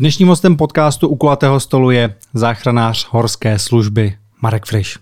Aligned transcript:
Dnešním 0.00 0.28
hostem 0.28 0.56
podcastu 0.56 1.08
u 1.08 1.16
kulatého 1.16 1.60
stolu 1.60 1.90
je 1.90 2.14
záchranář 2.34 3.08
horské 3.10 3.58
služby 3.58 4.16
Marek 4.42 4.66
Friš. 4.66 4.98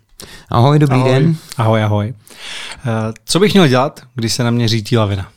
Ahoj, 0.49 0.79
dobrý 0.79 0.97
ahoj. 0.97 1.13
den. 1.13 1.37
Ahoj, 1.57 1.83
ahoj. 1.83 2.15
Eh, 2.15 3.13
co 3.25 3.41
bych 3.41 3.53
měl 3.53 3.69
dělat, 3.69 4.01
když 4.15 4.33
se 4.33 4.45
na 4.45 4.51
mě 4.51 4.69
řítí 4.69 4.97
lavina? 4.97 5.29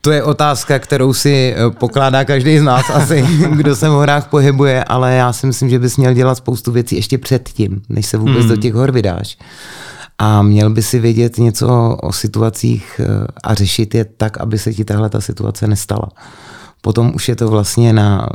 To 0.00 0.10
je 0.10 0.22
otázka, 0.22 0.78
kterou 0.78 1.12
si 1.12 1.54
eh, 1.56 1.70
pokládá 1.70 2.24
každý 2.24 2.58
z 2.58 2.62
nás 2.62 2.90
asi, 2.90 3.26
kdo 3.50 3.76
se 3.76 3.88
v 3.88 3.92
horách 3.92 4.28
pohybuje, 4.28 4.84
ale 4.84 5.14
já 5.14 5.32
si 5.32 5.46
myslím, 5.46 5.70
že 5.70 5.78
bys 5.78 5.96
měl 5.96 6.14
dělat 6.14 6.34
spoustu 6.34 6.72
věcí 6.72 6.96
ještě 6.96 7.18
předtím, 7.18 7.82
než 7.88 8.06
se 8.06 8.16
vůbec 8.16 8.44
hmm. 8.44 8.48
do 8.48 8.56
těch 8.56 8.74
hor 8.74 8.92
vydáš. 8.92 9.38
A 10.18 10.42
měl 10.42 10.70
by 10.70 10.82
si 10.82 10.98
vědět 10.98 11.38
něco 11.38 11.96
o 12.02 12.12
situacích 12.12 13.00
eh, 13.04 13.26
a 13.44 13.54
řešit 13.54 13.94
je 13.94 14.04
tak, 14.04 14.40
aby 14.40 14.58
se 14.58 14.74
ti 14.74 14.84
tahle 14.84 15.10
ta 15.10 15.20
situace 15.20 15.66
nestala. 15.66 16.08
Potom 16.80 17.12
už 17.14 17.28
je 17.28 17.36
to 17.36 17.48
vlastně 17.48 17.92
na 17.92 18.28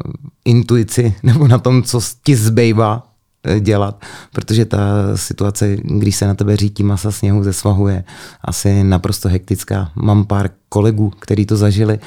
intuici 0.45 1.15
nebo 1.23 1.47
na 1.47 1.57
tom, 1.57 1.83
co 1.83 1.99
ti 2.23 2.35
zbývá 2.35 3.07
eh, 3.43 3.59
dělat, 3.59 4.05
protože 4.31 4.65
ta 4.65 4.79
situace, 5.15 5.77
když 5.83 6.15
se 6.15 6.27
na 6.27 6.33
tebe 6.33 6.57
řítí 6.57 6.83
masa 6.83 7.11
sněhu 7.11 7.43
ze 7.43 7.53
svahu, 7.53 7.87
je 7.87 8.03
asi 8.41 8.83
naprosto 8.83 9.29
hektická. 9.29 9.91
Mám 9.95 10.25
pár 10.25 10.49
kolegů, 10.69 11.09
kteří 11.09 11.45
to 11.45 11.57
zažili, 11.57 11.99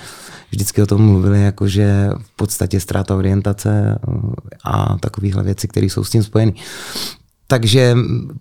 vždycky 0.50 0.82
o 0.82 0.86
tom 0.86 1.02
mluvili, 1.02 1.42
jako 1.42 1.68
že 1.68 2.10
v 2.22 2.36
podstatě 2.36 2.80
ztráta 2.80 3.16
orientace 3.16 3.98
eh, 4.08 4.12
a 4.64 4.98
takovéhle 4.98 5.42
věci, 5.42 5.68
které 5.68 5.86
jsou 5.86 6.04
s 6.04 6.10
tím 6.10 6.22
spojeny. 6.22 6.54
Takže 7.46 7.96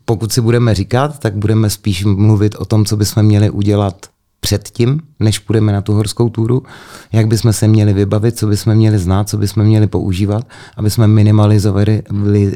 pokud 0.06 0.34
si 0.34 0.42
budeme 0.42 0.76
říkat, 0.76 1.20
tak 1.20 1.36
budeme 1.36 1.70
spíš 1.70 2.06
mluvit 2.06 2.56
o 2.56 2.66
tom, 2.66 2.86
co 2.86 2.98
bychom 2.98 3.24
měli 3.24 3.50
udělat 3.50 4.13
předtím, 4.44 5.00
než 5.20 5.40
půjdeme 5.40 5.72
na 5.72 5.82
tu 5.82 5.94
horskou 5.94 6.30
túru, 6.30 6.64
jak 7.12 7.28
bychom 7.28 7.54
se 7.54 7.68
měli 7.68 7.94
vybavit, 7.94 8.38
co 8.38 8.48
bychom 8.48 8.76
měli 8.76 9.00
znát, 9.00 9.30
co 9.30 9.38
bychom 9.38 9.64
měli 9.64 9.88
používat, 9.88 10.44
aby 10.78 10.90
jsme 10.90 11.08
minimalizovali 11.08 12.04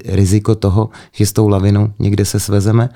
riziko 0.06 0.56
toho, 0.56 0.90
že 1.12 1.26
s 1.26 1.34
tou 1.34 1.48
lavinou 1.48 1.94
někde 2.00 2.26
se 2.26 2.40
svezeme 2.40 2.90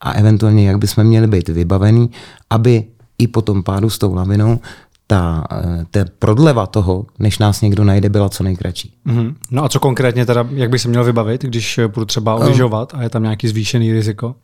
a 0.00 0.12
eventuálně 0.12 0.68
jak 0.68 0.78
bychom 0.78 1.04
měli 1.04 1.26
být 1.26 1.48
vybavení, 1.48 2.10
aby 2.50 2.84
i 3.18 3.26
po 3.26 3.42
tom 3.42 3.62
pádu 3.62 3.90
s 3.90 3.98
tou 3.98 4.14
lavinou 4.14 4.60
ta, 5.06 5.44
ta 5.90 6.00
prodleva 6.18 6.66
toho, 6.66 7.06
než 7.18 7.38
nás 7.38 7.60
někdo 7.60 7.84
najde, 7.84 8.08
byla 8.08 8.28
co 8.28 8.42
nejkratší. 8.42 8.94
Mm-hmm. 9.06 9.34
No 9.50 9.64
a 9.64 9.68
co 9.68 9.80
konkrétně 9.80 10.26
teda, 10.26 10.46
jak 10.50 10.70
by 10.70 10.78
se 10.78 10.88
měl 10.88 11.04
vybavit, 11.04 11.42
když 11.42 11.80
budu 11.94 12.06
třeba 12.06 12.38
ehm. 12.40 12.48
lyžovat 12.48 12.92
a 12.94 13.02
je 13.02 13.10
tam 13.10 13.22
nějaký 13.22 13.48
zvýšený 13.48 13.92
riziko? 13.92 14.34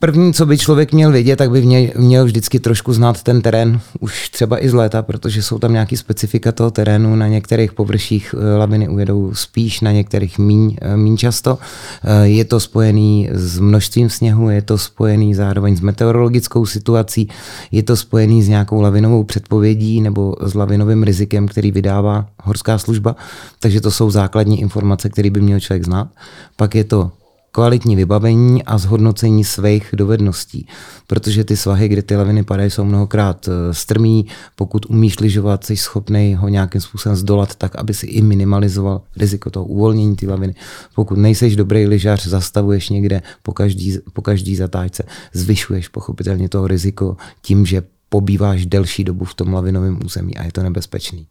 První, 0.00 0.32
co 0.32 0.46
by 0.46 0.58
člověk 0.58 0.92
měl 0.92 1.12
vědět, 1.12 1.36
tak 1.36 1.50
by 1.50 1.90
měl, 1.96 2.24
vždycky 2.24 2.60
trošku 2.60 2.92
znát 2.92 3.22
ten 3.22 3.42
terén, 3.42 3.80
už 4.00 4.28
třeba 4.28 4.64
i 4.64 4.68
z 4.68 4.74
léta, 4.74 5.02
protože 5.02 5.42
jsou 5.42 5.58
tam 5.58 5.72
nějaký 5.72 5.96
specifika 5.96 6.52
toho 6.52 6.70
terénu. 6.70 7.16
Na 7.16 7.28
některých 7.28 7.72
površích 7.72 8.34
eh, 8.38 8.56
laviny 8.56 8.88
ujedou 8.88 9.34
spíš, 9.34 9.80
na 9.80 9.92
některých 9.92 10.38
míň, 10.38 10.76
eh, 10.80 10.96
míň 10.96 11.16
často. 11.16 11.58
Eh, 12.04 12.28
je 12.28 12.44
to 12.44 12.60
spojený 12.60 13.28
s 13.32 13.58
množstvím 13.58 14.10
sněhu, 14.10 14.50
je 14.50 14.62
to 14.62 14.78
spojený 14.78 15.34
zároveň 15.34 15.76
s 15.76 15.80
meteorologickou 15.80 16.66
situací, 16.66 17.28
je 17.70 17.82
to 17.82 17.96
spojený 17.96 18.42
s 18.42 18.48
nějakou 18.48 18.80
lavinovou 18.80 19.24
předpovědí 19.24 20.00
nebo 20.00 20.36
s 20.40 20.54
lavinovým 20.54 21.02
rizikem, 21.02 21.48
který 21.48 21.72
vydává 21.72 22.26
horská 22.42 22.78
služba. 22.78 23.16
Takže 23.58 23.80
to 23.80 23.90
jsou 23.90 24.10
základní 24.10 24.60
informace, 24.60 25.08
které 25.08 25.30
by 25.30 25.40
měl 25.40 25.60
člověk 25.60 25.84
znát. 25.84 26.08
Pak 26.56 26.74
je 26.74 26.84
to 26.84 27.10
kvalitní 27.52 27.96
vybavení 27.96 28.64
a 28.64 28.78
zhodnocení 28.78 29.44
svých 29.44 29.88
dovedností. 29.92 30.66
Protože 31.06 31.44
ty 31.44 31.56
svahy, 31.56 31.88
kde 31.88 32.02
ty 32.02 32.16
laviny 32.16 32.42
padají, 32.42 32.70
jsou 32.70 32.84
mnohokrát 32.84 33.48
eh, 33.48 33.74
strmý. 33.74 34.26
Pokud 34.54 34.86
umíš 34.86 35.20
lyžovat, 35.20 35.64
jsi 35.64 35.76
schopný 35.76 36.34
ho 36.34 36.48
nějakým 36.48 36.80
způsobem 36.80 37.16
zdolat 37.16 37.54
tak, 37.54 37.76
aby 37.76 37.94
si 37.94 38.06
i 38.06 38.22
minimalizoval 38.22 39.02
riziko 39.16 39.50
toho 39.50 39.66
uvolnění 39.66 40.16
ty 40.16 40.26
laviny. 40.26 40.54
Pokud 40.94 41.18
nejseš 41.18 41.56
dobrý 41.56 41.86
lyžař, 41.86 42.26
zastavuješ 42.26 42.88
někde 42.88 43.22
po 43.42 43.52
každý, 43.52 43.98
po 44.12 44.22
každý 44.22 44.56
zatáčce, 44.56 45.02
zvyšuješ 45.32 45.88
pochopitelně 45.88 46.48
toho 46.48 46.66
riziko 46.66 47.16
tím, 47.42 47.66
že 47.66 47.82
pobýváš 48.10 48.66
delší 48.66 49.04
dobu 49.04 49.24
v 49.24 49.34
tom 49.34 49.52
lavinovém 49.52 49.98
území 50.04 50.36
a 50.36 50.44
je 50.44 50.52
to 50.52 50.62
nebezpečný. 50.62 51.26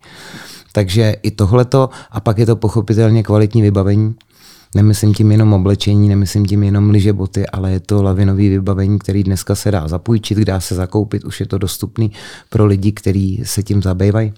Takže 0.72 1.16
i 1.24 1.32
tohleto 1.32 1.90
a 2.12 2.20
pak 2.20 2.38
je 2.38 2.46
to 2.46 2.56
pochopitelně 2.56 3.24
kvalitní 3.24 3.62
vybavení, 3.62 4.16
Nemyslím 4.76 5.14
tím 5.14 5.32
jenom 5.32 5.54
oblečení, 5.54 6.10
nemyslím 6.10 6.46
tím 6.46 6.64
jenom 6.64 6.90
lyže 6.90 7.14
boty, 7.14 7.48
ale 7.48 7.72
je 7.72 7.80
to 7.80 8.04
lavinový 8.04 8.50
vybavení, 8.50 9.00
který 9.00 9.24
dneska 9.24 9.56
se 9.56 9.72
dá 9.72 9.88
zapůjčit, 9.88 10.38
dá 10.38 10.60
se 10.60 10.76
zakoupit, 10.76 11.24
už 11.24 11.40
je 11.40 11.46
to 11.46 11.58
dostupný 11.58 12.12
pro 12.50 12.66
lidi, 12.66 12.92
kteří 12.92 13.42
se 13.46 13.64
tím 13.64 13.82
zabývají 13.82 14.34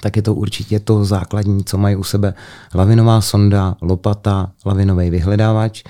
tak 0.00 0.16
je 0.16 0.22
to 0.22 0.34
určitě 0.34 0.80
to 0.80 1.04
základní, 1.04 1.64
co 1.64 1.78
mají 1.78 1.96
u 1.96 2.04
sebe 2.04 2.34
lavinová 2.74 3.20
sonda, 3.20 3.76
lopata, 3.82 4.50
lavinový 4.66 5.10
vyhledávač. 5.10 5.82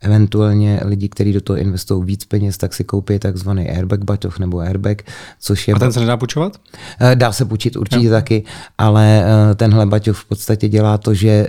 Eventuálně 0.00 0.80
lidi, 0.84 1.08
kteří 1.08 1.32
do 1.32 1.40
toho 1.40 1.56
investují 1.56 2.04
víc 2.04 2.24
peněz, 2.24 2.58
tak 2.58 2.74
si 2.74 2.84
koupí 2.84 3.18
takzvaný 3.18 3.70
airbag 3.70 4.04
baťoch 4.04 4.38
nebo 4.38 4.58
airbag, 4.58 5.02
což 5.40 5.68
je... 5.68 5.74
A 5.74 5.78
ten 5.78 5.92
se 5.92 6.00
nedá 6.00 6.16
půjčovat? 6.16 6.56
Eh, 7.00 7.16
dá 7.16 7.32
se 7.32 7.44
půjčit 7.44 7.76
určitě 7.76 8.06
jo. 8.06 8.12
taky, 8.12 8.44
ale 8.78 9.24
eh, 9.24 9.54
tenhle 9.54 9.86
baťoch 9.86 10.16
v 10.16 10.24
podstatě 10.24 10.68
dělá 10.68 10.98
to, 10.98 11.14
že 11.14 11.28
eh, 11.28 11.46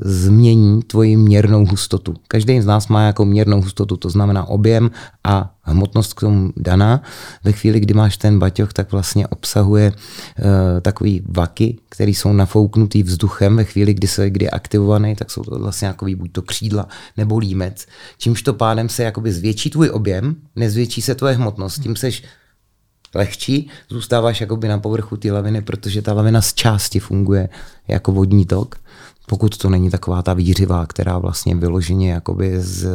změní 0.00 0.82
tvoji 0.82 1.16
měrnou 1.16 1.66
hustotu. 1.66 2.14
Každý 2.28 2.60
z 2.60 2.66
nás 2.66 2.88
má 2.88 3.02
jako 3.02 3.24
měrnou 3.24 3.62
hustotu, 3.62 3.96
to 3.96 4.10
znamená 4.10 4.44
objem 4.44 4.90
a 5.24 5.54
hmotnost 5.62 6.14
k 6.14 6.20
tomu 6.20 6.52
daná. 6.56 7.02
Ve 7.44 7.52
chvíli, 7.52 7.80
kdy 7.80 7.94
máš 7.94 8.16
ten 8.16 8.38
baťoch, 8.38 8.72
tak 8.72 8.92
vlastně 8.92 9.26
obsahuje 9.26 9.92
uh, 9.92 10.44
takový 10.82 11.22
vaky, 11.28 11.78
které 11.88 12.10
jsou 12.10 12.32
nafouknutý 12.32 13.02
vzduchem. 13.02 13.56
Ve 13.56 13.64
chvíli, 13.64 13.94
kdy 13.94 14.08
se 14.08 14.30
kdy 14.30 14.44
je 14.44 14.50
aktivovaný, 14.50 15.16
tak 15.16 15.30
jsou 15.30 15.42
to 15.42 15.58
vlastně 15.58 15.88
takový 15.88 16.14
buď 16.14 16.32
to 16.32 16.42
křídla 16.42 16.88
nebo 17.16 17.38
límec. 17.38 17.86
Čímž 18.18 18.42
to 18.42 18.54
pádem 18.54 18.88
se 18.88 19.02
jakoby 19.02 19.32
zvětší 19.32 19.70
tvůj 19.70 19.90
objem, 19.90 20.36
nezvětší 20.56 21.02
se 21.02 21.14
tvoje 21.14 21.34
hmotnost, 21.34 21.82
tím 21.82 21.96
seš 21.96 22.22
lehčí, 23.14 23.70
zůstáváš 23.88 24.40
jakoby 24.40 24.68
na 24.68 24.78
povrchu 24.78 25.16
té 25.16 25.32
laviny, 25.32 25.62
protože 25.62 26.02
ta 26.02 26.12
lavina 26.12 26.40
z 26.40 26.54
části 26.54 27.00
funguje 27.00 27.48
jako 27.88 28.12
vodní 28.12 28.46
tok 28.46 28.76
pokud 29.30 29.56
to 29.56 29.70
není 29.70 29.90
taková 29.90 30.22
ta 30.22 30.34
výřivá, 30.34 30.86
která 30.86 31.18
vlastně 31.18 31.54
vyloženě 31.54 32.10
jakoby 32.10 32.60
z 32.60 32.88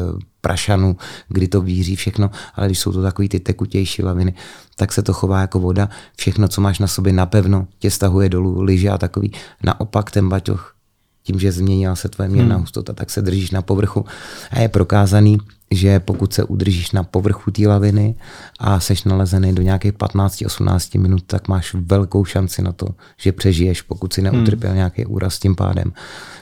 prašanu, 0.45 0.97
kdy 1.29 1.47
to 1.47 1.61
víří 1.61 1.95
všechno, 1.95 2.29
ale 2.55 2.67
když 2.67 2.79
jsou 2.79 2.91
to 2.91 3.01
takový 3.01 3.29
ty 3.29 3.39
tekutější 3.39 4.03
laviny, 4.03 4.33
tak 4.75 4.93
se 4.93 5.01
to 5.01 5.13
chová 5.13 5.41
jako 5.41 5.59
voda. 5.59 5.89
Všechno, 6.17 6.47
co 6.47 6.61
máš 6.61 6.79
na 6.79 6.87
sobě 6.87 7.13
napevno, 7.13 7.67
tě 7.79 7.91
stahuje 7.91 8.29
dolů, 8.29 8.61
lyže 8.61 8.89
a 8.89 8.97
takový. 8.97 9.31
Naopak 9.63 10.11
ten 10.11 10.29
baťoch 10.29 10.75
tím, 11.23 11.39
že 11.39 11.51
změnila 11.51 11.95
se 11.95 12.09
tvoje 12.09 12.29
měrná 12.29 12.55
hmm. 12.55 12.61
hustota, 12.61 12.93
tak 12.93 13.09
se 13.09 13.21
držíš 13.21 13.51
na 13.51 13.61
povrchu 13.61 14.05
a 14.51 14.59
je 14.59 14.69
prokázaný, 14.69 15.37
že 15.71 15.99
pokud 15.99 16.33
se 16.33 16.43
udržíš 16.43 16.91
na 16.91 17.03
povrchu 17.03 17.51
té 17.51 17.67
laviny 17.67 18.15
a 18.59 18.79
seš 18.79 19.03
nalezený 19.03 19.55
do 19.55 19.61
nějakých 19.61 19.93
15-18 19.93 21.01
minut, 21.01 21.23
tak 21.25 21.47
máš 21.47 21.73
velkou 21.73 22.25
šanci 22.25 22.61
na 22.61 22.71
to, 22.71 22.87
že 23.17 23.31
přežiješ, 23.31 23.81
pokud 23.81 24.13
si 24.13 24.21
neutrpěl 24.21 24.69
hmm. 24.69 24.77
nějaký 24.77 25.05
úraz 25.05 25.39
tím 25.39 25.55
pádem. 25.55 25.93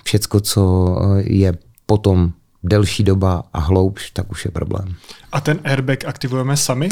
Všecko, 0.03 0.39
co 0.39 0.95
je 1.23 1.53
potom 1.85 2.33
delší 2.63 3.03
doba 3.03 3.43
a 3.53 3.59
hloubš, 3.59 4.11
tak 4.11 4.31
už 4.31 4.45
je 4.45 4.51
problém. 4.51 4.95
A 5.31 5.41
ten 5.41 5.59
airbag 5.63 6.05
aktivujeme 6.05 6.57
sami? 6.57 6.89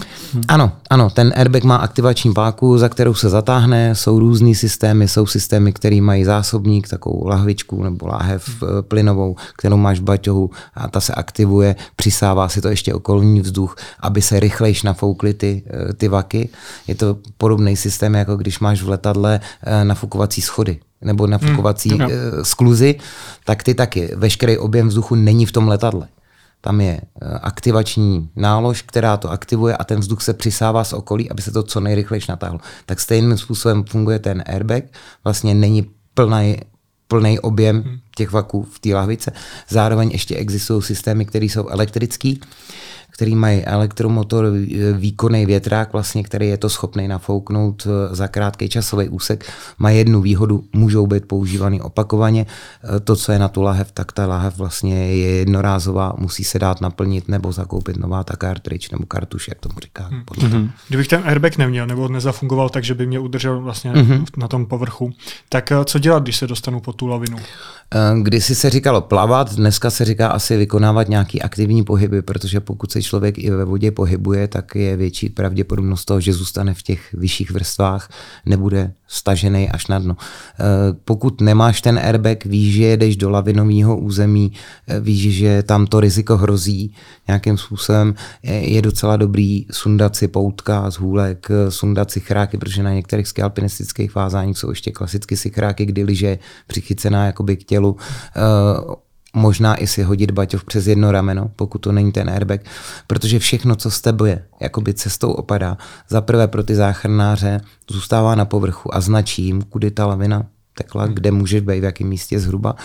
Ano, 0.48 0.72
ano, 0.90 1.10
ten 1.10 1.34
airbag 1.36 1.64
má 1.64 1.76
aktivační 1.76 2.34
páku, 2.34 2.78
za 2.78 2.90
kterou 2.90 3.14
se 3.14 3.30
zatáhne, 3.30 3.96
jsou 3.96 4.20
různý 4.20 4.56
systémy, 4.56 5.08
jsou 5.08 5.26
systémy, 5.26 5.74
které 5.74 6.02
mají 6.02 6.24
zásobník, 6.24 6.88
takovou 6.88 7.28
lahvičku 7.28 7.84
nebo 7.84 8.08
láhev 8.08 8.50
hm. 8.50 8.66
plynovou, 8.82 9.36
kterou 9.58 9.78
máš 9.78 10.00
v 10.00 10.04
baťohu 10.04 10.50
a 10.74 10.88
ta 10.88 11.02
se 11.02 11.14
aktivuje, 11.14 11.76
přisává 11.96 12.50
si 12.50 12.62
to 12.62 12.70
ještě 12.70 12.94
okolní 12.94 13.42
vzduch, 13.42 13.76
aby 14.00 14.22
se 14.22 14.40
rychlejš 14.40 14.84
nafoukly 14.84 15.34
ty, 15.34 15.64
eh, 15.68 15.94
ty 15.94 16.08
vaky. 16.08 16.50
Je 16.88 16.96
to 16.96 17.18
podobný 17.38 17.78
systém, 17.78 18.14
jako 18.16 18.36
když 18.36 18.60
máš 18.60 18.82
v 18.82 18.90
letadle 18.90 19.40
eh, 19.64 19.86
nafukovací 19.86 20.42
schody 20.42 20.80
nebo 21.02 21.28
nafukovací 21.28 21.90
hmm, 21.90 22.10
skluzy, 22.44 22.96
tak 23.46 23.64
ty 23.64 23.74
taky. 23.74 24.10
Veškerý 24.16 24.58
objem 24.58 24.88
vzduchu 24.88 25.16
není 25.16 25.46
v 25.46 25.52
tom 25.52 25.68
letadle. 25.68 26.08
Tam 26.62 26.82
je 26.82 27.02
eh, 27.02 27.26
aktivační 27.42 28.30
nálož, 28.36 28.82
která 28.82 29.18
to 29.18 29.32
aktivuje 29.32 29.78
a 29.78 29.84
ten 29.84 30.00
vzduch 30.00 30.22
se 30.22 30.34
přisává 30.34 30.84
z 30.84 30.94
okolí, 30.94 31.32
aby 31.32 31.42
se 31.42 31.52
to 31.52 31.64
co 31.64 31.80
nejrychlejší 31.80 32.26
natáhlo. 32.30 32.60
Tak 32.86 33.00
stejným 33.00 33.38
způsobem 33.38 33.84
funguje 33.84 34.20
ten 34.20 34.44
airbag. 34.46 34.84
Vlastně 35.24 35.54
není 35.54 35.88
plný, 36.14 36.58
plný 37.08 37.40
objem 37.40 37.82
hmm. 37.82 37.98
těch 38.16 38.32
vaků 38.32 38.64
v 38.64 38.80
té 38.80 38.90
lahvice. 38.96 39.32
Zároveň 39.70 40.10
ještě 40.10 40.36
existují 40.36 40.82
systémy, 40.82 41.26
které 41.26 41.46
jsou 41.46 41.68
elektrický, 41.68 42.42
který 43.12 43.36
mají 43.36 43.66
elektromotor, 43.66 44.46
výkonný 44.94 45.46
větrák, 45.46 45.94
vlastně, 45.94 46.24
který 46.24 46.48
je 46.48 46.58
to 46.58 46.70
schopný 46.70 47.08
nafouknout 47.08 47.88
za 48.12 48.28
krátký 48.28 48.70
časový 48.70 49.10
úsek, 49.10 49.52
má 49.78 49.90
jednu 49.90 50.22
výhodu, 50.22 50.64
můžou 50.74 51.08
být 51.08 51.26
používaný 51.26 51.82
opakovaně. 51.82 52.46
To, 53.04 53.16
co 53.16 53.32
je 53.32 53.40
na 53.40 53.48
tu 53.48 53.62
lahev, 53.62 53.92
tak 53.92 54.12
ta 54.12 54.28
lahev 54.28 54.58
vlastně 54.58 55.14
je 55.16 55.36
jednorázová, 55.38 56.14
musí 56.18 56.44
se 56.44 56.60
dát 56.60 56.82
naplnit 56.82 57.28
nebo 57.28 57.52
zakoupit 57.52 57.98
nová 57.98 58.24
ta 58.24 58.34
cartridge 58.42 58.92
nebo 58.92 59.06
kartuš, 59.06 59.48
jak 59.48 59.60
tomu 59.60 59.76
říká. 59.80 60.10
Mm-hmm. 60.10 60.70
Kdybych 60.88 61.08
ten 61.08 61.22
airbag 61.26 61.58
neměl 61.58 61.88
nebo 61.88 62.08
nezafungoval 62.08 62.70
tak, 62.70 62.84
že 62.84 62.94
by 62.94 63.08
mě 63.08 63.20
udržel 63.20 63.62
vlastně 63.62 63.94
mm-hmm. 63.94 64.26
na 64.38 64.48
tom 64.48 64.66
povrchu, 64.66 65.14
tak 65.50 65.72
co 65.86 66.00
dělat, 66.00 66.24
když 66.24 66.38
se 66.38 66.48
dostanu 66.48 66.80
pod 66.80 66.96
tu 66.96 67.08
lavinu? 67.08 67.38
Eh, 67.96 68.20
kdysi 68.22 68.56
se 68.56 68.70
říkalo 68.70 69.02
plavat, 69.02 69.56
dneska 69.56 69.90
se 69.90 70.06
říká 70.06 70.28
asi 70.28 70.58
vykonávat 70.58 71.10
nějaký 71.10 71.42
aktivní 71.42 71.84
pohyby, 71.84 72.22
protože 72.22 72.60
pokud 72.60 72.92
se 72.92 73.02
člověk 73.02 73.38
i 73.38 73.50
ve 73.50 73.66
vodě 73.66 73.92
pohybuje, 73.92 74.48
tak 74.48 74.76
je 74.76 74.98
větší 74.98 75.30
pravděpodobnost 75.30 76.06
toho, 76.06 76.22
že 76.22 76.34
zůstane 76.34 76.74
v 76.74 76.84
těch 76.84 77.14
vyšších 77.14 77.52
vrstvách, 77.52 78.10
nebude 78.46 78.94
stažený 79.12 79.70
až 79.70 79.88
na 79.88 80.00
dno. 80.00 80.16
Eh, 80.16 80.64
pokud 81.06 81.42
nemáš 81.42 81.82
ten 81.82 82.00
airbag, 82.00 82.46
víš, 82.46 82.76
že 82.76 82.84
jedeš 82.84 83.18
do 83.18 83.30
lavinového 83.30 83.98
území, 83.98 84.52
eh, 84.88 85.00
víš, 85.00 85.36
že 85.36 85.64
tam 85.64 85.86
to 85.88 86.00
riziko 86.00 86.38
hrozí 86.38 86.96
nějakým 87.28 87.58
způsobem, 87.58 88.16
je 88.44 88.82
docela 88.82 89.18
dobrý 89.18 89.66
sundat 89.72 90.16
si 90.16 90.28
poutka 90.28 90.92
z 90.92 90.96
hůlek, 90.96 91.48
sundat 91.70 92.12
si 92.12 92.20
chráky, 92.20 92.58
protože 92.58 92.84
na 92.84 92.94
některých 92.94 93.28
skialpinistických 93.28 94.16
vázáních 94.16 94.58
jsou 94.58 94.70
ještě 94.70 94.92
klasicky 94.92 95.38
si 95.38 95.50
chráky, 95.50 95.86
kdy 95.86 96.04
liže 96.04 96.38
přichycená 96.68 97.26
jakoby 97.26 97.58
k 97.58 97.64
tělu 97.64 97.96
možná 99.34 99.76
i 99.76 99.88
si 99.88 100.04
hodit 100.04 100.32
baťov 100.32 100.64
přes 100.64 100.88
jedno 100.88 101.12
rameno, 101.12 101.52
pokud 101.56 101.78
to 101.78 101.92
není 101.92 102.12
ten 102.12 102.30
airbag, 102.30 102.62
protože 103.08 103.40
všechno, 103.40 103.76
co 103.76 103.92
z 103.92 104.02
tebe 104.02 104.30
je, 104.30 104.44
jakoby 104.60 104.94
cestou 104.94 105.32
opadá, 105.32 105.78
za 106.10 106.22
prvé 106.22 106.48
pro 106.48 106.64
ty 106.64 106.76
záchranáře 106.76 107.62
zůstává 107.92 108.36
na 108.36 108.46
povrchu 108.46 108.96
a 108.96 109.02
značí 109.02 109.44
jim, 109.44 109.62
kudy 109.62 109.92
ta 109.92 110.06
lavina 110.06 110.46
tekla, 110.78 111.08
kde 111.08 111.32
můžeš 111.32 111.62
být, 111.62 111.80
v 111.80 111.84
jakém 111.84 112.08
místě 112.08 112.40
zhruba. 112.40 112.76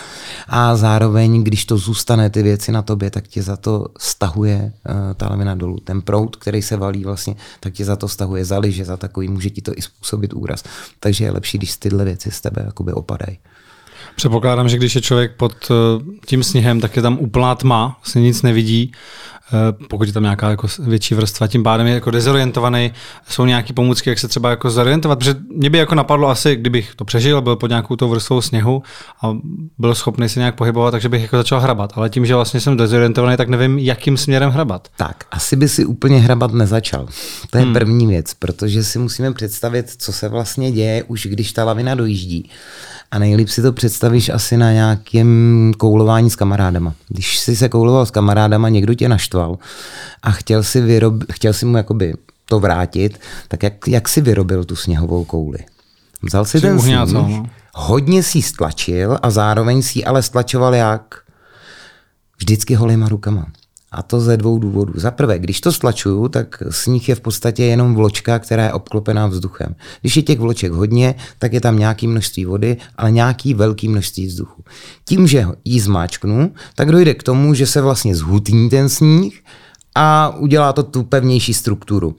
A 0.47 0.75
zároveň, 0.75 1.43
když 1.43 1.65
to 1.65 1.77
zůstane 1.77 2.29
ty 2.29 2.43
věci 2.43 2.71
na 2.71 2.81
tobě, 2.81 3.11
tak 3.11 3.27
tě 3.27 3.43
za 3.43 3.57
to 3.57 3.85
stahuje 3.99 4.73
uh, 4.89 5.13
ta 5.13 5.27
lavina 5.29 5.55
dolů. 5.55 5.79
Ten 5.79 6.01
prout, 6.01 6.35
který 6.35 6.61
se 6.61 6.77
valí 6.77 7.03
vlastně, 7.03 7.35
tak 7.59 7.73
tě 7.73 7.85
za 7.85 7.95
to 7.95 8.07
stahuje, 8.07 8.45
za 8.45 8.59
liže, 8.59 8.85
za 8.85 8.97
takový, 8.97 9.27
může 9.27 9.49
ti 9.49 9.61
to 9.61 9.71
i 9.75 9.81
způsobit 9.81 10.33
úraz. 10.33 10.63
Takže 10.99 11.25
je 11.25 11.31
lepší, 11.31 11.57
když 11.57 11.77
tyhle 11.77 12.05
věci 12.05 12.31
z 12.31 12.41
tebe 12.41 12.63
jakoby 12.65 12.93
opadají. 12.93 13.37
Předpokládám, 14.17 14.69
že 14.69 14.77
když 14.77 14.95
je 14.95 15.01
člověk 15.01 15.31
pod 15.35 15.53
eh, 15.71 15.73
tím 16.25 16.43
sněhem, 16.43 16.81
tak 16.81 16.95
je 16.95 17.01
tam 17.01 17.17
úplná 17.19 17.55
tma, 17.55 17.99
se 18.03 18.19
nic 18.19 18.41
nevidí, 18.41 18.91
eh, 19.53 19.85
pokud 19.87 20.07
je 20.07 20.13
tam 20.13 20.23
nějaká 20.23 20.49
jako 20.49 20.67
větší 20.79 21.15
vrstva, 21.15 21.47
tím 21.47 21.63
pádem 21.63 21.87
je 21.87 21.93
jako 21.93 22.11
dezorientovaný. 22.11 22.91
Jsou 23.29 23.45
nějaké 23.45 23.73
pomůcky, 23.73 24.09
jak 24.09 24.19
se 24.19 24.27
třeba 24.27 24.49
jako 24.49 24.69
zorientovat, 24.69 25.19
protože 25.19 25.35
mě 25.55 25.69
by 25.69 25.77
jako 25.77 25.95
napadlo 25.95 26.29
asi, 26.29 26.55
kdybych 26.55 26.95
to 26.95 27.05
přežil, 27.05 27.41
byl 27.41 27.55
pod 27.55 27.67
nějakou 27.67 27.95
tou 27.95 28.09
vrstvou 28.09 28.41
sněhu 28.41 28.83
a 29.21 29.37
byl 29.77 29.95
schopný 29.95 30.29
se 30.29 30.39
nějak 30.39 30.55
pohybovat, 30.55 30.91
takže 30.91 31.09
bych 31.09 31.21
jako 31.21 31.37
začal 31.37 31.59
hrabat. 31.59 31.93
Ale 31.95 32.09
tím, 32.09 32.25
že 32.25 32.35
vlastně 32.35 32.59
jsem 32.59 32.77
dezorientovaný, 32.77 33.37
tak 33.37 33.49
nevím, 33.49 33.79
jakým 33.79 34.17
směrem 34.17 34.49
hrabat. 34.49 34.87
Tak, 34.97 35.23
asi 35.31 35.55
by 35.55 35.69
si 35.69 35.85
úplně 35.85 36.19
hrabat 36.19 36.53
nezačal. 36.53 37.07
To 37.49 37.57
je 37.57 37.63
hmm. 37.63 37.73
první 37.73 38.07
věc, 38.07 38.33
protože 38.33 38.83
si 38.83 38.99
musíme 38.99 39.33
představit, 39.33 39.93
co 39.97 40.13
se 40.13 40.29
vlastně 40.29 40.71
děje, 40.71 41.03
už 41.03 41.27
když 41.27 41.51
ta 41.51 41.63
lavina 41.63 41.95
dojíždí. 41.95 42.49
A 43.11 43.19
nejlíp 43.19 43.49
si 43.49 43.61
to 43.61 43.73
představíš 43.73 44.29
asi 44.29 44.57
na 44.57 44.71
nějakém 44.71 45.71
koulování 45.77 46.29
s 46.29 46.35
kamarádama. 46.35 46.93
Když 47.09 47.39
jsi 47.39 47.55
se 47.55 47.69
kouloval 47.69 48.05
s 48.05 48.11
kamarádama, 48.11 48.69
někdo 48.69 48.93
tě 48.93 49.09
naštval 49.09 49.57
a 50.23 50.31
chtěl 50.31 50.63
si, 50.63 50.81
vyrob, 50.81 51.13
chtěl 51.31 51.53
si 51.53 51.65
mu 51.65 51.77
jakoby 51.77 52.13
to 52.45 52.59
vrátit, 52.59 53.19
tak 53.47 53.63
jak, 53.63 53.87
jak 53.87 54.09
si 54.09 54.21
vyrobil 54.21 54.63
tu 54.63 54.75
sněhovou 54.75 55.25
kouli? 55.25 55.59
Vzal 56.23 56.45
si 56.45 56.61
ten 56.61 56.79
sníh, 56.79 56.95
no. 57.11 57.45
hodně 57.73 58.23
si 58.23 58.41
stlačil 58.41 59.17
a 59.21 59.29
zároveň 59.29 59.81
si 59.81 60.05
ale 60.05 60.23
stlačoval 60.23 60.75
jak? 60.75 61.15
Vždycky 62.37 62.75
holýma 62.75 63.09
rukama. 63.09 63.45
A 63.97 64.01
to 64.01 64.19
ze 64.19 64.37
dvou 64.37 64.59
důvodů. 64.59 64.93
Za 64.95 65.11
prvé, 65.11 65.39
když 65.39 65.61
to 65.61 65.71
stlačuju, 65.71 66.27
tak 66.27 66.63
sníh 66.69 67.09
je 67.09 67.15
v 67.15 67.19
podstatě 67.19 67.63
jenom 67.63 67.95
vločka, 67.95 68.39
která 68.39 68.63
je 68.63 68.73
obklopená 68.73 69.27
vzduchem. 69.27 69.75
Když 70.01 70.17
je 70.17 70.23
těch 70.23 70.39
vloček 70.39 70.71
hodně, 70.71 71.15
tak 71.39 71.53
je 71.53 71.61
tam 71.61 71.79
nějaké 71.79 72.07
množství 72.07 72.45
vody, 72.45 72.77
ale 72.95 73.11
nějaký 73.11 73.53
velký 73.53 73.87
množství 73.87 74.25
vzduchu. 74.27 74.63
Tím, 75.05 75.27
že 75.27 75.45
ji 75.65 75.79
zmáčknu, 75.79 76.51
tak 76.75 76.91
dojde 76.91 77.13
k 77.13 77.23
tomu, 77.23 77.53
že 77.53 77.65
se 77.65 77.81
vlastně 77.81 78.15
zhutní 78.15 78.69
ten 78.69 78.89
sníh 78.89 79.43
a 79.95 80.35
udělá 80.37 80.73
to 80.73 80.83
tu 80.83 81.03
pevnější 81.03 81.53
strukturu. 81.53 82.15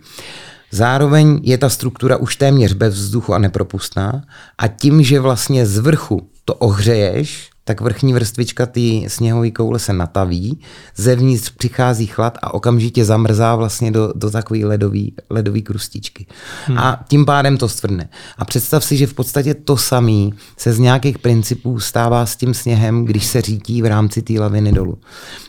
Zároveň 0.70 1.40
je 1.42 1.58
ta 1.58 1.68
struktura 1.68 2.16
už 2.16 2.36
téměř 2.36 2.72
bez 2.72 2.94
vzduchu 2.94 3.34
a 3.34 3.38
nepropustná 3.38 4.22
a 4.58 4.68
tím, 4.68 5.02
že 5.02 5.20
vlastně 5.20 5.66
z 5.66 5.78
vrchu 5.78 6.28
to 6.44 6.54
ohřeješ, 6.54 7.50
tak 7.68 7.80
vrchní 7.80 8.12
vrstvička 8.12 8.66
té 8.66 8.80
sněhové 9.06 9.50
koule 9.50 9.78
se 9.78 9.92
nataví, 9.92 10.60
zevnitř 10.96 11.50
přichází 11.50 12.06
chlad 12.06 12.38
a 12.42 12.54
okamžitě 12.54 13.04
zamrzá 13.04 13.56
vlastně 13.56 13.90
do, 13.90 14.12
do 14.14 14.30
takové 14.30 14.64
ledové 14.64 15.00
ledový 15.30 15.62
krustičky. 15.62 16.26
Hmm. 16.64 16.78
A 16.78 17.04
tím 17.08 17.24
pádem 17.24 17.56
to 17.56 17.68
stvrdne. 17.68 18.08
A 18.38 18.44
představ 18.44 18.84
si, 18.84 18.96
že 18.96 19.06
v 19.06 19.14
podstatě 19.14 19.54
to 19.54 19.76
samé 19.76 20.30
se 20.56 20.72
z 20.72 20.78
nějakých 20.78 21.18
principů 21.18 21.80
stává 21.80 22.26
s 22.26 22.36
tím 22.36 22.54
sněhem, 22.54 23.04
když 23.04 23.26
se 23.26 23.40
řítí 23.40 23.82
v 23.82 23.86
rámci 23.86 24.22
té 24.22 24.40
laviny 24.40 24.72
dolů. 24.72 24.98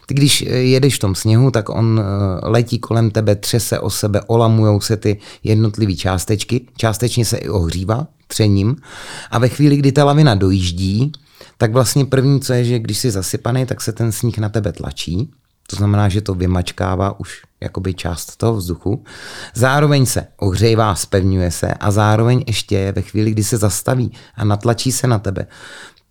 Ty 0.06 0.14
když 0.14 0.42
eh, 0.42 0.46
jedeš 0.50 0.96
v 0.96 1.00
tom 1.00 1.16
sněhu, 1.16 1.52
tak 1.52 1.70
on 1.70 2.02
eh, 2.02 2.50
letí 2.50 2.80
kolem 2.80 3.12
tebe, 3.12 3.36
třese 3.36 3.80
o 3.80 3.90
sebe, 3.90 4.22
olamujou 4.28 4.80
se 4.80 4.98
ty 4.98 5.20
jednotlivé 5.44 5.94
částečky, 5.94 6.62
částečně 6.78 7.26
se 7.26 7.38
i 7.38 7.50
ohřívá 7.50 8.08
třením 8.28 8.76
a 9.32 9.40
ve 9.40 9.50
chvíli, 9.50 9.78
kdy 9.78 9.92
ta 9.92 10.06
lavina 10.06 10.36
dojíždí, 10.36 11.12
tak 11.62 11.74
vlastně 11.74 12.06
první, 12.06 12.42
co 12.42 12.54
je, 12.54 12.66
že 12.66 12.80
když 12.80 12.98
jsi 12.98 13.12
zasypaný, 13.12 13.66
tak 13.66 13.82
se 13.82 13.92
ten 13.92 14.12
sníh 14.12 14.38
na 14.38 14.50
tebe 14.50 14.72
tlačí, 14.72 15.32
to 15.70 15.76
znamená, 15.76 16.10
že 16.10 16.22
to 16.22 16.34
vymačkává 16.34 17.20
už 17.20 17.42
jakoby 17.62 17.94
část 17.94 18.38
toho 18.38 18.56
vzduchu. 18.56 19.04
Zároveň 19.54 20.06
se 20.06 20.28
ohřejvá, 20.38 20.96
spevňuje 20.96 21.52
se 21.52 21.74
a 21.74 21.92
zároveň 21.92 22.44
ještě 22.48 22.92
ve 22.92 23.02
chvíli, 23.02 23.32
kdy 23.32 23.44
se 23.44 23.58
zastaví 23.58 24.12
a 24.36 24.46
natlačí 24.46 24.92
se 24.92 25.08
na 25.08 25.20
tebe, 25.20 25.48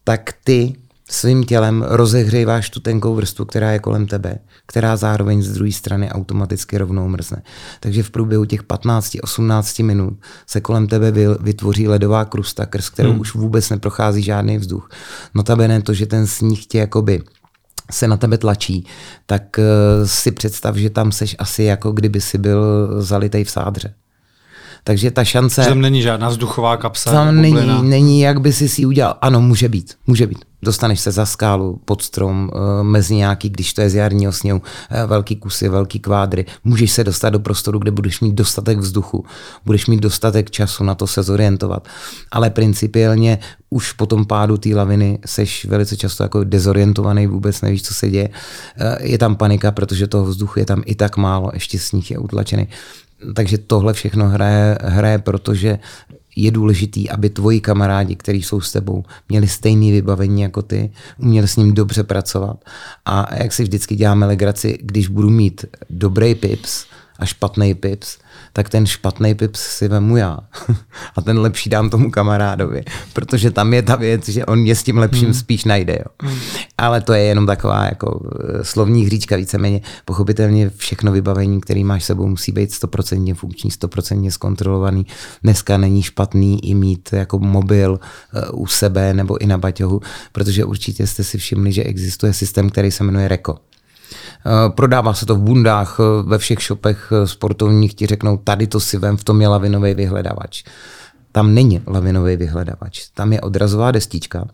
tak 0.05 0.35
ty 0.45 0.75
svým 1.11 1.45
tělem 1.45 1.85
rozehřejváš 1.89 2.71
tu 2.71 2.81
tenkou 2.81 3.15
vrstvu, 3.15 3.45
která 3.45 3.73
je 3.73 3.79
kolem 3.79 4.07
tebe, 4.07 4.39
která 4.67 4.97
zároveň 4.97 5.43
z 5.43 5.53
druhé 5.53 5.73
strany 5.73 6.11
automaticky 6.11 6.79
rovnou 6.79 7.09
mrzne. 7.09 7.43
Takže 7.81 8.03
v 8.03 8.11
průběhu 8.11 8.45
těch 8.45 8.63
15-18 8.63 9.85
minut 9.85 10.15
se 10.47 10.61
kolem 10.61 10.87
tebe 10.87 11.13
vytvoří 11.41 11.89
ledová 11.89 12.25
krusta, 12.25 12.67
krz 12.67 12.89
kterou 12.89 13.11
hmm. 13.11 13.21
už 13.21 13.35
vůbec 13.35 13.71
neprochází 13.71 14.23
žádný 14.23 14.59
vzduch. 14.59 14.91
Notabene 15.35 15.83
to, 15.83 15.95
že 15.95 16.07
ten 16.07 16.27
sníh 16.27 16.67
tě 16.67 16.79
jakoby 16.79 17.23
se 17.91 18.09
na 18.09 18.17
tebe 18.17 18.39
tlačí, 18.39 18.87
tak 19.27 19.43
uh, 19.59 20.07
si 20.07 20.31
představ, 20.31 20.77
že 20.77 20.91
tam 20.91 21.13
seš 21.13 21.37
asi 21.39 21.63
jako 21.63 21.93
kdyby 21.93 22.21
si 22.21 22.39
byl 22.39 22.89
zalitej 23.03 23.45
v 23.45 23.51
sádře. 23.51 23.95
Takže 24.85 25.11
ta 25.11 25.25
šance... 25.25 25.63
Že 25.63 25.69
tam 25.69 25.81
není 25.81 26.03
žádná 26.03 26.29
vzduchová 26.29 26.77
kapsa. 26.77 27.11
Tam 27.11 27.41
není, 27.41 27.83
není, 27.83 28.21
jak 28.21 28.41
by 28.41 28.53
si 28.53 28.69
si 28.69 28.87
udělal. 28.87 29.19
Ano, 29.21 29.41
může 29.41 29.69
být, 29.69 29.95
může 30.07 30.27
být. 30.27 30.48
Dostaneš 30.63 31.01
se 31.01 31.11
za 31.11 31.27
skálu, 31.27 31.81
pod 31.85 32.03
strom, 32.03 32.51
eh, 32.53 32.83
mezi 32.83 33.15
nějaký, 33.15 33.49
když 33.49 33.75
to 33.75 33.81
je 33.81 33.91
z 33.91 33.95
jarního 33.95 34.33
sněhu, 34.33 34.63
eh, 34.91 35.07
velký 35.07 35.37
kusy, 35.37 35.69
velký 35.69 35.99
kvádry. 35.99 36.45
Můžeš 36.65 36.93
se 36.93 37.05
dostat 37.05 37.31
do 37.31 37.41
prostoru, 37.41 37.79
kde 37.79 37.91
budeš 37.91 38.21
mít 38.21 38.35
dostatek 38.35 38.79
vzduchu, 38.79 39.25
budeš 39.65 39.87
mít 39.87 40.01
dostatek 40.01 40.51
času 40.51 40.85
na 40.85 40.95
to 40.95 41.07
se 41.07 41.23
zorientovat. 41.23 41.89
Ale 42.31 42.51
principiálně 42.51 43.39
už 43.71 43.93
po 43.93 44.07
tom 44.07 44.27
pádu 44.27 44.57
té 44.57 44.75
laviny 44.75 45.19
seš 45.27 45.65
velice 45.65 45.97
často 45.97 46.23
jako 46.23 46.45
dezorientovaný, 46.45 47.27
vůbec 47.27 47.61
nevíš, 47.61 47.83
co 47.83 47.95
se 47.95 48.11
děje. 48.11 48.29
Eh, 48.77 48.99
je 49.01 49.19
tam 49.19 49.37
panika, 49.37 49.71
protože 49.71 50.07
toho 50.07 50.25
vzduchu 50.25 50.59
je 50.59 50.67
tam 50.67 50.83
i 50.87 50.95
tak 50.95 51.17
málo, 51.17 51.51
ještě 51.55 51.79
sníh 51.79 52.11
je 52.11 52.19
utlačený. 52.19 52.69
Takže 53.35 53.59
tohle 53.59 53.93
všechno 53.93 54.29
hraje, 54.29 54.79
hraje 54.83 55.19
protože 55.19 55.79
je 56.39 56.51
důležitý, 56.51 57.11
aby 57.11 57.31
tvoji 57.31 57.61
kamarádi, 57.61 58.17
kteří 58.17 58.43
jsou 58.43 58.61
s 58.61 58.73
tebou, 58.73 59.05
měli 59.29 59.49
stejné 59.49 59.93
vybavení 59.93 60.43
jako 60.43 60.63
ty, 60.63 60.91
uměli 61.19 61.49
s 61.49 61.57
ním 61.57 61.75
dobře 61.75 62.05
pracovat. 62.05 62.65
A 63.05 63.35
jak 63.35 63.53
si 63.53 63.63
vždycky 63.63 63.97
děláme 63.97 64.27
legraci, 64.27 64.79
když 64.83 65.09
budu 65.09 65.31
mít 65.31 65.65
dobrý 65.91 66.35
pips 66.35 66.87
a 67.19 67.27
špatný 67.27 67.75
pips, 67.75 68.19
tak 68.59 68.69
ten 68.69 68.87
špatný 68.87 69.35
pips 69.35 69.61
si 69.61 69.89
vemu 69.89 70.17
já 70.17 70.39
a 71.17 71.23
ten 71.23 71.39
lepší 71.39 71.71
dám 71.71 71.91
tomu 71.91 72.11
kamarádovi, 72.11 72.85
protože 73.13 73.51
tam 73.51 73.75
je 73.75 73.83
ta 73.83 73.97
věc, 73.97 74.29
že 74.29 74.47
on 74.47 74.59
mě 74.59 74.75
s 74.75 74.83
tím 74.83 74.99
lepším 74.99 75.25
hmm. 75.25 75.35
spíš 75.35 75.65
najde. 75.65 75.93
Jo. 75.93 76.29
Hmm. 76.29 76.39
Ale 76.79 77.01
to 77.01 77.13
je 77.13 77.23
jenom 77.23 77.47
taková 77.47 77.85
jako 77.85 78.21
eh, 78.41 78.65
slovní 78.65 79.05
hříčka 79.05 79.37
víceméně. 79.37 79.81
Pochopitelně 80.05 80.71
všechno 80.77 81.13
vybavení, 81.13 81.61
který 81.61 81.85
máš 81.85 82.05
sebou, 82.05 82.27
musí 82.27 82.53
být 82.53 82.73
stoprocentně 82.73 83.35
funkční, 83.35 83.71
stoprocentně 83.71 84.31
zkontrolovaný. 84.31 85.07
Dneska 85.43 85.79
není 85.79 86.03
špatný 86.03 86.65
i 86.65 86.75
mít 86.75 87.09
jako 87.13 87.39
mobil 87.39 88.01
uh, 88.53 88.63
u 88.63 88.67
sebe 88.67 89.15
nebo 89.15 89.39
i 89.43 89.47
na 89.47 89.59
baťohu, 89.59 90.01
protože 90.33 90.65
určitě 90.65 91.07
jste 91.07 91.25
si 91.25 91.39
všimli, 91.39 91.73
že 91.73 91.85
existuje 91.85 92.33
systém, 92.33 92.71
který 92.71 92.91
se 92.91 93.05
jmenuje 93.05 93.29
Reko. 93.29 93.59
Prodává 94.75 95.15
se 95.15 95.27
to 95.27 95.35
v 95.35 95.41
bundách, 95.41 95.99
ve 96.23 96.39
všech 96.39 96.59
shopech 96.59 97.13
sportovních 97.25 97.95
ti 97.95 98.07
řeknou, 98.07 98.37
tady 98.37 98.67
to 98.67 98.81
si 98.81 98.99
vem, 98.99 99.17
v 99.17 99.25
tom 99.25 99.41
je 99.41 99.49
lavinový 99.49 99.95
vyhledavač. 99.95 100.65
Tam 101.33 101.55
není 101.55 101.83
lavinový 101.87 102.37
vyhledavač, 102.37 103.09
tam 103.15 103.33
je 103.33 103.41
odrazová 103.41 103.91
destička, 103.91 104.49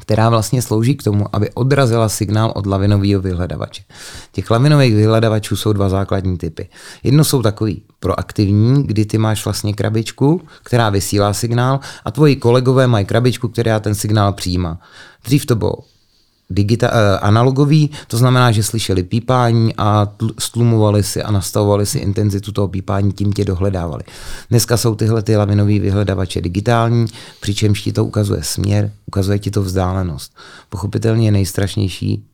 která 0.00 0.28
vlastně 0.28 0.62
slouží 0.62 0.96
k 0.96 1.02
tomu, 1.02 1.24
aby 1.32 1.50
odrazila 1.50 2.08
signál 2.08 2.52
od 2.54 2.66
lavinového 2.66 3.20
vyhledavače. 3.20 3.82
Těch 4.32 4.50
lavinových 4.50 4.94
vyhledavačů 4.94 5.56
jsou 5.56 5.72
dva 5.72 5.88
základní 5.88 6.38
typy. 6.38 6.68
Jedno 7.02 7.24
jsou 7.24 7.42
takový 7.42 7.82
proaktivní, 8.00 8.82
kdy 8.82 9.04
ty 9.04 9.18
máš 9.18 9.44
vlastně 9.44 9.74
krabičku, 9.74 10.42
která 10.62 10.90
vysílá 10.90 11.32
signál 11.32 11.80
a 12.04 12.10
tvoji 12.10 12.36
kolegové 12.36 12.86
mají 12.86 13.06
krabičku, 13.06 13.48
která 13.48 13.80
ten 13.80 13.94
signál 13.94 14.32
přijímá. 14.32 14.80
Dřív 15.24 15.46
to 15.46 15.56
bylo 15.56 15.76
digita- 16.50 16.90
eh, 16.92 17.18
analogový, 17.18 17.90
to 18.06 18.16
znamená, 18.16 18.52
že 18.52 18.62
slyšeli 18.62 19.02
pípání 19.02 19.74
a 19.78 20.08
stlumovali 20.38 21.02
si 21.02 21.22
a 21.22 21.30
nastavovali 21.30 21.86
si 21.86 21.98
intenzitu 21.98 22.52
toho 22.52 22.68
pípání, 22.68 23.12
tím 23.12 23.32
tě 23.32 23.44
dohledávali. 23.44 24.02
Dneska 24.50 24.76
jsou 24.76 24.94
tyhle 24.94 25.22
ty 25.22 25.36
lavinový 25.36 25.80
vyhledavače 25.80 26.40
digitální, 26.40 27.06
přičemž 27.40 27.82
ti 27.82 27.92
to 27.92 28.04
ukazuje 28.04 28.42
směr, 28.42 28.92
ukazuje 29.06 29.38
ti 29.38 29.50
to 29.50 29.62
vzdálenost. 29.62 30.36
Pochopitelně 30.68 31.32
nejstrašnější 31.32 32.24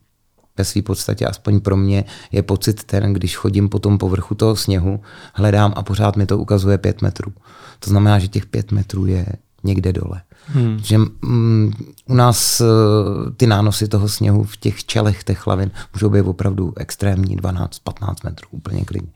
ve 0.58 0.64
své 0.64 0.82
podstatě, 0.82 1.26
aspoň 1.26 1.60
pro 1.60 1.76
mě, 1.76 2.04
je 2.32 2.42
pocit 2.42 2.84
ten, 2.84 3.12
když 3.12 3.36
chodím 3.36 3.68
po 3.68 3.78
tom 3.78 3.98
povrchu 3.98 4.34
toho 4.34 4.56
sněhu, 4.56 5.00
hledám 5.34 5.72
a 5.76 5.82
pořád 5.82 6.16
mi 6.16 6.26
to 6.26 6.38
ukazuje 6.38 6.78
pět 6.78 7.02
metrů. 7.02 7.32
To 7.78 7.90
znamená, 7.90 8.18
že 8.18 8.28
těch 8.28 8.46
pět 8.46 8.72
metrů 8.72 9.06
je 9.06 9.26
někde 9.64 9.92
dole. 9.92 10.22
Hmm. 10.46 10.78
Že 10.82 10.98
mm, 10.98 11.72
u 12.06 12.14
nás 12.14 12.60
uh, 12.60 12.66
ty 13.36 13.46
nánosy 13.46 13.88
toho 13.88 14.08
sněhu 14.08 14.44
v 14.44 14.56
těch 14.56 14.84
čelech 14.84 15.24
těch 15.24 15.46
lavin 15.46 15.70
můžou 15.94 16.10
být 16.10 16.22
opravdu 16.22 16.72
extrémní, 16.76 17.36
12-15 17.36 17.68
metrů, 18.24 18.48
úplně 18.50 18.84
klidně. 18.84 19.10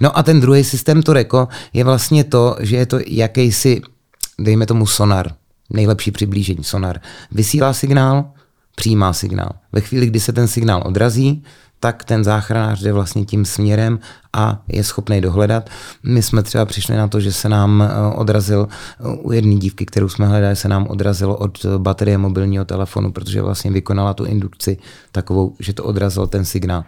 No 0.00 0.18
a 0.18 0.22
ten 0.22 0.40
druhý 0.40 0.64
systém 0.64 1.02
Toreko 1.02 1.48
je 1.72 1.84
vlastně 1.84 2.24
to, 2.24 2.56
že 2.60 2.76
je 2.76 2.86
to 2.86 2.98
jakýsi, 3.06 3.82
dejme 4.38 4.66
tomu 4.66 4.86
sonar, 4.86 5.32
nejlepší 5.70 6.10
přiblížení 6.10 6.64
sonar. 6.64 7.00
Vysílá 7.30 7.72
signál, 7.72 8.24
přijímá 8.76 9.12
signál. 9.12 9.50
Ve 9.72 9.80
chvíli, 9.80 10.06
kdy 10.06 10.20
se 10.20 10.32
ten 10.32 10.48
signál 10.48 10.82
odrazí, 10.86 11.44
tak 11.80 12.04
ten 12.04 12.24
záchranář 12.24 12.80
jde 12.80 12.92
vlastně 12.92 13.24
tím 13.24 13.44
směrem 13.44 13.98
a 14.32 14.62
je 14.68 14.84
schopný 14.84 15.20
dohledat. 15.20 15.70
My 16.02 16.22
jsme 16.22 16.42
třeba 16.42 16.64
přišli 16.64 16.96
na 16.96 17.08
to, 17.08 17.20
že 17.20 17.32
se 17.32 17.48
nám 17.48 17.82
eh, 17.82 18.16
odrazil 18.16 18.68
eh, 18.70 19.16
u 19.22 19.32
jedné 19.32 19.54
dívky, 19.54 19.86
kterou 19.86 20.08
jsme 20.08 20.26
hledali, 20.26 20.56
se 20.56 20.68
nám 20.68 20.86
odrazilo 20.86 21.36
od 21.36 21.66
baterie 21.78 22.18
mobilního 22.18 22.64
telefonu, 22.64 23.12
protože 23.12 23.42
vlastně 23.42 23.70
vykonala 23.70 24.14
tu 24.14 24.24
indukci 24.24 24.78
takovou, 25.12 25.54
že 25.58 25.72
to 25.72 25.84
odrazil 25.84 26.26
ten 26.26 26.44
signál. 26.44 26.84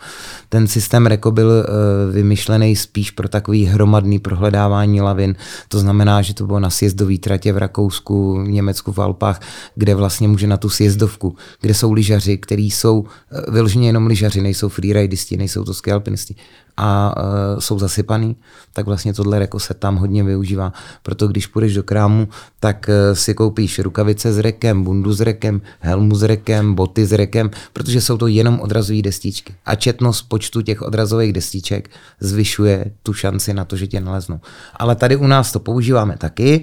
Ten 0.49 0.67
systém 0.67 1.07
Reko 1.07 1.31
byl 1.31 1.51
eh, 1.51 2.13
vymyšlený 2.13 2.77
spíš 2.77 3.11
pro 3.11 3.29
takový 3.29 3.65
hromadný 3.65 4.19
prohledávání 4.19 5.01
lavin. 5.01 5.37
To 5.69 5.79
znamená, 5.79 6.23
že 6.23 6.35
to 6.35 6.47
bylo 6.47 6.61
na 6.61 6.71
sjezdové 6.71 7.19
tratě 7.19 7.53
v 7.53 7.59
Rakousku, 7.59 8.43
v 8.45 8.49
Německu, 8.49 8.93
v 8.93 8.99
Alpách, 8.99 9.41
kde 9.75 9.95
vlastně 9.95 10.29
může 10.29 10.47
na 10.47 10.57
tu 10.57 10.69
sjezdovku, 10.69 11.37
kde 11.61 11.75
jsou 11.75 11.93
lyžaři, 11.93 12.39
kteří 12.39 12.71
jsou 12.71 13.05
vyloženě 13.49 13.89
jenom 13.89 14.07
lyžaři, 14.07 14.41
nejsou 14.41 14.69
freeridisti, 14.69 15.37
nejsou 15.37 15.65
to 15.65 15.75
skialpinisti 15.75 16.37
a 16.77 17.15
uh, 17.17 17.59
jsou 17.59 17.79
zasypaný, 17.79 18.37
tak 18.73 18.87
vlastně 18.87 19.15
tohle 19.15 19.39
reko 19.39 19.61
se 19.61 19.75
tam 19.75 19.97
hodně 19.97 20.25
využívá. 20.25 20.73
Proto 21.03 21.29
když 21.29 21.47
půjdeš 21.47 21.75
do 21.75 21.83
krámu, 21.83 22.29
tak 22.61 22.87
uh, 22.89 23.15
si 23.15 23.35
koupíš 23.35 23.79
rukavice 23.79 24.33
s 24.33 24.39
rekem, 24.39 24.85
bundu 24.85 25.13
s 25.13 25.21
rekem, 25.21 25.61
helmu 25.81 26.15
s 26.15 26.23
rekem, 26.23 26.75
boty 26.75 27.07
s 27.07 27.13
rekem, 27.13 27.51
protože 27.73 28.01
jsou 28.01 28.19
to 28.19 28.27
jenom 28.27 28.61
odrazové 28.61 29.03
destičky. 29.03 29.55
A 29.67 29.75
četnost 29.75 30.23
počtu 30.23 30.63
těch 30.63 30.83
odrazových 30.83 31.33
destiček 31.33 31.91
zvyšuje 32.21 32.91
tu 33.03 33.13
šanci 33.13 33.55
na 33.55 33.65
to, 33.65 33.77
že 33.77 33.87
tě 33.87 34.01
naleznou. 34.01 34.41
Ale 34.77 34.97
tady 34.97 35.17
u 35.17 35.27
nás 35.27 35.53
to 35.53 35.61
používáme 35.61 36.17
taky. 36.17 36.61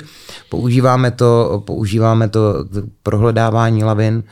Používáme 0.50 1.12
to, 1.12 1.64
používáme 1.66 2.30
to 2.30 2.66
prohledávání 3.04 3.84
lavin, 3.84 4.24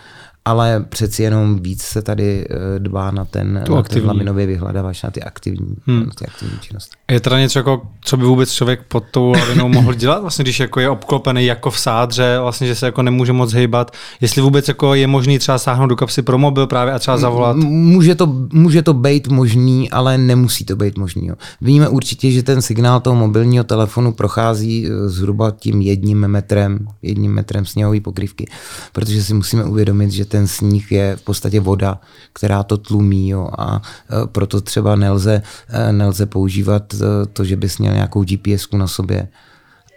ale 0.48 0.86
přeci 0.90 1.24
jenom 1.24 1.60
víc 1.60 1.82
se 1.82 2.02
tady 2.02 2.46
eh, 2.50 2.80
dbá 2.80 3.12
na 3.12 3.26
ten, 3.26 3.64
na 3.70 3.84
ten 3.84 4.06
laminový 4.06 4.46
vyhledávač, 4.46 5.04
na 5.04 5.12
ty 5.12 5.24
aktivní, 5.24 5.76
hmm. 5.88 6.06
na 6.06 6.12
ty 6.20 6.26
aktivní 6.26 6.60
činnosti. 6.62 6.96
Je 7.12 7.20
teda 7.20 7.40
něco, 7.40 7.60
jako, 7.60 7.82
co 8.02 8.18
by 8.18 8.26
vůbec 8.26 8.52
člověk 8.52 8.82
pod 8.88 9.04
tou 9.12 9.32
lavinou 9.32 9.68
mohl 9.68 9.94
dělat, 9.94 10.22
vlastně, 10.22 10.44
když 10.44 10.60
jako 10.60 10.80
je 10.80 10.90
obklopený 10.90 11.46
jako 11.46 11.72
v 11.72 11.80
sádře, 11.80 12.38
vlastně, 12.42 12.68
že 12.68 12.76
se 12.76 12.86
jako 12.86 13.02
nemůže 13.02 13.34
moc 13.34 13.54
hejbat, 13.54 13.92
jestli 14.22 14.42
vůbec 14.42 14.68
jako 14.68 14.94
je 14.94 15.08
možný 15.08 15.40
třeba 15.40 15.58
sáhnout 15.58 15.88
do 15.88 15.96
kapsy 15.96 16.22
pro 16.22 16.38
mobil 16.38 16.68
právě 16.68 16.94
a 16.94 17.00
třeba 17.00 17.18
zavolat? 17.18 17.58
Může 17.58 18.16
to, 18.16 18.28
může 18.54 18.82
to 18.82 18.94
být 18.94 19.28
možný, 19.28 19.92
ale 19.92 20.18
nemusí 20.18 20.66
to 20.66 20.76
být 20.76 20.98
možný. 20.98 21.28
Jo. 21.28 21.36
Víme 21.62 21.90
určitě, 21.90 22.32
že 22.32 22.44
ten 22.44 22.62
signál 22.62 23.00
toho 23.00 23.16
mobilního 23.16 23.64
telefonu 23.64 24.14
prochází 24.14 24.88
eh, 24.88 25.10
zhruba 25.10 25.52
tím 25.52 25.82
jedním 25.82 26.28
metrem, 26.28 26.88
jedním 27.02 27.34
metrem 27.34 27.66
sněhové 27.66 28.00
pokrývky, 28.00 28.48
protože 28.94 29.24
si 29.24 29.34
musíme 29.34 29.64
uvědomit, 29.64 30.12
že 30.12 30.26
ten 30.26 30.37
ten 30.38 30.48
sníh 30.48 30.92
je 30.92 31.16
v 31.16 31.22
podstatě 31.22 31.60
voda, 31.60 32.00
která 32.34 32.64
to 32.64 32.78
tlumí 32.78 33.30
jo, 33.30 33.50
a 33.58 33.82
e, 33.82 34.28
proto 34.28 34.62
třeba 34.62 34.96
nelze, 34.96 35.42
e, 35.70 35.94
nelze 35.94 36.26
používat 36.26 36.94
e, 36.94 37.26
to, 37.34 37.46
že 37.46 37.56
bys 37.56 37.78
měl 37.78 37.94
nějakou 37.94 38.24
gps 38.24 38.72
na 38.78 38.88
sobě 38.88 39.28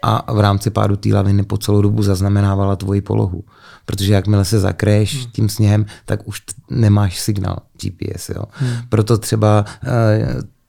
a 0.02 0.32
v 0.32 0.40
rámci 0.40 0.70
pádu 0.70 0.96
té 0.96 1.08
laviny 1.08 1.42
po 1.42 1.58
celou 1.58 1.82
dobu 1.82 2.02
zaznamenávala 2.02 2.76
tvoji 2.76 3.00
polohu. 3.00 3.44
Protože 3.84 4.12
jakmile 4.12 4.44
se 4.44 4.60
zakréš 4.60 5.16
hmm. 5.16 5.30
tím 5.32 5.48
sněhem, 5.48 5.86
tak 6.04 6.28
už 6.28 6.42
nemáš 6.70 7.20
signál 7.20 7.56
GPS. 7.82 8.28
Jo. 8.28 8.44
Hmm. 8.52 8.72
Proto 8.88 9.18
třeba 9.18 9.64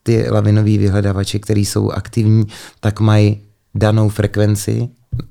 ty 0.03 0.29
lavinové 0.29 0.77
vyhledavače, 0.77 1.39
které 1.39 1.59
jsou 1.59 1.91
aktivní, 1.91 2.47
tak 2.79 2.99
mají 2.99 3.41
danou 3.75 4.09
frekvenci, 4.09 4.89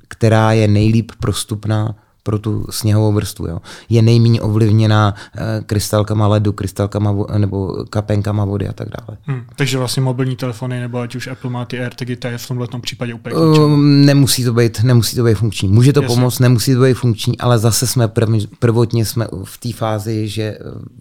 která 0.09 0.53
je 0.53 0.69
nejlíp 0.69 1.13
prostupná 1.21 1.95
pro 2.23 2.39
tu 2.39 2.67
sněhovou 2.71 3.13
vrstvu. 3.13 3.47
Jo. 3.47 3.59
Je 3.89 4.03
nejméně 4.03 4.41
ovlivněná 4.41 5.15
e, 5.37 5.63
krystalkama 5.67 6.27
ledu, 6.27 6.53
krystalkama 6.53 7.13
vo, 7.13 7.27
nebo 7.39 7.85
kapenkama 7.91 8.45
vody 8.45 8.69
a 8.69 8.73
tak 8.73 8.89
dále. 8.89 9.19
Hmm, 9.23 9.43
takže 9.57 9.79
vlastně 9.79 10.03
mobilní 10.03 10.37
telefony 10.37 10.81
nebo 10.81 10.99
ať 10.99 11.15
už 11.15 11.27
Apple 11.27 11.51
má 11.51 11.65
ty 11.65 11.81
AirTagy, 11.81 12.17
to 12.17 12.29
je 12.29 12.39
v 12.39 12.49
tomhle 12.49 12.67
případě 12.81 13.15
úplně 13.15 13.35
uh, 13.37 13.79
Nemusí 13.79 14.45
to 14.45 14.53
být, 14.53 14.83
nemusí 14.83 15.17
to 15.17 15.25
být 15.25 15.35
funkční. 15.35 15.69
Může 15.69 15.93
to 15.93 16.03
Jasně. 16.03 16.17
pomoct, 16.17 16.39
nemusí 16.39 16.75
to 16.75 16.81
být 16.81 16.95
funkční, 16.95 17.39
ale 17.39 17.59
zase 17.59 17.87
jsme 17.87 18.09
prv, 18.09 18.29
prvotně 18.59 19.05
jsme 19.05 19.27
v 19.45 19.59
té 19.59 19.73
fázi, 19.73 20.29
že 20.29 20.59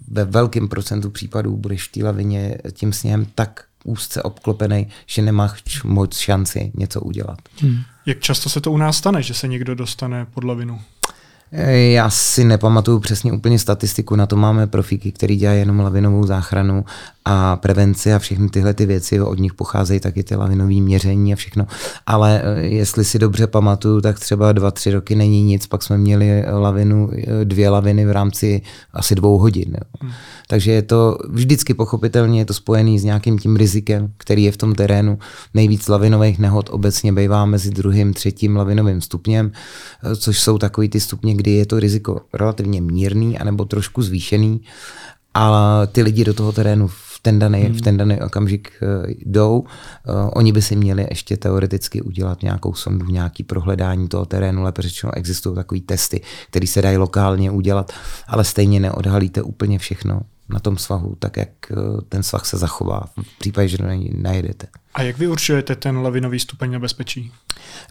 ve 0.07 0.25
velkém 0.25 0.67
procentu 0.67 1.09
případů 1.09 1.57
budeš 1.57 1.87
v 1.87 1.91
té 1.91 2.03
lavině 2.03 2.57
tím 2.73 2.93
sněhem 2.93 3.25
tak 3.35 3.63
úzce 3.89 4.23
obklopený, 4.23 4.87
že 5.05 5.21
nemáš 5.21 5.83
moc 5.83 6.17
šanci 6.17 6.71
něco 6.75 7.01
udělat. 7.01 7.39
Hmm. 7.61 7.81
Jak 8.05 8.19
často 8.19 8.49
se 8.49 8.61
to 8.61 8.71
u 8.71 8.77
nás 8.77 8.97
stane, 8.97 9.23
že 9.23 9.33
se 9.33 9.47
někdo 9.47 9.75
dostane 9.75 10.25
pod 10.25 10.43
lavinu? 10.43 10.81
Já 11.91 12.09
si 12.09 12.43
nepamatuju 12.43 12.99
přesně 12.99 13.31
úplně 13.33 13.59
statistiku, 13.59 14.15
na 14.15 14.25
to 14.25 14.35
máme 14.35 14.67
profíky, 14.67 15.11
který 15.11 15.35
dělají 15.35 15.59
jenom 15.59 15.79
lavinovou 15.79 16.25
záchranu 16.25 16.85
a 17.31 17.55
prevenci 17.55 18.13
a 18.13 18.19
všechny 18.19 18.49
tyhle 18.49 18.73
ty 18.73 18.85
věci, 18.85 19.21
od 19.21 19.39
nich 19.39 19.53
pocházejí 19.53 19.99
taky 19.99 20.23
ty 20.23 20.35
lavinové 20.35 20.73
měření 20.73 21.33
a 21.33 21.35
všechno. 21.35 21.67
Ale 22.05 22.41
eh, 22.43 22.61
jestli 22.61 23.05
si 23.05 23.19
dobře 23.19 23.47
pamatuju, 23.47 24.01
tak 24.01 24.19
třeba 24.19 24.51
dva, 24.51 24.71
tři 24.71 24.91
roky 24.91 25.15
není 25.15 25.43
nic, 25.43 25.67
pak 25.67 25.83
jsme 25.83 25.97
měli 25.97 26.43
lavinu, 26.51 27.09
eh, 27.13 27.45
dvě 27.45 27.69
laviny 27.69 28.05
v 28.05 28.11
rámci 28.11 28.61
asi 28.93 29.15
dvou 29.15 29.37
hodin. 29.37 29.69
Jo. 29.69 29.83
Hmm. 30.01 30.11
Takže 30.47 30.71
je 30.71 30.81
to 30.81 31.17
vždycky 31.29 31.73
pochopitelně 31.73 32.41
je 32.41 32.45
to 32.45 32.53
spojený 32.53 32.99
s 32.99 33.03
nějakým 33.03 33.39
tím 33.39 33.55
rizikem, 33.55 34.13
který 34.17 34.43
je 34.43 34.51
v 34.51 34.57
tom 34.57 34.75
terénu. 34.75 35.19
Nejvíc 35.53 35.87
lavinových 35.87 36.39
nehod 36.39 36.69
obecně 36.69 37.13
bývá 37.13 37.45
mezi 37.45 37.69
druhým, 37.71 38.13
třetím 38.13 38.55
lavinovým 38.55 39.01
stupněm, 39.01 39.51
eh, 40.03 40.15
což 40.15 40.39
jsou 40.39 40.57
takový 40.57 40.89
ty 40.89 40.99
stupně, 40.99 41.35
kdy 41.35 41.51
je 41.51 41.65
to 41.65 41.79
riziko 41.79 42.21
relativně 42.33 42.81
mírný 42.81 43.37
anebo 43.37 43.65
trošku 43.65 44.01
zvýšený, 44.01 44.61
a 45.33 45.81
ty 45.91 46.01
lidi 46.03 46.23
do 46.23 46.33
toho 46.33 46.51
terénu 46.51 46.87
v 46.87 47.08
ten 47.21 47.39
daný, 47.39 47.61
hmm. 47.61 47.73
v 47.73 47.81
ten 47.81 47.97
daný 47.97 48.21
okamžik 48.21 48.71
uh, 48.81 49.11
jdou. 49.25 49.59
Uh, 49.59 49.65
oni 50.33 50.51
by 50.51 50.61
si 50.61 50.75
měli 50.75 51.07
ještě 51.09 51.37
teoreticky 51.37 52.01
udělat 52.01 52.43
nějakou 52.43 52.73
sondu, 52.73 53.05
nějaký 53.05 53.43
prohledání 53.43 54.07
toho 54.07 54.25
terénu, 54.25 54.63
lépe 54.63 54.81
řečeno 54.81 55.15
existují 55.15 55.55
takové 55.55 55.81
testy, 55.81 56.21
které 56.49 56.67
se 56.67 56.81
dají 56.81 56.97
lokálně 56.97 57.51
udělat, 57.51 57.91
ale 58.27 58.43
stejně 58.43 58.79
neodhalíte 58.79 59.41
úplně 59.41 59.79
všechno 59.79 60.21
na 60.49 60.59
tom 60.59 60.77
svahu, 60.77 61.15
tak 61.19 61.37
jak 61.37 61.49
uh, 61.71 62.01
ten 62.09 62.23
svah 62.23 62.45
se 62.45 62.57
zachová 62.57 63.01
v 63.21 63.39
případě, 63.39 63.67
že 63.67 63.77
to 63.77 63.83
najedete. 64.13 64.67
A 64.93 65.01
jak 65.01 65.17
vy 65.17 65.27
určujete 65.27 65.75
ten 65.75 65.97
lavinový 65.97 66.39
stupeň 66.39 66.71
nebezpečí? 66.71 67.31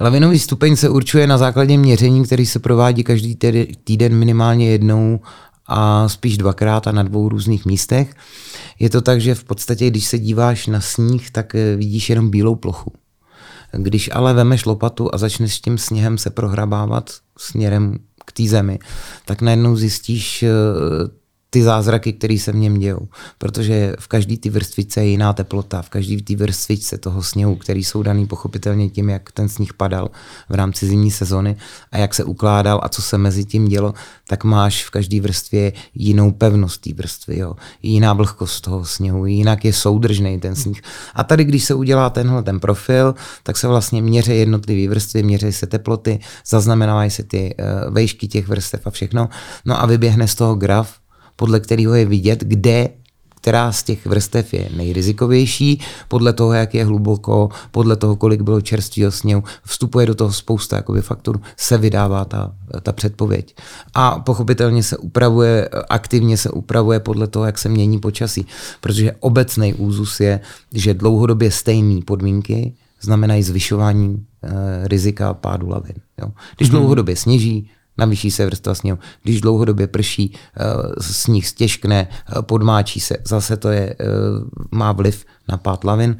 Lavinový 0.01 0.39
stupeň 0.39 0.77
se 0.77 0.89
určuje 0.89 1.27
na 1.27 1.39
základě 1.39 1.79
měření, 1.79 2.25
který 2.25 2.47
se 2.47 2.59
provádí 2.59 3.05
každý 3.05 3.37
týden 3.85 4.15
minimálně 4.15 4.71
jednou 4.71 5.21
a 5.69 6.09
spíš 6.09 6.39
dvakrát 6.39 6.87
a 6.87 6.93
na 6.93 7.03
dvou 7.03 7.29
různých 7.29 7.67
místech. 7.67 8.15
Je 8.79 8.91
to 8.91 9.01
tak, 9.01 9.21
že 9.21 9.35
v 9.35 9.45
podstatě, 9.45 9.91
když 9.91 10.05
se 10.05 10.19
díváš 10.19 10.67
na 10.67 10.81
sníh, 10.81 11.31
tak 11.31 11.55
eh, 11.55 11.77
vidíš 11.77 12.11
jenom 12.11 12.31
bílou 12.31 12.55
plochu. 12.55 12.93
Když 13.73 14.11
ale 14.13 14.35
vemeš 14.35 14.65
lopatu 14.65 15.15
a 15.15 15.19
začneš 15.19 15.55
s 15.55 15.61
tím 15.61 15.79
sněhem 15.79 16.19
se 16.19 16.31
prohrabávat 16.31 17.11
směrem 17.39 17.99
k 18.27 18.33
té 18.33 18.43
zemi, 18.43 18.79
tak 19.25 19.43
najednou 19.43 19.77
zjistíš 19.77 20.43
eh, 20.43 20.49
ty 21.50 21.62
zázraky, 21.62 22.12
které 22.12 22.38
se 22.38 22.52
v 22.52 22.57
něm 22.57 22.78
dějou. 22.78 23.09
Protože 23.38 23.95
v 23.99 24.09
každé 24.09 24.37
ty 24.37 24.50
vrstvice 24.50 25.00
je 25.00 25.07
jiná 25.07 25.33
teplota, 25.33 25.83
v 25.83 25.88
každé 25.88 26.23
té 26.23 26.37
vrstvičce 26.37 26.99
toho 26.99 27.23
sněhu, 27.23 27.57
který 27.57 27.85
jsou 27.85 28.02
daný 28.02 28.26
pochopitelně 28.26 28.88
tím, 28.88 29.09
jak 29.09 29.33
ten 29.33 29.49
sníh 29.49 29.75
padal 29.75 30.11
v 30.49 30.55
rámci 30.55 30.87
zimní 30.87 31.11
sezony 31.11 31.57
a 31.93 31.99
jak 31.99 32.14
se 32.14 32.25
ukládal 32.25 32.81
a 32.83 32.88
co 32.88 33.02
se 33.02 33.19
mezi 33.19 33.45
tím 33.45 33.69
dělo, 33.69 33.95
tak 34.28 34.45
máš 34.45 34.85
v 34.85 34.90
každé 34.90 35.21
vrstvě 35.21 35.73
jinou 35.95 36.31
pevnost 36.31 36.81
té 36.81 36.93
vrstvy, 36.95 37.38
jo. 37.38 37.55
jiná 37.83 38.12
vlhkost 38.12 38.64
toho 38.64 38.85
sněhu, 38.85 39.26
jinak 39.26 39.64
je 39.64 39.73
soudržný 39.73 40.40
ten 40.40 40.57
sníh. 40.57 40.83
A 41.14 41.25
tady, 41.25 41.45
když 41.45 41.64
se 41.64 41.75
udělá 41.75 42.11
tenhle 42.11 42.43
ten 42.43 42.61
profil, 42.61 43.14
tak 43.43 43.57
se 43.57 43.69
vlastně 43.69 44.02
měří 44.02 44.38
jednotlivé 44.38 44.95
vrstvy, 44.95 45.23
měří 45.23 45.52
se 45.52 45.67
teploty, 45.67 46.21
zaznamenávají 46.47 47.11
se 47.11 47.23
ty 47.23 47.55
uh, 47.59 47.95
vejšky 47.95 48.28
těch 48.28 48.49
vrstev 48.49 48.87
a 48.87 48.90
všechno. 48.90 49.28
No 49.64 49.83
a 49.83 49.87
vyběhne 49.87 50.28
z 50.28 50.35
toho 50.35 50.55
graf, 50.55 50.99
podle 51.38 51.61
kterého 51.61 51.95
je 51.95 52.04
vidět, 52.04 52.45
kde 52.45 52.88
která 53.40 53.73
z 53.73 53.83
těch 53.83 54.07
vrstev 54.07 54.54
je 54.54 54.68
nejrizikovější, 54.76 55.80
podle 56.09 56.33
toho, 56.33 56.52
jak 56.52 56.75
je 56.75 56.85
hluboko, 56.85 57.49
podle 57.71 57.97
toho, 57.97 58.16
kolik 58.16 58.40
bylo 58.40 58.61
čerstvého 58.61 59.11
sněhu, 59.11 59.45
vstupuje 59.64 60.07
do 60.07 60.14
toho 60.14 60.33
spousta 60.33 60.76
jakoby, 60.76 61.02
faktorů, 61.02 61.40
se 61.57 61.78
vydává 61.78 62.25
ta, 62.25 62.52
ta 62.83 62.92
předpověď. 62.92 63.57
A 63.95 64.18
pochopitelně 64.18 64.83
se 64.83 64.97
upravuje, 64.97 65.68
aktivně 65.88 66.37
se 66.37 66.50
upravuje 66.50 67.00
podle 67.00 67.26
toho, 67.26 67.45
jak 67.45 67.59
se 67.59 67.68
mění 67.68 67.99
počasí, 67.99 68.47
protože 68.80 69.12
obecný 69.21 69.75
úzus 69.75 70.21
je, 70.21 70.40
že 70.73 70.95
dlouhodobě 70.95 71.50
stejné 71.50 72.00
podmínky 72.04 72.75
znamenají 73.00 73.42
zvyšování 73.42 74.26
e, 74.42 74.88
rizika 74.88 75.35
pádu 75.35 75.68
lavin. 75.68 75.95
Jo. 76.18 76.33
Když 76.57 76.68
mm-hmm. 76.68 76.73
dlouhodobě 76.73 77.16
sněží, 77.16 77.71
navýší 77.99 78.31
se 78.31 78.47
vrstva 78.47 78.75
sněhu. 78.75 78.99
Když 79.23 79.40
dlouhodobě 79.40 79.87
prší, 79.87 80.35
eh, 80.35 80.62
sníh 81.00 81.47
stěžkne, 81.47 82.09
eh, 82.11 82.43
podmáčí 82.43 83.00
se, 83.00 83.17
zase 83.25 83.57
to 83.57 83.69
je, 83.69 83.97
eh, 84.00 84.05
má 84.73 84.93
vliv 84.93 85.25
na 85.49 85.57
pád 85.57 85.85
lavin. 85.85 86.17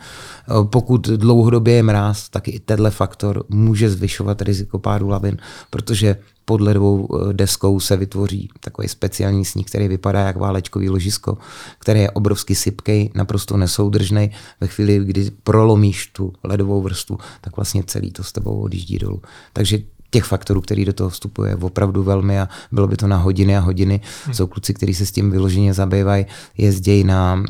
Pokud 0.65 1.09
dlouhodobě 1.09 1.75
je 1.75 1.83
mráz, 1.83 2.29
tak 2.29 2.49
i 2.49 2.61
tenhle 2.61 2.91
faktor 2.91 3.45
může 3.49 3.91
zvyšovat 3.91 4.43
riziko 4.43 4.79
pádu 4.79 5.09
lavin, 5.09 5.37
protože 5.71 6.17
pod 6.45 6.61
ledovou 6.61 7.09
deskou 7.33 7.81
se 7.81 7.97
vytvoří 7.97 8.49
takový 8.61 8.89
speciální 8.89 9.45
sníh, 9.45 9.67
který 9.67 9.89
vypadá 9.89 10.21
jak 10.21 10.37
válečkový 10.37 10.89
ložisko, 10.89 11.39
který 11.79 12.01
je 12.01 12.11
obrovsky 12.11 12.55
sypký, 12.55 13.11
naprosto 13.15 13.57
nesoudržný. 13.57 14.31
Ve 14.61 14.67
chvíli, 14.67 15.05
kdy 15.05 15.31
prolomíš 15.43 16.07
tu 16.07 16.33
ledovou 16.45 16.83
vrstvu, 16.83 17.19
tak 17.41 17.57
vlastně 17.57 17.83
celý 17.87 18.11
to 18.11 18.25
s 18.25 18.33
tebou 18.33 18.61
odjíždí 18.61 18.99
dolů. 18.99 19.23
Takže 19.53 19.79
těch 20.11 20.25
faktorů, 20.25 20.61
který 20.61 20.85
do 20.85 20.93
toho 20.93 21.11
vstupuje, 21.11 21.57
opravdu 21.57 22.03
velmi 22.03 22.41
a 22.41 22.49
bylo 22.73 22.89
by 22.89 22.97
to 22.97 23.07
na 23.07 23.17
hodiny 23.17 23.57
a 23.57 23.61
hodiny. 23.61 24.01
Hmm. 24.25 24.35
Jsou 24.35 24.47
kluci, 24.47 24.75
kteří 24.75 24.95
se 24.95 25.07
s 25.07 25.13
tím 25.13 25.31
vyloženě 25.31 25.75
zabývají, 25.75 26.27
jezdějí, 26.59 27.05
na, 27.05 27.45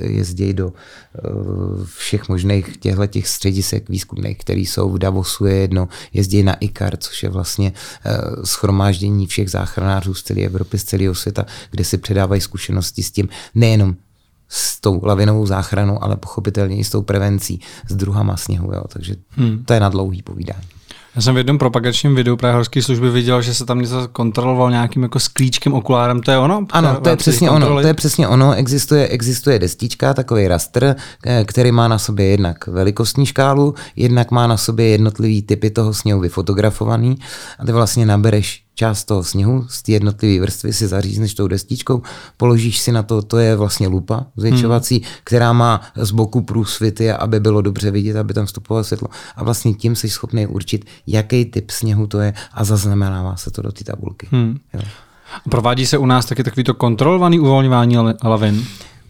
jezdějí 0.00 0.52
do 0.52 0.66
uh, 0.68 1.84
všech 1.84 2.28
možných 2.28 2.76
těchto 2.76 3.06
těch 3.06 3.28
středisek 3.28 3.88
výzkumných, 3.88 4.38
které 4.38 4.60
jsou 4.60 4.90
v 4.90 4.98
Davosu 4.98 5.46
je 5.46 5.54
jedno, 5.54 5.88
jezdí 6.12 6.42
na 6.42 6.54
ICAR, 6.60 6.96
což 6.96 7.22
je 7.22 7.28
vlastně 7.28 7.72
uh, 8.06 8.44
schromáždění 8.44 9.26
všech 9.26 9.50
záchranářů 9.50 10.14
z 10.14 10.22
celé 10.22 10.40
Evropy, 10.40 10.78
z 10.78 10.84
celého 10.84 11.14
světa, 11.14 11.46
kde 11.70 11.84
si 11.84 11.98
předávají 11.98 12.40
zkušenosti 12.40 13.02
s 13.02 13.10
tím 13.10 13.28
nejenom 13.54 13.94
s 14.48 14.80
tou 14.80 15.00
lavinovou 15.04 15.46
záchranou, 15.46 16.04
ale 16.04 16.16
pochopitelně 16.16 16.76
i 16.76 16.84
s 16.84 16.90
tou 16.90 17.02
prevencí 17.02 17.60
s 17.88 17.96
druhama 17.96 18.36
sněhu. 18.36 18.72
Jo. 18.72 18.84
Takže 18.88 19.16
hmm. 19.28 19.64
to 19.64 19.72
je 19.72 19.80
na 19.80 19.88
dlouhý 19.88 20.22
povídání. 20.22 20.68
Já 21.16 21.22
jsem 21.22 21.34
v 21.34 21.38
jednom 21.38 21.58
propagačním 21.58 22.14
videu 22.14 22.36
právě 22.36 22.54
horské 22.54 22.82
služby 22.82 23.10
viděl, 23.10 23.42
že 23.42 23.54
se 23.54 23.66
tam 23.66 23.80
něco 23.80 24.08
kontroloval 24.12 24.70
nějakým 24.70 25.02
jako 25.02 25.20
sklíčkem, 25.20 25.72
okulárem, 25.72 26.20
to 26.20 26.30
je 26.30 26.38
ono? 26.38 26.66
Ano, 26.70 27.00
to 27.00 27.08
je 27.08 27.16
přesně 27.16 27.50
ono, 27.50 27.80
to 27.82 27.86
je 27.86 27.94
přesně 27.94 28.28
ono. 28.28 28.54
Existuje, 28.54 29.08
existuje 29.08 29.58
destička, 29.58 30.14
takový 30.14 30.48
raster, 30.48 30.96
eh, 31.26 31.44
který 31.44 31.72
má 31.72 31.88
na 31.88 31.98
sobě 31.98 32.26
jednak 32.26 32.66
velikostní 32.66 33.26
škálu, 33.26 33.74
jednak 33.96 34.30
má 34.30 34.46
na 34.46 34.56
sobě 34.56 34.88
jednotlivý 34.88 35.42
typy 35.42 35.70
toho 35.70 35.94
sněhu 35.94 36.20
vyfotografovaný 36.20 37.18
a 37.58 37.66
ty 37.66 37.72
vlastně 37.72 38.06
nabereš 38.06 38.61
část 38.74 39.04
toho 39.04 39.24
sněhu 39.24 39.66
z 39.68 39.82
té 39.82 39.92
jednotlivé 39.92 40.42
vrstvy 40.42 40.72
si 40.72 40.88
zařízneš 40.88 41.34
tou 41.34 41.48
destičkou, 41.48 42.02
položíš 42.36 42.78
si 42.78 42.92
na 42.92 43.02
to, 43.02 43.22
to 43.22 43.38
je 43.38 43.56
vlastně 43.56 43.88
lupa 43.88 44.26
zvětšovací, 44.36 44.94
hmm. 44.94 45.04
která 45.24 45.52
má 45.52 45.80
z 45.96 46.10
boku 46.10 46.42
průsvity, 46.42 47.12
aby 47.12 47.40
bylo 47.40 47.62
dobře 47.62 47.90
vidět, 47.90 48.16
aby 48.16 48.34
tam 48.34 48.46
vstupovalo 48.46 48.84
světlo. 48.84 49.08
A 49.36 49.44
vlastně 49.44 49.74
tím 49.74 49.96
jsi 49.96 50.08
schopný 50.08 50.46
určit, 50.46 50.84
jaký 51.06 51.44
typ 51.44 51.70
sněhu 51.70 52.06
to 52.06 52.20
je 52.20 52.34
a 52.52 52.64
zaznamenává 52.64 53.36
se 53.36 53.50
to 53.50 53.62
do 53.62 53.72
té 53.72 53.84
tabulky. 53.84 54.28
Hmm. 54.30 54.58
Jo. 54.74 54.80
Provádí 55.50 55.86
se 55.86 55.98
u 55.98 56.06
nás 56.06 56.26
taky 56.26 56.44
takovýto 56.44 56.74
kontrolovaný 56.74 57.40
uvolňování 57.40 57.96
lavin? 58.24 58.64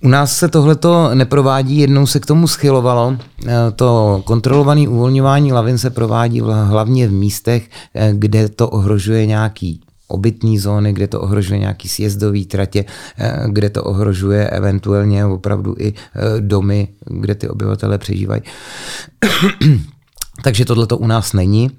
U 0.04 0.08
nás 0.08 0.36
se 0.36 0.48
tohleto 0.48 1.14
neprovádí, 1.14 1.78
jednou 1.78 2.06
se 2.06 2.20
k 2.20 2.26
tomu 2.26 2.48
schylovalo. 2.48 3.16
Eh, 3.46 3.54
to 3.76 4.22
kontrolované 4.24 4.88
uvolňování 4.88 5.52
lavin 5.52 5.78
se 5.78 5.90
provádí 5.90 6.40
hlavně 6.40 7.08
v 7.08 7.12
místech, 7.12 7.70
eh, 7.94 8.12
kde 8.14 8.48
to 8.48 8.68
ohrožuje 8.68 9.26
nějaký 9.26 9.80
obytní 10.08 10.58
zóny, 10.58 10.92
kde 10.92 11.06
to 11.06 11.20
ohrožuje 11.20 11.60
nějaký 11.60 11.88
sjezdový 11.88 12.46
tratě, 12.46 12.84
eh, 13.18 13.42
kde 13.46 13.70
to 13.70 13.84
ohrožuje 13.84 14.50
eventuálně 14.50 15.26
opravdu 15.26 15.74
i 15.78 15.94
domy, 16.40 16.88
kde 17.06 17.34
ty 17.34 17.48
obyvatele 17.48 17.98
přežívají. 17.98 18.42
Takže 20.42 20.64
tohle 20.64 20.86
to 20.86 20.98
u 20.98 21.06
nás 21.06 21.32
není. 21.32 21.70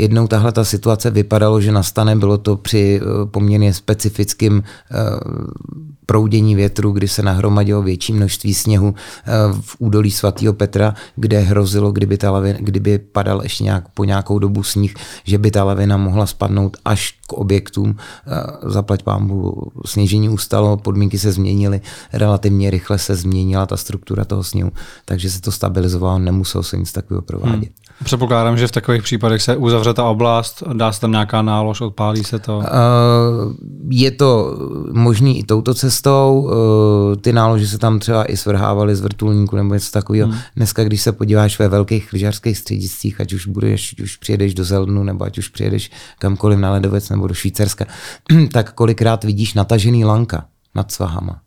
Jednou 0.00 0.26
tahle 0.26 0.52
ta 0.52 0.64
situace 0.64 1.10
vypadalo, 1.10 1.60
že 1.60 1.72
nastane, 1.72 2.16
bylo 2.16 2.38
to 2.38 2.56
při 2.56 3.00
poměrně 3.30 3.74
specifickým 3.74 4.62
proudění 6.10 6.54
větru, 6.54 6.92
kdy 6.92 7.08
se 7.08 7.22
nahromadilo 7.22 7.82
větší 7.82 8.12
množství 8.12 8.54
sněhu 8.54 8.94
eh, 8.94 9.32
v 9.60 9.76
údolí 9.78 10.10
svatého 10.10 10.52
Petra, 10.52 10.94
kde 11.16 11.38
hrozilo, 11.38 11.92
kdyby, 11.92 12.18
ta 12.18 12.30
lavina, 12.30 12.58
kdyby 12.60 12.98
padal 12.98 13.42
ještě 13.42 13.64
nějak, 13.64 13.88
po 13.88 14.04
nějakou 14.04 14.38
dobu 14.38 14.62
sníh, 14.62 14.94
že 15.24 15.38
by 15.38 15.50
ta 15.50 15.64
lavina 15.64 15.96
mohla 15.96 16.26
spadnout 16.26 16.76
až 16.84 17.14
k 17.26 17.32
objektům. 17.32 17.96
Eh, 17.96 18.70
zaplať 18.70 19.02
pámbu, 19.02 19.72
sněžení 19.86 20.28
ustalo, 20.28 20.76
podmínky 20.76 21.18
se 21.18 21.32
změnily, 21.32 21.80
relativně 22.12 22.70
rychle 22.70 22.98
se 22.98 23.16
změnila 23.16 23.66
ta 23.66 23.76
struktura 23.76 24.24
toho 24.24 24.44
sněhu, 24.44 24.72
takže 25.04 25.30
se 25.30 25.40
to 25.40 25.52
stabilizovalo, 25.52 26.18
nemuselo 26.18 26.64
se 26.64 26.76
nic 26.76 26.92
takového 26.92 27.22
provádět. 27.22 27.54
Hmm. 27.54 28.04
Předpokládám, 28.04 28.58
že 28.58 28.66
v 28.66 28.72
takových 28.72 29.02
případech 29.02 29.42
se 29.42 29.56
uzavře 29.56 29.89
ta 29.94 30.04
oblast, 30.04 30.62
dá 30.72 30.92
se 30.92 31.00
tam 31.00 31.10
nějaká 31.10 31.42
nálož, 31.42 31.80
odpálí 31.80 32.24
se 32.24 32.38
to? 32.38 32.58
Uh, 32.58 32.64
je 33.88 34.10
to 34.10 34.58
možný 34.92 35.38
i 35.38 35.44
touto 35.44 35.74
cestou. 35.74 36.40
Uh, 36.40 37.16
ty 37.16 37.32
nálože 37.32 37.66
se 37.66 37.78
tam 37.78 37.98
třeba 37.98 38.32
i 38.32 38.36
svrhávaly 38.36 38.96
z 38.96 39.00
vrtulníku 39.00 39.56
nebo 39.56 39.74
něco 39.74 39.90
takového. 39.90 40.28
Hmm. 40.28 40.38
Dneska, 40.56 40.84
když 40.84 41.02
se 41.02 41.12
podíváš 41.12 41.58
ve 41.58 41.68
velkých 41.68 42.12
lyžařských 42.12 42.58
střediscích, 42.58 43.20
ať 43.20 43.32
už 43.32 43.46
budeš, 43.46 43.92
ať 43.92 44.00
už 44.00 44.16
přijedeš 44.16 44.54
do 44.54 44.64
Zeldnu, 44.64 45.04
nebo 45.04 45.24
ať 45.24 45.38
už 45.38 45.48
přijedeš 45.48 45.90
kamkoliv 46.18 46.58
na 46.58 46.70
ledovec 46.70 47.08
nebo 47.08 47.26
do 47.26 47.34
Švýcarska, 47.34 47.86
tak 48.52 48.72
kolikrát 48.72 49.24
vidíš 49.24 49.54
natažený 49.54 50.04
lanka 50.04 50.44
nad 50.74 50.92
svahama. 50.92 51.40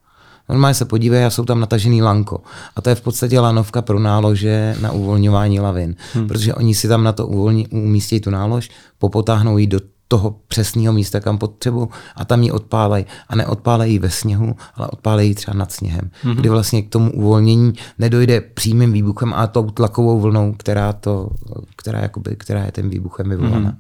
Normálně 0.50 0.76
se 0.76 0.86
podívej 0.86 1.26
a 1.26 1.30
jsou 1.30 1.46
tam 1.46 1.60
natažený 1.60 2.02
lanko. 2.02 2.42
A 2.76 2.82
to 2.82 2.90
je 2.90 2.96
v 2.96 3.02
podstatě 3.02 3.40
lanovka 3.40 3.82
pro 3.82 4.00
nálože 4.00 4.76
na 4.82 4.92
uvolňování 4.92 5.60
lavin. 5.60 5.96
Hmm. 6.14 6.28
Protože 6.28 6.54
oni 6.54 6.76
si 6.76 6.88
tam 6.88 7.04
na 7.04 7.12
to 7.12 7.28
uvolní, 7.28 7.68
umístějí 7.68 8.22
tu 8.22 8.30
nálož, 8.30 8.70
popotáhnou 9.00 9.58
ji 9.58 9.68
do 9.68 9.80
toho 10.08 10.36
přesného 10.48 10.94
místa, 10.94 11.20
kam 11.20 11.38
potřebují 11.38 11.88
a 12.16 12.26
tam 12.26 12.44
ji 12.44 12.52
odpálejí. 12.52 13.06
A 13.28 13.36
neodpálejí 13.36 14.00
ve 14.00 14.10
sněhu, 14.10 14.56
ale 14.76 14.88
odpálejí 14.88 15.36
třeba 15.36 15.58
nad 15.58 15.72
sněhem, 15.72 16.12
hmm 16.22 16.36
kdy 16.36 16.50
vlastně 16.50 16.82
k 16.82 16.90
tomu 16.90 17.12
uvolnění 17.12 17.74
nedojde 18.00 18.42
přímým 18.42 18.92
výbuchem 18.92 19.34
a 19.34 19.48
tou 19.48 19.70
tlakovou 19.70 20.20
vlnou, 20.20 20.54
která, 20.58 20.94
to, 20.94 21.30
která, 21.76 22.00
jakoby, 22.00 22.36
která 22.36 22.66
je 22.66 22.72
tím 22.72 22.90
výbuchem 22.90 23.30
vyvolaná. 23.30 23.70
hmm 23.70 23.78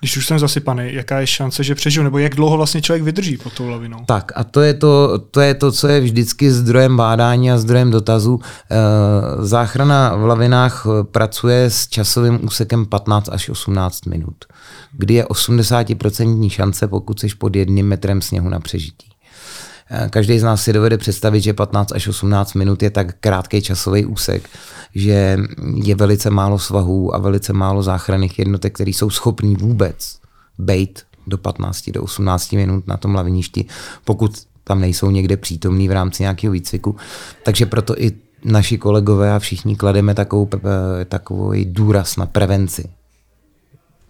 když 0.00 0.16
už 0.16 0.26
jsem 0.26 0.38
zasypaný, 0.38 0.94
jaká 0.94 1.20
je 1.20 1.26
šance, 1.26 1.64
že 1.64 1.74
přežiju, 1.74 2.04
nebo 2.04 2.18
jak 2.18 2.34
dlouho 2.34 2.56
vlastně 2.56 2.82
člověk 2.82 3.02
vydrží 3.02 3.36
pod 3.36 3.52
tou 3.52 3.68
lavinou? 3.68 3.98
Tak 4.06 4.32
a 4.34 4.44
to 4.44 4.60
je 4.60 4.74
to, 4.74 5.18
to, 5.18 5.40
je 5.40 5.54
to 5.54 5.72
co 5.72 5.88
je 5.88 6.00
vždycky 6.00 6.52
zdrojem 6.52 6.96
bádání 6.96 7.52
a 7.52 7.58
zdrojem 7.58 7.90
dotazů. 7.90 8.40
Eh, 8.70 8.76
záchrana 9.46 10.16
v 10.16 10.24
lavinách 10.24 10.86
eh, 10.86 11.04
pracuje 11.04 11.64
s 11.70 11.88
časovým 11.88 12.44
úsekem 12.44 12.86
15 12.86 13.28
až 13.32 13.48
18 13.48 14.06
minut, 14.06 14.44
kdy 14.92 15.14
je 15.14 15.24
80% 15.24 16.50
šance, 16.50 16.88
pokud 16.88 17.20
jsi 17.20 17.28
pod 17.38 17.56
jedním 17.56 17.88
metrem 17.88 18.22
sněhu 18.22 18.48
na 18.48 18.60
přežití. 18.60 19.11
Eh, 19.90 20.08
každý 20.10 20.38
z 20.38 20.42
nás 20.42 20.62
si 20.62 20.72
dovede 20.72 20.98
představit, 20.98 21.40
že 21.40 21.52
15 21.52 21.92
až 21.92 22.08
18 22.08 22.54
minut 22.54 22.82
je 22.82 22.90
tak 22.90 23.16
krátký 23.20 23.62
časový 23.62 24.04
úsek, 24.04 24.48
že 24.94 25.38
je 25.74 25.94
velice 25.94 26.30
málo 26.30 26.58
svahů 26.58 27.14
a 27.14 27.18
velice 27.18 27.52
málo 27.52 27.82
záchranných 27.82 28.38
jednotek, 28.38 28.74
které 28.74 28.90
jsou 28.90 29.10
schopný 29.10 29.56
vůbec 29.56 30.18
bejt 30.58 31.02
do 31.26 31.38
15 31.38 31.90
do 31.90 32.02
18 32.02 32.52
minut 32.52 32.86
na 32.86 32.96
tom 32.96 33.14
laviništi, 33.14 33.64
pokud 34.04 34.32
tam 34.64 34.80
nejsou 34.80 35.10
někde 35.10 35.36
přítomní 35.36 35.88
v 35.88 35.92
rámci 35.92 36.22
nějakého 36.22 36.52
výcviku. 36.52 36.96
Takže 37.44 37.66
proto 37.66 38.02
i 38.02 38.12
naši 38.44 38.78
kolegové 38.78 39.32
a 39.32 39.38
všichni 39.38 39.76
klademe 39.76 40.14
takovou, 40.14 40.48
takový 41.08 41.64
důraz 41.64 42.16
na 42.16 42.26
prevenci 42.26 42.88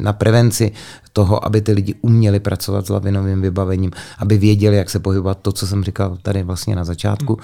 na 0.03 0.13
prevenci 0.13 0.73
toho, 1.13 1.47
aby 1.47 1.61
ty 1.61 1.73
lidi 1.73 1.95
uměli 2.01 2.41
pracovat 2.41 2.87
s 2.87 2.89
lavinovým 2.89 3.43
vybavením, 3.43 3.91
aby 4.19 4.39
věděli, 4.39 4.77
jak 4.77 4.91
se 4.91 4.99
pohybovat, 4.99 5.39
to, 5.43 5.53
co 5.53 5.67
jsem 5.67 5.85
říkal 5.85 6.19
tady 6.23 6.43
vlastně 6.43 6.77
na 6.77 6.85
začátku, 6.85 7.39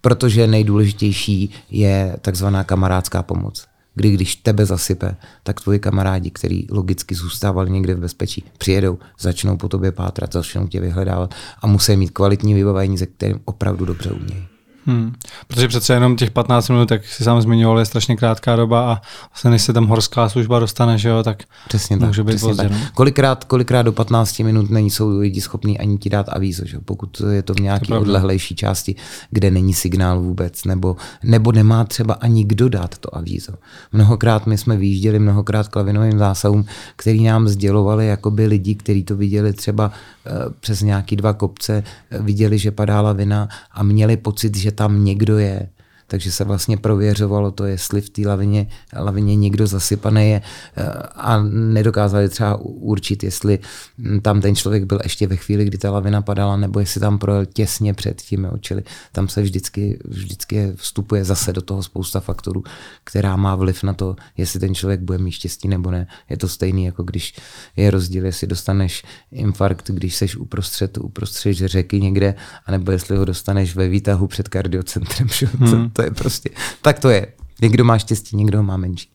protože 0.00 0.46
nejdůležitější 0.46 1.50
je 1.70 2.16
takzvaná 2.20 2.64
kamarádská 2.64 3.22
pomoc 3.22 3.66
kdy 3.98 4.10
když 4.10 4.36
tebe 4.36 4.66
zasype, 4.66 5.16
tak 5.42 5.60
tvoji 5.60 5.78
kamarádi, 5.78 6.30
kteří 6.30 6.66
logicky 6.70 7.14
zůstávali 7.14 7.70
někde 7.70 7.94
v 7.94 7.98
bezpečí, 7.98 8.44
přijedou, 8.58 8.98
začnou 9.18 9.56
po 9.56 9.68
tobě 9.68 9.92
pátrat, 9.92 10.32
začnou 10.32 10.66
tě 10.66 10.80
vyhledávat 10.80 11.34
a 11.62 11.66
musí 11.66 11.96
mít 11.96 12.10
kvalitní 12.10 12.54
vybavení, 12.54 12.98
ze 12.98 13.06
kterým 13.06 13.40
opravdu 13.44 13.84
dobře 13.84 14.10
umějí. 14.10 14.47
Hmm. 14.88 15.12
Protože 15.46 15.68
přece 15.68 15.94
jenom 15.94 16.16
těch 16.16 16.30
15 16.30 16.68
minut, 16.68 16.90
jak 16.90 17.04
si 17.06 17.24
sám 17.24 17.40
zmiňoval, 17.40 17.78
je 17.78 17.84
strašně 17.84 18.16
krátká 18.16 18.56
doba 18.56 18.92
a 18.92 19.00
vlastně 19.30 19.50
než 19.50 19.62
se 19.62 19.72
tam 19.72 19.86
horská 19.86 20.28
služba 20.28 20.58
dostane, 20.58 20.98
že 20.98 21.08
jo, 21.08 21.22
tak 21.22 21.42
přesně 21.68 21.96
může 21.96 22.20
tak, 22.20 22.26
být 22.26 22.36
přesně 22.36 22.48
pozdě. 22.48 22.68
tak. 22.68 22.72
No? 22.72 22.78
Kolikrát, 22.94 23.44
kolikrát 23.44 23.82
do 23.82 23.92
15 23.92 24.38
minut 24.38 24.70
není 24.70 24.90
jsou 24.90 25.18
lidi 25.18 25.40
schopní 25.40 25.78
ani 25.78 25.98
ti 25.98 26.10
dát 26.10 26.28
avízo, 26.28 26.66
že? 26.66 26.78
pokud 26.84 27.22
je 27.30 27.42
to 27.42 27.54
v 27.54 27.60
nějaké 27.60 27.98
odlehlejší 27.98 28.56
části, 28.56 28.94
kde 29.30 29.50
není 29.50 29.74
signál 29.74 30.20
vůbec, 30.20 30.64
nebo, 30.64 30.96
nebo 31.22 31.52
nemá 31.52 31.84
třeba 31.84 32.14
ani 32.14 32.44
kdo 32.44 32.68
dát 32.68 32.98
to 32.98 33.16
avízo. 33.16 33.52
Mnohokrát 33.92 34.46
my 34.46 34.58
jsme 34.58 34.76
vyjížděli 34.76 35.18
mnohokrát 35.18 35.68
klavinovým 35.68 36.18
zásahům, 36.18 36.64
který 36.96 37.24
nám 37.24 37.48
sdělovali 37.48 38.06
jakoby 38.06 38.46
lidi, 38.46 38.74
kteří 38.74 39.04
to 39.04 39.16
viděli 39.16 39.52
třeba 39.52 39.86
uh, 39.86 40.52
přes 40.60 40.82
nějaký 40.82 41.16
dva 41.16 41.32
kopce, 41.32 41.82
uh, 42.18 42.26
viděli, 42.26 42.58
že 42.58 42.70
padá 42.70 43.00
lavina 43.00 43.48
a 43.72 43.82
měli 43.82 44.16
pocit, 44.16 44.56
že 44.56 44.77
tam 44.78 45.04
někdo 45.04 45.38
je 45.38 45.68
takže 46.10 46.32
se 46.32 46.44
vlastně 46.44 46.76
prověřovalo 46.76 47.50
to, 47.50 47.64
jestli 47.64 48.00
v 48.00 48.10
té 48.10 48.22
lavině, 48.28 48.66
lavině 48.96 49.36
někdo 49.36 49.66
zasypaný 49.66 50.30
je 50.30 50.42
eh, 50.76 50.88
a 51.14 51.42
nedokázali 51.52 52.28
třeba 52.28 52.56
určit, 52.60 53.24
jestli 53.24 53.58
hm, 53.98 54.20
tam 54.20 54.40
ten 54.40 54.56
člověk 54.56 54.84
byl 54.84 54.98
ještě 55.02 55.26
ve 55.26 55.36
chvíli, 55.36 55.64
kdy 55.64 55.78
ta 55.78 55.90
lavina 55.90 56.22
padala, 56.22 56.56
nebo 56.56 56.80
jestli 56.80 57.00
tam 57.00 57.18
projel 57.18 57.46
těsně 57.46 57.94
před 57.94 58.22
tím, 58.22 58.44
jo. 58.44 58.52
čili 58.60 58.82
tam 59.12 59.28
se 59.28 59.42
vždycky, 59.42 59.98
vždycky 60.04 60.72
vstupuje 60.76 61.24
zase 61.24 61.52
do 61.52 61.62
toho 61.62 61.82
spousta 61.82 62.20
faktorů, 62.20 62.62
která 63.04 63.36
má 63.36 63.54
vliv 63.54 63.82
na 63.82 63.92
to, 63.92 64.16
jestli 64.36 64.60
ten 64.60 64.74
člověk 64.74 65.00
bude 65.00 65.18
mít 65.18 65.32
štěstí 65.32 65.68
nebo 65.68 65.90
ne. 65.90 66.06
Je 66.30 66.36
to 66.36 66.48
stejný, 66.48 66.84
jako 66.84 67.02
když 67.02 67.34
je 67.76 67.90
rozdíl, 67.90 68.26
jestli 68.26 68.46
dostaneš 68.46 69.04
infarkt, 69.32 69.90
když 69.90 70.16
seš 70.16 70.36
uprostřed, 70.36 70.98
uprostřed 70.98 71.54
řeky 71.54 72.00
někde, 72.00 72.34
anebo 72.66 72.92
jestli 72.92 73.16
ho 73.16 73.24
dostaneš 73.24 73.76
ve 73.76 73.88
výtahu 73.88 74.26
před 74.26 74.48
kardiocentrem. 74.48 75.28
Hmm 75.58 75.90
to 75.97 75.97
je 76.02 76.10
prostě, 76.10 76.50
tak 76.82 76.98
to 76.98 77.08
je. 77.08 77.26
Někdo 77.62 77.84
má 77.84 77.98
štěstí, 77.98 78.36
někdo 78.36 78.62
má 78.62 78.76
menší. 78.76 79.08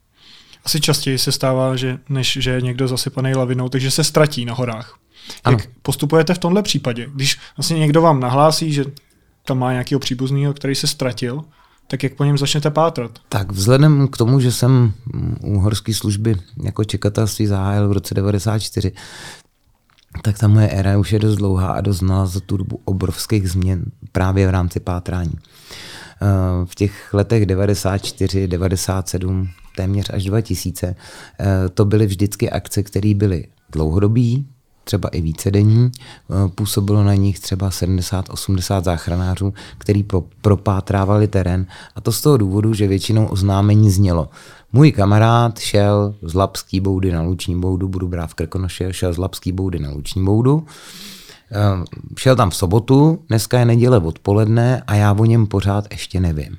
Asi 0.66 0.82
častěji 0.82 1.18
se 1.18 1.32
stává, 1.32 1.76
že 1.76 2.00
než 2.10 2.38
že 2.42 2.52
je 2.52 2.62
někdo 2.62 2.88
zasypaný 2.88 3.36
lavinou, 3.36 3.70
takže 3.70 3.92
se 3.92 4.04
ztratí 4.04 4.46
na 4.46 4.54
horách. 4.54 4.98
Ano. 5.44 5.58
Jak 5.58 5.70
postupujete 5.82 6.34
v 6.34 6.38
tomhle 6.38 6.64
případě? 6.64 7.08
Když 7.14 7.40
vlastně 7.58 7.80
někdo 7.80 8.02
vám 8.02 8.20
nahlásí, 8.20 8.74
že 8.74 8.86
tam 9.46 9.60
má 9.60 9.72
nějakého 9.72 10.00
příbuzného, 10.00 10.54
který 10.54 10.76
se 10.76 10.88
ztratil, 10.88 11.44
tak 11.88 12.04
jak 12.04 12.14
po 12.14 12.24
něm 12.24 12.38
začnete 12.38 12.72
pátrat? 12.72 13.20
Tak 13.30 13.52
vzhledem 13.52 14.08
k 14.08 14.18
tomu, 14.18 14.40
že 14.40 14.52
jsem 14.52 14.94
u 15.42 15.60
horské 15.60 15.94
služby 15.94 16.36
jako 16.64 16.84
čekatelství 16.84 17.46
zahájil 17.46 17.90
v 17.90 17.92
roce 17.92 18.16
94, 18.16 18.92
tak 20.22 20.40
ta 20.40 20.48
moje 20.48 20.70
éra 20.70 20.98
už 20.98 21.12
je 21.12 21.20
dost 21.20 21.36
dlouhá 21.36 21.68
a 21.68 21.82
doznala 21.82 22.26
za 22.26 22.40
tu 22.40 22.58
dobu 22.58 22.80
obrovských 22.86 23.50
změn 23.50 23.86
právě 24.12 24.48
v 24.48 24.52
rámci 24.52 24.80
pátrání. 24.80 25.34
Eh, 26.24 26.66
v 26.66 26.76
těch 26.76 27.14
letech 27.14 27.46
94, 27.46 28.48
97, 28.48 29.50
téměř 29.76 30.10
až 30.14 30.24
2000, 30.24 30.96
eh, 31.40 31.70
to 31.70 31.86
byly 31.86 32.06
vždycky 32.06 32.50
akce, 32.50 32.84
které 32.84 33.14
byly 33.14 33.48
dlouhodobý, 33.72 34.48
třeba 34.84 35.10
i 35.10 35.22
vícedenní. 35.22 35.92
Eh, 35.96 36.50
působilo 36.50 37.04
na 37.04 37.16
nich 37.16 37.40
třeba 37.40 37.72
70-80 37.72 38.84
záchranářů, 38.84 39.54
který 39.78 40.06
propátrávali 40.42 41.28
terén. 41.28 41.66
A 41.96 42.02
to 42.02 42.12
z 42.12 42.22
toho 42.22 42.38
důvodu, 42.38 42.74
že 42.74 42.88
většinou 42.88 43.26
oznámení 43.26 43.92
znělo. 43.92 44.30
Můj 44.74 44.92
kamarád 44.92 45.60
šel 45.60 46.16
z 46.22 46.34
Lapský 46.34 46.80
boudy 46.80 47.12
na 47.12 47.22
Luční 47.22 47.60
boudu, 47.60 47.88
budu 47.88 48.08
brát 48.08 48.28
v 48.28 48.34
Krkonoše, 48.34 48.94
šel 48.94 49.14
z 49.14 49.18
Lapský 49.18 49.52
boudy 49.52 49.80
na 49.80 49.92
Luční 49.92 50.26
boudu 50.26 50.66
šel 52.18 52.36
tam 52.36 52.50
v 52.50 52.56
sobotu, 52.56 53.24
dneska 53.28 53.60
je 53.60 53.66
neděle 53.66 53.98
odpoledne 53.98 54.84
a 54.88 54.96
já 54.96 55.14
o 55.14 55.26
něm 55.26 55.48
pořád 55.48 55.86
ještě 55.92 56.20
nevím. 56.20 56.58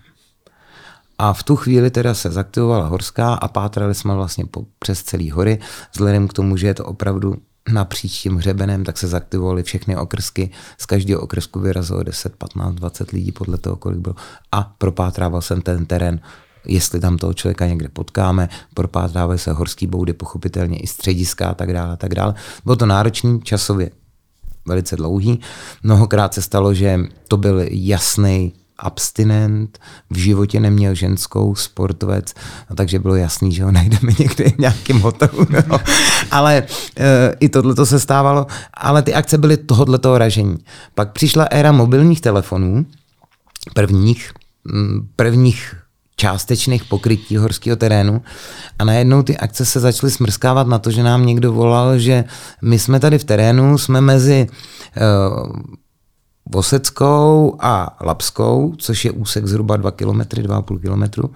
A 1.18 1.32
v 1.32 1.42
tu 1.42 1.56
chvíli 1.56 1.90
teda 1.90 2.14
se 2.14 2.30
zaktivovala 2.30 2.86
horská 2.86 3.34
a 3.34 3.48
pátrali 3.48 3.94
jsme 3.94 4.14
vlastně 4.14 4.44
po, 4.46 4.64
přes 4.78 5.02
celý 5.02 5.30
hory. 5.30 5.58
Vzhledem 5.92 6.28
k 6.28 6.32
tomu, 6.32 6.56
že 6.56 6.66
je 6.66 6.74
to 6.74 6.84
opravdu 6.84 7.34
napříč 7.72 8.12
tím 8.12 8.36
hřebenem, 8.36 8.84
tak 8.84 8.98
se 8.98 9.06
zaktivovaly 9.08 9.62
všechny 9.62 9.96
okrsky. 9.96 10.50
Z 10.78 10.86
každého 10.86 11.20
okrsku 11.20 11.60
vyrazilo 11.60 12.02
10, 12.02 12.36
15, 12.36 12.74
20 12.74 13.10
lidí 13.10 13.32
podle 13.32 13.58
toho, 13.58 13.76
kolik 13.76 13.98
bylo. 13.98 14.14
A 14.52 14.74
propátrával 14.78 15.42
jsem 15.42 15.62
ten 15.62 15.86
terén 15.86 16.20
jestli 16.66 17.00
tam 17.00 17.18
toho 17.18 17.34
člověka 17.34 17.66
někde 17.66 17.88
potkáme, 17.88 18.48
propátrávaly 18.74 19.38
se 19.38 19.52
horský 19.52 19.86
boudy, 19.86 20.12
pochopitelně 20.12 20.78
i 20.78 20.86
střediska 20.86 21.48
a 21.48 21.54
tak 21.54 21.72
dále, 21.72 21.92
a 21.92 21.96
tak 21.96 22.14
dále. 22.14 22.34
Bylo 22.64 22.76
to 22.76 22.86
náročný 22.86 23.40
časově, 23.42 23.90
velice 24.66 24.96
dlouhý. 24.96 25.40
Mnohokrát 25.82 26.34
se 26.34 26.42
stalo, 26.42 26.74
že 26.74 27.00
to 27.28 27.36
byl 27.36 27.64
jasný 27.70 28.52
abstinent, 28.78 29.78
v 30.10 30.16
životě 30.16 30.60
neměl 30.60 30.94
ženskou, 30.94 31.54
sportovec, 31.54 32.34
no, 32.70 32.76
takže 32.76 32.98
bylo 32.98 33.14
jasný, 33.16 33.52
že 33.52 33.64
ho 33.64 33.72
najdeme 33.72 34.12
někde 34.18 34.50
v 34.50 34.58
nějakém 34.58 35.00
hotelu. 35.00 35.46
No. 35.68 35.78
Ale 36.30 36.62
e, 36.98 37.34
i 37.40 37.48
tohle 37.48 37.74
to 37.74 37.86
se 37.86 38.00
stávalo, 38.00 38.46
ale 38.74 39.02
ty 39.02 39.14
akce 39.14 39.38
byly 39.38 39.56
tohoto 39.56 40.18
ražení. 40.18 40.56
Pak 40.94 41.12
přišla 41.12 41.44
éra 41.44 41.72
mobilních 41.72 42.20
telefonů, 42.20 42.86
prvních, 43.74 44.32
prvních 45.16 45.83
částečných 46.16 46.84
pokrytí 46.84 47.36
horského 47.36 47.76
terénu 47.76 48.22
a 48.78 48.84
najednou 48.84 49.22
ty 49.22 49.36
akce 49.36 49.64
se 49.64 49.80
začaly 49.80 50.10
smrskávat 50.10 50.66
na 50.66 50.78
to, 50.78 50.90
že 50.90 51.02
nám 51.02 51.26
někdo 51.26 51.52
volal, 51.52 51.98
že 51.98 52.24
my 52.62 52.78
jsme 52.78 53.00
tady 53.00 53.18
v 53.18 53.24
terénu, 53.24 53.78
jsme 53.78 54.00
mezi 54.00 54.46
uh, 54.46 55.52
Voseckou 56.50 57.56
a 57.60 57.96
Lapskou, 58.00 58.74
což 58.78 59.04
je 59.04 59.10
úsek 59.10 59.46
zhruba 59.46 59.76
2 59.76 59.90
km, 59.90 60.20
2,5 60.20 60.78
km. 60.80 61.28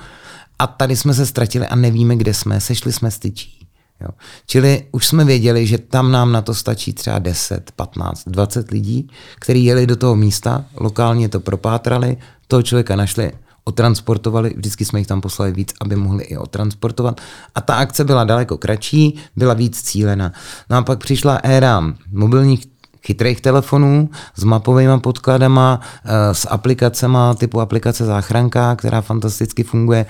A 0.58 0.66
tady 0.66 0.96
jsme 0.96 1.14
se 1.14 1.26
ztratili 1.26 1.66
a 1.66 1.76
nevíme, 1.76 2.16
kde 2.16 2.34
jsme, 2.34 2.60
sešli 2.60 2.92
jsme 2.92 3.10
styčí. 3.10 3.68
Jo. 4.00 4.08
Čili 4.46 4.84
už 4.92 5.06
jsme 5.06 5.24
věděli, 5.24 5.66
že 5.66 5.78
tam 5.78 6.12
nám 6.12 6.32
na 6.32 6.42
to 6.42 6.54
stačí 6.54 6.92
třeba 6.92 7.18
10, 7.18 7.70
15, 7.76 8.24
20 8.26 8.70
lidí, 8.70 9.10
kteří 9.38 9.64
jeli 9.64 9.86
do 9.86 9.96
toho 9.96 10.16
místa, 10.16 10.64
lokálně 10.74 11.28
to 11.28 11.40
propátrali, 11.40 12.16
toho 12.46 12.62
člověka 12.62 12.96
našli, 12.96 13.32
otransportovali, 13.68 14.54
vždycky 14.56 14.84
jsme 14.84 15.00
jich 15.00 15.06
tam 15.06 15.20
poslali 15.20 15.52
víc, 15.52 15.74
aby 15.80 15.96
mohli 15.96 16.24
i 16.24 16.36
otransportovat. 16.36 17.20
A 17.54 17.60
ta 17.60 17.74
akce 17.74 18.04
byla 18.04 18.24
daleko 18.24 18.58
kratší, 18.58 19.16
byla 19.36 19.54
víc 19.54 19.82
cílena. 19.82 20.32
No 20.70 20.76
a 20.76 20.82
pak 20.82 20.98
přišla 20.98 21.34
éra 21.44 21.84
mobilních 22.12 22.66
chytrých 23.06 23.40
telefonů 23.40 24.08
s 24.36 24.44
mapovými 24.44 25.00
podkladama, 25.00 25.80
eh, 25.80 26.34
s 26.34 26.48
aplikacemi 26.48 27.18
typu 27.38 27.60
aplikace 27.60 28.04
Záchranka, 28.04 28.76
která 28.76 29.00
fantasticky 29.00 29.62
funguje. 29.62 30.06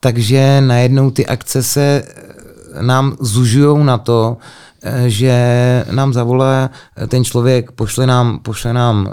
Takže 0.00 0.60
najednou 0.60 1.10
ty 1.10 1.26
akce 1.26 1.62
se 1.62 2.02
eh, 2.02 2.82
nám 2.82 3.16
zužují 3.20 3.84
na 3.84 3.98
to, 3.98 4.36
eh, 4.82 5.10
že 5.10 5.34
nám 5.90 6.12
zavolá 6.12 6.70
ten 7.08 7.24
člověk, 7.24 7.72
pošle 7.72 8.06
nám, 8.06 8.38
pošle 8.38 8.72
nám 8.72 9.06
uh, 9.06 9.12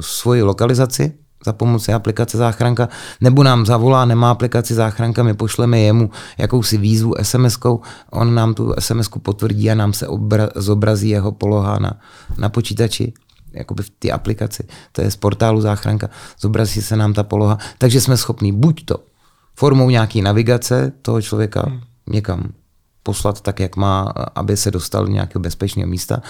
svoji 0.00 0.42
lokalizaci, 0.42 1.21
za 1.44 1.52
pomoci 1.52 1.92
aplikace 1.92 2.38
záchranka, 2.38 2.88
nebo 3.20 3.42
nám 3.42 3.66
zavolá, 3.66 4.04
nemá 4.04 4.30
aplikaci 4.30 4.74
záchranka, 4.74 5.22
my 5.22 5.34
pošleme 5.34 5.80
jemu 5.80 6.10
jakousi 6.38 6.78
výzvu 6.78 7.14
SMS-kou, 7.22 7.80
on 8.10 8.34
nám 8.34 8.54
tu 8.54 8.74
SMS-ku 8.78 9.18
potvrdí 9.18 9.70
a 9.70 9.74
nám 9.74 9.92
se 9.92 10.08
obra- 10.08 10.50
zobrazí 10.54 11.08
jeho 11.08 11.32
poloha 11.32 11.78
na, 11.78 12.00
na 12.38 12.48
počítači, 12.48 13.12
jakoby 13.52 13.82
v 13.82 13.90
té 13.90 14.10
aplikaci, 14.10 14.64
to 14.92 15.02
je 15.02 15.10
z 15.10 15.16
portálu 15.16 15.60
záchranka, 15.60 16.10
zobrazí 16.40 16.82
se 16.82 16.96
nám 16.96 17.12
ta 17.12 17.22
poloha, 17.22 17.58
takže 17.78 18.00
jsme 18.00 18.16
schopni 18.16 18.52
buď 18.52 18.84
to 18.84 18.96
formou 19.54 19.90
nějaký 19.90 20.22
navigace 20.22 20.92
toho 21.02 21.22
člověka 21.22 21.62
hmm. 21.66 21.80
někam 22.08 22.52
poslat 23.02 23.40
tak, 23.40 23.60
jak 23.60 23.76
má, 23.76 24.12
aby 24.34 24.56
se 24.56 24.70
dostal 24.70 25.04
do 25.04 25.12
nějakého 25.12 25.42
bezpečného 25.42 25.90
místa. 25.90 26.22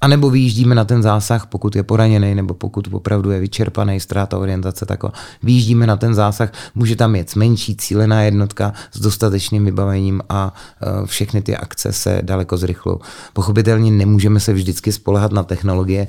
A 0.00 0.08
nebo 0.08 0.30
vyjíždíme 0.30 0.74
na 0.74 0.84
ten 0.84 1.02
zásah, 1.02 1.46
pokud 1.46 1.76
je 1.76 1.82
poraněný, 1.82 2.34
nebo 2.34 2.54
pokud 2.54 2.88
opravdu 2.92 3.30
je 3.30 3.40
vyčerpaný, 3.40 4.00
ztráta 4.00 4.38
orientace 4.38 4.86
taková. 4.86 5.12
Vyjíždíme 5.42 5.86
na 5.86 5.96
ten 5.96 6.14
zásah, 6.14 6.52
může 6.74 6.96
tam 6.96 7.14
jet 7.14 7.36
menší 7.36 7.76
cílená 7.76 8.22
jednotka 8.22 8.72
s 8.92 9.00
dostatečným 9.00 9.64
vybavením 9.64 10.22
a 10.28 10.54
e, 10.82 11.06
všechny 11.06 11.42
ty 11.42 11.56
akce 11.56 11.92
se 11.92 12.20
daleko 12.22 12.56
zrychlou. 12.56 13.00
Pochopitelně 13.32 13.90
nemůžeme 13.90 14.40
se 14.40 14.52
vždycky 14.52 14.92
spolehat 14.92 15.32
na 15.32 15.42
technologie, 15.42 16.08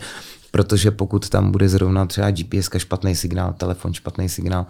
protože 0.51 0.91
pokud 0.91 1.29
tam 1.29 1.51
bude 1.51 1.69
zrovna 1.69 2.05
třeba 2.05 2.31
GPS 2.31 2.69
špatný 2.77 3.15
signál, 3.15 3.53
telefon 3.57 3.93
špatný 3.93 4.29
signál, 4.29 4.65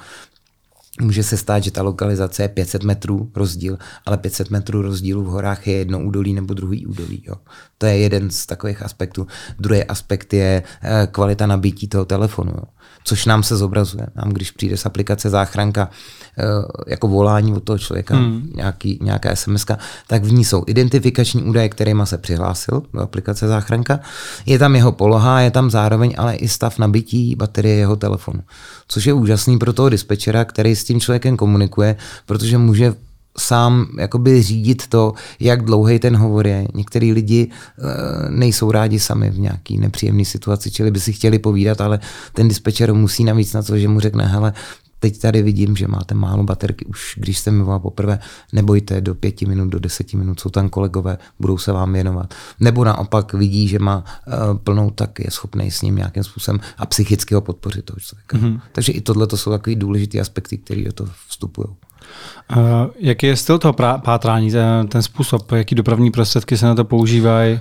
Může 1.02 1.24
se 1.24 1.38
stát, 1.38 1.64
že 1.64 1.72
ta 1.72 1.82
lokalizace 1.82 2.44
je 2.44 2.48
500 2.48 2.84
metrů 2.84 3.32
rozdíl, 3.36 3.78
ale 4.06 4.18
500 4.18 4.50
metrů 4.50 4.82
rozdílu 4.82 5.24
v 5.24 5.28
horách 5.28 5.68
je 5.68 5.78
jedno 5.78 6.00
údolí 6.00 6.34
nebo 6.34 6.54
druhý 6.54 6.86
údolí. 6.86 7.24
Jo. 7.28 7.36
To 7.78 7.86
je 7.86 7.98
jeden 7.98 8.30
z 8.30 8.46
takových 8.46 8.82
aspektů. 8.82 9.28
Druhý 9.60 9.84
aspekt 9.84 10.34
je 10.34 10.64
eh, 10.82 11.08
kvalita 11.12 11.48
nabití 11.48 11.88
toho 11.88 12.06
telefonu. 12.06 12.52
Jo 12.56 12.79
což 13.10 13.26
nám 13.26 13.44
se 13.44 13.58
zobrazuje. 13.58 14.08
Nám, 14.16 14.30
když 14.30 14.52
přijde 14.52 14.78
z 14.78 14.86
aplikace 14.86 15.30
záchranka 15.30 15.90
eh, 16.38 16.44
jako 16.88 17.08
volání 17.08 17.54
od 17.54 17.64
toho 17.64 17.78
člověka, 17.78 18.16
hmm. 18.16 18.52
nějaký, 18.56 19.00
nějaká 19.02 19.36
SMS, 19.36 19.66
tak 20.08 20.24
v 20.24 20.32
ní 20.32 20.46
jsou 20.46 20.64
identifikační 20.68 21.44
údaje, 21.44 21.70
kterými 21.70 22.02
se 22.06 22.18
přihlásil 22.18 22.84
do 22.94 23.02
aplikace 23.02 23.48
záchranka. 23.48 24.00
Je 24.46 24.60
tam 24.60 24.76
jeho 24.76 24.92
poloha, 24.92 25.42
je 25.42 25.52
tam 25.52 25.70
zároveň 25.70 26.14
ale 26.18 26.36
i 26.36 26.48
stav 26.48 26.78
nabití 26.78 27.36
baterie 27.36 27.76
jeho 27.76 27.96
telefonu. 27.96 28.42
Což 28.88 29.06
je 29.06 29.14
úžasný 29.14 29.58
pro 29.58 29.74
toho 29.74 29.90
dispečera, 29.90 30.46
který 30.46 30.76
s 30.76 30.84
tím 30.84 31.00
člověkem 31.00 31.38
komunikuje, 31.38 31.96
protože 32.26 32.58
může 32.58 32.94
sám 33.38 33.88
jakoby 34.00 34.42
řídit 34.42 34.88
to, 34.88 35.14
jak 35.40 35.66
dlouhý 35.66 36.00
ten 36.00 36.16
hovor 36.18 36.48
je. 36.48 36.68
Některý 36.74 37.14
lidi 37.14 37.50
e, 37.50 38.30
nejsou 38.30 38.72
rádi 38.72 39.00
sami 39.00 39.30
v 39.30 39.40
nějaký 39.40 39.78
nepříjemné 39.78 40.26
situaci, 40.26 40.72
čili 40.72 40.92
by 40.92 41.00
si 41.00 41.14
chtěli 41.14 41.40
povídat, 41.40 41.82
ale 41.82 42.00
ten 42.34 42.48
dispečer 42.48 42.94
musí 42.94 43.24
navíc 43.24 43.54
na 43.54 43.64
to, 43.64 43.78
že 43.78 43.88
mu 43.88 44.00
řekne, 44.00 44.26
hele, 44.26 44.54
teď 45.00 45.22
tady 45.22 45.42
vidím, 45.42 45.76
že 45.76 45.88
máte 45.88 46.16
málo 46.16 46.44
baterky, 46.44 46.86
už 46.86 47.14
když 47.18 47.38
jste 47.38 47.52
mi 47.52 47.64
volal 47.64 47.80
poprvé, 47.80 48.20
nebojte, 48.54 49.02
do 49.02 49.16
pěti 49.16 49.46
minut, 49.46 49.70
do 49.70 49.80
deseti 49.80 50.18
minut 50.18 50.40
jsou 50.40 50.50
tam 50.50 50.70
kolegové, 50.70 51.18
budou 51.40 51.58
se 51.58 51.72
vám 51.72 51.94
věnovat. 51.94 52.34
Nebo 52.60 52.84
naopak 52.84 53.34
vidí, 53.34 53.68
že 53.68 53.80
má 53.80 54.04
uh, 54.28 54.58
plnou, 54.58 54.90
tak 54.90 55.20
je 55.20 55.32
schopný 55.32 55.72
s 55.72 55.82
ním 55.82 55.96
nějakým 55.96 56.24
způsobem 56.24 56.60
a 56.78 56.86
psychicky 56.86 57.36
ho 57.36 57.42
podpořit 57.42 57.86
toho 57.86 58.00
člověka. 58.00 58.38
Mm-hmm. 58.38 58.62
Takže 58.72 58.92
i 58.92 59.02
tohle 59.02 59.28
to 59.28 59.38
jsou 59.38 59.52
takové 59.52 59.76
důležité 59.76 60.20
aspekty, 60.20 60.58
které 60.58 60.84
do 60.84 60.94
toho 60.94 61.10
vstupují. 61.28 61.68
Uh, 61.68 62.56
jaký 63.00 63.26
je 63.26 63.36
styl 63.36 63.60
toho 63.60 63.74
pátrání, 64.04 64.52
ten, 64.52 64.88
ten 64.88 65.02
způsob, 65.02 65.52
jaký 65.52 65.76
dopravní 65.76 66.12
prostředky 66.12 66.58
se 66.58 66.66
na 66.66 66.76
to 66.76 66.86
používají? 66.86 67.60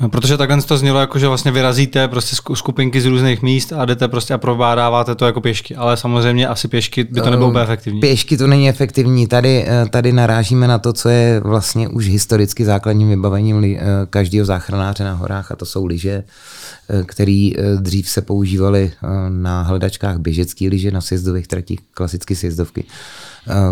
Eh, 0.00 0.08
protože 0.08 0.36
takhle 0.36 0.62
to 0.62 0.78
znělo 0.78 1.00
jako, 1.00 1.18
že 1.18 1.28
vlastně 1.28 1.50
vyrazíte 1.50 2.08
prostě 2.08 2.36
skupinky 2.54 3.00
z 3.00 3.06
různých 3.06 3.42
míst 3.42 3.72
a 3.72 3.84
jdete 3.84 4.08
prostě 4.08 4.34
a 4.34 4.38
provbádáváte 4.38 5.14
to 5.14 5.26
jako 5.26 5.40
pěšky, 5.40 5.76
ale 5.76 5.96
samozřejmě 5.96 6.48
asi 6.48 6.68
pěšky 6.68 7.04
by 7.04 7.20
to 7.20 7.30
nebylo 7.30 7.48
úplně 7.48 7.64
efektivní. 7.64 8.00
Pěšky 8.00 8.36
to 8.36 8.46
není 8.46 8.68
efektivní, 8.68 9.26
tady, 9.26 9.66
tady 9.90 10.12
narážíme 10.12 10.68
na 10.68 10.78
to, 10.78 10.92
co 10.92 11.08
je 11.08 11.40
vlastně 11.40 11.88
už 11.88 12.08
historicky 12.08 12.64
základním 12.64 13.08
vybavením 13.08 13.78
každého 14.10 14.46
záchranáře 14.46 15.04
na 15.04 15.14
horách 15.14 15.52
a 15.52 15.56
to 15.56 15.66
jsou 15.66 15.86
lyže, 15.86 16.24
který 17.06 17.54
dřív 17.80 18.08
se 18.08 18.22
používaly 18.22 18.92
na 19.28 19.62
hledačkách 19.62 20.18
běžecké 20.18 20.68
lyže, 20.68 20.90
na 20.90 21.00
sjezdových 21.00 21.48
tratích, 21.48 21.80
klasicky 21.94 22.36
sjezdovky. 22.36 22.84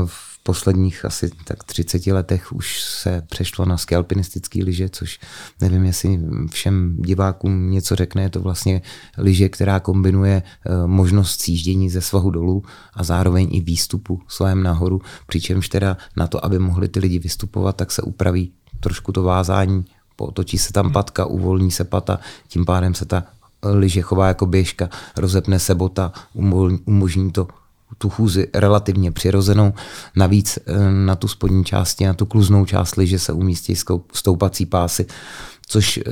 V 0.07 0.22
posledních 0.43 1.05
asi 1.05 1.31
tak 1.45 1.65
30 1.65 2.07
letech 2.07 2.53
už 2.53 2.83
se 2.83 3.23
přešlo 3.31 3.65
na 3.65 3.77
skialpinistický 3.77 4.65
lyže, 4.65 4.89
což 4.89 5.21
nevím, 5.61 5.85
jestli 5.85 6.21
všem 6.51 6.97
divákům 6.99 7.71
něco 7.71 7.97
řekne. 7.97 8.23
Je 8.23 8.31
to 8.31 8.41
vlastně 8.41 8.83
lyže, 9.19 9.49
která 9.49 9.81
kombinuje 9.81 10.43
eh, 10.43 10.87
možnost 10.87 11.41
sjíždění 11.41 11.91
ze 11.91 12.01
svahu 12.01 12.31
dolů 12.31 12.63
a 12.95 13.05
zároveň 13.05 13.49
i 13.51 13.61
výstupu 13.61 14.21
svahem 14.29 14.63
nahoru, 14.63 15.01
přičemž 15.27 15.69
teda 15.69 15.97
na 16.17 16.27
to, 16.27 16.45
aby 16.45 16.59
mohli 16.59 16.89
ty 16.89 17.01
lidi 17.01 17.19
vystupovat, 17.19 17.77
tak 17.77 17.93
se 17.93 18.03
upraví 18.03 18.53
trošku 18.81 19.13
to 19.13 19.23
vázání, 19.23 19.85
potočí 20.17 20.59
se 20.59 20.73
tam 20.73 20.93
patka, 20.93 21.27
uvolní 21.27 21.71
se 21.71 21.85
pata, 21.85 22.21
tím 22.49 22.65
pádem 22.65 22.95
se 22.95 23.05
ta 23.05 23.25
lyže 23.65 24.03
chová 24.03 24.29
jako 24.29 24.47
běžka, 24.47 24.89
rozepne 25.17 25.59
se 25.59 25.75
bota, 25.75 26.13
umožní 26.85 27.33
to 27.33 27.49
tu 27.99 28.09
chůzi 28.09 28.49
relativně 28.55 29.13
přirozenou. 29.13 29.73
Navíc 30.17 30.59
eh, 30.67 30.91
na 30.91 31.17
tu 31.17 31.29
spodní 31.29 31.65
části, 31.65 32.07
na 32.07 32.15
tu 32.15 32.27
kluznou 32.27 32.65
část 32.65 32.97
liže 32.97 33.19
se 33.19 33.33
umístí 33.33 33.75
stoupací 34.13 34.67
pásy, 34.67 35.07
což 35.67 35.97
eh, 35.99 36.03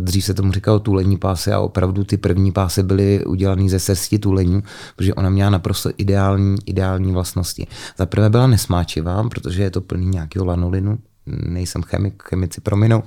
dřív 0.00 0.24
se 0.24 0.34
tomu 0.34 0.52
říkalo 0.52 0.78
tulení 0.78 1.16
pásy 1.16 1.52
a 1.52 1.60
opravdu 1.60 2.04
ty 2.04 2.16
první 2.16 2.52
pásy 2.52 2.82
byly 2.82 3.24
udělané 3.24 3.68
ze 3.68 3.78
srsti 3.78 4.18
tulení, 4.18 4.62
protože 4.96 5.14
ona 5.14 5.30
měla 5.30 5.50
naprosto 5.50 5.90
ideální, 5.96 6.56
ideální 6.66 7.12
vlastnosti. 7.12 7.66
Za 7.98 8.06
prvé 8.06 8.30
byla 8.30 8.46
nesmáčivá, 8.46 9.28
protože 9.28 9.62
je 9.62 9.70
to 9.70 9.80
plný 9.80 10.06
nějakého 10.06 10.44
lanolinu, 10.44 10.98
nejsem 11.26 11.82
chemik, 11.82 12.22
chemici 12.22 12.60
prominou. 12.60 13.02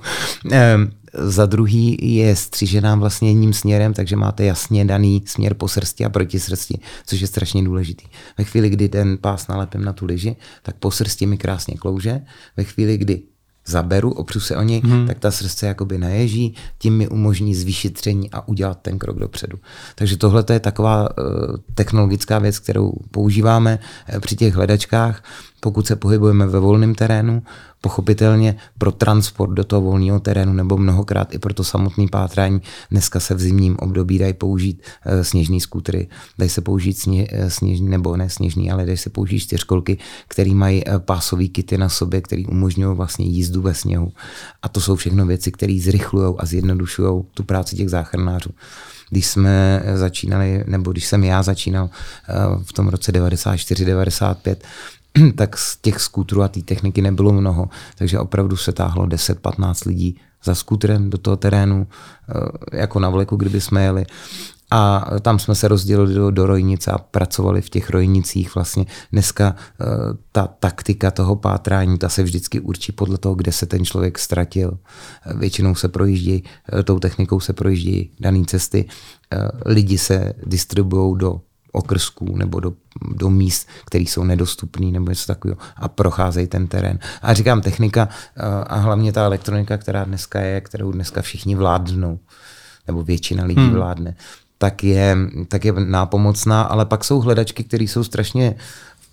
Ehm, 0.50 0.90
za 1.14 1.46
druhý 1.46 1.96
je 2.00 2.36
střížená 2.36 2.94
vlastně 2.94 3.30
jedním 3.30 3.52
směrem, 3.52 3.94
takže 3.94 4.16
máte 4.16 4.44
jasně 4.44 4.84
daný 4.84 5.22
směr 5.26 5.54
po 5.54 5.68
srsti 5.68 6.04
a 6.04 6.08
proti 6.08 6.40
srsti, 6.40 6.80
což 7.06 7.20
je 7.20 7.26
strašně 7.26 7.64
důležitý. 7.64 8.06
Ve 8.38 8.44
chvíli, 8.44 8.70
kdy 8.70 8.88
ten 8.88 9.18
pás 9.20 9.48
nalepím 9.48 9.84
na 9.84 9.92
tu 9.92 10.06
liži, 10.06 10.36
tak 10.62 10.76
po 10.76 10.90
srsti 10.90 11.26
mi 11.26 11.38
krásně 11.38 11.74
klouže. 11.74 12.20
Ve 12.56 12.64
chvíli, 12.64 12.98
kdy 12.98 13.22
zaberu, 13.66 14.12
opřu 14.12 14.40
se 14.40 14.56
o 14.56 14.62
něj, 14.62 14.80
hmm. 14.84 15.06
tak 15.06 15.18
ta 15.18 15.30
srdce 15.30 15.66
jakoby 15.66 15.98
naježí, 15.98 16.54
tím 16.78 16.96
mi 16.96 17.08
umožní 17.08 17.54
zvýšit 17.54 17.90
tření 17.94 18.30
a 18.30 18.48
udělat 18.48 18.78
ten 18.82 18.98
krok 18.98 19.18
dopředu. 19.18 19.58
Takže 19.94 20.16
tohle 20.16 20.44
je 20.52 20.60
taková 20.60 21.02
uh, 21.02 21.56
technologická 21.74 22.38
věc, 22.38 22.58
kterou 22.58 22.92
používáme 23.10 23.78
uh, 24.14 24.20
při 24.20 24.36
těch 24.36 24.54
hledačkách, 24.54 25.24
pokud 25.64 25.86
se 25.86 25.96
pohybujeme 25.96 26.46
ve 26.46 26.58
volném 26.58 26.94
terénu, 26.94 27.42
pochopitelně 27.80 28.56
pro 28.78 28.92
transport 28.92 29.50
do 29.50 29.64
toho 29.64 29.82
volného 29.82 30.20
terénu 30.20 30.52
nebo 30.52 30.76
mnohokrát 30.76 31.34
i 31.34 31.38
pro 31.38 31.54
to 31.54 31.64
samotné 31.64 32.06
pátrání. 32.10 32.60
Dneska 32.90 33.20
se 33.20 33.34
v 33.34 33.40
zimním 33.40 33.76
období 33.78 34.18
dají 34.18 34.32
použít 34.32 34.82
uh, 34.82 35.22
sněžní 35.22 35.60
skútry, 35.60 36.08
dají 36.38 36.50
se 36.50 36.60
použít 36.60 36.98
sně, 36.98 37.28
uh, 37.32 37.48
sněžní, 37.48 37.88
nebo 37.88 38.16
ne 38.16 38.30
sněžní, 38.30 38.70
ale 38.70 38.86
dají 38.86 38.98
se 38.98 39.10
použít 39.10 39.40
čtyřkolky, 39.40 39.98
které 40.28 40.50
mají 40.50 40.84
uh, 40.84 40.98
pásové 40.98 41.46
kity 41.46 41.78
na 41.78 41.88
sobě, 41.88 42.20
které 42.20 42.42
umožňují 42.48 42.96
vlastně 42.96 43.26
jízdu 43.26 43.62
ve 43.62 43.74
sněhu. 43.74 44.12
A 44.62 44.68
to 44.68 44.80
jsou 44.80 44.96
všechno 44.96 45.26
věci, 45.26 45.52
které 45.52 45.78
zrychlují 45.82 46.34
a 46.38 46.46
zjednodušují 46.46 47.22
tu 47.34 47.42
práci 47.42 47.76
těch 47.76 47.90
záchranářů 47.90 48.50
když 49.10 49.26
jsme 49.26 49.82
začínali, 49.94 50.64
nebo 50.66 50.92
když 50.92 51.06
jsem 51.06 51.24
já 51.24 51.42
začínal 51.42 51.90
v 52.62 52.72
tom 52.72 52.88
roce 52.88 53.12
94-95, 53.12 54.56
tak 55.34 55.58
z 55.58 55.76
těch 55.76 56.00
skútrů 56.00 56.42
a 56.42 56.48
té 56.48 56.60
techniky 56.60 57.02
nebylo 57.02 57.32
mnoho, 57.32 57.68
takže 57.98 58.18
opravdu 58.18 58.56
se 58.56 58.72
táhlo 58.72 59.06
10-15 59.06 59.88
lidí 59.88 60.18
za 60.44 60.54
skútrem 60.54 61.10
do 61.10 61.18
toho 61.18 61.36
terénu, 61.36 61.86
eh, 62.72 62.76
jako 62.76 63.00
na 63.00 63.10
vleku, 63.10 63.36
kdyby 63.36 63.60
jsme 63.60 63.82
jeli. 63.84 64.04
A 64.74 65.06
tam 65.20 65.38
jsme 65.38 65.54
se 65.54 65.68
rozdělili 65.68 66.14
do, 66.14 66.30
do 66.30 66.46
rojnice 66.46 66.90
a 66.90 66.98
pracovali 66.98 67.62
v 67.62 67.70
těch 67.70 67.90
rojnicích. 67.90 68.54
Vlastně 68.54 68.86
dneska 69.12 69.56
uh, 69.80 69.86
ta 70.32 70.46
taktika 70.46 71.10
toho 71.10 71.36
pátrání, 71.36 71.98
ta 71.98 72.08
se 72.08 72.22
vždycky 72.22 72.60
určí 72.60 72.92
podle 72.92 73.18
toho, 73.18 73.34
kde 73.34 73.52
se 73.52 73.66
ten 73.66 73.84
člověk 73.84 74.18
ztratil. 74.18 74.78
Většinou 75.34 75.74
se 75.74 75.88
projíždí, 75.88 76.44
tou 76.84 76.98
technikou 76.98 77.40
se 77.40 77.52
projíždí 77.52 78.10
dané 78.20 78.44
cesty. 78.44 78.88
Lidi 79.66 79.98
se 79.98 80.32
distribuují 80.46 81.18
do 81.18 81.40
okrsků 81.72 82.36
nebo 82.36 82.60
do, 82.60 82.72
do 83.14 83.30
míst, 83.30 83.68
které 83.84 84.04
jsou 84.04 84.24
nedostupné 84.24 84.86
nebo 84.86 85.10
něco 85.10 85.26
takového 85.26 85.60
a 85.76 85.88
procházejí 85.88 86.46
ten 86.46 86.66
terén. 86.66 86.98
A 87.22 87.34
říkám 87.34 87.60
technika 87.60 88.08
eh, 88.36 88.42
a 88.66 88.76
hlavně 88.76 89.12
ta 89.12 89.24
elektronika, 89.24 89.78
která 89.78 90.04
dneska 90.04 90.40
je, 90.40 90.60
kterou 90.60 90.92
dneska 90.92 91.22
všichni 91.22 91.54
vládnou, 91.54 92.18
nebo 92.86 93.02
většina 93.02 93.44
lidí 93.44 93.60
hmm. 93.60 93.74
vládne, 93.74 94.16
tak 94.58 94.84
je, 94.84 95.16
tak 95.48 95.64
je 95.64 95.72
nápomocná, 95.72 96.62
ale 96.62 96.86
pak 96.86 97.04
jsou 97.04 97.20
hledačky, 97.20 97.64
které 97.64 97.84
jsou 97.84 98.04
strašně 98.04 98.54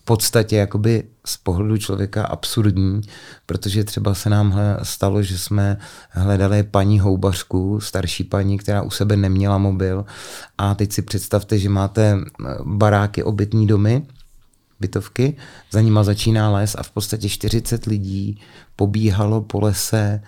podstatě 0.10 0.56
jakoby 0.56 1.04
z 1.26 1.38
pohledu 1.38 1.78
člověka 1.78 2.26
absurdní, 2.26 3.02
protože 3.45 3.84
třeba 3.84 4.13
se 4.13 4.30
nám 4.30 4.60
stalo, 4.84 5.24
že 5.24 5.38
jsme 5.38 5.78
hledali 6.10 6.63
paní 6.63 7.00
houbařku, 7.00 7.80
starší 7.80 8.24
paní, 8.24 8.58
která 8.58 8.82
u 8.82 8.89
sebe 8.89 9.15
neměla 9.15 9.58
mobil. 9.58 10.06
A 10.58 10.76
teď 10.76 10.93
si 10.93 11.02
představte, 11.02 11.60
že 11.60 11.69
máte 11.69 12.17
baráky, 12.63 13.24
obytní 13.24 13.67
domy, 13.67 14.02
bytovky, 14.80 15.38
za 15.72 15.82
nima 15.82 16.04
začíná 16.04 16.52
les 16.52 16.76
a 16.76 16.84
v 16.84 16.89
podstatě 16.89 17.30
40 17.30 17.86
lidí 17.86 18.41
pobíhalo 18.76 19.41
po 19.41 19.60
lese 19.62 20.22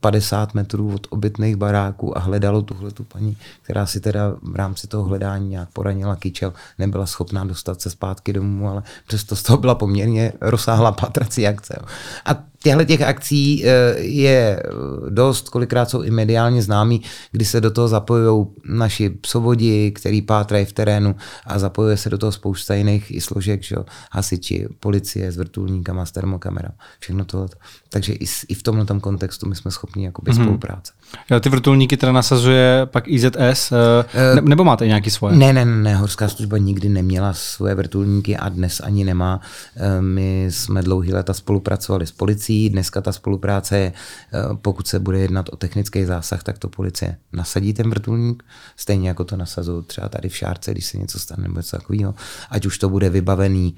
50 0.00 0.54
metrů 0.54 0.94
od 0.94 1.06
obytných 1.10 1.56
baráků 1.56 2.18
a 2.18 2.20
hledalo 2.20 2.62
tuhle 2.62 2.90
tu 2.90 3.04
paní, 3.04 3.36
která 3.62 3.86
si 3.86 4.00
teda 4.00 4.34
v 4.42 4.56
rámci 4.56 4.86
toho 4.86 5.04
hledání 5.04 5.48
nějak 5.48 5.68
poranila 5.72 6.16
kyčel, 6.16 6.52
nebyla 6.78 7.06
schopná 7.06 7.44
dostat 7.44 7.80
se 7.80 7.90
zpátky 7.90 8.32
domů, 8.32 8.68
ale 8.68 8.82
přesto 9.06 9.36
z 9.36 9.42
toho 9.42 9.56
byla 9.56 9.74
poměrně 9.74 10.32
rozsáhlá 10.40 10.92
patrací 10.92 11.46
akce. 11.46 11.78
A 12.24 12.51
těchto 12.62 12.84
těch 12.84 13.02
akcí 13.02 13.64
eh, 13.64 13.98
je 13.98 14.62
dost, 15.08 15.48
kolikrát 15.48 15.90
jsou 15.90 16.02
i 16.02 16.10
mediálně 16.10 16.62
známí, 16.62 17.02
kdy 17.32 17.44
se 17.44 17.60
do 17.60 17.70
toho 17.70 17.88
zapojují 17.88 18.46
naši 18.64 19.10
psovodi, 19.10 19.90
který 19.90 20.22
pátrají 20.22 20.64
v 20.64 20.72
terénu 20.72 21.16
a 21.46 21.58
zapojuje 21.58 21.96
se 21.96 22.10
do 22.10 22.18
toho 22.18 22.32
spousta 22.32 22.74
jiných 22.74 23.10
i 23.10 23.20
složek, 23.20 23.62
že? 23.62 23.76
hasiči, 24.12 24.68
policie 24.80 25.32
s 25.32 25.36
vrtulníkama, 25.36 26.06
s 26.06 26.12
termokamerou, 26.12 26.70
všechno 26.98 27.24
tohle. 27.24 27.48
Takže 27.88 28.12
i, 28.12 28.24
i 28.48 28.54
v 28.54 28.62
tomhle 28.62 29.00
kontextu 29.00 29.48
my 29.48 29.56
jsme 29.56 29.70
schopni 29.70 30.04
jakoby 30.04 30.30
mm-hmm. 30.30 30.42
spolupráce. 30.42 30.92
Ty 31.40 31.48
vrtulníky 31.48 31.96
teda 31.96 32.12
nasazuje 32.12 32.86
pak 32.86 33.08
IZS, 33.08 33.72
eh, 33.72 34.34
ne, 34.34 34.40
nebo 34.40 34.64
máte 34.64 34.86
nějaký 34.86 35.10
svoje? 35.10 35.36
Ne, 35.36 35.52
ne, 35.52 35.64
ne, 35.64 35.96
horská 35.96 36.28
služba 36.28 36.58
nikdy 36.58 36.88
neměla 36.88 37.32
svoje 37.32 37.74
vrtulníky 37.74 38.36
a 38.36 38.48
dnes 38.48 38.80
ani 38.80 39.04
nemá. 39.04 39.40
Eh, 39.76 40.02
my 40.02 40.46
jsme 40.50 40.82
dlouhý 40.82 41.12
léta 41.12 41.34
spolupracovali 41.34 42.06
s 42.06 42.12
policií, 42.12 42.70
dneska 42.70 43.00
ta 43.00 43.12
spolupráce 43.12 43.78
je, 43.78 43.92
eh, 43.92 44.38
pokud 44.54 44.86
se 44.88 44.98
bude 44.98 45.18
jednat 45.18 45.48
o 45.48 45.56
technický 45.56 46.04
zásah, 46.04 46.42
tak 46.42 46.58
to 46.58 46.68
policie 46.68 47.16
nasadí 47.32 47.72
ten 47.72 47.90
vrtulník, 47.90 48.42
stejně 48.76 49.08
jako 49.08 49.24
to 49.24 49.36
nasazují 49.36 49.84
třeba 49.84 50.08
tady 50.08 50.28
v 50.28 50.36
Šárce, 50.36 50.70
když 50.70 50.86
se 50.86 50.98
něco 50.98 51.18
stane 51.18 51.42
nebo 51.42 51.56
něco 51.56 51.76
takového, 51.76 52.14
ať 52.50 52.66
už 52.66 52.78
to 52.78 52.88
bude 52.88 53.10
vybavený 53.10 53.74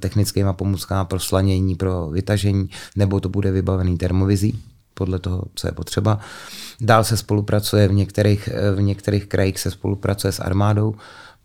technickýma 0.00 0.52
pomůckama 0.52 1.04
pro 1.04 1.20
slanění, 1.20 1.74
pro 1.74 2.10
vytažení, 2.10 2.68
nebo 2.96 3.20
to 3.20 3.28
bude 3.28 3.50
vybavený 3.50 3.98
termovizí, 3.98 4.62
podle 4.94 5.18
toho, 5.18 5.42
co 5.54 5.68
je 5.68 5.72
potřeba. 5.72 6.18
Dál 6.80 7.04
se 7.04 7.16
spolupracuje 7.16 7.88
v 7.88 7.92
některých, 7.92 8.48
v 8.74 8.82
některých 8.82 9.26
krajích 9.26 9.60
se 9.60 9.70
spolupracuje 9.70 10.32
s 10.32 10.40
armádou, 10.40 10.94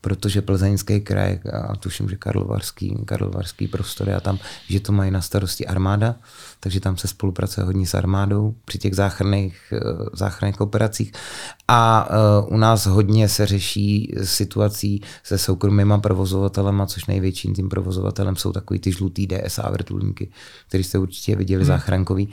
protože 0.02 0.42
plzeňský 0.42 1.02
kraj, 1.02 1.40
a 1.54 1.76
tuším, 1.76 2.10
že 2.10 2.16
Karlovarský, 2.16 2.98
Karlovarský 3.06 3.68
prostor, 3.68 4.10
a 4.10 4.20
tam, 4.20 4.40
že 4.70 4.80
to 4.80 4.92
mají 4.92 5.12
na 5.12 5.22
starosti 5.22 5.66
armáda, 5.66 6.16
takže 6.60 6.80
tam 6.80 6.98
se 6.98 7.08
spolupracuje 7.08 7.66
hodně 7.66 7.88
s 7.88 7.94
armádou 7.94 8.56
při 8.66 8.78
těch 8.78 8.96
záchranných, 8.96 9.74
záchranných 10.14 10.62
operacích. 10.62 11.12
A 11.68 12.10
uh, 12.10 12.54
u 12.54 12.58
nás 12.58 12.86
hodně 12.86 13.30
se 13.30 13.46
řeší 13.46 14.14
situací 14.24 15.02
se 15.24 15.38
soukromýma 15.38 15.98
provozovatelema, 15.98 16.86
což 16.86 17.06
největším 17.06 17.54
tím 17.54 17.70
provozovatelem 17.70 18.36
jsou 18.36 18.52
takový 18.52 18.80
ty 18.80 18.92
žlutý 18.92 19.28
DSA 19.28 19.72
vrtulníky, 19.72 20.32
který 20.68 20.84
jste 20.84 20.98
určitě 20.98 21.36
viděli 21.36 21.64
hmm. 21.64 21.68
záchrankový. 21.68 22.30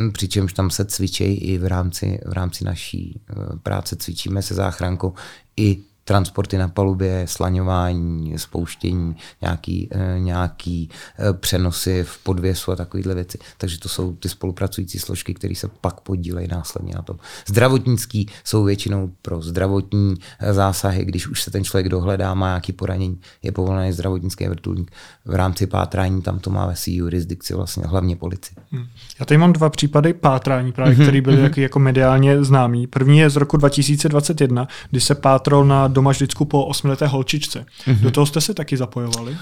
Hm, 0.00 0.12
přičemž 0.12 0.52
tam 0.52 0.70
se 0.70 0.84
cvičí 0.84 1.24
i 1.24 1.58
v 1.58 1.66
rámci, 1.66 2.20
v 2.26 2.32
rámci 2.32 2.64
naší 2.64 3.20
eh, 3.30 3.34
práce, 3.62 3.96
cvičíme 3.96 4.42
se 4.42 4.54
záchrankou 4.54 5.14
i 5.56 5.82
transporty 6.06 6.58
na 6.58 6.68
palubě, 6.68 7.24
slaňování, 7.28 8.38
spouštění, 8.38 9.16
nějaký, 9.40 9.88
eh, 9.92 10.16
nějaký 10.18 10.90
eh, 11.18 11.32
přenosy 11.32 12.04
v 12.04 12.18
podvěsu 12.18 12.72
a 12.72 12.76
takovéhle 12.76 13.14
věci. 13.14 13.38
Takže 13.58 13.78
to 13.78 13.88
jsou 13.88 14.16
ty 14.16 14.28
spolupracující 14.28 14.98
složky, 14.98 15.34
které 15.34 15.54
se 15.54 15.68
pak 15.80 16.00
podílejí 16.00 16.48
následně 16.48 16.94
na 16.94 17.02
tom. 17.02 17.16
Zdravotnický 17.48 18.28
jsou 18.44 18.64
většinou 18.64 19.10
pro 19.22 19.42
zdravotní 19.42 20.14
eh, 20.40 20.52
zásahy, 20.52 21.04
když 21.04 21.28
už 21.28 21.42
se 21.42 21.50
ten 21.50 21.64
člověk 21.64 21.88
dohledá, 21.88 22.34
má 22.34 22.46
nějaký 22.46 22.72
poranění, 22.72 23.20
je 23.42 23.52
povolený 23.52 23.92
zdravotnický 23.92 24.48
vrtulník. 24.48 24.90
V 25.24 25.34
rámci 25.34 25.66
pátrání 25.66 26.22
tam 26.22 26.38
to 26.38 26.50
má 26.50 26.66
ve 26.66 26.76
své 26.76 26.92
jurisdikci 26.92 27.54
vlastně 27.54 27.86
hlavně 27.86 28.16
policie. 28.16 28.56
Hmm. 28.72 28.86
Já 29.20 29.26
tady 29.26 29.38
mám 29.38 29.52
dva 29.52 29.70
případy 29.70 30.14
pátrání, 30.14 30.72
právě, 30.72 30.94
mm-hmm. 30.94 31.02
které 31.02 31.20
byly 31.20 31.36
mm-hmm. 31.36 31.60
jako 31.60 31.78
mediálně 31.78 32.44
známý. 32.44 32.86
První 32.86 33.18
je 33.18 33.30
z 33.30 33.36
roku 33.36 33.56
2021, 33.56 34.68
kdy 34.90 35.00
se 35.00 35.14
pátral 35.14 35.64
na 35.64 35.88
doma 35.96 36.10
vždycky 36.10 36.44
po 36.44 36.64
osmileté 36.66 37.06
holčičce. 37.06 37.64
Mm-hmm. 37.86 38.00
Do 38.00 38.10
toho 38.10 38.26
jste 38.26 38.40
se 38.40 38.54
taky 38.54 38.76
zapojovali? 38.76 39.36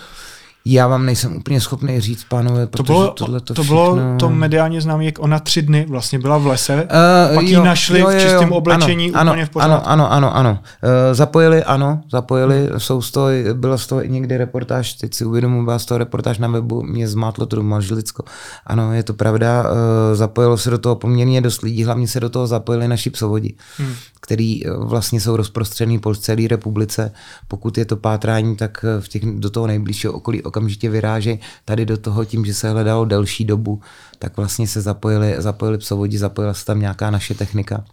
Já 0.66 0.88
vám 0.88 1.06
nejsem 1.06 1.36
úplně 1.36 1.60
schopný 1.60 2.00
říct, 2.00 2.24
pánové, 2.24 2.66
protože 2.66 2.76
to 2.76 2.92
bylo, 2.92 3.10
tohle 3.10 3.40
to, 3.40 3.54
to 3.54 3.62
všechno... 3.62 3.94
bylo 3.94 4.16
to 4.18 4.30
mediálně 4.30 4.80
známé, 4.80 5.04
jak 5.04 5.18
ona 5.18 5.38
tři 5.38 5.62
dny 5.62 5.86
vlastně 5.88 6.18
byla 6.18 6.38
v 6.38 6.46
lese, 6.46 6.74
uh, 6.74 7.34
pak 7.34 7.44
ji 7.44 7.56
našli 7.56 8.00
jo, 8.00 8.08
jo, 8.08 8.12
jo, 8.12 8.18
v 8.18 8.22
čistém 8.22 8.52
oblečení 8.52 9.12
ano, 9.12 9.32
úplně 9.32 9.46
v 9.46 9.50
pořádku. 9.50 9.72
Ano, 9.72 9.90
ano, 9.90 10.12
ano, 10.12 10.36
ano. 10.36 10.50
Uh, 10.50 10.88
zapojili, 11.12 11.64
ano, 11.64 12.02
zapojili, 12.10 12.66
hmm. 12.70 12.80
jsou 12.80 13.02
z 13.02 13.10
toho, 13.10 13.28
byla 13.52 13.78
z 13.78 13.86
toho 13.86 14.04
i 14.04 14.08
někdy 14.08 14.36
reportáž, 14.36 14.92
teď 14.92 15.14
si 15.14 15.24
uvědomuji, 15.24 15.64
byla 15.64 15.78
z 15.78 15.84
toho 15.84 15.98
reportáž 15.98 16.38
na 16.38 16.48
webu, 16.48 16.82
mě 16.82 17.08
zmátlo 17.08 17.46
to 17.46 17.56
doma 17.56 17.80
Žlicko. 17.80 18.24
Ano, 18.66 18.92
je 18.92 19.02
to 19.02 19.14
pravda, 19.14 19.62
uh, 19.62 19.68
zapojilo 20.14 20.58
se 20.58 20.70
do 20.70 20.78
toho 20.78 20.96
poměrně 20.96 21.40
dost 21.40 21.62
lidí, 21.62 21.84
hlavně 21.84 22.08
se 22.08 22.20
do 22.20 22.30
toho 22.30 22.46
zapojili 22.46 22.88
naši 22.88 23.10
psovodi. 23.10 23.54
Hmm 23.78 23.94
který 24.24 24.66
eh, 24.66 24.70
vlastně 24.76 25.20
jsou 25.20 25.36
rozprostřený 25.36 25.98
po 25.98 26.14
celé 26.14 26.48
republice. 26.48 27.12
Pokud 27.48 27.78
je 27.78 27.84
to 27.84 27.96
pátrání, 27.96 28.56
tak 28.56 28.84
eh, 28.84 29.00
v 29.00 29.08
těch, 29.08 29.22
do 29.24 29.50
toho 29.50 29.66
nejbližšího 29.66 30.12
okolí 30.12 30.42
okamžitě 30.42 30.90
vyráží. 30.90 31.40
Tady 31.64 31.86
do 31.86 31.96
toho 31.96 32.24
tím, 32.24 32.44
že 32.44 32.54
se 32.54 32.70
hledalo 32.70 33.04
delší 33.04 33.44
dobu, 33.44 33.80
tak 34.18 34.36
vlastně 34.36 34.66
se 34.68 34.80
zapojili, 34.80 35.34
zapojili 35.38 35.78
psovodi, 35.78 36.18
zapojila 36.18 36.54
se 36.54 36.64
tam 36.64 36.80
nějaká 36.80 37.10
naše 37.10 37.34
technika. 37.34 37.84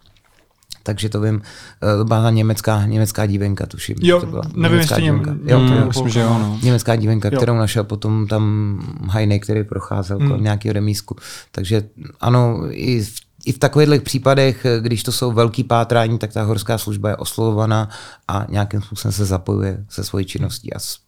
Takže 0.82 1.08
to 1.08 1.20
vím, 1.20 1.42
eh, 1.82 1.96
to 1.98 2.04
byla 2.04 2.30
německá, 2.30 2.86
německá 2.86 3.26
dívenka, 3.26 3.66
tuším. 3.66 3.96
Jo, 4.00 4.20
to 4.20 4.26
byla 4.26 4.42
nevím, 4.56 4.78
jestli 4.78 5.02
dívenka. 5.02 5.36
Jo, 5.46 5.60
mm, 5.60 5.68
to, 5.68 5.86
myslím, 5.86 6.08
že 6.08 6.20
jo, 6.20 6.38
no. 6.38 6.58
Německá 6.62 6.96
dívenka, 6.96 7.28
jo. 7.32 7.36
kterou 7.36 7.54
našel 7.54 7.84
potom 7.84 8.26
tam 8.26 8.42
Hajnej, 9.10 9.40
který 9.40 9.64
procházel 9.64 10.18
mm. 10.18 10.26
kolem 10.26 10.42
nějakého 10.42 10.72
remísku. 10.72 11.16
Takže 11.52 11.84
ano, 12.20 12.58
i 12.70 13.04
v 13.04 13.31
i 13.46 13.52
v 13.52 13.58
takových 13.58 14.02
případech, 14.02 14.66
když 14.80 15.02
to 15.02 15.12
jsou 15.12 15.32
velký 15.32 15.64
pátrání, 15.64 16.18
tak 16.18 16.32
ta 16.32 16.42
horská 16.42 16.78
služba 16.78 17.08
je 17.08 17.16
oslovovaná 17.16 17.88
a 18.28 18.46
nějakým 18.48 18.82
způsobem 18.82 19.12
se 19.12 19.24
zapojuje 19.24 19.84
se 19.88 20.04
svojí 20.04 20.24
činností 20.24 20.72
a 20.72 20.78
s 20.78 20.98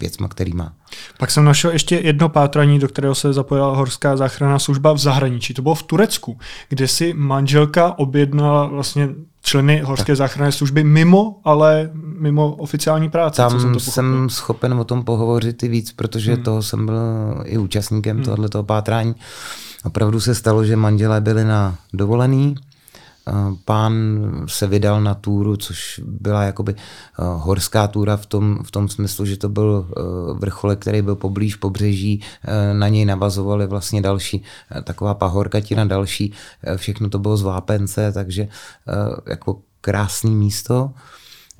věcma, 0.00 0.28
který 0.28 0.52
má. 0.52 0.72
Pak 1.18 1.30
jsem 1.30 1.44
našel 1.44 1.70
ještě 1.70 1.96
jedno 1.96 2.28
pátrání, 2.28 2.78
do 2.78 2.88
kterého 2.88 3.14
se 3.14 3.32
zapojila 3.32 3.76
horská 3.76 4.16
záchranná 4.16 4.58
služba 4.58 4.92
v 4.92 4.98
zahraničí. 4.98 5.54
To 5.54 5.62
bylo 5.62 5.74
v 5.74 5.82
Turecku, 5.82 6.38
kde 6.68 6.88
si 6.88 7.14
manželka 7.14 7.98
objednala 7.98 8.66
vlastně 8.66 9.08
členy 9.42 9.80
horské 9.80 10.12
tak. 10.12 10.16
záchranné 10.16 10.52
služby 10.52 10.84
mimo, 10.84 11.40
ale 11.44 11.90
mimo 11.94 12.54
oficiální 12.54 13.10
práce. 13.10 13.42
Tam 13.42 13.60
jsem, 13.60 13.72
to 13.72 13.80
jsem 13.80 14.30
schopen 14.30 14.74
o 14.74 14.84
tom 14.84 15.04
pohovořit 15.04 15.62
i 15.62 15.68
víc, 15.68 15.92
protože 15.92 16.34
hmm. 16.34 16.42
toho 16.42 16.62
jsem 16.62 16.86
byl 16.86 16.96
i 17.44 17.58
účastníkem 17.58 18.16
hmm. 18.16 18.24
tohoto 18.24 18.62
pátrání. 18.62 19.14
Opravdu 19.84 20.20
se 20.20 20.34
stalo, 20.34 20.64
že 20.64 20.76
manželé 20.76 21.20
byli 21.20 21.44
na 21.44 21.78
dovolený, 21.92 22.54
pán 23.64 23.94
se 24.46 24.66
vydal 24.66 25.02
na 25.02 25.14
túru, 25.14 25.56
což 25.56 26.00
byla 26.04 26.42
jakoby 26.42 26.74
horská 27.36 27.88
túra 27.88 28.16
v 28.16 28.26
tom, 28.26 28.58
v 28.62 28.70
tom 28.70 28.88
smyslu, 28.88 29.24
že 29.26 29.36
to 29.36 29.48
byl 29.48 29.88
vrcholek, 30.38 30.78
který 30.78 31.02
byl 31.02 31.16
poblíž 31.16 31.54
pobřeží, 31.54 32.22
na 32.72 32.88
něj 32.88 33.04
navazovali 33.04 33.66
vlastně 33.66 34.02
další, 34.02 34.42
taková 34.84 35.14
pahorkatina 35.14 35.84
další, 35.84 36.32
všechno 36.76 37.08
to 37.08 37.18
bylo 37.18 37.36
z 37.36 37.42
vápence, 37.42 38.12
takže 38.12 38.48
jako 39.26 39.58
krásný 39.80 40.34
místo. 40.34 40.90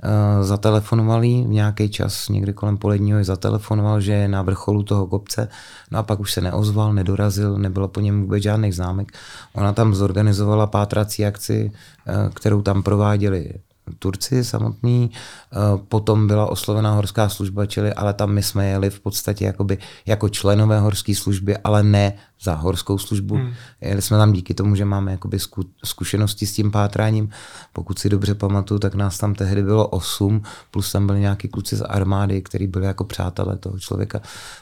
Eh, 0.02 0.44
zatelefonoval 0.44 1.24
jí 1.24 1.44
v 1.44 1.48
nějaký 1.48 1.88
čas, 1.88 2.28
někdy 2.28 2.52
kolem 2.52 2.76
poledního 2.76 3.24
zatelefonoval, 3.24 4.00
že 4.00 4.12
je 4.12 4.28
na 4.28 4.42
vrcholu 4.42 4.82
toho 4.82 5.06
kopce, 5.06 5.48
no 5.90 5.98
a 5.98 6.02
pak 6.02 6.20
už 6.20 6.32
se 6.32 6.40
neozval, 6.40 6.92
nedorazil, 6.92 7.58
nebylo 7.58 7.88
po 7.88 8.00
něm 8.00 8.22
vůbec 8.22 8.42
žádných 8.42 8.74
známek. 8.74 9.12
Ona 9.52 9.72
tam 9.72 9.94
zorganizovala 9.94 10.66
pátrací 10.66 11.26
akci, 11.26 11.72
eh, 12.06 12.30
kterou 12.34 12.62
tam 12.62 12.82
prováděli 12.82 13.54
Turci 13.98 14.44
samotní, 14.44 15.10
eh, 15.12 15.56
potom 15.88 16.26
byla 16.26 16.46
oslovená 16.46 16.94
horská 16.94 17.28
služba, 17.28 17.66
čili 17.66 17.92
ale 17.92 18.14
tam 18.14 18.32
my 18.32 18.42
jsme 18.42 18.68
jeli 18.68 18.90
v 18.90 19.00
podstatě 19.00 19.44
jakoby, 19.44 19.78
jako 20.06 20.28
členové 20.28 20.80
horské 20.80 21.14
služby, 21.14 21.56
ale 21.56 21.82
ne 21.82 22.12
za 22.42 22.54
horskou 22.54 22.98
službu. 22.98 23.34
Hmm. 23.34 23.52
Jeli 23.80 24.02
jsme 24.02 24.16
tam 24.16 24.32
díky 24.32 24.54
tomu, 24.54 24.76
že 24.76 24.84
máme 24.84 25.12
jakoby 25.12 25.38
zkušenosti 25.84 26.46
s 26.46 26.52
tím 26.52 26.70
pátráním. 26.70 27.28
Pokud 27.72 27.98
si 27.98 28.08
dobře 28.08 28.34
pamatuju, 28.34 28.80
tak 28.80 28.94
nás 28.94 29.18
tam 29.18 29.34
tehdy 29.34 29.62
bylo 29.62 29.88
osm, 29.88 30.42
plus 30.70 30.92
tam 30.92 31.06
byli 31.06 31.20
nějaký 31.20 31.48
kluci 31.48 31.76
z 31.76 31.84
armády, 31.84 32.42
kteří 32.42 32.66
byli 32.66 32.86
jako 32.86 33.04
přátelé 33.04 33.56
toho 33.56 33.78
člověka. 33.78 34.20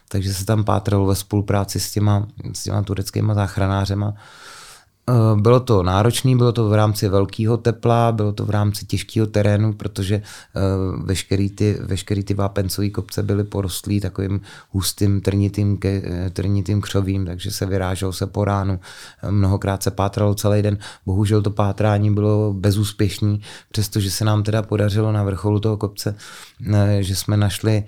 Takže 0.08 0.34
se 0.34 0.44
tam 0.44 0.64
pátralo 0.64 1.06
ve 1.06 1.14
spolupráci 1.14 1.80
s 1.80 1.92
těma, 1.92 2.26
s 2.52 2.62
těma 2.62 2.82
tureckýma 2.82 3.34
záchranářema. 3.34 4.14
Eh, 5.10 5.40
bylo 5.40 5.60
to 5.60 5.82
náročné, 5.82 6.36
bylo 6.36 6.52
to 6.52 6.68
v 6.68 6.74
rámci 6.74 7.08
velkého 7.08 7.56
tepla, 7.56 8.12
bylo 8.12 8.32
to 8.32 8.44
v 8.44 8.50
rámci 8.50 8.86
těžkého 8.86 9.26
terénu, 9.26 9.72
protože 9.72 10.14
eh, 10.14 10.60
veškerý 11.04 11.50
ty, 11.50 11.78
veškerý 11.80 12.24
ty 12.24 12.34
vápencové 12.34 12.90
kopce 12.90 13.22
byly 13.22 13.44
porostlý 13.44 14.00
takovým 14.00 14.40
hustým 14.70 15.20
trnitým, 15.20 15.78
eh, 15.84 16.30
trnitým 16.30 16.80
křovím, 16.80 17.26
takže 17.26 17.50
se 17.50 17.66
vyráželo 17.66 18.12
se 18.12 18.26
po 18.26 18.44
ránu. 18.44 18.80
Mnohokrát 19.30 19.82
se 19.82 19.90
pátralo 19.90 20.34
celý 20.34 20.62
den. 20.62 20.78
Bohužel 21.06 21.42
to 21.42 21.50
pátrání 21.50 22.14
bylo 22.14 22.52
bezúspěšné, 22.52 23.38
přestože 23.72 24.10
se 24.10 24.24
nám 24.24 24.42
teda 24.42 24.62
podařilo 24.62 25.12
na 25.12 25.24
vrcholu 25.24 25.60
toho 25.60 25.76
kopce, 25.76 26.14
že 27.00 27.16
jsme 27.16 27.36
našli 27.36 27.84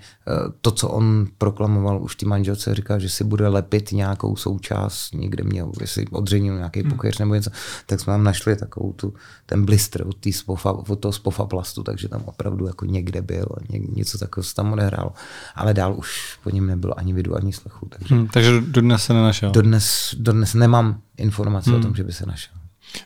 to, 0.61 0.71
co 0.71 0.89
on 0.89 1.27
proklamoval 1.37 2.03
už 2.03 2.15
ty 2.15 2.25
manželce, 2.25 2.75
říkal, 2.75 2.99
že 2.99 3.09
si 3.09 3.23
bude 3.23 3.47
lepit 3.47 3.91
nějakou 3.91 4.35
součást, 4.35 5.13
někde 5.13 5.43
měl, 5.43 5.71
jestli 5.81 6.05
odřenil 6.11 6.55
nějaký 6.55 6.81
hmm 6.81 7.04
kuchař 7.05 7.19
nebo 7.19 7.35
něco, 7.35 7.49
tak 7.85 7.99
jsme 7.99 8.13
tam 8.13 8.23
našli 8.23 8.55
takovou 8.55 8.93
tu, 8.93 9.13
ten 9.45 9.65
blister 9.65 10.07
od, 10.07 10.17
tý 10.17 10.33
spofa, 10.33 10.71
od 10.71 10.99
toho 10.99 11.11
spofa 11.11 11.45
plastu, 11.45 11.83
takže 11.83 12.07
tam 12.07 12.21
opravdu 12.25 12.67
jako 12.67 12.85
někde 12.85 13.21
byl, 13.21 13.45
ně, 13.69 13.79
něco 13.79 14.17
takového 14.17 14.43
se 14.43 14.55
tam 14.55 14.73
odehrálo. 14.73 15.11
Ale 15.55 15.73
dál 15.73 15.95
už 15.97 16.39
po 16.43 16.49
něm 16.49 16.67
nebylo 16.67 16.99
ani 16.99 17.13
vidu, 17.13 17.35
ani 17.35 17.53
slechu. 17.53 17.87
Takže, 17.89 18.15
hmm, 18.15 18.27
takže 18.27 18.61
dodnes 18.61 19.03
se 19.03 19.13
nenašel? 19.13 19.51
Dodnes, 19.51 20.15
dodnes 20.17 20.53
nemám 20.53 21.01
informace 21.17 21.69
hmm. 21.69 21.79
o 21.79 21.83
tom, 21.83 21.95
že 21.95 22.03
by 22.03 22.13
se 22.13 22.25
našel. 22.25 22.53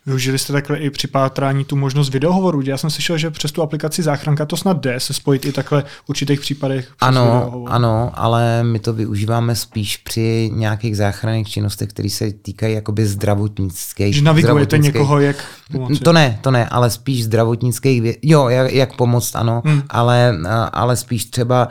Využili 0.06 0.40
jste 0.40 0.54
takhle 0.54 0.78
i 0.78 0.90
při 0.90 1.08
pátrání 1.08 1.66
tu 1.66 1.76
možnost 1.76 2.10
videohovoru? 2.10 2.62
Já 2.62 2.78
jsem 2.78 2.90
slyšel, 2.90 3.18
že 3.18 3.32
přes 3.32 3.52
tu 3.52 3.62
aplikaci 3.62 4.04
záchranka 4.04 4.46
to 4.46 4.58
snad 4.58 4.82
jde 4.82 5.00
se 5.00 5.14
spojit 5.14 5.46
i 5.46 5.52
takhle 5.52 5.82
v 5.82 6.10
určitých 6.10 6.40
případech. 6.40 6.92
Ano, 7.00 7.64
ano, 7.68 8.12
ale 8.14 8.64
my 8.64 8.80
to 8.80 8.94
využíváme 8.94 9.56
spíš 9.56 9.98
při 9.98 10.52
nějakých 10.54 10.98
záchranných 10.98 11.50
činnostech, 11.50 11.90
které 11.90 12.10
se 12.10 12.32
týkají 12.32 12.74
jakoby 12.76 13.06
zdravotnických. 13.06 14.16
Že 14.16 14.22
navigujete 14.22 14.78
někoho, 14.78 15.20
jak 15.20 15.46
pomoci? 15.72 16.00
To 16.04 16.14
ne, 16.14 16.40
to 16.42 16.52
ne, 16.52 16.70
ale 16.70 16.90
spíš 16.90 17.24
zdravotnických, 17.24 18.04
jo, 18.22 18.50
jak, 18.50 18.72
jak 18.72 18.96
pomoct, 18.96 19.36
ano, 19.36 19.62
hmm. 19.66 19.82
ale, 19.90 20.38
ale 20.72 20.96
spíš 20.96 21.26
třeba, 21.26 21.68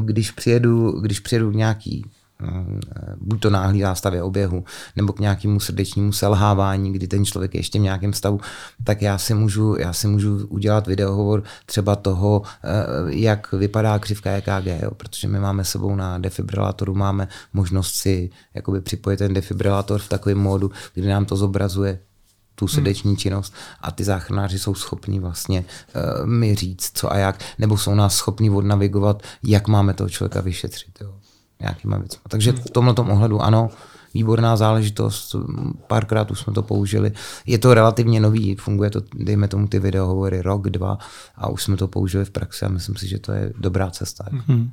když 0.00 0.30
přijedu, 0.30 1.00
když 1.00 1.20
přijedu 1.20 1.50
nějaký 1.50 2.04
buď 3.20 3.40
to 3.40 3.50
náhlý 3.50 3.80
zástavě 3.80 4.22
oběhu, 4.22 4.64
nebo 4.96 5.12
k 5.12 5.20
nějakému 5.20 5.60
srdečnímu 5.60 6.12
selhávání, 6.12 6.92
kdy 6.92 7.08
ten 7.08 7.24
člověk 7.24 7.54
je 7.54 7.60
ještě 7.60 7.78
v 7.78 7.82
nějakém 7.82 8.12
stavu, 8.12 8.40
tak 8.84 9.02
já 9.02 9.18
si 9.18 9.34
můžu, 9.34 9.76
já 9.78 9.92
si 9.92 10.06
můžu 10.06 10.46
udělat 10.46 10.86
videohovor 10.86 11.42
třeba 11.66 11.96
toho, 11.96 12.42
eh, 12.64 12.68
jak 13.06 13.52
vypadá 13.52 13.98
křivka 13.98 14.30
EKG, 14.30 14.82
jo, 14.82 14.90
protože 14.90 15.28
my 15.28 15.40
máme 15.40 15.64
sebou 15.64 15.96
na 15.96 16.18
defibrilátoru, 16.18 16.94
máme 16.94 17.28
možnost 17.52 17.94
si 17.94 18.30
jakoby 18.54 18.80
připojit 18.80 19.16
ten 19.16 19.34
defibrilátor 19.34 20.00
v 20.00 20.08
takovém 20.08 20.38
módu, 20.38 20.70
kdy 20.94 21.08
nám 21.08 21.24
to 21.24 21.36
zobrazuje 21.36 21.98
tu 22.54 22.64
hmm. 22.64 22.74
srdeční 22.74 23.16
činnost 23.16 23.54
a 23.80 23.90
ty 23.90 24.04
záchranáři 24.04 24.58
jsou 24.58 24.74
schopni 24.74 25.20
vlastně 25.20 25.64
uh, 26.20 26.26
mi 26.26 26.54
říct, 26.54 26.90
co 26.94 27.12
a 27.12 27.16
jak, 27.16 27.44
nebo 27.58 27.78
jsou 27.78 27.94
nás 27.94 28.16
schopni 28.16 28.50
odnavigovat, 28.50 29.22
jak 29.42 29.68
máme 29.68 29.94
toho 29.94 30.10
člověka 30.10 30.40
vyšetřit. 30.40 30.98
Jo 31.00 31.14
nějakýma 31.60 31.98
věcmi. 31.98 32.20
Takže 32.28 32.52
v 32.52 32.70
tomhle 32.70 32.94
ohledu 32.94 33.40
ano, 33.40 33.70
výborná 34.14 34.56
záležitost, 34.56 35.36
párkrát 35.86 36.30
už 36.30 36.40
jsme 36.40 36.52
to 36.52 36.62
použili. 36.62 37.12
Je 37.46 37.58
to 37.58 37.74
relativně 37.74 38.20
nový, 38.20 38.54
funguje 38.54 38.90
to, 38.90 39.02
dejme 39.14 39.48
tomu 39.48 39.66
ty 39.66 39.78
videohovory 39.78 40.42
rok, 40.42 40.70
dva 40.70 40.98
a 41.36 41.48
už 41.48 41.62
jsme 41.62 41.76
to 41.76 41.88
použili 41.88 42.24
v 42.24 42.30
praxi 42.30 42.64
a 42.64 42.68
myslím 42.68 42.96
si, 42.96 43.08
že 43.08 43.18
to 43.18 43.32
je 43.32 43.52
dobrá 43.58 43.90
cesta. 43.90 44.24
Mm-hmm. 44.24 44.70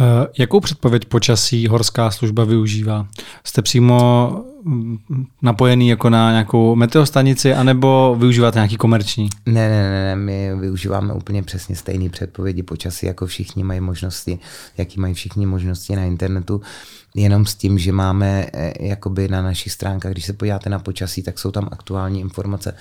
Uh, 0.00 0.06
jakou 0.38 0.60
předpověď 0.60 1.04
počasí 1.04 1.66
horská 1.66 2.10
služba 2.10 2.44
využívá? 2.44 3.06
Jste 3.44 3.62
přímo 3.62 4.30
mm, 4.64 4.98
napojený 5.42 5.88
jako 5.88 6.10
na 6.10 6.30
nějakou 6.30 6.74
meteostanici, 6.74 7.54
anebo 7.54 8.16
využíváte 8.18 8.58
nějaký 8.58 8.76
komerční? 8.76 9.28
Ne, 9.46 9.68
ne, 9.68 9.90
ne, 9.90 10.04
ne, 10.04 10.16
my 10.16 10.60
využíváme 10.60 11.14
úplně 11.14 11.42
přesně 11.42 11.76
stejné 11.76 12.08
předpovědi 12.08 12.62
počasí, 12.62 13.06
jako 13.06 13.26
všichni 13.26 13.64
mají 13.64 13.80
možnosti, 13.80 14.38
jaký 14.78 15.00
mají 15.00 15.14
všichni 15.14 15.46
možnosti 15.46 15.96
na 15.96 16.04
internetu, 16.04 16.60
jenom 17.14 17.46
s 17.46 17.54
tím, 17.54 17.78
že 17.78 17.92
máme 17.92 18.46
eh, 18.52 18.72
jakoby 18.80 19.28
na 19.28 19.42
našich 19.42 19.72
stránkách, 19.72 20.12
když 20.12 20.24
se 20.24 20.32
podíváte 20.32 20.70
na 20.70 20.78
počasí, 20.78 21.22
tak 21.22 21.38
jsou 21.38 21.50
tam 21.50 21.68
aktuální 21.72 22.20
informace, 22.20 22.74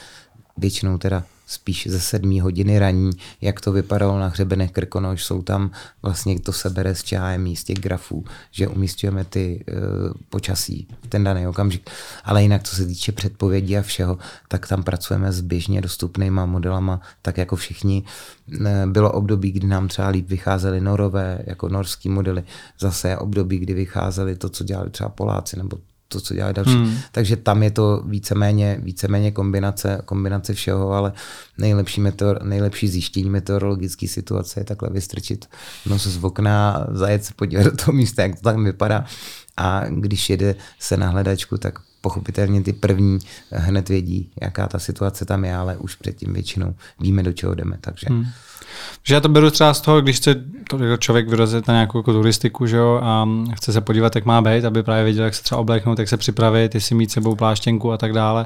většinou 0.58 0.98
teda 0.98 1.24
spíš 1.48 1.88
ze 1.90 2.00
sedmí 2.00 2.42
hodiny 2.42 2.80
raní, 2.80 3.12
jak 3.42 3.62
to 3.62 3.72
vypadalo 3.72 4.20
na 4.20 4.28
hřebenech 4.28 4.72
Krkonoš, 4.72 5.24
jsou 5.24 5.42
tam 5.42 5.72
vlastně 6.02 6.40
to 6.40 6.54
se 6.54 6.70
bere 6.70 6.96
z 6.96 7.04
z 7.54 7.64
těch 7.64 7.78
grafů, 7.78 8.26
že 8.52 8.68
umístujeme 8.68 9.24
ty 9.26 9.66
uh, 9.68 10.14
počasí 10.30 10.88
v 11.04 11.08
ten 11.08 11.24
daný 11.24 11.48
okamžik. 11.48 11.90
Ale 12.24 12.42
jinak, 12.42 12.64
co 12.64 12.76
se 12.76 12.86
týče 12.86 13.12
předpovědí 13.12 13.78
a 13.78 13.82
všeho, 13.82 14.18
tak 14.48 14.68
tam 14.68 14.84
pracujeme 14.84 15.32
s 15.32 15.42
běžně 15.42 15.82
dostupnýma 15.82 16.46
modelama, 16.46 17.02
tak 17.22 17.38
jako 17.38 17.56
všichni. 17.56 18.04
Bylo 18.86 19.12
období, 19.12 19.52
kdy 19.52 19.68
nám 19.68 19.88
třeba 19.88 20.08
líp 20.08 20.30
vycházely 20.30 20.82
norové, 20.82 21.40
jako 21.46 21.70
norský 21.70 22.10
modely, 22.10 22.44
zase 22.80 23.18
období, 23.18 23.60
kdy 23.60 23.74
vycházely 23.74 24.36
to, 24.36 24.50
co 24.50 24.64
dělali 24.64 24.90
třeba 24.90 25.10
Poláci 25.10 25.58
nebo 25.58 25.78
to, 26.14 26.22
co 26.22 26.34
dělají 26.34 26.54
další. 26.54 26.72
Hmm. 26.72 26.98
Takže 27.12 27.36
tam 27.36 27.64
je 27.64 27.72
to 27.72 28.04
víceméně, 28.06 28.80
víceméně 28.84 29.32
kombinace, 29.32 30.02
kombinace 30.06 30.54
všeho, 30.54 30.92
ale 30.92 31.14
nejlepší, 31.58 32.02
meteor, 32.02 32.44
nejlepší 32.44 32.88
zjištění 32.88 33.30
meteorologické 33.30 34.08
situace 34.08 34.60
je 34.60 34.64
takhle 34.64 34.90
vystrčit 34.90 35.46
nos 35.86 36.08
z 36.08 36.24
okna, 36.24 36.88
zajet 36.92 37.26
se 37.26 37.34
podívat 37.36 37.64
do 37.64 37.76
toho 37.76 37.94
místa, 37.94 38.22
jak 38.22 38.36
to 38.36 38.42
tam 38.42 38.64
vypadá. 38.64 39.06
A 39.58 39.84
když 39.90 40.30
jede 40.30 40.56
se 40.80 40.98
na 40.98 41.10
hledačku, 41.10 41.58
tak 41.58 41.80
pochopitelně 42.02 42.64
ty 42.64 42.74
první 42.74 43.20
hned 43.52 43.90
vědí, 43.90 44.32
jaká 44.42 44.68
ta 44.68 44.80
situace 44.80 45.26
tam 45.26 45.46
je, 45.46 45.56
ale 45.56 45.78
už 45.78 45.96
předtím 45.96 46.34
většinou 46.34 46.76
víme, 47.00 47.24
do 47.24 47.34
čeho 47.34 47.56
jdeme. 47.56 47.78
Takže 47.82 48.08
hmm. 48.10 48.26
Že 49.04 49.14
já 49.14 49.20
to 49.20 49.30
beru 49.30 49.52
třeba 49.52 49.74
z 49.74 49.82
toho, 49.82 50.02
když 50.02 50.18
chce 50.18 50.36
jako 50.80 50.98
člověk 50.98 51.30
vyrazit 51.30 51.68
na 51.68 51.74
nějakou 51.74 52.00
jako 52.00 52.14
turistiku 52.14 52.68
že 52.68 52.78
jo, 52.78 53.00
a 53.04 53.28
chce 53.54 53.74
se 53.74 53.82
podívat, 53.82 54.16
jak 54.16 54.26
má 54.26 54.42
být, 54.42 54.66
aby 54.66 54.84
právě 54.84 55.04
věděl, 55.04 55.26
jak 55.26 55.36
se 55.36 55.44
třeba 55.44 55.62
obléknout, 55.62 56.00
jak 56.00 56.10
se 56.10 56.18
připravit, 56.18 56.76
jestli 56.76 56.96
mít 56.96 57.12
sebou 57.12 57.36
pláštěnku 57.36 57.92
a 57.92 57.98
tak 57.98 58.14
dále. 58.14 58.46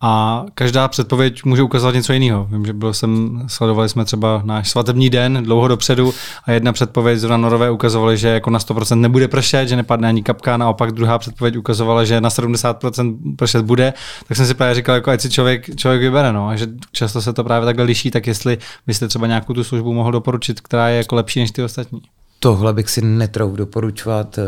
A 0.00 0.44
každá 0.54 0.88
předpověď 0.88 1.44
může 1.44 1.62
ukazovat 1.62 1.94
něco 1.94 2.12
jiného. 2.12 2.48
Vím, 2.50 2.66
že 2.66 2.72
byl 2.72 2.94
jsem, 2.94 3.42
sledovali 3.46 3.88
jsme 3.88 4.04
třeba 4.04 4.42
náš 4.44 4.70
svatební 4.70 5.10
den 5.10 5.42
dlouho 5.42 5.68
dopředu 5.68 6.14
a 6.44 6.52
jedna 6.52 6.72
předpověď 6.72 7.18
zrovna 7.18 7.36
norové 7.36 7.70
ukazovaly, 7.70 8.16
že 8.16 8.28
jako 8.28 8.50
na 8.50 8.58
100% 8.58 9.00
nebude 9.00 9.28
pršet, 9.28 9.68
že 9.68 9.76
nepadne 9.76 10.08
ani 10.08 10.22
kapka, 10.22 10.56
naopak 10.56 10.92
druhá 10.92 11.18
předpověď 11.18 11.56
ukazovala, 11.56 12.04
že 12.04 12.20
na 12.20 12.28
70% 12.28 13.16
pršet 13.36 13.64
bude, 13.64 13.92
tak 14.28 14.36
jsem 14.36 14.46
si 14.46 14.54
právě 14.54 14.74
říkal, 14.74 14.94
jako 14.94 15.10
ať 15.10 15.20
si 15.20 15.30
člověk, 15.30 15.76
člověk 15.76 16.00
vybere, 16.02 16.32
no, 16.32 16.48
a 16.48 16.56
že 16.56 16.66
často 16.92 17.22
se 17.22 17.32
to 17.32 17.44
právě 17.44 17.66
takhle 17.66 17.84
liší, 17.84 18.10
tak 18.10 18.26
jestli 18.26 18.58
byste 18.86 19.08
třeba 19.08 19.26
nějakou 19.26 19.54
tu 19.54 19.64
službu 19.68 19.92
mohl 19.92 20.12
doporučit, 20.12 20.60
která 20.60 20.88
je 20.88 20.96
jako 20.96 21.14
lepší 21.14 21.40
než 21.40 21.50
ty 21.50 21.62
ostatní? 21.62 22.02
Tohle 22.40 22.72
bych 22.72 22.90
si 22.90 23.02
netrouf 23.02 23.56
doporučovat. 23.56 24.38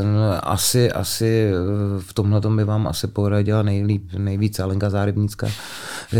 Asi, 0.42 0.92
asi 0.92 1.50
eh, 1.50 1.54
v 2.00 2.12
tomhle 2.12 2.40
by 2.56 2.64
vám 2.64 2.86
asi 2.86 3.06
poradila 3.06 3.62
nejlíp, 3.62 4.12
nejvíc 4.18 4.60
Alenka 4.60 4.90
Zárybnická, 4.90 5.48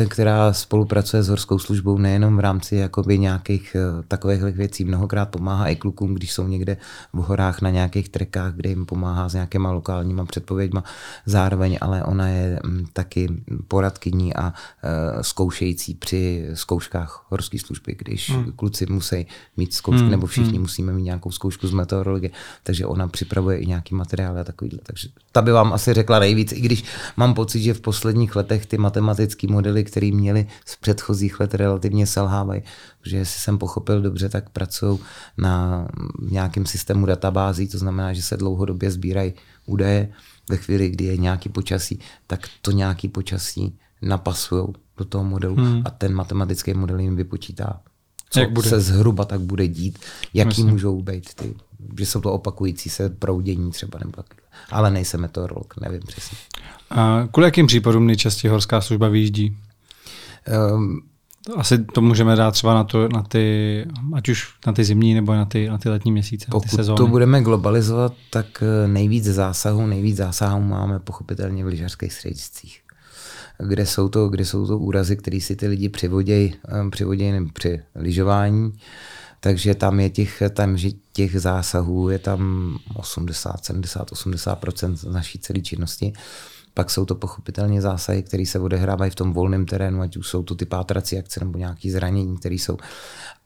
která 0.08 0.52
spolupracuje 0.52 1.22
s 1.22 1.28
horskou 1.28 1.58
službou 1.58 1.98
nejenom 1.98 2.36
v 2.36 2.40
rámci 2.40 2.76
jakoby 2.76 3.18
nějakých 3.18 3.76
eh, 3.76 4.02
takových 4.08 4.42
věcí. 4.42 4.84
Mnohokrát 4.84 5.26
pomáhá 5.26 5.68
i 5.68 5.76
klukům, 5.76 6.14
když 6.14 6.32
jsou 6.32 6.46
někde 6.46 6.76
v 7.12 7.16
horách 7.16 7.60
na 7.62 7.70
nějakých 7.70 8.08
trekách, 8.08 8.54
kde 8.54 8.70
jim 8.70 8.86
pomáhá 8.86 9.28
s 9.28 9.34
nějakýma 9.34 9.72
lokálníma 9.72 10.24
předpověďma 10.24 10.84
zároveň, 11.26 11.78
ale 11.80 12.04
ona 12.04 12.28
je 12.28 12.60
mm, 12.64 12.86
taky 12.92 13.28
poradkyní 13.68 14.36
a 14.36 14.52
zkoušející 15.20 15.94
při 15.94 16.48
zkouškách 16.54 17.26
horské 17.28 17.58
služby, 17.58 17.94
když 17.98 18.30
hmm. 18.30 18.52
kluci 18.56 18.86
musí 18.86 19.26
mít 19.56 19.74
zkoušky, 19.74 20.00
hmm. 20.00 20.10
nebo 20.10 20.26
všichni 20.26 20.52
hmm. 20.52 20.60
musíme 20.60 20.92
mít 20.92 21.02
nějakou 21.02 21.30
zkoušku 21.30 21.66
z 21.66 21.72
meteorologie, 21.72 22.30
takže 22.62 22.86
ona 22.86 23.08
připravuje 23.08 23.58
i 23.58 23.66
nějaký 23.66 23.94
materiály 23.94 24.40
a 24.40 24.44
takovýhle. 24.44 24.78
Takže 24.82 25.08
ta 25.32 25.42
by 25.42 25.52
vám 25.52 25.72
asi 25.72 25.94
řekla 25.94 26.18
nejvíc, 26.18 26.52
i 26.52 26.60
když 26.60 26.84
mám 27.16 27.34
pocit, 27.34 27.62
že 27.62 27.74
v 27.74 27.80
posledních 27.80 28.36
letech 28.36 28.66
ty 28.66 28.78
matematické 28.78 29.46
modely, 29.48 29.79
které 29.84 30.10
měly 30.12 30.46
z 30.66 30.76
předchozích 30.76 31.40
let 31.40 31.54
relativně 31.54 32.06
selhávají, 32.06 32.62
protože 33.00 33.16
jestli 33.16 33.40
jsem 33.40 33.58
pochopil 33.58 34.02
dobře, 34.02 34.28
tak 34.28 34.50
pracují 34.50 34.98
na 35.38 35.88
nějakém 36.22 36.66
systému 36.66 37.06
databází, 37.06 37.68
to 37.68 37.78
znamená, 37.78 38.12
že 38.12 38.22
se 38.22 38.36
dlouhodobě 38.36 38.90
sbírají 38.90 39.32
údaje. 39.66 40.08
Ve 40.48 40.56
chvíli, 40.56 40.90
kdy 40.90 41.04
je 41.04 41.16
nějaký 41.16 41.48
počasí, 41.48 42.00
tak 42.26 42.48
to 42.62 42.70
nějaký 42.70 43.08
počasí 43.08 43.78
napasují 44.02 44.66
do 44.96 45.04
toho 45.04 45.24
modelu 45.24 45.56
hmm. 45.56 45.82
a 45.84 45.90
ten 45.90 46.14
matematický 46.14 46.74
model 46.74 46.98
jim 46.98 47.16
vypočítá 47.16 47.80
co 48.30 48.40
jak 48.40 48.52
bude? 48.52 48.68
se 48.68 48.80
zhruba 48.80 49.24
tak 49.24 49.40
bude 49.40 49.68
dít, 49.68 49.98
jaký 50.34 50.48
Myslím. 50.48 50.68
můžou 50.68 51.02
být 51.02 51.34
ty, 51.34 51.54
že 51.98 52.06
jsou 52.06 52.20
to 52.20 52.32
opakující 52.32 52.90
se 52.90 53.08
proudění 53.08 53.70
třeba, 53.70 53.98
nebo 53.98 54.12
ale 54.70 54.90
nejsem 54.90 55.20
meteorolog, 55.20 55.74
nevím 55.80 56.00
přesně. 56.06 56.38
A 56.90 57.28
kvůli 57.32 57.46
jakým 57.46 57.66
případům 57.66 58.06
nejčastěji 58.06 58.50
horská 58.50 58.80
služba 58.80 59.08
vyjíždí? 59.08 59.56
Um, 60.74 61.00
asi 61.56 61.78
to 61.78 62.00
můžeme 62.00 62.36
dát 62.36 62.50
třeba 62.50 62.74
na, 62.74 62.84
to, 62.84 63.08
na 63.08 63.22
ty, 63.22 63.86
ať 64.14 64.28
už 64.28 64.48
na 64.66 64.72
ty 64.72 64.84
zimní 64.84 65.14
nebo 65.14 65.34
na 65.34 65.44
ty, 65.44 65.68
na 65.68 65.78
ty 65.78 65.88
letní 65.88 66.12
měsíce, 66.12 66.46
Pokud 66.50 66.70
ty 66.70 66.76
sezóny. 66.76 66.96
to 66.96 67.06
budeme 67.06 67.42
globalizovat, 67.42 68.12
tak 68.30 68.46
eh, 68.62 68.88
nejvíc 68.88 69.24
zásahů, 69.24 69.86
nejvíc 69.86 70.16
zásahů 70.16 70.60
máme 70.60 71.00
pochopitelně 71.00 71.64
v 71.64 71.66
lyžařských 71.66 72.12
střediscích 72.12 72.80
kde 73.68 73.86
jsou 73.86 74.08
to, 74.08 74.28
kde 74.28 74.44
jsou 74.44 74.66
to 74.66 74.78
úrazy, 74.78 75.16
které 75.16 75.40
si 75.40 75.56
ty 75.56 75.66
lidi 75.66 75.88
přivodějí, 75.88 76.54
um, 76.80 76.90
přivodějí 76.90 77.50
při 77.52 77.82
lyžování. 77.94 78.72
Takže 79.40 79.74
tam 79.74 80.00
je 80.00 80.10
těch, 80.10 80.42
tam, 80.50 80.76
že 80.76 80.88
těch 81.12 81.40
zásahů 81.40 82.08
je 82.08 82.18
tam 82.18 82.76
80, 82.94 83.64
70, 83.64 84.10
80% 84.10 85.12
naší 85.12 85.38
celé 85.38 85.60
činnosti. 85.60 86.12
Pak 86.74 86.90
jsou 86.90 87.04
to 87.04 87.14
pochopitelně 87.14 87.82
zásahy, 87.82 88.22
které 88.22 88.46
se 88.46 88.58
odehrávají 88.58 89.10
v 89.10 89.14
tom 89.14 89.32
volném 89.32 89.66
terénu, 89.66 90.00
ať 90.00 90.16
už 90.16 90.28
jsou 90.28 90.42
to 90.42 90.54
ty 90.54 90.66
pátrací 90.66 91.18
akce 91.18 91.40
nebo 91.40 91.58
nějaké 91.58 91.90
zranění, 91.90 92.36
které 92.36 92.54
jsou 92.54 92.76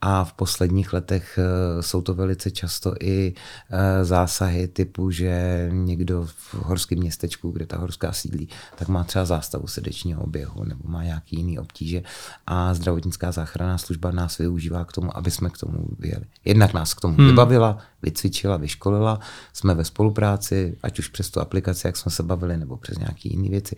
a 0.07 0.25
v 0.25 0.33
posledních 0.33 0.93
letech 0.93 1.39
eh, 1.39 1.83
jsou 1.83 2.03
to 2.03 2.15
velice 2.15 2.51
často 2.51 2.95
i 3.01 3.35
eh, 3.71 4.05
zásahy 4.05 4.69
typu, 4.69 5.11
že 5.11 5.69
někdo 5.73 6.27
v 6.27 6.55
horském 6.55 6.99
městečku, 6.99 7.51
kde 7.51 7.67
ta 7.67 7.79
horská 7.79 8.13
sídlí, 8.13 8.49
tak 8.77 8.89
má 8.89 9.05
třeba 9.05 9.25
zástavu 9.25 9.67
srdečního 9.67 10.23
oběhu 10.23 10.65
nebo 10.65 10.81
má 10.89 11.05
nějaký 11.05 11.37
jiný 11.37 11.59
obtíže 11.59 12.03
a 12.47 12.75
zdravotnická 12.75 13.33
záchranná 13.33 13.79
služba 13.79 14.11
nás 14.11 14.39
využívá 14.39 14.85
k 14.85 14.93
tomu, 14.93 15.17
aby 15.17 15.31
jsme 15.31 15.51
k 15.51 15.59
tomu 15.59 15.87
vyjeli. 15.99 16.25
Jednak 16.45 16.75
nás 16.75 16.95
k 16.95 17.01
tomu 17.01 17.17
hmm. 17.17 17.27
vybavila, 17.27 17.79
vycvičila, 18.05 18.57
vyškolila, 18.57 19.21
jsme 19.53 19.75
ve 19.75 19.85
spolupráci, 19.85 20.77
ať 20.83 20.99
už 20.99 21.09
přes 21.09 21.31
tu 21.31 21.41
aplikaci, 21.41 21.87
jak 21.87 21.97
jsme 21.97 22.13
se 22.13 22.23
bavili, 22.23 22.57
nebo 22.57 22.77
přes 22.77 22.99
nějaké 22.99 23.29
jiné 23.29 23.49
věci. 23.49 23.77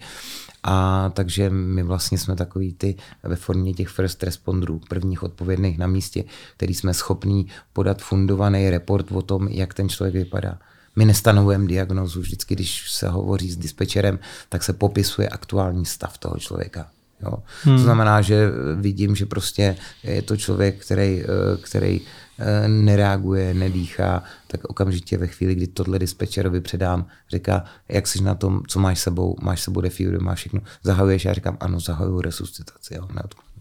A 0.63 1.11
takže 1.15 1.51
my 1.51 1.83
vlastně 1.83 2.19
jsme 2.19 2.37
takový 2.37 2.73
ty 2.73 2.97
ve 3.23 3.37
formě 3.37 3.75
těch 3.75 3.89
first 3.89 4.23
responderů, 4.23 4.81
prvních 4.89 5.23
odpovědných 5.23 5.79
na 5.79 5.87
místě, 5.87 6.25
který 6.57 6.75
jsme 6.75 6.95
schopní 6.95 7.47
podat 7.73 8.03
fundovaný 8.03 8.71
report 8.71 9.13
o 9.13 9.23
tom, 9.23 9.49
jak 9.49 9.75
ten 9.75 9.89
člověk 9.89 10.15
vypadá. 10.15 10.59
My 10.97 11.05
nestanovujeme 11.05 11.67
diagnozu, 11.67 12.21
vždycky, 12.21 12.55
když 12.55 12.91
se 12.91 13.09
hovoří 13.09 13.51
s 13.51 13.57
dispečerem, 13.57 14.19
tak 14.49 14.63
se 14.63 14.73
popisuje 14.73 15.29
aktuální 15.29 15.87
stav 15.87 16.19
toho 16.19 16.39
člověka. 16.39 16.91
Jo. 17.23 17.43
Hmm. 17.63 17.77
To 17.77 17.83
znamená, 17.83 18.23
že 18.23 18.51
vidím, 18.75 19.17
že 19.17 19.27
prostě 19.27 19.77
je 20.03 20.23
to 20.23 20.37
člověk, 20.37 20.85
který, 20.85 21.23
eh, 21.23 21.57
který 21.61 22.01
eh, 22.39 22.69
nereaguje, 22.69 23.55
nedýchá, 23.55 24.23
tak 24.47 24.65
okamžitě 24.65 25.19
ve 25.19 25.27
chvíli, 25.27 25.55
kdy 25.55 25.67
tohle 25.67 25.99
dispečerovi 25.99 26.61
předám, 26.61 27.07
říká, 27.31 27.65
jak 27.89 28.07
jsi 28.07 28.23
na 28.23 28.35
tom, 28.35 28.63
co 28.69 28.81
máš 28.81 29.01
sebou, 29.01 29.37
máš 29.43 29.61
sebou 29.61 29.81
defibru, 29.81 30.21
máš 30.21 30.39
všechno, 30.39 30.61
zahajuješ, 30.83 31.25
já 31.25 31.33
říkám, 31.33 31.57
ano, 31.61 31.81
zahajuju 31.81 32.21
resuscitaci, 32.21 32.95
jo, 32.95 33.09
neodkladu. 33.15 33.56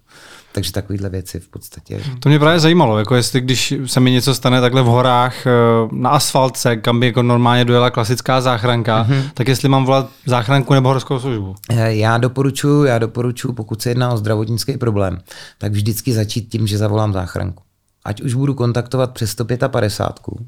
Takže 0.55 0.72
takovéhle 0.72 1.09
věci 1.09 1.39
v 1.39 1.47
podstatě. 1.47 2.01
To 2.20 2.30
mě 2.30 2.39
právě 2.39 2.59
zajímalo, 2.59 2.99
jako 2.99 3.16
jestli 3.16 3.41
když 3.41 3.74
se 3.86 3.99
mi 3.99 4.11
něco 4.11 4.36
stane 4.36 4.61
takhle 4.61 4.82
v 4.82 4.86
horách 4.86 5.47
eh, 5.47 5.51
na 5.91 6.09
asfaltce, 6.09 6.76
kam 6.76 6.99
by 6.99 7.05
jako 7.05 7.24
normálně 7.24 7.66
dojela 7.66 7.89
klasická 7.89 8.41
záchranka, 8.41 9.03
mm-hmm. 9.09 9.24
tak 9.34 9.47
jestli 9.47 9.70
mám 9.70 9.86
volat 9.86 10.09
záchranku 10.26 10.74
nebo 10.74 10.89
horskou 10.89 11.20
službu. 11.20 11.55
Eh, 11.70 11.95
já 11.95 12.18
doporučuji, 12.18 12.84
já 12.84 12.99
doporučuji, 12.99 13.53
pokud 13.53 13.82
se 13.82 13.89
jedná 13.89 14.11
o 14.11 14.18
zdravotnický 14.18 14.78
problém, 14.78 15.22
tak 15.57 15.72
vždycky 15.72 16.13
začít 16.13 16.49
tím, 16.49 16.68
že 16.68 16.78
zavolám 16.78 17.13
záchranku. 17.13 17.63
Ať 18.05 18.22
už 18.22 18.34
budu 18.34 18.53
kontaktovat 18.53 19.11
přes 19.11 19.32
155, 19.32 20.47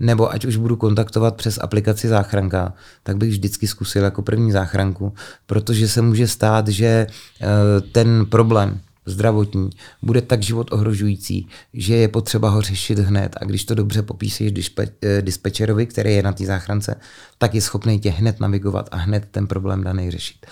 nebo 0.00 0.32
ať 0.32 0.44
už 0.44 0.56
budu 0.56 0.76
kontaktovat 0.76 1.36
přes 1.36 1.58
aplikaci 1.58 2.08
záchranka, 2.08 2.72
tak 3.02 3.16
bych 3.16 3.30
vždycky 3.30 3.66
zkusil 3.66 4.04
jako 4.04 4.22
první 4.22 4.52
záchranku, 4.52 5.14
protože 5.46 5.88
se 5.88 6.02
může 6.02 6.28
stát, 6.28 6.68
že 6.68 7.06
eh, 7.40 7.80
ten 7.92 8.26
problém, 8.26 8.80
zdravotní 9.08 9.70
bude 10.02 10.22
tak 10.22 10.42
život 10.42 10.72
ohrožující, 10.72 11.48
že 11.74 11.94
je 11.94 12.08
potřeba 12.08 12.48
ho 12.48 12.60
řešit 12.60 12.98
hned 12.98 13.36
a 13.40 13.44
když 13.44 13.64
to 13.64 13.74
dobře 13.74 14.02
popíšeš 14.02 14.52
dispe, 14.52 14.88
eh, 15.02 15.22
dispečerovi, 15.22 15.86
který 15.86 16.14
je 16.14 16.22
na 16.22 16.32
té 16.32 16.46
záchrance, 16.46 17.00
tak 17.38 17.54
je 17.54 17.60
schopný 17.60 18.00
tě 18.00 18.10
hned 18.10 18.40
navigovat 18.40 18.88
a 18.92 18.96
hned 18.96 19.28
ten 19.30 19.46
problém 19.46 19.84
daný 19.84 20.10
řešit. 20.10 20.46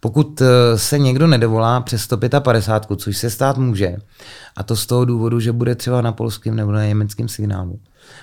Pokud 0.00 0.40
eh, 0.40 0.78
se 0.78 0.98
někdo 0.98 1.26
nedovolá 1.26 1.80
přes 1.80 2.02
155, 2.02 3.00
což 3.00 3.16
se 3.16 3.30
stát 3.30 3.58
může, 3.58 3.96
a 4.56 4.62
to 4.62 4.76
z 4.76 4.86
toho 4.86 5.04
důvodu, 5.04 5.40
že 5.40 5.52
bude 5.52 5.74
třeba 5.74 6.02
na 6.02 6.12
polském 6.12 6.56
nebo 6.56 6.72
na 6.72 6.86
německém 6.86 7.28
signálu, 7.28 7.80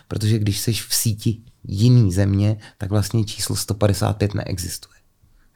protože 0.08 0.40
když 0.40 0.60
jsi 0.60 0.74
v 0.74 0.88
síti 0.90 1.38
jiný 1.68 2.12
země, 2.12 2.58
tak 2.78 2.90
vlastně 2.90 3.26
číslo 3.26 3.56
155 3.56 4.34
neexistuje. 4.34 4.95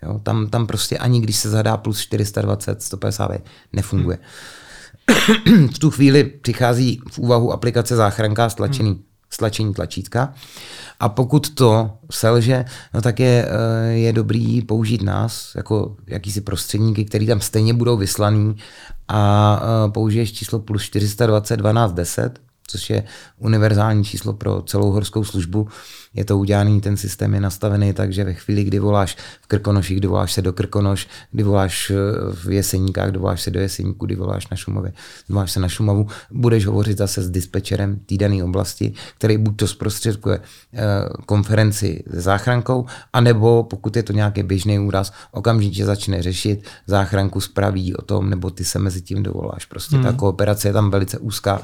Jo, 0.04 0.20
tam, 0.24 0.47
tam 0.47 0.68
prostě 0.68 0.97
ani 0.97 1.22
když 1.22 1.36
se 1.36 1.50
zadá 1.50 1.78
plus 1.78 2.00
420, 2.00 2.82
150 2.82 3.32
nefunguje. 3.74 4.18
Hmm. 4.18 5.68
v 5.68 5.80
tu 5.80 5.89
chvíli 5.89 6.24
přichází 6.24 7.02
v 7.12 7.20
úvahu 7.20 7.52
aplikace 7.54 7.95
záchranka 7.95 8.50
stlačený, 8.50 8.89
hmm. 8.89 9.04
stlačení 9.30 9.74
tlačítka 9.74 10.34
a 11.00 11.10
pokud 11.10 11.54
to 11.54 11.91
selže, 12.12 12.66
no 12.93 13.02
tak 13.02 13.20
je, 13.20 13.47
eh, 13.50 13.91
je 13.91 14.14
dobrý 14.14 14.62
použít 14.62 15.02
nás 15.02 15.56
jako 15.56 15.95
jakýsi 16.08 16.41
prostředníky, 16.41 17.06
který 17.06 17.28
tam 17.28 17.41
stejně 17.41 17.74
budou 17.74 17.97
vyslaný 17.97 18.56
a 19.08 19.62
eh, 19.64 19.91
použiješ 19.91 20.34
číslo 20.34 20.60
plus 20.60 20.84
420 20.84 21.58
12 21.58 21.93
10 21.93 22.39
což 22.70 22.89
je 22.89 23.03
univerzální 23.38 24.03
číslo 24.03 24.34
pro 24.34 24.61
celou 24.61 24.91
horskou 24.91 25.24
službu. 25.24 25.67
Je 26.13 26.26
to 26.26 26.38
udělaný, 26.38 26.82
ten 26.82 26.97
systém 26.97 27.34
je 27.34 27.41
nastavený 27.41 27.93
tak, 27.93 28.13
že 28.13 28.24
ve 28.24 28.34
chvíli, 28.34 28.63
kdy 28.63 28.80
voláš 28.80 29.17
v 29.41 29.47
Krkonoších, 29.47 29.97
kdy 29.97 30.07
voláš 30.07 30.34
se 30.34 30.41
do 30.41 30.53
Krkonoš, 30.53 31.07
kdy 31.32 31.43
voláš 31.43 31.91
eh, 31.91 31.95
v 32.34 32.51
Jeseníkách, 32.51 33.09
kdy 33.09 33.20
voláš 33.20 33.41
se 33.41 33.51
do 33.51 33.59
Jeseníku, 33.59 34.05
kdy 34.05 34.15
voláš 34.15 34.49
na 34.49 34.57
Šumově, 34.57 34.91
kdy 35.26 35.34
voláš 35.34 35.51
se 35.51 35.59
na 35.59 35.67
Šumavu, 35.67 36.07
budeš 36.32 36.65
hovořit 36.65 36.97
zase 36.97 37.22
s 37.22 37.30
dispečerem 37.30 37.99
té 38.05 38.17
dané 38.17 38.43
oblasti, 38.43 38.93
který 39.17 39.38
buď 39.38 39.55
to 39.55 39.67
zprostředkuje 39.67 40.39
eh, 40.39 40.80
konferenci 41.26 41.80
se 41.80 42.03
záchrankou, 42.22 42.86
anebo 43.13 43.63
pokud 43.63 43.95
je 43.95 44.03
to 44.03 44.13
nějaký 44.13 44.43
běžný 44.43 44.80
úraz, 44.80 45.13
okamžitě 45.32 45.86
začne 45.86 46.22
řešit, 46.22 46.63
záchranku 46.88 47.41
spraví 47.41 47.95
o 47.95 48.01
tom, 48.01 48.30
nebo 48.30 48.49
ty 48.49 48.65
se 48.65 48.80
mezi 48.80 49.01
tím 49.01 49.24
dovoláš. 49.24 49.65
Prostě 49.65 49.95
hmm. 49.95 50.05
ta 50.05 50.13
kooperace 50.13 50.67
je 50.67 50.74
tam 50.74 50.91
velice 50.91 51.17
úzká. 51.17 51.61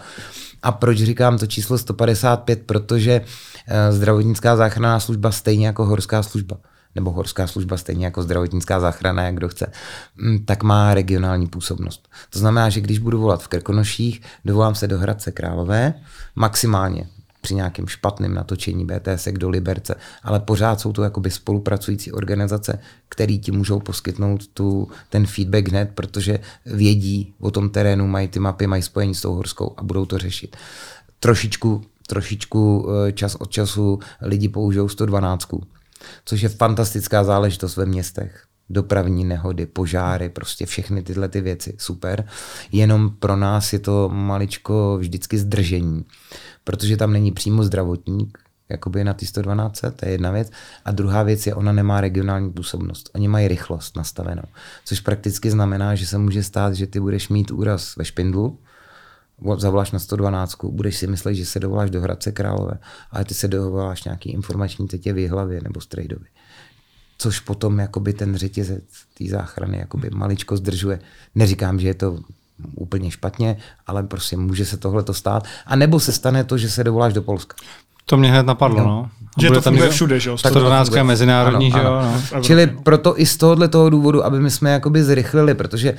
A 0.65 0.71
proč 0.71 0.97
říkám 0.97 1.37
to 1.37 1.47
číslo 1.47 1.77
155? 1.77 2.61
Protože 2.65 3.21
eh, 3.67 3.91
zdravotnická 3.91 4.55
záchranná 4.55 4.99
služba 4.99 5.31
stejně 5.31 5.65
jako 5.65 5.85
horská 5.85 6.23
služba 6.23 6.57
nebo 6.95 7.11
horská 7.11 7.47
služba 7.47 7.77
stejně 7.77 8.05
jako 8.05 8.23
zdravotnická 8.23 8.79
záchrana, 8.79 9.23
jak 9.23 9.35
kdo 9.35 9.49
chce, 9.49 9.71
mm, 10.17 10.45
tak 10.45 10.63
má 10.63 10.93
regionální 10.93 11.47
působnost. 11.47 12.07
To 12.29 12.39
znamená, 12.39 12.69
že 12.69 12.81
když 12.81 12.99
budu 12.99 13.19
volat 13.19 13.43
v 13.43 13.47
Krkonoších, 13.47 14.21
dovolám 14.45 14.75
se 14.75 14.87
do 14.87 14.99
Hradce 14.99 15.31
Králové, 15.31 15.93
maximálně 16.35 17.07
při 17.45 17.55
nějakém 17.55 17.87
špatném 17.87 18.33
natočení 18.33 18.85
BTS 18.85 19.27
do 19.37 19.49
Liberce, 19.49 19.95
ale 20.23 20.39
pořád 20.39 20.79
jsou 20.79 20.93
to 20.93 21.03
jakoby 21.03 21.31
spolupracující 21.31 22.11
organizace, 22.11 22.79
které 23.09 23.37
ti 23.37 23.51
můžou 23.51 23.79
poskytnout 23.79 24.47
tu, 24.47 24.87
ten 25.09 25.25
feedback 25.25 25.67
hned, 25.67 25.91
protože 25.95 26.39
vědí 26.65 27.33
o 27.39 27.51
tom 27.51 27.69
terénu, 27.69 28.07
mají 28.07 28.27
ty 28.27 28.39
mapy, 28.39 28.67
mají 28.67 28.81
spojení 28.81 29.15
s 29.15 29.21
tou 29.21 29.33
horskou 29.33 29.73
a 29.77 29.83
budou 29.83 30.05
to 30.05 30.17
řešit. 30.17 30.57
Trošičku, 31.19 31.81
trošičku 32.07 32.87
eh, 32.89 33.11
čas 33.11 33.35
od 33.35 33.51
času 33.51 33.99
lidi 34.21 34.49
použijou 34.49 34.89
112, 34.89 35.47
což 36.25 36.41
je 36.41 36.49
fantastická 36.49 37.23
záležitost 37.23 37.77
ve 37.77 37.85
městech 37.85 38.45
dopravní 38.69 39.25
nehody, 39.25 39.65
požáry, 39.65 40.29
prostě 40.29 40.65
všechny 40.65 41.03
tyhle 41.03 41.29
ty 41.29 41.41
věci, 41.41 41.75
super. 41.77 42.27
Jenom 42.71 43.09
pro 43.09 43.35
nás 43.35 43.73
je 43.73 43.79
to 43.79 44.09
maličko 44.09 44.97
vždycky 44.97 45.37
zdržení, 45.37 46.05
protože 46.63 46.97
tam 46.97 47.13
není 47.13 47.31
přímo 47.31 47.63
zdravotník, 47.63 48.37
jakoby 48.69 49.03
na 49.03 49.13
ty 49.13 49.25
112, 49.25 49.81
to 49.81 50.05
je 50.05 50.11
jedna 50.11 50.31
věc. 50.31 50.51
A 50.85 50.91
druhá 50.91 51.23
věc 51.23 51.47
je, 51.47 51.55
ona 51.55 51.71
nemá 51.71 52.01
regionální 52.01 52.51
působnost. 52.51 53.09
Oni 53.15 53.27
mají 53.27 53.47
rychlost 53.47 53.97
nastavenou, 53.97 54.43
což 54.85 54.99
prakticky 54.99 55.51
znamená, 55.51 55.95
že 55.95 56.07
se 56.07 56.17
může 56.17 56.43
stát, 56.43 56.73
že 56.73 56.87
ty 56.87 56.99
budeš 56.99 57.29
mít 57.29 57.51
úraz 57.51 57.95
ve 57.95 58.05
špindlu, 58.05 58.59
zavoláš 59.57 59.91
na 59.91 59.99
112, 59.99 60.55
budeš 60.63 60.97
si 60.97 61.07
myslet, 61.07 61.33
že 61.33 61.45
se 61.45 61.59
dovoláš 61.59 61.89
do 61.89 62.01
Hradce 62.01 62.31
Králové, 62.31 62.77
ale 63.11 63.25
ty 63.25 63.33
se 63.33 63.47
dovoláš 63.47 64.03
nějaký 64.03 64.31
informační 64.31 64.87
tetě 64.87 65.13
v 65.13 65.27
hlavě 65.27 65.61
nebo 65.63 65.81
strejdovi 65.81 66.25
což 67.17 67.39
potom 67.39 67.79
jakoby 67.79 68.13
ten 68.13 68.35
řetězec 68.35 68.83
té 69.17 69.25
záchrany 69.29 69.77
jakoby 69.77 70.09
maličko 70.13 70.57
zdržuje. 70.57 70.99
Neříkám, 71.35 71.79
že 71.79 71.87
je 71.87 71.93
to 71.93 72.19
úplně 72.75 73.11
špatně, 73.11 73.57
ale 73.87 74.03
prostě 74.03 74.37
může 74.37 74.65
se 74.65 74.77
tohle 74.77 75.03
to 75.03 75.13
stát. 75.13 75.43
A 75.65 75.75
nebo 75.75 75.99
se 75.99 76.11
stane 76.11 76.43
to, 76.43 76.57
že 76.57 76.69
se 76.69 76.83
dovoláš 76.83 77.13
do 77.13 77.21
Polska. 77.21 77.55
To 78.05 78.17
mě 78.17 78.29
hned 78.29 78.45
napadlo, 78.45 78.79
no. 78.79 78.85
no. 78.85 79.09
Že 79.41 79.49
to 79.49 79.61
funguje 79.61 79.89
všude, 79.89 80.19
že 80.19 80.29
jo? 80.29 80.37
112 80.37 80.95
je 80.95 81.03
mezinárodní, 81.03 81.73
ano, 81.73 81.81
že 81.81 81.87
jo? 81.87 82.21
No. 82.35 82.43
Čili 82.43 82.67
proto 82.67 83.21
i 83.21 83.25
z 83.25 83.37
tohohle 83.37 83.67
toho 83.67 83.89
důvodu, 83.89 84.25
aby 84.25 84.39
my 84.39 84.51
jsme 84.51 84.71
jakoby 84.71 85.03
zrychlili, 85.03 85.53
protože 85.53 85.97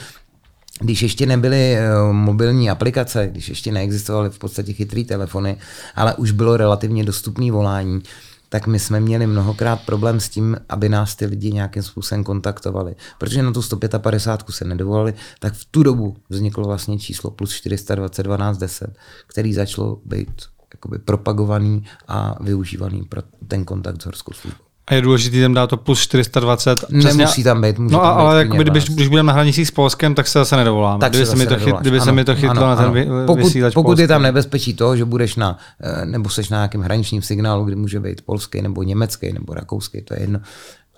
když 0.81 1.03
ještě 1.03 1.27
nebyly 1.27 1.77
uh, 1.77 2.13
mobilní 2.13 2.71
aplikace, 2.71 3.29
když 3.31 3.49
ještě 3.49 3.73
neexistovaly 3.73 4.31
v 4.31 4.39
podstatě 4.39 4.73
chytrý 4.73 5.05
telefony, 5.05 5.57
ale 5.95 6.15
už 6.15 6.31
bylo 6.31 6.57
relativně 6.57 7.05
dostupné 7.05 7.53
volání, 7.53 8.03
tak 8.49 8.67
my 8.67 8.79
jsme 8.79 9.01
měli 9.01 9.27
mnohokrát 9.27 9.81
problém 9.87 10.21
s 10.21 10.29
tím, 10.29 10.57
aby 10.69 10.89
nás 10.89 11.15
ty 11.15 11.27
lidi 11.27 11.53
nějakým 11.53 11.83
způsobem 11.83 12.25
kontaktovali. 12.25 12.97
Protože 13.19 13.43
na 13.43 13.53
tu 13.53 13.63
155 13.63 14.55
se 14.55 14.65
nedovolali, 14.65 15.15
tak 15.39 15.55
v 15.55 15.65
tu 15.65 15.83
dobu 15.83 16.17
vzniklo 16.29 16.65
vlastně 16.65 16.99
číslo 16.99 17.31
plus 17.31 17.53
422 17.53 18.53
10, 18.53 18.97
který 19.27 19.55
začalo 19.55 20.01
být 20.05 20.43
jakoby 20.75 20.99
propagovaný 20.99 21.85
a 22.09 22.43
využívaný 22.43 23.03
pro 23.03 23.23
ten 23.49 23.65
kontakt 23.65 24.03
s 24.03 24.05
horskou 24.05 24.33
službou. 24.33 24.66
A 24.87 24.95
je 24.95 25.03
důležité 25.03 25.43
tam 25.43 25.55
dát 25.55 25.67
to 25.67 25.77
plus 25.77 26.01
420. 26.01 26.79
Přesně. 26.79 27.15
Nemusí 27.15 27.45
tam 27.45 27.63
být. 27.63 27.79
Může 27.79 27.95
no 27.95 28.01
tam 28.01 28.19
ale 28.19 28.45
být 28.45 28.51
jakoby, 28.51 28.71
když, 28.71 28.85
když 28.85 29.09
budeme 29.09 29.27
na 29.27 29.33
hranicích 29.33 29.69
s 29.69 29.71
Polskem, 29.71 30.15
tak 30.15 30.29
se 30.29 30.39
zase 30.39 30.57
nedovoláme. 30.57 31.01
Tak 31.01 31.13
kdyby 31.13 31.27
se, 31.27 31.37
mi 31.37 31.47
to, 31.47 31.59
chyt, 31.59 31.77
kdyby 31.81 31.97
ano, 31.97 32.05
se 32.05 32.13
mi 32.13 32.25
to 32.25 32.35
chytlo 32.35 32.51
ano, 32.51 32.67
na 32.67 32.77
ten 32.77 32.87
ano. 32.87 33.27
pokud, 33.27 33.53
pokud 33.75 33.99
je 33.99 34.09
tam 34.09 34.23
nebezpečí 34.23 34.75
toho, 34.75 34.97
že 34.97 35.05
budeš 35.05 35.37
na, 35.37 35.59
eh, 35.81 36.07
nebo 36.07 36.29
seš 36.29 36.49
na 36.49 36.59
nějakém 36.59 36.81
hraničním 36.81 37.23
signálu, 37.23 37.65
kdy 37.65 37.77
může 37.77 38.01
být 38.01 38.23
polský, 38.23 38.63
nebo 38.63 38.83
německý, 38.83 39.33
nebo 39.33 39.55
rakouský, 39.55 40.03
to 40.03 40.15
je 40.15 40.21
jedno. 40.21 40.41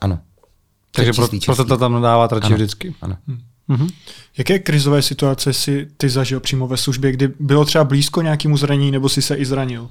Ano. 0.00 0.18
Takže 0.92 1.12
pro, 1.12 1.28
proto 1.46 1.64
to 1.64 1.76
tam 1.76 2.02
dává 2.02 2.26
radši 2.26 2.54
vždycky. 2.54 2.94
Ano. 3.02 3.16
Hm. 3.28 3.38
Mm-hmm. 3.68 3.88
Jaké 4.38 4.58
krizové 4.58 5.02
situace 5.02 5.52
si 5.52 5.88
ty 5.96 6.08
zažil 6.08 6.40
přímo 6.40 6.68
ve 6.68 6.76
službě, 6.76 7.12
kdy 7.12 7.32
bylo 7.40 7.64
třeba 7.64 7.84
blízko 7.84 8.22
nějakému 8.22 8.56
zranění, 8.56 8.90
nebo 8.90 9.08
si 9.08 9.22
se 9.22 9.34
i 9.34 9.44
zranil? 9.44 9.88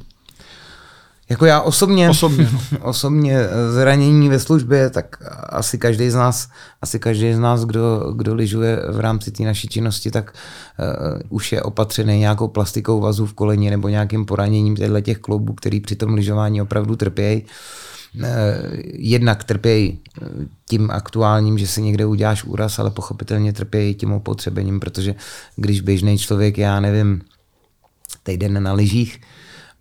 Jako 1.29 1.45
já 1.45 1.61
osobně, 1.61 2.09
osobně, 2.09 2.49
no. 2.53 2.59
osobně 2.81 3.39
eh, 3.39 3.71
zranění 3.71 4.29
ve 4.29 4.39
službě, 4.39 4.89
tak 4.89 5.23
asi 5.49 5.77
každý 5.77 6.09
z 6.09 6.15
nás, 6.15 6.49
asi 6.81 6.99
každý 6.99 7.33
z 7.33 7.39
nás, 7.39 7.65
kdo, 7.65 8.13
kdo 8.15 8.35
lyžuje 8.35 8.79
v 8.91 8.99
rámci 8.99 9.31
té 9.31 9.43
naší 9.43 9.67
činnosti, 9.67 10.11
tak 10.11 10.33
uh, 10.79 11.21
už 11.29 11.51
je 11.51 11.61
opatřený 11.61 12.19
nějakou 12.19 12.47
plastikou 12.47 12.99
vazu 12.99 13.25
v 13.25 13.33
koleni 13.33 13.69
nebo 13.69 13.89
nějakým 13.89 14.25
poraněním 14.25 14.75
těchto 14.75 15.01
těch 15.01 15.17
kloubů, 15.17 15.53
který 15.53 15.79
při 15.79 15.95
tom 15.95 16.13
lyžování 16.13 16.61
opravdu 16.61 16.95
trpějí. 16.95 17.43
Uh, 18.15 18.23
jednak 18.93 19.43
trpějí 19.43 19.99
tím 20.69 20.91
aktuálním, 20.91 21.57
že 21.57 21.67
si 21.67 21.81
někde 21.81 22.05
uděláš 22.05 22.43
úraz, 22.43 22.79
ale 22.79 22.91
pochopitelně 22.91 23.53
trpějí 23.53 23.95
tím 23.95 24.11
opotřebením, 24.11 24.79
protože 24.79 25.15
když 25.55 25.81
běžný 25.81 26.17
člověk, 26.17 26.57
já 26.57 26.79
nevím, 26.79 27.21
týden 28.23 28.63
na 28.63 28.73
lyžích, 28.73 29.21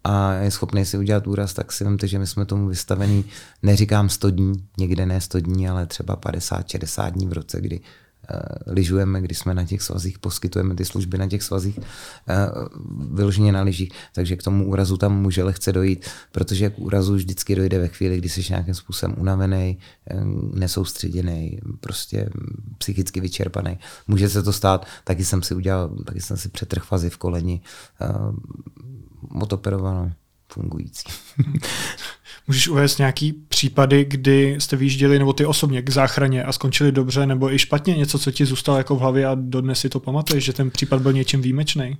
a 0.06 0.32
je 0.32 0.50
schopný 0.50 0.84
si 0.84 0.98
udělat 0.98 1.26
úraz, 1.26 1.54
tak 1.54 1.72
si 1.72 1.84
vemte, 1.84 2.08
že 2.08 2.18
my 2.18 2.26
jsme 2.26 2.44
tomu 2.44 2.68
vystavení, 2.68 3.24
neříkám 3.62 4.08
100 4.08 4.30
dní, 4.30 4.52
někde 4.78 5.06
ne 5.06 5.20
100 5.20 5.40
dní, 5.40 5.68
ale 5.68 5.86
třeba 5.86 6.16
50-60 6.16 7.10
dní 7.10 7.26
v 7.26 7.32
roce, 7.32 7.60
kdy 7.60 7.80
uh, 7.80 8.36
lyžujeme, 8.74 9.20
kdy 9.20 9.34
jsme 9.34 9.54
na 9.54 9.64
těch 9.64 9.82
svazích, 9.82 10.18
poskytujeme 10.18 10.74
ty 10.74 10.84
služby 10.84 11.18
na 11.18 11.26
těch 11.26 11.42
svazích, 11.42 11.78
uh, 11.78 11.84
vyloženě 13.14 13.52
na 13.52 13.62
lyžích, 13.62 13.92
takže 14.14 14.36
k 14.36 14.42
tomu 14.42 14.66
úrazu 14.66 14.96
tam 14.96 15.22
může 15.22 15.42
lehce 15.44 15.72
dojít, 15.72 16.06
protože 16.32 16.70
k 16.70 16.78
úrazu 16.78 17.14
vždycky 17.14 17.54
dojde 17.56 17.78
ve 17.78 17.88
chvíli, 17.88 18.18
kdy 18.18 18.28
jsi 18.28 18.44
nějakým 18.50 18.74
způsobem 18.74 19.14
unavený, 19.18 19.78
nesoustředěný, 20.54 21.58
prostě 21.80 22.30
psychicky 22.78 23.20
vyčerpaný. 23.20 23.78
Může 24.08 24.28
se 24.28 24.42
to 24.42 24.52
stát, 24.52 24.86
taky 25.04 25.24
jsem 25.24 25.42
si 25.42 25.54
udělal, 25.54 25.88
taky 25.88 26.20
jsem 26.20 26.36
si 26.36 26.48
přetrh 26.48 26.84
fazy 26.84 27.10
v 27.10 27.16
koleni, 27.16 27.60
odoperovanou, 29.34 30.12
fungující. 30.52 31.04
Můžeš 32.46 32.68
uvést 32.68 32.98
nějaký 32.98 33.32
případy, 33.32 34.04
kdy 34.04 34.56
jste 34.58 34.76
vyjížděli, 34.76 35.18
nebo 35.18 35.32
ty 35.32 35.46
osobně 35.46 35.82
k 35.82 35.90
záchraně 35.90 36.44
a 36.44 36.52
skončili 36.52 36.92
dobře, 36.92 37.26
nebo 37.26 37.52
i 37.52 37.58
špatně, 37.58 37.96
něco, 37.96 38.18
co 38.18 38.30
ti 38.30 38.46
zůstalo 38.46 38.78
jako 38.78 38.96
v 38.96 39.00
hlavě 39.00 39.26
a 39.26 39.34
dodnes 39.34 39.80
si 39.80 39.88
to 39.88 40.00
pamatuješ, 40.00 40.44
že 40.44 40.52
ten 40.52 40.70
případ 40.70 41.02
byl 41.02 41.12
něčím 41.12 41.42
výjimečný? 41.42 41.96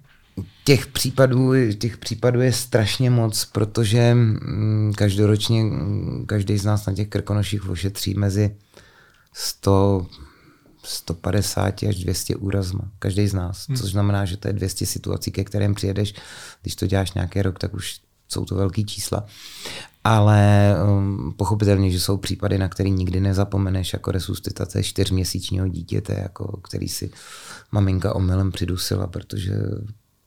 Těch 0.65 0.87
případů, 0.87 1.53
těch 1.79 1.99
případů 1.99 2.41
je 2.41 2.53
strašně 2.53 3.11
moc, 3.11 3.45
protože 3.45 4.15
mm, 4.15 4.93
každoročně 4.97 5.63
mm, 5.63 6.25
každý 6.27 6.59
z 6.59 6.65
nás 6.65 6.87
na 6.87 6.93
těch 6.93 7.09
krkonoších 7.09 7.69
ošetří 7.69 8.15
mezi 8.15 8.57
100, 9.33 10.07
150 10.87 11.83
až 11.83 11.97
200 11.97 12.37
úrazma, 12.37 12.91
každý 12.99 13.29
z 13.29 13.35
nás, 13.35 13.69
hmm. 13.69 13.77
což 13.77 13.91
znamená, 13.91 14.25
že 14.25 14.37
to 14.37 14.49
je 14.49 14.53
200 14.53 14.87
situací, 14.87 15.31
ke 15.31 15.45
kterým 15.45 15.75
přijedeš, 15.75 16.15
když 16.63 16.77
to 16.77 16.87
děláš 16.87 17.13
nějaký 17.13 17.43
rok, 17.43 17.59
tak 17.59 17.75
už 17.75 18.01
jsou 18.29 18.45
to 18.45 18.55
velký 18.55 18.85
čísla. 18.85 19.27
Ale 20.05 20.75
um, 20.89 21.35
pochopitelně, 21.37 21.91
že 21.91 22.01
jsou 22.01 22.17
případy, 22.17 22.59
na 22.59 22.69
který 22.69 22.91
nikdy 22.91 23.21
nezapomeneš, 23.21 23.93
jako 23.93 24.13
resuscitace 24.13 24.83
čtyřměsíčního 24.83 25.69
dítěte, 25.69 26.15
jako 26.23 26.61
který 26.63 26.89
si 26.89 27.11
maminka 27.73 28.15
omylem 28.15 28.53
přidusila, 28.53 29.07
protože 29.07 29.53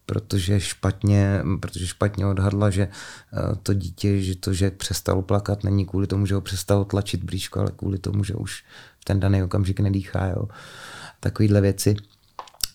protože 0.05 0.60
špatně, 0.60 1.41
protože 1.60 1.88
špatně 1.88 2.26
odhadla, 2.26 2.70
že 2.70 2.88
uh, 2.88 3.55
to 3.64 3.74
dítě, 3.74 4.22
že 4.22 4.36
to, 4.36 4.53
že 4.53 4.72
přestalo 4.72 5.22
plakat, 5.22 5.64
není 5.64 5.86
kvůli 5.86 6.07
tomu, 6.07 6.26
že 6.26 6.36
ho 6.36 6.41
přestalo 6.41 6.86
tlačit 6.86 7.24
blížko, 7.24 7.60
ale 7.60 7.72
kvůli 7.72 7.99
tomu, 7.99 8.24
že 8.24 8.34
už 8.34 8.64
ten 9.10 9.20
daný 9.20 9.43
okamžik 9.43 9.80
nedýchá. 9.80 10.26
Jo. 10.26 10.47
Takovýhle 11.20 11.62
věci. 11.62 11.95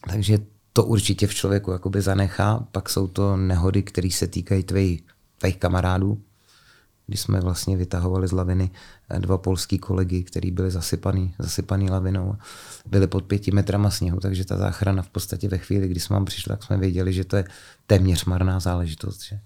Takže 0.09 0.39
to 0.73 0.85
určitě 0.85 1.27
v 1.27 1.35
člověku 1.35 1.71
jakoby 1.71 2.01
zanechá. 2.01 2.67
Pak 2.73 2.89
jsou 2.89 3.07
to 3.07 3.37
nehody, 3.37 3.83
které 3.83 4.11
se 4.11 4.27
týkají 4.27 4.63
tvých, 4.63 5.03
kamarádů. 5.59 6.23
Když 7.07 7.21
jsme 7.21 7.41
vlastně 7.41 7.77
vytahovali 7.77 8.29
z 8.29 8.33
laviny 8.33 8.71
eh, 9.11 9.19
dva 9.19 9.39
polský 9.39 9.79
kolegy, 9.79 10.23
který 10.23 10.51
byli 10.51 10.71
zasypaný, 10.71 11.35
zasypaný 11.39 11.91
lavinou, 11.91 12.35
byli 12.87 13.07
pod 13.07 13.25
pěti 13.25 13.51
metrama 13.51 13.91
sněhu, 13.91 14.21
takže 14.21 14.45
ta 14.45 14.57
záchrana 14.57 15.03
v 15.03 15.09
podstatě 15.09 15.49
ve 15.49 15.59
chvíli, 15.59 15.89
kdy 15.89 16.01
jsme 16.01 16.15
vám 16.15 16.25
přišli, 16.25 16.49
tak 16.49 16.63
jsme 16.63 16.77
věděli, 16.77 17.13
že 17.13 17.25
to 17.25 17.37
je 17.37 17.45
téměř 17.87 18.25
marná 18.25 18.61
záležitost, 18.61 19.23
že? 19.23 19.41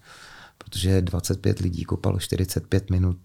protože 0.59 1.03
25 1.03 1.59
lidí 1.59 1.85
kopalo 1.85 2.19
45 2.19 2.91
minut 2.91 3.19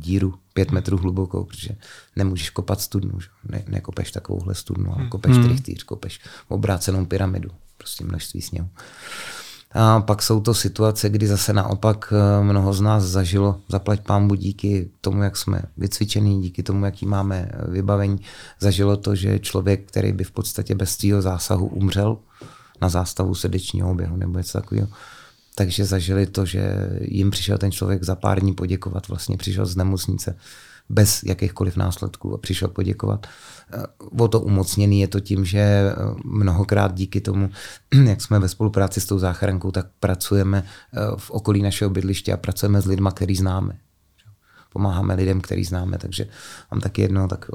díru 0.00 0.34
pět 0.52 0.70
metrů 0.70 0.96
hlubokou, 0.96 1.44
protože 1.44 1.76
nemůžeš 2.16 2.50
kopat 2.50 2.80
studnu, 2.80 3.20
že? 3.20 3.28
Ne, 3.48 3.62
nekopeš 3.68 4.12
takovouhle 4.12 4.54
studnu, 4.54 4.92
ale 4.92 5.00
hmm. 5.00 5.10
kopeš 5.10 5.36
hmm. 5.36 5.44
trichtýř, 5.44 5.82
kopeš 5.82 6.20
obrácenou 6.48 7.06
pyramidu, 7.06 7.50
prostě 7.78 8.04
množství 8.04 8.42
sněhu. 8.42 8.68
A 9.72 10.00
pak 10.00 10.22
jsou 10.22 10.40
to 10.40 10.54
situace, 10.54 11.08
kdy 11.08 11.26
zase 11.26 11.52
naopak 11.52 12.12
eh, 12.12 12.44
mnoho 12.44 12.72
z 12.72 12.80
nás 12.80 13.04
zažilo, 13.04 13.60
zaplať 13.68 14.00
pámbu 14.00 14.34
díky 14.34 14.90
tomu, 15.00 15.22
jak 15.22 15.36
jsme 15.36 15.62
vycvičení, 15.76 16.42
díky 16.42 16.62
tomu, 16.62 16.84
jaký 16.84 17.06
máme 17.06 17.50
eh, 17.52 17.70
vybavení, 17.70 18.20
zažilo 18.60 18.96
to, 18.96 19.14
že 19.14 19.38
člověk, 19.38 19.88
který 19.88 20.12
by 20.12 20.24
v 20.24 20.30
podstatě 20.30 20.74
bez 20.74 20.90
svého 20.90 21.22
zásahu 21.22 21.66
umřel 21.66 22.18
na 22.80 22.88
zástavu 22.88 23.34
srdečního 23.34 23.90
oběhu 23.90 24.16
nebo 24.16 24.38
něco 24.38 24.58
takového, 24.60 24.88
takže 25.60 25.84
zažili 25.84 26.26
to, 26.26 26.46
že 26.46 26.88
jim 27.00 27.30
přišel 27.30 27.58
ten 27.58 27.72
člověk 27.72 28.02
za 28.02 28.14
pár 28.16 28.40
dní 28.40 28.54
poděkovat, 28.54 29.08
vlastně 29.08 29.36
přišel 29.36 29.66
z 29.66 29.76
nemocnice 29.76 30.36
bez 30.88 31.22
jakýchkoliv 31.22 31.76
následků 31.76 32.34
a 32.34 32.38
přišel 32.38 32.68
poděkovat. 32.68 33.26
Eh, 33.72 33.82
o 34.18 34.28
to 34.28 34.40
umocněný 34.40 35.00
je 35.00 35.08
to 35.08 35.20
tím, 35.20 35.44
že 35.44 35.58
eh, 35.58 35.94
mnohokrát 36.24 36.94
díky 36.94 37.20
tomu, 37.20 37.50
jak 38.04 38.20
jsme 38.22 38.38
ve 38.38 38.48
spolupráci 38.48 39.00
s 39.00 39.06
tou 39.06 39.18
záchrankou, 39.18 39.70
tak 39.70 39.86
pracujeme 40.00 40.64
eh, 40.64 40.98
v 41.16 41.30
okolí 41.30 41.62
našeho 41.62 41.90
bydliště 41.90 42.32
a 42.32 42.36
pracujeme 42.36 42.80
s 42.80 42.86
lidmi, 42.86 43.08
který 43.14 43.36
známe. 43.36 43.76
Pomáháme 44.72 45.14
lidem, 45.14 45.40
který 45.40 45.64
známe, 45.64 45.98
takže 45.98 46.26
mám 46.70 46.80
taky 46.80 47.02
jedno 47.02 47.28
tak 47.28 47.50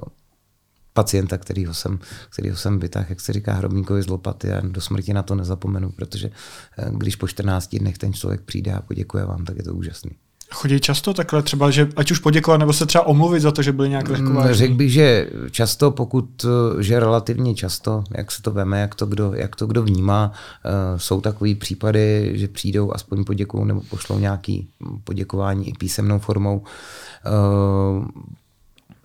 pacienta, 0.96 1.38
kterýho 1.38 1.74
jsem, 1.74 2.00
kterýho 2.30 2.56
jsem 2.56 2.80
vytáhl, 2.80 3.06
jak 3.10 3.22
se 3.22 3.34
říká, 3.34 3.54
hrobníkovi 3.54 4.02
z 4.02 4.08
lopaty 4.08 4.52
a 4.52 4.62
do 4.62 4.82
smrti 4.82 5.14
na 5.14 5.24
to 5.24 5.36
nezapomenu, 5.36 5.92
protože 5.92 6.32
eh, 6.78 6.90
když 6.92 7.16
po 7.16 7.28
14 7.28 7.76
dnech 7.76 7.98
ten 7.98 8.14
člověk 8.14 8.42
přijde 8.42 8.74
a 8.74 8.82
poděkuje 8.82 9.26
vám, 9.26 9.46
tak 9.46 9.58
je 9.58 9.64
to 9.64 9.74
úžasný. 9.74 10.12
Chodí 10.54 10.80
často 10.80 11.14
takhle 11.14 11.44
třeba, 11.44 11.72
že 11.72 11.90
ať 11.96 12.12
už 12.12 12.20
poděkovat, 12.20 12.58
nebo 12.58 12.74
se 12.74 12.86
třeba 12.86 13.08
omluvit 13.08 13.40
za 13.40 13.52
to, 13.52 13.62
že 13.62 13.72
byli 13.72 13.90
nějak 13.90 14.10
lehkovážní? 14.10 14.50
Mm, 14.50 14.54
řekl 14.54 14.74
bych, 14.74 14.92
že 14.92 15.30
často, 15.52 15.92
pokud, 15.92 16.46
eh, 16.46 16.84
že 16.84 17.00
relativně 17.00 17.56
často, 17.56 18.04
jak 18.18 18.32
se 18.32 18.42
to 18.42 18.52
veme, 18.52 18.82
jak 18.82 18.96
to 18.96 19.06
kdo, 19.06 19.34
jak 19.36 19.56
to 19.56 19.68
kdo 19.68 19.84
vnímá, 19.84 20.32
uh, 20.32 21.00
jsou 21.00 21.22
takové 21.22 21.56
případy, 21.56 22.32
že 22.34 22.48
přijdou, 22.48 22.94
aspoň 22.94 23.24
poděkují 23.24 23.66
nebo 23.66 23.82
pošlou 23.82 24.20
nějaký 24.20 24.68
poděkování 25.04 25.70
i 25.70 25.74
písemnou 25.74 26.20
formou. 26.20 26.64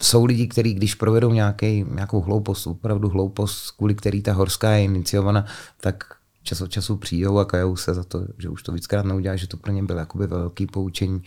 Jsou 0.03 0.25
lidi, 0.25 0.47
kteří 0.47 0.75
když 0.75 0.95
provedou 0.95 1.33
nějaký, 1.33 1.85
nějakou 1.95 2.21
hloupost, 2.21 2.67
opravdu 2.67 3.09
hloupost, 3.09 3.71
kvůli 3.71 3.95
který 3.95 4.23
ta 4.23 4.33
horská 4.33 4.71
je 4.71 4.85
iniciovaná, 4.85 5.47
tak 5.81 6.05
čas 6.43 6.61
od 6.61 6.71
času 6.71 6.97
přijdou 6.97 7.39
a 7.39 7.45
kajou 7.45 7.77
se 7.77 7.95
za 7.95 8.05
to, 8.05 8.27
že 8.39 8.49
už 8.49 8.63
to 8.63 8.73
víckrát 8.73 9.05
neudělá, 9.05 9.37
že 9.37 9.47
to 9.47 9.57
pro 9.57 9.73
ně 9.73 9.83
bylo 9.83 9.99
jakoby 9.99 10.27
velký 10.27 10.67
poučení. 10.67 11.23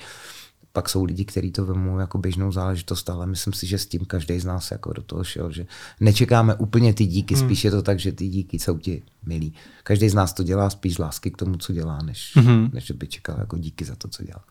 Pak 0.73 0.89
jsou 0.89 1.03
lidi, 1.03 1.25
kteří 1.25 1.51
to 1.51 1.65
vemou 1.65 1.99
jako 1.99 2.17
běžnou 2.17 2.51
záležitost, 2.51 3.09
ale 3.09 3.25
myslím 3.25 3.53
si, 3.53 3.67
že 3.67 3.77
s 3.77 3.85
tím 3.85 4.05
každý 4.05 4.39
z 4.39 4.45
nás 4.45 4.71
jako 4.71 4.93
do 4.93 5.01
toho 5.01 5.23
šel, 5.23 5.51
že 5.51 5.65
nečekáme 5.99 6.55
úplně 6.55 6.93
ty 6.93 7.05
díky, 7.05 7.35
hmm. 7.35 7.45
spíš 7.45 7.63
je 7.63 7.71
to 7.71 7.81
tak, 7.81 7.99
že 7.99 8.11
ty 8.11 8.27
díky 8.27 8.59
jsou 8.59 8.77
ti 8.77 9.01
milí. 9.25 9.53
Každý 9.83 10.09
z 10.09 10.13
nás 10.13 10.33
to 10.33 10.43
dělá 10.43 10.69
spíš 10.69 10.93
z 10.93 10.97
lásky 10.97 11.31
k 11.31 11.37
tomu, 11.37 11.57
co 11.57 11.73
dělá, 11.73 11.99
než, 12.01 12.31
hmm. 12.35 12.69
než 12.73 12.91
by 12.91 13.07
čekal 13.07 13.35
jako 13.39 13.57
díky 13.57 13.85
za 13.85 13.95
to, 13.95 14.07
co 14.07 14.23
dělá. 14.23 14.41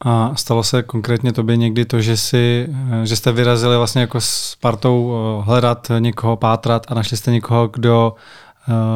A 0.00 0.34
stalo 0.34 0.64
se 0.64 0.82
konkrétně 0.82 1.32
tobě 1.32 1.56
někdy 1.56 1.84
to, 1.84 2.00
že, 2.00 2.16
si, 2.16 2.68
že 3.04 3.16
jste 3.16 3.32
vyrazili 3.32 3.76
vlastně 3.76 4.00
jako 4.00 4.20
s 4.20 4.56
partou 4.60 5.12
eh, 5.12 5.44
hledat 5.44 5.90
někoho, 5.98 6.36
pátrat 6.36 6.86
a 6.88 6.94
našli 6.94 7.16
jste 7.16 7.30
někoho, 7.30 7.68
kdo 7.68 8.14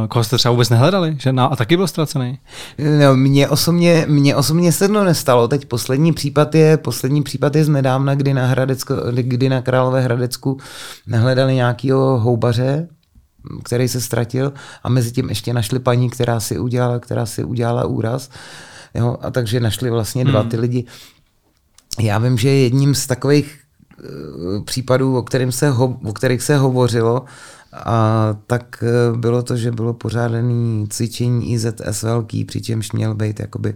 koho 0.09 0.25
jste 0.25 0.37
třeba 0.39 0.53
vůbec 0.53 0.69
nehledali, 0.69 1.17
že 1.21 1.33
na, 1.33 1.47
a 1.47 1.57
taky 1.57 1.77
byl 1.77 1.87
ztracený? 1.87 2.39
No, 3.01 3.17
mně 3.17 3.49
osobně, 3.49 4.05
mně 4.09 4.37
osobně 4.37 4.73
se 4.73 4.89
to 4.89 5.05
nestalo. 5.05 5.49
Teď 5.49 5.65
poslední 5.65 6.13
případ 6.13 6.55
je, 6.55 6.77
poslední 6.77 7.23
případ 7.23 7.57
je 7.57 7.65
z 7.65 7.69
nedávna, 7.69 8.15
kdy 8.15 8.35
na, 8.35 8.47
Hradecko, 8.47 8.95
kdy 9.13 9.49
na 9.49 9.63
Králové 9.63 10.01
Hradecku 10.01 10.59
nehledali 11.07 11.55
nějakého 11.55 12.21
houbaře, 12.21 12.89
který 13.63 13.89
se 13.89 14.01
ztratil 14.01 14.53
a 14.83 14.89
mezi 14.89 15.13
tím 15.13 15.29
ještě 15.29 15.53
našli 15.53 15.79
paní, 15.79 16.11
která 16.11 16.41
si 16.41 16.59
udělala, 16.59 16.99
která 16.99 17.27
si 17.27 17.45
udělala 17.45 17.85
úraz. 17.85 18.31
Jo, 18.95 19.17
a 19.21 19.31
takže 19.31 19.61
našli 19.61 19.91
vlastně 19.91 20.25
dva 20.25 20.41
hmm. 20.41 20.51
ty 20.51 20.57
lidi. 20.57 20.85
Já 22.01 22.19
vím, 22.19 22.39
že 22.39 22.49
jedním 22.49 22.95
z 22.95 23.07
takových 23.07 23.59
uh, 24.59 24.65
případů, 24.65 25.17
o, 25.17 25.23
kterým 25.23 25.53
se 25.53 25.71
ho, 25.71 25.99
o 26.05 26.13
kterých 26.13 26.43
se 26.43 26.57
hovořilo, 26.57 27.25
A 27.73 28.29
tak 28.47 28.83
eh, 28.83 29.17
bylo 29.17 29.43
to, 29.43 29.57
že 29.57 29.73
bylo 29.73 29.95
pořádaný 29.95 30.87
cvičení 30.91 31.53
IZS 31.53 32.03
velký, 32.03 32.45
přičemž 32.45 32.93
měl 32.93 33.15
být 33.15 33.41
jakoby 33.41 33.75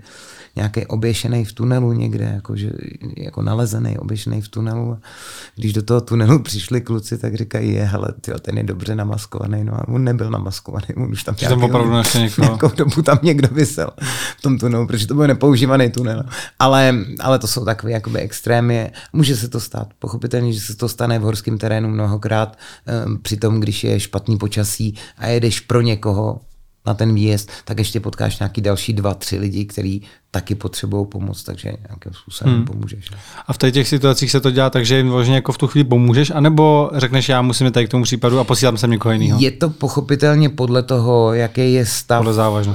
nějaký 0.57 0.87
oběšený 0.87 1.45
v 1.45 1.53
tunelu 1.53 1.93
někde, 1.93 2.25
jako, 2.25 2.57
že, 2.57 2.71
jako 3.17 3.43
nalezený, 3.43 3.99
oběšený 3.99 4.43
v 4.43 4.49
tunelu. 4.49 4.99
Když 5.57 5.73
do 5.73 5.83
toho 5.83 6.01
tunelu 6.01 6.39
přišli 6.39 6.81
kluci, 6.81 7.19
tak 7.19 7.35
říkají, 7.35 7.73
je, 7.73 7.85
hele, 7.85 8.09
tyjo, 8.21 8.39
ten 8.39 8.59
je 8.59 8.65
dobře 8.65 8.95
namaskovaný, 8.95 9.65
no 9.65 9.75
a 9.75 9.89
on 9.89 10.05
nebyl 10.05 10.31
namaskovaný, 10.31 10.87
on 10.97 11.11
už 11.11 11.25
tam, 11.25 11.35
nějaký, 11.41 11.61
tam 11.61 11.65
opravdu 11.65 11.93
někoho. 12.19 12.47
nějakou 12.47 12.69
dobu 12.77 13.03
tam 13.03 13.19
někdo 13.23 13.49
vysel 13.53 13.91
v 14.39 14.43
tom 14.43 14.59
tunelu, 14.59 14.87
protože 14.87 15.07
to 15.07 15.15
byl 15.15 15.27
nepoužívaný 15.27 15.91
tunel. 15.91 16.23
Ale, 16.59 16.95
ale 17.21 17.39
to 17.39 17.47
jsou 17.47 17.65
takové 17.65 17.93
jakoby 17.93 18.19
extrémy. 18.19 18.91
Může 19.13 19.37
se 19.37 19.49
to 19.49 19.61
stát, 19.61 19.89
pochopitelně, 19.99 20.53
že 20.53 20.61
se 20.61 20.77
to 20.77 20.89
stane 20.89 21.19
v 21.19 21.23
horském 21.23 21.59
terénu 21.59 21.89
mnohokrát, 21.89 22.59
um, 23.07 23.19
přitom, 23.19 23.61
když 23.61 23.85
je 23.85 24.01
špatný 24.01 24.39
počasí 24.39 24.95
a 25.19 25.27
jedeš 25.27 25.61
pro 25.61 25.81
někoho, 25.81 26.41
na 26.87 26.95
ten 26.95 27.15
výjezd, 27.15 27.51
tak 27.65 27.79
ještě 27.79 28.01
potkáš 28.01 28.39
nějaký 28.39 28.61
další 28.61 28.93
dva, 28.93 29.15
tři 29.15 29.39
lidi, 29.39 29.65
kteří 29.65 30.03
taky 30.31 30.55
potřebují 30.55 31.07
pomoc, 31.07 31.45
takže 31.45 31.73
nějakým 31.89 32.13
způsobem 32.13 32.55
hmm. 32.55 32.65
pomůžeš. 32.65 33.05
A 33.47 33.53
v 33.53 33.59
těch 33.59 33.89
situacích 33.89 34.31
se 34.31 34.41
to 34.41 34.51
dělá 34.51 34.71
tak, 34.71 34.87
že 34.87 34.97
jim 34.97 35.09
vlastně 35.09 35.35
jako 35.35 35.53
v 35.53 35.59
tu 35.59 35.67
chvíli 35.67 35.85
pomůžeš, 35.85 36.31
anebo 36.31 36.91
řekneš, 36.95 37.29
já 37.29 37.43
musím 37.43 37.73
tady 37.73 37.87
k 37.87 37.91
tomu 37.91 38.05
případu 38.05 38.39
a 38.39 38.45
posílám 38.45 38.77
sem 38.77 38.91
někoho 38.91 39.13
jiného? 39.13 39.41
Je 39.41 39.51
to 39.51 39.71
pochopitelně 39.71 40.49
podle 40.49 40.83
toho, 40.83 41.35
jaký 41.35 41.73
je 41.73 41.87
stav, 41.87 42.27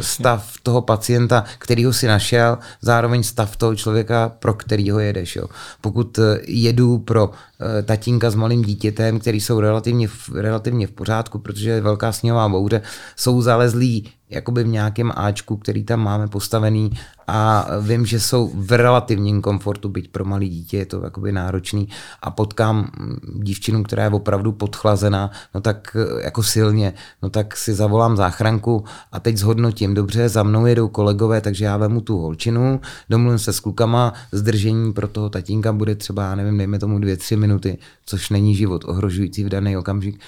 stav 0.02 0.54
toho 0.64 0.82
pacienta, 0.82 1.44
kterýho 1.58 1.94
si 1.94 2.08
našel, 2.08 2.58
zároveň 2.82 3.24
stav 3.24 3.56
toho 3.56 3.76
člověka, 3.76 4.30
pro 4.40 4.54
kterýho 4.54 5.00
jedeš. 5.00 5.36
Jo. 5.36 5.46
Pokud 5.82 6.20
eh, 6.20 6.40
jedu 6.48 6.98
pro 6.98 7.32
eh, 7.32 7.84
tatínka 7.84 8.32
s 8.32 8.36
malým 8.36 8.62
dítětem, 8.62 9.20
který 9.20 9.42
jsou 9.42 9.60
relativně, 9.60 10.08
relativně 10.34 10.88
v 10.88 10.92
pořádku, 10.92 11.40
protože 11.40 11.70
je 11.70 11.82
velká 11.82 12.12
sněhová 12.12 12.50
bouře, 12.50 12.82
jsou 13.16 13.42
zalezlí 13.42 14.05
jakoby 14.36 14.64
v 14.64 14.68
nějakém 14.68 15.12
Ačku, 15.16 15.58
který 15.58 15.84
tam 15.84 16.00
máme 16.00 16.28
postavený 16.28 16.92
a 17.28 17.68
vím, 17.82 18.06
že 18.06 18.20
jsou 18.20 18.52
v 18.54 18.72
relativním 18.72 19.42
komfortu, 19.42 19.90
byť 19.90 20.08
pro 20.08 20.26
malé 20.26 20.46
dítě 20.46 20.78
je 20.78 20.86
to 20.86 21.04
jakoby 21.04 21.32
náročný. 21.32 21.90
A 22.22 22.32
potkám 22.32 22.92
dívčinu, 23.34 23.84
která 23.84 24.04
je 24.04 24.10
opravdu 24.10 24.52
podchlazená, 24.52 25.32
no 25.56 25.62
tak 25.62 25.98
jako 26.24 26.44
silně, 26.44 26.94
no 27.24 27.30
tak 27.30 27.58
si 27.58 27.74
zavolám 27.74 28.18
záchranku 28.18 28.84
a 29.12 29.20
teď 29.20 29.38
zhodnotím, 29.38 29.94
dobře, 29.94 30.30
za 30.30 30.44
mnou 30.44 30.66
jedou 30.66 30.88
kolegové, 30.88 31.42
takže 31.42 31.66
já 31.66 31.78
vemu 31.78 32.02
tu 32.02 32.18
holčinu, 32.18 32.82
domluvím 33.10 33.40
se 33.40 33.54
s 33.54 33.60
klukama, 33.60 34.14
zdržení 34.32 34.94
pro 34.94 35.08
toho 35.08 35.30
tatínka 35.30 35.74
bude 35.74 35.96
třeba, 35.96 36.24
já 36.24 36.36
nevím, 36.36 36.58
dejme 36.58 36.80
tomu 36.80 37.00
dvě, 37.00 37.18
tři 37.18 37.36
minuty, 37.36 37.78
což 38.06 38.30
není 38.30 38.56
život 38.56 38.86
ohrožující 38.88 39.44
v 39.44 39.50
daný 39.50 39.78
okamžik 39.78 40.20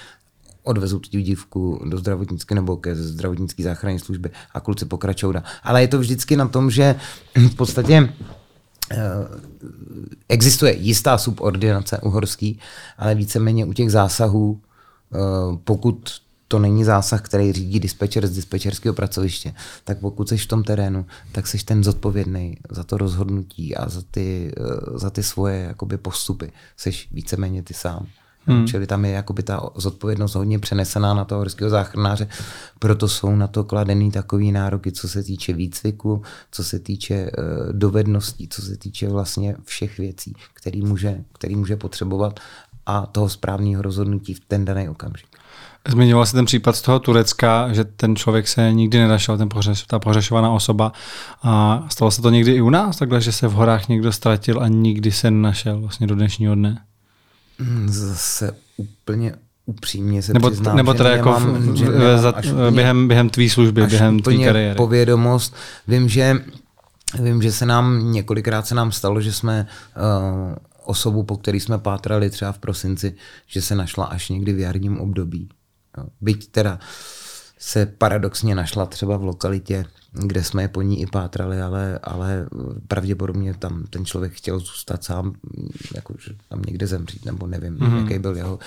odvezu 0.68 0.98
tu 0.98 1.20
dívku 1.20 1.80
do 1.88 1.98
zdravotnické 1.98 2.54
nebo 2.54 2.76
ke 2.76 2.94
zdravotnické 2.94 3.62
záchranné 3.62 3.98
služby 3.98 4.30
a 4.54 4.60
kluci 4.60 4.84
pokračují. 4.84 5.34
Ale 5.62 5.80
je 5.82 5.88
to 5.88 5.98
vždycky 5.98 6.36
na 6.36 6.48
tom, 6.48 6.70
že 6.70 6.94
v 7.36 7.54
podstatě 7.54 8.12
eh, 8.92 8.98
existuje 10.28 10.76
jistá 10.76 11.18
subordinace 11.18 11.98
uhorský, 11.98 12.60
ale 12.98 13.14
víceméně 13.14 13.64
u 13.64 13.72
těch 13.72 13.90
zásahů, 13.90 14.60
eh, 14.60 15.18
pokud 15.64 16.20
to 16.48 16.58
není 16.58 16.84
zásah, 16.84 17.22
který 17.22 17.52
řídí 17.52 17.80
dispečer 17.80 18.26
z 18.26 18.30
dispečerského 18.30 18.94
pracoviště, 18.94 19.54
tak 19.84 19.98
pokud 19.98 20.28
jsi 20.28 20.36
v 20.36 20.46
tom 20.46 20.64
terénu, 20.64 21.06
tak 21.32 21.46
jsi 21.46 21.64
ten 21.64 21.84
zodpovědný 21.84 22.56
za 22.70 22.84
to 22.84 22.98
rozhodnutí 22.98 23.76
a 23.76 23.88
za 23.88 24.02
ty, 24.10 24.52
eh, 24.58 24.98
za 24.98 25.10
ty 25.10 25.22
svoje 25.22 25.60
jakoby, 25.60 25.96
postupy. 25.98 26.52
Jsi 26.76 26.90
víceméně 27.12 27.62
ty 27.62 27.74
sám. 27.74 28.06
Hmm. 28.48 28.66
Čili 28.66 28.86
tam 28.86 29.04
je 29.04 29.10
jakoby 29.10 29.42
ta 29.42 29.70
zodpovědnost 29.74 30.34
hodně 30.34 30.58
přenesená 30.58 31.14
na 31.14 31.24
toho 31.24 31.38
horského 31.38 31.70
záchranáře, 31.70 32.28
proto 32.78 33.08
jsou 33.08 33.36
na 33.36 33.46
to 33.46 33.64
kladený 33.64 34.10
takový 34.10 34.52
nároky, 34.52 34.92
co 34.92 35.08
se 35.08 35.22
týče 35.22 35.52
výcviku, 35.52 36.22
co 36.50 36.64
se 36.64 36.78
týče 36.78 37.30
uh, 37.38 37.72
dovedností, 37.72 38.48
co 38.48 38.62
se 38.62 38.76
týče 38.76 39.08
vlastně 39.08 39.56
všech 39.64 39.98
věcí, 39.98 40.34
který 40.54 40.82
může, 40.82 41.20
který 41.32 41.56
může 41.56 41.76
potřebovat 41.76 42.40
a 42.86 43.06
toho 43.06 43.28
správného 43.28 43.82
rozhodnutí 43.82 44.34
v 44.34 44.40
ten 44.40 44.64
daný 44.64 44.88
okamžik. 44.88 45.26
Zmiňoval 45.88 46.26
se 46.26 46.32
ten 46.32 46.44
případ 46.44 46.76
z 46.76 46.82
toho 46.82 46.98
Turecka, 46.98 47.72
že 47.72 47.84
ten 47.84 48.16
člověk 48.16 48.48
se 48.48 48.72
nikdy 48.72 48.98
nenašel, 48.98 49.38
ten 49.38 49.48
pohřeš, 49.48 49.82
ta 49.82 49.98
pohřešovaná 49.98 50.50
osoba. 50.50 50.92
A 51.42 51.84
stalo 51.90 52.10
se 52.10 52.22
to 52.22 52.30
někdy 52.30 52.52
i 52.52 52.60
u 52.60 52.70
nás, 52.70 52.96
takhle, 52.96 53.20
že 53.20 53.32
se 53.32 53.48
v 53.48 53.52
horách 53.52 53.88
někdo 53.88 54.12
ztratil 54.12 54.62
a 54.62 54.68
nikdy 54.68 55.12
se 55.12 55.30
nenašel 55.30 55.80
vlastně 55.80 56.06
do 56.06 56.14
dnešního 56.14 56.54
dne? 56.54 56.82
Hmm, 57.58 57.88
zase 57.88 58.56
úplně 58.76 59.34
upřímně 59.66 60.22
se 60.22 60.32
nebo, 60.32 60.50
přiznám, 60.50 60.76
nebo 60.76 60.94
teda 60.94 61.10
jako 61.10 61.38
nemám, 61.38 61.62
v, 61.62 61.80
v, 61.80 62.18
za, 62.18 62.34
během, 62.70 63.08
během 63.08 63.30
tvý 63.30 63.50
služby, 63.50 63.86
během 63.86 64.20
tvý 64.20 64.44
kariéry. 64.44 64.76
povědomost. 64.76 65.54
Vím, 65.88 66.08
že 66.08 66.36
Vím, 67.20 67.42
že 67.42 67.52
se 67.52 67.66
nám 67.66 68.12
několikrát 68.12 68.66
se 68.66 68.74
nám 68.74 68.92
stalo, 68.92 69.20
že 69.20 69.32
jsme 69.32 69.66
uh, 69.96 70.54
osobu, 70.84 71.22
po 71.22 71.36
který 71.36 71.60
jsme 71.60 71.78
pátrali 71.78 72.30
třeba 72.30 72.52
v 72.52 72.58
prosinci, 72.58 73.14
že 73.46 73.62
se 73.62 73.74
našla 73.74 74.04
až 74.04 74.28
někdy 74.28 74.52
v 74.52 74.58
jarním 74.58 75.00
období. 75.00 75.48
Byť 76.20 76.50
teda 76.50 76.78
se 77.58 77.86
paradoxně 77.86 78.54
našla 78.54 78.86
třeba 78.86 79.16
v 79.16 79.24
lokalitě, 79.24 79.84
kde 80.12 80.44
jsme 80.44 80.62
je 80.62 80.68
po 80.68 80.82
ní 80.82 81.00
i 81.00 81.06
pátrali, 81.06 81.60
ale, 81.60 81.98
ale 82.02 82.46
pravděpodobně 82.88 83.54
tam 83.54 83.84
ten 83.90 84.04
člověk 84.04 84.32
chtěl 84.32 84.58
zůstat 84.58 85.04
sám, 85.04 85.34
jako, 85.94 86.14
že 86.18 86.34
tam 86.48 86.62
někde 86.62 86.86
zemřít, 86.86 87.24
nebo 87.24 87.46
nevím, 87.46 87.78
mm-hmm. 87.78 88.02
jaký, 88.02 88.18
byl 88.18 88.36
jeho, 88.36 88.58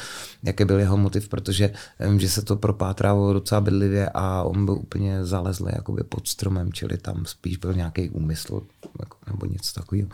jaký 0.43 0.65
byl 0.65 0.79
jeho 0.79 0.97
motiv, 0.97 1.29
protože 1.29 1.73
vím, 1.99 2.19
že 2.19 2.29
se 2.29 2.41
to 2.41 2.55
propátralo 2.55 3.33
docela 3.33 3.61
bedlivě 3.61 4.09
a 4.13 4.43
on 4.43 4.65
byl 4.65 4.75
úplně 4.75 5.25
zalezlý 5.25 5.71
jakoby 5.75 6.03
pod 6.03 6.27
stromem, 6.27 6.73
čili 6.73 6.97
tam 6.97 7.25
spíš 7.25 7.57
byl 7.57 7.73
nějaký 7.73 8.09
úmysl 8.09 8.61
jako, 8.99 9.17
nebo 9.27 9.45
něco 9.45 9.73
takového. 9.73 10.09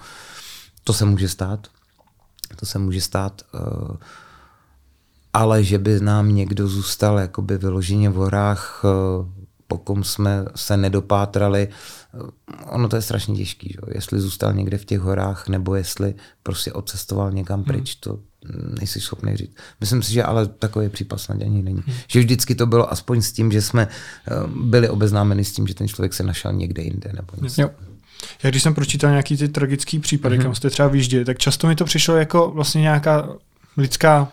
To 0.84 0.94
se 0.94 1.06
může 1.06 1.30
stát. 1.30 1.68
To 2.56 2.66
se 2.66 2.80
může 2.80 3.02
stát. 3.02 3.42
Uh, 3.54 3.96
ale 5.38 5.64
že 5.64 5.78
by 5.78 6.00
nám 6.00 6.36
někdo 6.36 6.68
zůstal 6.68 7.20
jakoby 7.20 7.58
vyloženě 7.58 8.10
v 8.10 8.14
horách, 8.14 8.82
uh, 8.84 9.26
pokom 9.68 10.04
jsme 10.04 10.46
se 10.56 10.78
nedopátrali. 10.78 11.68
Ono 12.66 12.90
to 12.90 12.96
je 12.96 13.02
strašně 13.02 13.36
těžké, 13.36 13.68
jestli 13.94 14.20
zůstal 14.20 14.54
někde 14.54 14.78
v 14.78 14.86
těch 14.86 15.00
horách, 15.00 15.48
nebo 15.48 15.76
jestli 15.76 16.16
prostě 16.44 16.74
odcestoval 16.74 17.32
někam 17.32 17.64
pryč, 17.64 17.96
to 17.96 18.20
nejsi 18.80 19.02
schopný 19.02 19.38
říct. 19.38 19.56
Myslím 19.80 20.04
si, 20.04 20.14
že 20.14 20.24
ale 20.24 20.48
takový 20.48 20.90
případ 20.90 21.18
snad 21.18 21.42
ani 21.42 21.64
není. 21.64 21.84
Hmm. 21.86 21.96
Že 22.08 22.20
vždycky 22.20 22.56
to 22.56 22.66
bylo 22.66 22.92
aspoň 22.92 23.22
s 23.22 23.32
tím, 23.32 23.52
že 23.52 23.62
jsme 23.62 23.88
eh, 23.88 24.32
byli 24.48 24.90
obeznámeni 24.90 25.46
s 25.46 25.52
tím, 25.52 25.68
že 25.68 25.74
ten 25.74 25.88
člověk 25.88 26.14
se 26.14 26.24
našel 26.24 26.54
někde 26.54 26.84
jinde 26.84 27.12
nebo 27.14 27.34
něco. 27.42 27.62
Jo. 27.62 27.70
Já 28.44 28.50
když 28.50 28.64
jsem 28.64 28.74
pročítal 28.74 29.10
nějaký 29.10 29.38
ty 29.38 29.48
tragický 29.48 30.00
případy, 30.00 30.40
mm-hmm. 30.40 30.44
kam 30.44 30.56
jste 30.56 30.70
třeba 30.70 30.88
vyjížděli, 30.88 31.26
tak 31.26 31.38
často 31.38 31.68
mi 31.68 31.76
to 31.76 31.86
přišlo 31.86 32.16
jako 32.16 32.52
vlastně 32.52 32.82
nějaká 32.82 33.30
lidská 33.78 34.32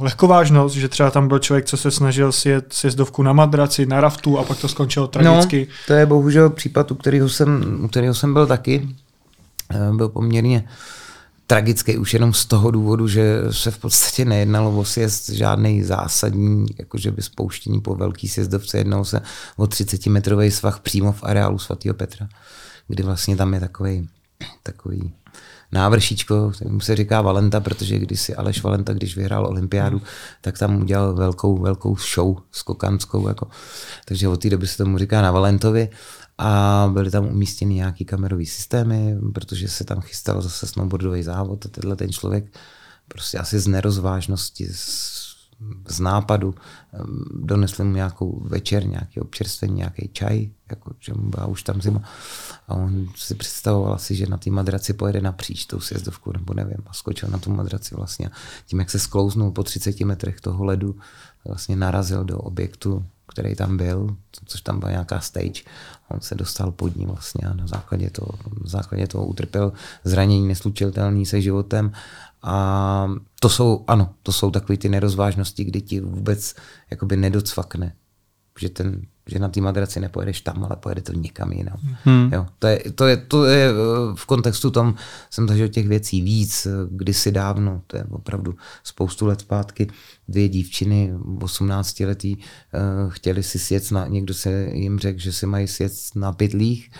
lehkovážnost, 0.00 0.74
že 0.74 0.88
třeba 0.88 1.10
tam 1.10 1.28
byl 1.28 1.38
člověk, 1.38 1.64
co 1.64 1.76
se 1.76 1.90
snažil 1.90 2.32
sjet 2.32 2.72
sjezdovku 2.72 3.22
na 3.22 3.32
madraci, 3.32 3.86
na 3.86 4.00
raftu 4.00 4.38
a 4.38 4.44
pak 4.44 4.58
to 4.58 4.68
skončilo 4.68 5.06
tragicky. 5.06 5.66
No, 5.70 5.74
to 5.86 5.92
je 5.92 6.06
bohužel 6.06 6.50
případ, 6.50 6.90
u 6.90 6.94
kterého 6.94 7.28
jsem, 7.28 7.78
u 7.84 7.88
kterého 7.88 8.14
jsem 8.14 8.32
byl 8.32 8.46
taky. 8.46 8.88
Uh, 9.90 9.96
byl 9.96 10.08
poměrně 10.08 10.64
tragický 11.46 11.98
už 11.98 12.14
jenom 12.14 12.32
z 12.32 12.46
toho 12.46 12.70
důvodu, 12.70 13.08
že 13.08 13.42
se 13.50 13.70
v 13.70 13.78
podstatě 13.78 14.24
nejednalo 14.24 14.78
o 14.78 14.84
sjezd 14.84 15.30
žádný 15.30 15.82
zásadní, 15.82 16.66
jakože 16.78 17.10
by 17.10 17.22
spouštění 17.22 17.80
po 17.80 17.94
velký 17.94 18.28
sjezdovce, 18.28 18.78
jednalo 18.78 19.04
se 19.04 19.20
o 19.56 19.64
30-metrový 19.64 20.48
svah 20.48 20.80
přímo 20.80 21.12
v 21.12 21.24
areálu 21.24 21.58
svatého 21.58 21.94
Petra, 21.94 22.28
kdy 22.88 23.02
vlastně 23.02 23.36
tam 23.36 23.54
je 23.54 23.60
takový 23.60 24.08
takový 24.62 25.12
návršíčko, 25.72 26.52
mu 26.68 26.80
se 26.80 26.96
říká 26.96 27.22
Valenta, 27.22 27.60
protože 27.60 27.98
když 27.98 28.20
si 28.20 28.34
Aleš 28.34 28.62
Valenta, 28.62 28.92
když 28.92 29.16
vyhrál 29.16 29.46
olympiádu, 29.46 30.02
tak 30.40 30.58
tam 30.58 30.80
udělal 30.80 31.14
velkou, 31.14 31.58
velkou 31.58 31.96
show 32.14 32.36
skokanskou. 32.52 33.28
Jako. 33.28 33.48
Takže 34.04 34.28
od 34.28 34.42
té 34.42 34.50
doby 34.50 34.66
se 34.66 34.76
tomu 34.76 34.98
říká 34.98 35.22
na 35.22 35.30
Valentovi 35.30 35.88
a 36.38 36.90
byly 36.92 37.10
tam 37.10 37.26
umístěny 37.26 37.74
nějaký 37.74 38.04
kamerový 38.04 38.46
systémy, 38.46 39.16
protože 39.34 39.68
se 39.68 39.84
tam 39.84 40.00
chystal 40.00 40.42
zase 40.42 40.66
snowboardový 40.66 41.22
závod 41.22 41.66
a 41.66 41.68
tenhle 41.68 41.96
ten 41.96 42.12
člověk 42.12 42.44
prostě 43.08 43.38
asi 43.38 43.60
z 43.60 43.66
nerozvážnosti, 43.66 44.68
z 44.72 45.25
z 45.88 46.00
nápadu 46.00 46.54
donesli 47.34 47.84
mu 47.84 47.94
nějakou 47.94 48.40
večer, 48.44 48.86
nějaký 48.86 49.20
občerstvení, 49.20 49.74
nějaký 49.74 50.10
čaj, 50.12 50.50
jako, 50.70 50.92
že 51.00 51.14
mu 51.14 51.30
byla 51.30 51.46
už 51.46 51.62
tam 51.62 51.82
zima. 51.82 52.02
A 52.68 52.74
on 52.74 53.08
si 53.16 53.34
představoval 53.34 53.94
asi, 53.94 54.14
že 54.14 54.26
na 54.26 54.36
té 54.36 54.50
madraci 54.50 54.92
pojede 54.92 55.20
napříč 55.20 55.66
tou 55.66 55.80
sjezdovku, 55.80 56.32
nebo 56.32 56.54
nevím, 56.54 56.84
a 56.86 56.92
skočil 56.92 57.28
na 57.28 57.38
tu 57.38 57.50
madraci 57.50 57.94
vlastně. 57.94 58.30
Tím, 58.66 58.78
jak 58.78 58.90
se 58.90 58.98
sklouznul 58.98 59.50
po 59.50 59.62
30 59.62 60.00
metrech 60.00 60.40
toho 60.40 60.64
ledu, 60.64 60.96
vlastně 61.44 61.76
narazil 61.76 62.24
do 62.24 62.38
objektu 62.38 63.04
který 63.28 63.54
tam 63.54 63.76
byl, 63.76 64.16
což 64.44 64.60
tam 64.60 64.78
byla 64.78 64.90
nějaká 64.90 65.20
stage. 65.20 65.62
On 66.08 66.20
se 66.20 66.34
dostal 66.34 66.72
pod 66.72 66.96
ní 66.96 67.06
vlastně 67.06 67.48
a 67.48 67.54
na 67.54 67.66
základě 67.66 68.10
toho, 68.10 68.28
na 68.64 68.70
základě 68.70 69.06
toho 69.06 69.26
utrpěl 69.26 69.72
zranění 70.04 70.48
neslučitelný 70.48 71.26
se 71.26 71.40
životem. 71.40 71.92
A 72.42 73.08
to 73.40 73.48
jsou, 73.48 73.84
ano, 73.86 74.14
to 74.22 74.32
jsou 74.32 74.50
takové 74.50 74.76
ty 74.76 74.88
nerozvážnosti, 74.88 75.64
kdy 75.64 75.80
ti 75.80 76.00
vůbec 76.00 76.54
jakoby 76.90 77.16
nedocvakne, 77.16 77.94
že 78.58 78.68
ten 78.68 79.02
že 79.26 79.38
na 79.38 79.48
té 79.48 79.60
madraci 79.60 80.00
nepojedeš 80.00 80.40
tam, 80.40 80.64
ale 80.64 80.76
pojede 80.76 81.02
to 81.02 81.12
někam 81.12 81.52
jinam. 81.52 81.78
Hmm. 82.04 82.30
Jo, 82.32 82.46
to, 82.58 82.66
je, 82.66 82.78
to, 82.94 83.06
je, 83.06 83.16
to 83.16 83.44
je 83.44 83.72
v 84.14 84.26
kontextu 84.26 84.70
tom, 84.70 84.94
jsem 85.30 85.48
zažil 85.48 85.68
těch 85.68 85.88
věcí 85.88 86.22
víc, 86.22 86.66
kdysi 86.90 87.32
dávno, 87.32 87.82
to 87.86 87.96
je 87.96 88.04
opravdu 88.10 88.54
spoustu 88.84 89.26
let 89.26 89.40
zpátky, 89.40 89.86
dvě 90.28 90.48
dívčiny, 90.48 91.12
18 91.42 92.00
letý, 92.00 92.36
eh, 92.36 92.78
chtěli 93.08 93.42
si 93.42 93.58
sjet, 93.58 93.90
na, 93.90 94.06
někdo 94.06 94.34
se 94.34 94.70
jim 94.72 94.98
řekl, 94.98 95.18
že 95.18 95.32
si 95.32 95.46
mají 95.46 95.68
sjet 95.68 95.92
na 96.14 96.32
pytlích, 96.32 96.90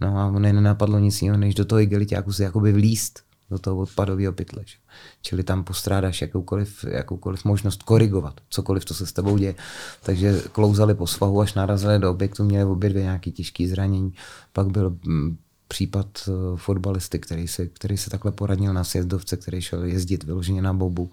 no 0.00 0.18
a 0.18 0.26
ono 0.26 0.38
nenapadlo 0.38 0.98
nic 0.98 1.22
jiného, 1.22 1.38
než 1.38 1.54
do 1.54 1.64
toho 1.64 1.80
igeliťáku 1.80 2.32
si 2.32 2.42
jakoby 2.42 2.72
vlíst 2.72 3.24
do 3.54 3.58
toho 3.58 3.76
odpadového 3.86 4.32
pytle. 4.32 4.62
Že? 4.66 4.76
Čili 5.22 5.42
tam 5.46 5.64
postrádáš 5.64 6.22
jakoukoliv, 6.22 6.84
jakoukoliv 6.84 7.44
možnost 7.44 7.82
korigovat, 7.82 8.40
cokoliv 8.50 8.84
to 8.84 8.94
se 8.94 9.06
s 9.06 9.12
tebou 9.12 9.38
děje. 9.38 9.54
Takže 10.02 10.42
klouzali 10.52 10.94
po 10.94 11.06
svahu, 11.06 11.40
až 11.40 11.54
narazili 11.54 11.98
do 11.98 12.10
objektu, 12.10 12.44
měli 12.44 12.64
obě 12.64 12.90
dvě 12.90 13.02
nějaké 13.02 13.30
těžké 13.30 13.68
zranění. 13.68 14.14
Pak 14.52 14.66
byl 14.66 14.98
mm, 15.06 15.36
případ 15.68 16.06
eh, 16.28 16.32
fotbalisty, 16.56 17.18
který 17.18 17.48
se, 17.48 17.66
který 17.66 17.96
se 17.96 18.10
takhle 18.10 18.32
poradil 18.32 18.72
na 18.72 18.84
sjezdovce, 18.84 19.36
který 19.36 19.62
šel 19.62 19.84
jezdit 19.84 20.24
vyloženě 20.24 20.62
na 20.62 20.72
bobu 20.72 21.10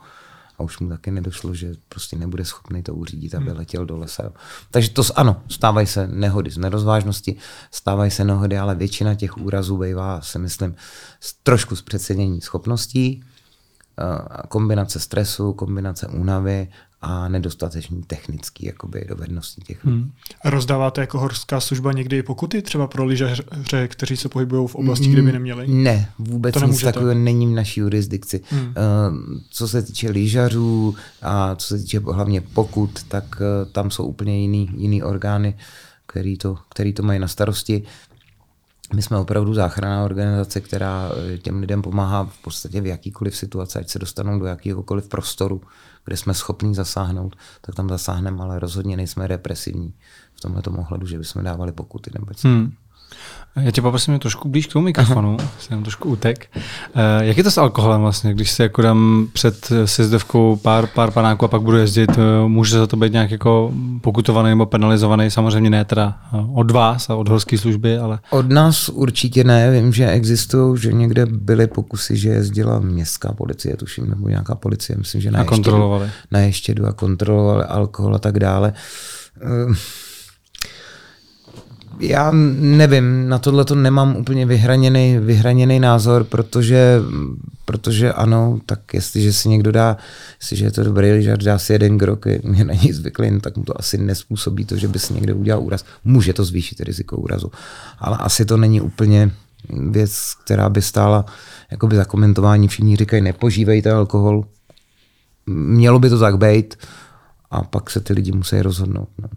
a 0.61 0.63
už 0.63 0.79
mu 0.79 0.89
taky 0.89 1.11
nedošlo, 1.11 1.53
že 1.53 1.73
prostě 1.89 2.15
nebude 2.15 2.45
schopný 2.45 2.83
to 2.83 2.95
uřídit, 2.95 3.35
aby 3.35 3.49
hmm. 3.49 3.57
letěl 3.57 3.85
do 3.85 3.97
lesa. 3.97 4.31
Takže 4.71 4.89
to 4.89 5.03
ano, 5.15 5.41
stávají 5.49 5.87
se 5.87 6.07
nehody 6.07 6.51
z 6.51 6.57
nerozvážnosti, 6.57 7.35
stávají 7.71 8.11
se 8.11 8.23
nehody, 8.23 8.57
ale 8.57 8.75
většina 8.75 9.15
těch 9.15 9.37
úrazů 9.37 9.77
bývá, 9.77 10.21
si 10.21 10.39
myslím, 10.39 10.75
trošku 11.43 11.75
z 11.75 11.81
přecenění 11.81 12.41
schopností, 12.41 13.23
kombinace 14.47 14.99
stresu, 14.99 15.53
kombinace 15.53 16.07
únavy 16.07 16.67
a 17.01 17.27
nedostatečný 17.27 18.03
technický 18.03 18.65
jakoby, 18.65 19.05
dovednosti 19.09 19.61
těch 19.61 19.85
hmm. 19.85 20.11
Rozdáváte 20.45 21.01
jako 21.01 21.19
horská 21.19 21.59
služba 21.59 21.91
někdy 21.91 22.17
i 22.17 22.23
pokuty 22.23 22.61
třeba 22.61 22.87
pro 22.87 23.05
lyžaře, 23.05 23.43
kteří 23.87 24.17
se 24.17 24.29
pohybují 24.29 24.67
v 24.67 24.75
oblasti, 24.75 25.07
kde 25.07 25.21
by 25.21 25.31
neměli? 25.31 25.67
Ne, 25.67 26.09
vůbec 26.19 26.53
to 26.53 26.65
nic 26.65 26.81
takového 26.81 27.13
není 27.13 27.47
v 27.47 27.55
naší 27.55 27.79
jurisdikci. 27.79 28.41
Hmm. 28.49 28.67
Uh, 28.67 28.73
co 29.49 29.67
se 29.67 29.81
týče 29.81 30.09
lyžařů 30.09 30.95
a 31.21 31.55
co 31.55 31.67
se 31.67 31.77
týče 31.77 31.99
hlavně 31.99 32.41
pokut, 32.41 33.03
tak 33.07 33.23
uh, 33.41 33.71
tam 33.71 33.91
jsou 33.91 34.05
úplně 34.05 34.41
jiný, 34.41 34.69
jiný 34.77 35.03
orgány, 35.03 35.57
který 36.05 36.37
to, 36.37 36.57
který 36.69 36.93
to 36.93 37.03
mají 37.03 37.19
na 37.19 37.27
starosti. 37.27 37.83
My 38.93 39.01
jsme 39.01 39.17
opravdu 39.17 39.53
záchranná 39.53 40.03
organizace, 40.03 40.61
která 40.61 41.11
eh, 41.33 41.37
těm 41.37 41.59
lidem 41.59 41.81
pomáhá 41.81 42.23
v 42.25 42.37
podstatě 42.37 42.81
v 42.81 42.85
jakýkoliv 42.85 43.35
situaci, 43.35 43.79
ať 43.79 43.89
se 43.89 43.99
dostanou 43.99 44.39
do 44.39 44.45
jakýkoliv 44.45 45.07
prostoru, 45.07 45.61
kde 46.05 46.17
jsme 46.17 46.33
schopni 46.33 46.75
zasáhnout, 46.75 47.35
tak 47.61 47.75
tam 47.75 47.89
zasáhneme, 47.89 48.43
ale 48.43 48.59
rozhodně 48.59 48.97
nejsme 48.97 49.27
represivní 49.27 49.93
v 50.35 50.41
tomhle 50.41 50.61
ohledu, 50.77 51.07
že 51.07 51.17
bychom 51.17 51.43
dávali 51.43 51.71
pokuty 51.71 52.11
nebo 52.13 52.25
hmm. 52.43 52.73
Já 53.55 53.71
tě 53.71 53.81
poprosím 53.81 54.19
trošku 54.19 54.49
blíž 54.49 54.67
k 54.67 54.73
tomu 54.73 54.85
mikrofonu, 54.85 55.37
jsem 55.59 55.83
trošku 55.83 56.09
utek. 56.09 56.49
Uh, 56.55 57.01
jak 57.19 57.37
je 57.37 57.43
to 57.43 57.51
s 57.51 57.57
alkoholem 57.57 58.01
vlastně, 58.01 58.33
když 58.33 58.51
si 58.51 58.61
jako 58.61 58.81
dám 58.81 59.27
před 59.33 59.69
sjezdovkou 59.85 60.55
pár, 60.55 60.87
pár 60.87 61.11
panáků 61.11 61.45
a 61.45 61.47
pak 61.47 61.61
budu 61.61 61.77
jezdit, 61.77 62.09
uh, 62.09 62.47
může 62.47 62.77
za 62.77 62.87
to 62.87 62.97
být 62.97 63.13
nějak 63.13 63.31
jako 63.31 63.73
pokutovaný 64.01 64.49
nebo 64.49 64.65
penalizovaný? 64.65 65.31
Samozřejmě 65.31 65.69
ne 65.69 65.85
teda 65.85 66.17
uh, 66.33 66.59
od 66.59 66.71
vás 66.71 67.09
a 67.09 67.15
od 67.15 67.27
horské 67.27 67.57
služby, 67.57 67.97
ale... 67.97 68.19
Od 68.29 68.49
nás 68.49 68.89
určitě 68.89 69.43
ne, 69.43 69.71
vím, 69.71 69.93
že 69.93 70.09
existují, 70.09 70.77
že 70.77 70.93
někde 70.93 71.25
byly 71.25 71.67
pokusy, 71.67 72.17
že 72.17 72.29
jezdila 72.29 72.79
městská 72.79 73.33
policie, 73.33 73.77
tuším, 73.77 74.09
nebo 74.09 74.29
nějaká 74.29 74.55
policie, 74.55 74.97
myslím, 74.97 75.21
že 75.21 75.31
na, 75.31 75.41
a 75.41 75.43
kontrolovali. 75.43 76.09
na 76.31 76.39
ještědu 76.39 76.85
a 76.85 76.93
kontrolovali 76.93 77.63
alkohol 77.63 78.15
a 78.15 78.19
tak 78.19 78.39
dále. 78.39 78.73
Já 81.99 82.31
nevím, 82.59 83.29
na 83.29 83.39
tohle 83.39 83.65
to 83.65 83.75
nemám 83.75 84.15
úplně 84.15 84.45
vyhraněný, 84.45 85.17
vyhraněný 85.17 85.79
názor, 85.79 86.23
protože, 86.23 86.99
protože 87.65 88.13
ano, 88.13 88.59
tak 88.65 88.93
jestliže 88.93 89.33
si 89.33 89.49
někdo 89.49 89.71
dá, 89.71 89.97
jestliže 90.41 90.65
je 90.65 90.71
to 90.71 90.83
dobrý 90.83 91.11
lyžař, 91.11 91.43
dá 91.43 91.59
si 91.59 91.73
jeden 91.73 91.97
krok, 91.97 92.25
je 92.25 92.63
na 92.63 92.73
něj 92.73 92.93
zvyklý, 92.93 93.31
no 93.31 93.39
tak 93.39 93.57
mu 93.57 93.63
to 93.63 93.79
asi 93.79 93.97
nespůsobí 93.97 94.65
to, 94.65 94.77
že 94.77 94.87
by 94.87 94.99
si 94.99 95.13
někdo 95.13 95.35
udělal 95.35 95.63
úraz. 95.63 95.85
Může 96.03 96.33
to 96.33 96.45
zvýšit 96.45 96.79
riziko 96.79 97.17
úrazu, 97.17 97.51
ale 97.99 98.17
asi 98.17 98.45
to 98.45 98.57
není 98.57 98.81
úplně 98.81 99.31
věc, 99.69 100.33
která 100.43 100.69
by 100.69 100.81
stála 100.81 101.25
jakoby 101.71 101.95
za 101.95 102.05
komentování. 102.05 102.67
Všichni 102.67 102.95
říkají, 102.95 103.21
nepožívejte 103.21 103.91
alkohol. 103.91 104.45
Mělo 105.45 105.99
by 105.99 106.09
to 106.09 106.19
tak 106.19 106.37
být 106.37 106.75
a 107.51 107.63
pak 107.63 107.89
se 107.89 107.99
ty 107.99 108.13
lidi 108.13 108.31
musí 108.31 108.61
rozhodnout. 108.61 109.09
No. 109.21 109.27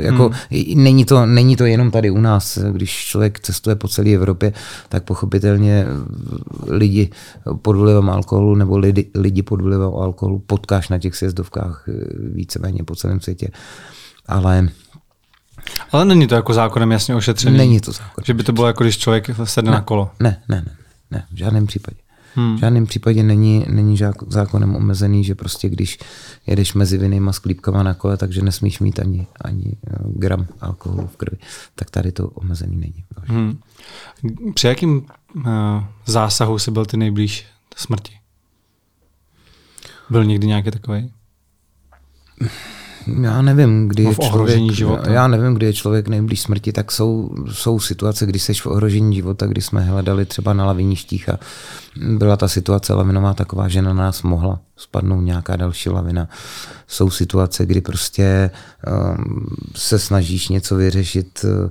Jako, 0.00 0.30
hmm. 0.50 0.82
není, 0.82 1.04
to, 1.04 1.26
není 1.26 1.56
to 1.56 1.64
jenom 1.64 1.90
tady 1.90 2.10
u 2.10 2.20
nás. 2.20 2.58
Když 2.72 2.90
člověk 2.90 3.40
cestuje 3.40 3.76
po 3.76 3.88
celé 3.88 4.10
Evropě, 4.10 4.52
tak 4.88 5.04
pochopitelně 5.04 5.86
lidi 6.66 7.10
pod 7.62 7.76
vlivem 7.76 8.10
alkoholu 8.10 8.54
nebo 8.54 8.78
lidi, 8.78 9.10
lidi 9.14 9.42
pod 9.42 9.60
vlivem 9.60 9.90
alkoholu 9.94 10.38
potkáš 10.38 10.88
na 10.88 10.98
těch 10.98 11.16
sjezdovkách 11.16 11.84
eh, 11.88 11.92
víceméně 12.34 12.84
po 12.84 12.96
celém 12.96 13.20
světě. 13.20 13.48
Ale 14.26 14.68
ale 15.92 16.04
není 16.04 16.26
to 16.26 16.34
jako 16.34 16.54
zákonem 16.54 16.92
jasně 16.92 17.14
ošetřený? 17.14 17.56
Není 17.56 17.80
to 17.80 17.92
zákonem. 17.92 18.24
Že 18.24 18.34
by 18.34 18.42
to 18.42 18.52
bylo 18.52 18.66
jako 18.66 18.84
když 18.84 18.98
člověk 18.98 19.30
sedne 19.44 19.70
ne, 19.70 19.76
na 19.76 19.82
kolo? 19.82 20.10
Ne, 20.20 20.42
ne, 20.48 20.62
ne, 20.66 20.76
ne, 21.10 21.24
v 21.32 21.36
žádném 21.36 21.66
případě. 21.66 21.96
Hmm. 22.34 22.56
V 22.56 22.60
žádném 22.60 22.86
případě 22.86 23.22
není, 23.22 23.66
není 23.68 23.98
zákonem 24.28 24.76
omezený, 24.76 25.24
že 25.24 25.34
prostě 25.34 25.68
když 25.68 25.98
jedeš 26.46 26.74
mezi 26.74 26.98
vinnýma 26.98 27.32
sklípkama 27.32 27.82
na 27.82 27.94
kole, 27.94 28.16
takže 28.16 28.42
nesmíš 28.42 28.80
mít 28.80 28.98
ani, 28.98 29.26
ani 29.40 29.76
eh, 29.86 29.96
gram 30.04 30.46
alkoholu 30.60 31.06
v 31.06 31.16
krvi. 31.16 31.36
Tak 31.74 31.90
tady 31.90 32.12
to 32.12 32.28
omezený 32.28 32.76
není. 32.76 33.04
Hmm. 33.24 33.58
Při 34.54 34.66
jakým 34.66 35.06
uh, 35.34 35.44
zásahu 36.06 36.58
jsi 36.58 36.70
byl 36.70 36.86
ty 36.86 36.96
nejblíž 36.96 37.46
smrti? 37.76 38.12
Byl 40.10 40.24
někdy 40.24 40.46
nějaký 40.46 40.70
takový? 40.70 41.10
Já 43.22 43.42
nevím, 43.42 43.88
kdy 43.88 44.04
no 44.04 44.10
je 44.10 44.16
člověk, 44.16 44.72
života. 44.72 45.10
já 45.10 45.28
nevím, 45.28 45.54
kdy 45.54 45.66
je 45.66 45.72
člověk 45.72 46.08
nejblíž 46.08 46.40
smrti, 46.40 46.72
tak 46.72 46.92
jsou, 46.92 47.30
jsou 47.52 47.80
situace, 47.80 48.26
kdy 48.26 48.38
jsi 48.38 48.54
v 48.54 48.66
ohrožení 48.66 49.16
života, 49.16 49.46
kdy 49.46 49.62
jsme 49.62 49.80
hledali 49.80 50.24
třeba 50.26 50.52
na 50.52 50.66
laviništích 50.66 51.28
a 51.28 51.38
byla 51.96 52.36
ta 52.36 52.48
situace 52.48 52.94
lavinová 52.94 53.34
taková, 53.34 53.68
že 53.68 53.82
na 53.82 53.94
nás 53.94 54.22
mohla 54.22 54.60
spadnout 54.76 55.24
nějaká 55.24 55.56
další 55.56 55.88
lavina. 55.88 56.28
Jsou 56.86 57.10
situace, 57.10 57.66
kdy 57.66 57.80
prostě 57.80 58.50
um, 58.86 59.46
se 59.76 59.98
snažíš 59.98 60.48
něco 60.48 60.76
vyřešit 60.76 61.44
uh, 61.44 61.70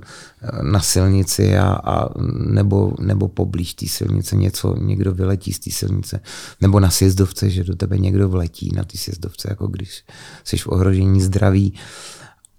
na 0.62 0.80
silnici 0.80 1.58
a, 1.58 1.66
a 1.84 2.08
nebo, 2.38 2.92
nebo 3.00 3.28
poblíž 3.28 3.74
té 3.74 3.86
silnice 3.86 4.36
něco, 4.36 4.76
někdo 4.78 5.12
vyletí 5.12 5.52
z 5.52 5.58
té 5.58 5.70
silnice. 5.70 6.20
Nebo 6.60 6.80
na 6.80 6.90
sjezdovce, 6.90 7.50
že 7.50 7.64
do 7.64 7.76
tebe 7.76 7.98
někdo 7.98 8.28
vletí 8.28 8.70
na 8.76 8.84
té 8.84 8.98
sjezdovce, 8.98 9.48
jako 9.50 9.66
když 9.66 10.04
jsi 10.44 10.56
v 10.56 10.68
ohrožení 10.68 11.20
zdraví. 11.20 11.74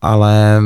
Ale 0.01 0.61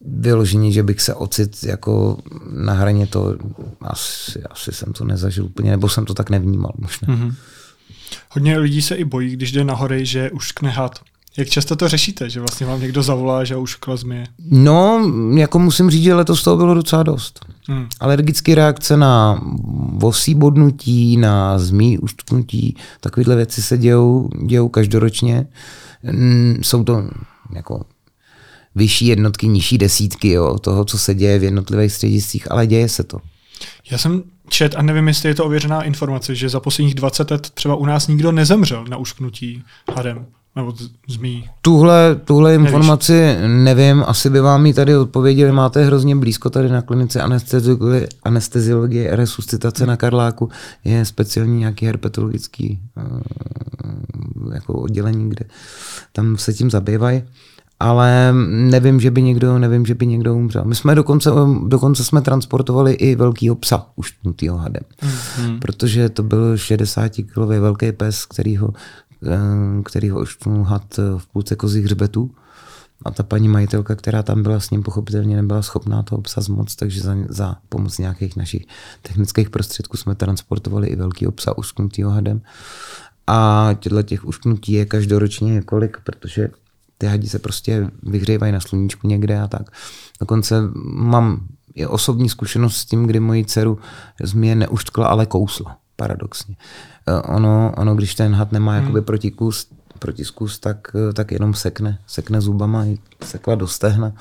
vyložení, 0.00 0.72
že 0.72 0.82
bych 0.82 1.00
se 1.00 1.14
ocit 1.14 1.64
jako 1.64 2.18
na 2.52 2.72
hraně 2.72 3.06
to, 3.06 3.36
asi, 3.80 4.42
asi 4.42 4.72
jsem 4.72 4.92
to 4.92 5.04
nezažil 5.04 5.44
úplně, 5.44 5.70
nebo 5.70 5.88
jsem 5.88 6.04
to 6.04 6.14
tak 6.14 6.30
nevnímal 6.30 6.72
možná. 6.78 7.08
Mm-hmm. 7.08 7.34
Hodně 8.34 8.58
lidí 8.58 8.82
se 8.82 8.94
i 8.94 9.04
bojí, 9.04 9.30
když 9.30 9.52
jde 9.52 9.64
na 9.64 9.74
hory, 9.74 10.06
že 10.06 10.30
už 10.30 10.52
knehat. 10.52 10.98
Jak 11.36 11.48
často 11.48 11.76
to 11.76 11.88
řešíte, 11.88 12.30
že 12.30 12.40
vlastně 12.40 12.66
vám 12.66 12.80
někdo 12.80 13.02
zavolá, 13.02 13.44
že 13.44 13.56
už 13.56 13.78
zmije? 13.94 14.26
No, 14.50 15.10
jako 15.36 15.58
musím 15.58 15.90
říct, 15.90 16.02
že 16.02 16.14
letos 16.14 16.42
toho 16.42 16.56
bylo 16.56 16.74
docela 16.74 17.02
dost. 17.02 17.46
Hmm. 17.68 17.88
Alergické 18.00 18.54
reakce 18.54 18.96
na 18.96 19.42
vosí 19.92 20.34
bodnutí, 20.34 21.16
na 21.16 21.58
zmí 21.58 21.98
uštknutí, 21.98 22.76
takovéhle 23.00 23.36
věci 23.36 23.62
se 23.62 23.78
dějou, 23.78 24.28
dějou 24.46 24.68
každoročně. 24.68 25.46
Jsou 26.62 26.84
to 26.84 27.04
jako 27.54 27.84
vyšší 28.74 29.06
jednotky, 29.06 29.48
nižší 29.48 29.78
desítky 29.78 30.28
jo, 30.28 30.58
toho, 30.58 30.84
co 30.84 30.98
se 30.98 31.14
děje 31.14 31.38
v 31.38 31.44
jednotlivých 31.44 31.92
střediscích, 31.92 32.50
ale 32.50 32.66
děje 32.66 32.88
se 32.88 33.04
to. 33.04 33.18
Já 33.90 33.98
jsem 33.98 34.22
čet 34.52 34.74
a 34.76 34.82
nevím, 34.82 35.08
jestli 35.08 35.28
je 35.28 35.34
to 35.34 35.44
ověřená 35.44 35.82
informace, 35.82 36.34
že 36.34 36.48
za 36.48 36.60
posledních 36.60 36.94
20 36.94 37.30
let 37.30 37.50
třeba 37.50 37.74
u 37.74 37.86
nás 37.86 38.08
nikdo 38.08 38.32
nezemřel 38.32 38.84
na 38.88 38.96
ušknutí 38.96 39.62
hadem 39.96 40.26
nebo 40.56 40.74
zmí. 41.08 41.48
Tuhle, 41.62 42.14
tuhle 42.24 42.54
informaci 42.54 43.12
Nevíš. 43.12 43.64
nevím, 43.64 44.04
asi 44.06 44.30
by 44.30 44.40
vám 44.40 44.66
ji 44.66 44.74
tady 44.74 44.96
odpověděli, 44.96 45.52
máte 45.52 45.84
hrozně 45.84 46.16
blízko 46.16 46.50
tady 46.50 46.68
na 46.68 46.82
klinice 46.82 47.20
anesteziologie, 47.20 48.08
anesteziologie 48.22 49.16
resuscitace 49.16 49.86
na 49.86 49.96
Karláku, 49.96 50.50
je 50.84 51.04
speciální 51.04 51.58
nějaký 51.58 51.86
herpetologický 51.86 52.80
uh, 52.96 54.54
jako 54.54 54.72
oddělení, 54.72 55.28
kde 55.28 55.44
tam 56.12 56.36
se 56.36 56.52
tím 56.52 56.70
zabývají. 56.70 57.22
Ale 57.82 58.32
nevím, 58.48 59.00
že 59.00 59.10
by 59.10 59.22
někdo, 59.22 59.58
nevím, 59.58 59.86
že 59.86 59.94
by 59.94 60.06
někdo 60.06 60.34
umřel. 60.34 60.64
My 60.64 60.74
jsme 60.74 60.94
dokonce, 60.94 61.30
dokonce 61.66 62.04
jsme 62.04 62.20
transportovali 62.20 62.92
i 62.92 63.14
velkýho 63.14 63.54
psa 63.54 63.86
uštnutýho 63.96 64.56
hadem, 64.56 64.82
mm. 65.42 65.60
protože 65.60 66.08
to 66.08 66.22
byl 66.22 66.56
60 66.56 67.12
kilový 67.34 67.58
velký 67.58 67.92
pes, 67.92 68.26
který 68.26 68.56
ho, 68.56 68.72
eh, 69.26 69.82
který 69.84 70.10
ho 70.10 70.20
uštnul 70.20 70.64
had 70.64 70.96
v 71.18 71.26
půlce 71.32 71.56
kozích 71.56 71.84
hřbetů. 71.84 72.30
A 73.04 73.10
ta 73.10 73.22
paní 73.22 73.48
majitelka, 73.48 73.94
která 73.94 74.22
tam 74.22 74.42
byla 74.42 74.60
s 74.60 74.70
ním, 74.70 74.82
pochopitelně 74.82 75.36
nebyla 75.36 75.62
schopná 75.62 76.02
toho 76.02 76.22
psa 76.22 76.40
zmoc, 76.40 76.76
takže 76.76 77.00
za, 77.00 77.14
za 77.28 77.56
pomoc 77.68 77.98
nějakých 77.98 78.36
našich 78.36 78.66
technických 79.02 79.50
prostředků 79.50 79.96
jsme 79.96 80.14
transportovali 80.14 80.88
i 80.88 80.96
velký 80.96 81.26
psa 81.34 81.58
usknutýho 81.58 82.10
hadem. 82.10 82.42
A 83.26 83.70
těchto 83.78 84.02
těch 84.02 84.24
ušknutí 84.24 84.72
je 84.72 84.86
každoročně 84.86 85.52
několik, 85.52 85.96
protože 86.04 86.48
ty 87.02 87.08
hadi 87.08 87.28
se 87.28 87.38
prostě 87.38 87.90
vyhřívají 88.02 88.52
na 88.52 88.60
sluníčku 88.60 89.08
někde 89.08 89.40
a 89.40 89.48
tak. 89.48 89.70
Dokonce 90.20 90.54
mám 90.84 91.46
i 91.74 91.86
osobní 91.86 92.28
zkušenost 92.28 92.76
s 92.76 92.84
tím, 92.84 93.06
kdy 93.06 93.20
moji 93.20 93.44
dceru 93.44 93.78
zmije 94.22 94.54
neuštkla, 94.54 95.06
ale 95.06 95.26
kousla, 95.26 95.76
paradoxně. 95.96 96.56
Eh, 97.06 97.22
ono, 97.22 97.74
ono 97.76 97.94
když 97.94 98.14
ten 98.14 98.34
had 98.34 98.52
nemá 98.52 98.72
hmm. 98.72 98.80
jakoby 98.82 99.00
protikus, 99.00 99.66
protiskus, 99.98 100.58
tak, 100.58 100.96
tak 101.14 101.30
jenom 101.30 101.54
sekne, 101.54 101.98
sekne 102.06 102.40
zubama, 102.40 102.84
sekla 103.24 103.54
do 103.54 103.66
stehna, 103.66 104.12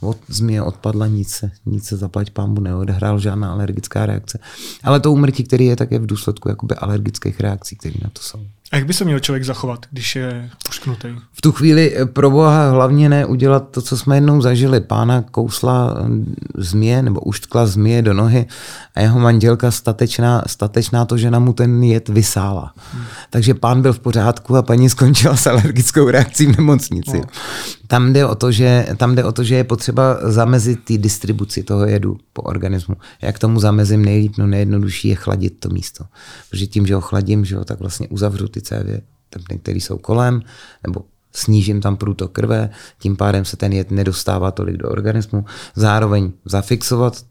od 0.00 0.18
zmije 0.28 0.62
odpadla, 0.62 1.06
nic 1.06 1.30
se, 1.30 1.50
nic 1.66 1.84
se 1.86 1.96
zaplať 1.96 2.30
pámbu 2.30 2.60
neodehrál, 2.60 3.18
žádná 3.18 3.52
alergická 3.52 4.06
reakce. 4.06 4.38
Ale 4.82 5.00
to 5.00 5.12
umrtí, 5.12 5.44
který 5.44 5.66
je 5.66 5.76
také 5.76 5.98
v 5.98 6.06
důsledku 6.06 6.48
jakoby 6.48 6.74
alergických 6.74 7.40
reakcí, 7.40 7.76
které 7.76 7.94
na 8.02 8.10
to 8.10 8.22
jsou. 8.22 8.46
A 8.74 8.76
jak 8.76 8.86
by 8.86 8.94
se 8.94 9.04
měl 9.04 9.18
člověk 9.20 9.44
zachovat, 9.44 9.86
když 9.90 10.16
je 10.16 10.50
ušknutý? 10.68 11.08
V 11.32 11.40
tu 11.40 11.52
chvíli 11.52 11.96
eh, 11.96 12.06
pro 12.06 12.30
boha 12.30 12.70
hlavně 12.70 13.08
ne 13.08 13.26
udělat 13.26 13.70
to, 13.70 13.82
co 13.82 13.96
jsme 13.96 14.16
jednou 14.16 14.40
zažili. 14.40 14.80
Pána 14.80 15.22
kousla 15.22 15.96
eh, 15.98 16.04
změ 16.56 17.02
nebo 17.02 17.20
uštkla 17.20 17.66
změ 17.66 18.02
do 18.02 18.14
nohy 18.14 18.46
a 18.94 19.00
jeho 19.00 19.20
manželka 19.20 19.70
statečná, 19.70 20.42
statečná 20.46 21.04
to, 21.04 21.16
že 21.16 21.30
na 21.30 21.38
mu 21.38 21.52
ten 21.52 21.82
jed 21.82 22.08
vysála. 22.08 22.72
Hmm. 22.92 23.04
Takže 23.30 23.54
pán 23.54 23.82
byl 23.82 23.92
v 23.92 23.98
pořádku 23.98 24.56
a 24.56 24.62
paní 24.62 24.90
skončila 24.90 25.36
s 25.36 25.46
alergickou 25.46 26.10
reakcí 26.10 26.46
v 26.46 26.56
nemocnici. 26.56 27.18
No. 27.18 27.24
Tam 27.94 28.12
jde, 28.12 28.26
o 28.26 28.34
to, 28.34 28.52
že, 28.52 28.86
tam 28.96 29.14
jde 29.14 29.24
o 29.24 29.32
to, 29.32 29.44
že 29.44 29.54
je 29.54 29.64
potřeba 29.64 30.18
zamezit 30.22 30.84
ty 30.84 30.98
distribuci 30.98 31.62
toho 31.62 31.86
jedu 31.86 32.18
po 32.32 32.42
organismu. 32.42 32.94
Jak 33.22 33.38
tomu 33.38 33.60
zamezím 33.60 34.04
nejlíp, 34.04 34.32
no 34.38 34.46
nejjednodušší 34.46 35.08
je 35.08 35.14
chladit 35.14 35.60
to 35.60 35.68
místo. 35.68 36.04
Protože 36.50 36.66
tím, 36.66 36.86
že 36.86 36.94
ho 36.94 37.00
chladím, 37.00 37.44
že 37.44 37.56
ho, 37.56 37.64
tak 37.64 37.80
vlastně 37.80 38.08
uzavřu 38.08 38.48
ty 38.48 38.60
cévy, 38.60 39.00
které 39.62 39.78
jsou 39.78 39.98
kolem, 39.98 40.42
nebo 40.86 41.04
snížím 41.32 41.80
tam 41.80 41.96
průtok 41.96 42.32
krve, 42.32 42.70
tím 42.98 43.16
pádem 43.16 43.44
se 43.44 43.56
ten 43.56 43.72
jed 43.72 43.90
nedostává 43.90 44.50
tolik 44.50 44.76
do 44.76 44.88
organismu. 44.88 45.44
Zároveň 45.74 46.32
zafixovat 46.44 47.22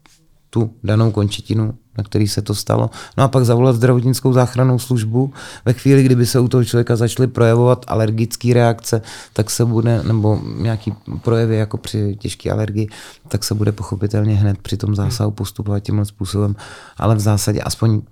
tu 0.54 0.70
danou 0.84 1.10
končetinu, 1.10 1.74
na 1.98 2.04
který 2.04 2.28
se 2.28 2.42
to 2.42 2.54
stalo. 2.54 2.90
No 3.16 3.24
a 3.24 3.28
pak 3.28 3.44
zavolat 3.44 3.76
zdravotnickou 3.76 4.32
záchrannou 4.32 4.78
službu. 4.78 5.32
Ve 5.64 5.72
chvíli, 5.72 6.02
kdyby 6.02 6.26
se 6.26 6.40
u 6.40 6.48
toho 6.48 6.64
člověka 6.64 6.96
začaly 6.96 7.26
projevovat 7.26 7.84
alergické 7.88 8.54
reakce, 8.54 9.02
tak 9.32 9.50
se 9.50 9.64
bude, 9.64 10.02
nebo 10.02 10.40
nějaký 10.58 10.94
projevy 11.22 11.56
jako 11.56 11.76
při 11.76 12.16
těžké 12.20 12.50
alergii, 12.50 12.88
tak 13.28 13.44
se 13.44 13.54
bude 13.54 13.72
pochopitelně 13.72 14.34
hned 14.34 14.58
při 14.58 14.76
tom 14.76 14.94
zásahu 14.94 15.30
postupovat 15.30 15.80
tímhle 15.80 16.04
způsobem. 16.04 16.56
Ale 16.96 17.14
v 17.14 17.20
zásadě 17.20 17.60
aspoň 17.60 18.02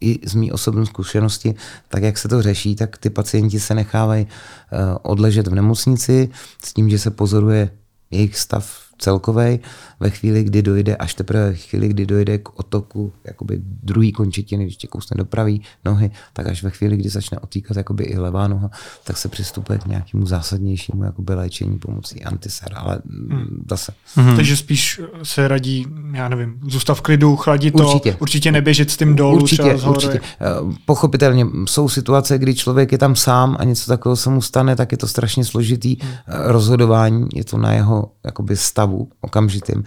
i 0.00 0.20
z 0.28 0.34
mý 0.34 0.52
osobní 0.52 0.86
zkušenosti, 0.86 1.54
tak 1.88 2.02
jak 2.02 2.18
se 2.18 2.28
to 2.28 2.42
řeší, 2.42 2.76
tak 2.76 2.98
ty 2.98 3.10
pacienti 3.10 3.60
se 3.60 3.74
nechávají 3.74 4.24
uh, 4.24 4.78
odležet 5.02 5.46
v 5.46 5.54
nemocnici 5.54 6.28
s 6.64 6.74
tím, 6.74 6.90
že 6.90 6.98
se 6.98 7.10
pozoruje 7.10 7.70
jejich 8.10 8.38
stav 8.38 8.88
celkový 8.98 9.60
ve 10.00 10.10
chvíli, 10.10 10.44
kdy 10.44 10.62
dojde, 10.62 10.96
až 10.96 11.14
teprve 11.14 11.50
ve 11.50 11.54
chvíli, 11.54 11.88
kdy 11.88 12.06
dojde 12.06 12.38
k 12.38 12.58
otoku 12.58 13.12
jakoby 13.24 13.58
druhý 13.62 14.12
končetiny, 14.12 14.64
když 14.64 14.76
tě 14.76 14.86
kousne 14.86 15.14
do 15.16 15.24
pravý 15.24 15.62
nohy, 15.84 16.10
tak 16.32 16.46
až 16.46 16.62
ve 16.62 16.70
chvíli, 16.70 16.96
kdy 16.96 17.08
začne 17.08 17.38
otýkat 17.38 17.76
jakoby 17.76 18.04
i 18.04 18.18
levá 18.18 18.48
noha, 18.48 18.70
tak 19.04 19.16
se 19.16 19.28
přistupuje 19.28 19.78
k 19.78 19.86
nějakému 19.86 20.26
zásadnějšímu 20.26 21.04
jakoby 21.04 21.34
léčení 21.34 21.78
pomocí 21.78 22.24
antiser, 22.24 22.72
ale 22.74 22.98
hmm. 23.30 23.64
zase. 23.70 23.92
Hmm. 24.14 24.36
Takže 24.36 24.56
spíš 24.56 25.00
se 25.22 25.48
radí, 25.48 25.86
já 26.12 26.28
nevím, 26.28 26.60
zůstav 26.66 26.98
v 26.98 27.02
klidu, 27.02 27.36
chladit 27.36 27.74
to, 27.76 27.88
určitě, 27.88 28.16
určitě 28.20 28.52
neběžet 28.52 28.90
s 28.90 28.96
tím 28.96 29.16
dolů. 29.16 29.42
Určitě, 29.42 29.74
určitě. 29.74 30.20
Eh, 30.20 30.46
pochopitelně 30.84 31.46
jsou 31.66 31.88
situace, 31.88 32.38
kdy 32.38 32.54
člověk 32.54 32.92
je 32.92 32.98
tam 32.98 33.16
sám 33.16 33.56
a 33.60 33.64
něco 33.64 33.86
takového 33.86 34.16
se 34.16 34.30
mu 34.30 34.42
stane, 34.42 34.76
tak 34.76 34.92
je 34.92 34.98
to 34.98 35.08
strašně 35.08 35.44
složitý 35.44 35.96
hmm. 36.00 36.12
rozhodování, 36.26 37.28
je 37.34 37.44
to 37.44 37.58
na 37.58 37.72
jeho 37.72 38.12
jakoby 38.24 38.56
stav 38.56 38.78
stavu 38.78 39.08
okamžitým. 39.20 39.84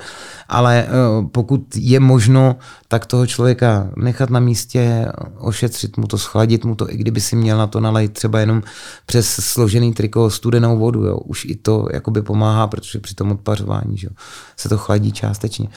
Ale 0.49 0.85
eh, 0.87 0.89
pokud 1.31 1.61
je 1.75 1.99
možno, 1.99 2.55
tak 2.87 3.05
toho 3.05 3.27
člověka 3.27 3.89
nechat 3.97 4.29
na 4.29 4.39
místě, 4.39 5.07
ošetřit 5.37 5.97
mu 5.97 6.07
to, 6.07 6.17
schladit 6.17 6.65
mu 6.65 6.75
to, 6.75 6.91
i 6.91 6.97
kdyby 6.97 7.21
si 7.21 7.35
měl 7.35 7.57
na 7.57 7.67
to 7.67 7.79
nalejt 7.79 8.13
třeba 8.13 8.39
jenom 8.39 8.63
přes 9.05 9.27
složený 9.27 9.93
triko 9.93 10.29
studenou 10.29 10.77
vodu. 10.77 11.05
Jo. 11.05 11.17
Už 11.17 11.45
i 11.45 11.55
to 11.55 11.87
jakoby 11.93 12.21
pomáhá, 12.21 12.67
protože 12.67 12.99
při 12.99 13.15
tom 13.15 13.31
odpařování 13.31 13.97
že 13.97 14.07
jo, 14.07 14.13
se 14.57 14.69
to 14.69 14.77
chladí 14.77 15.11
částečně. 15.11 15.67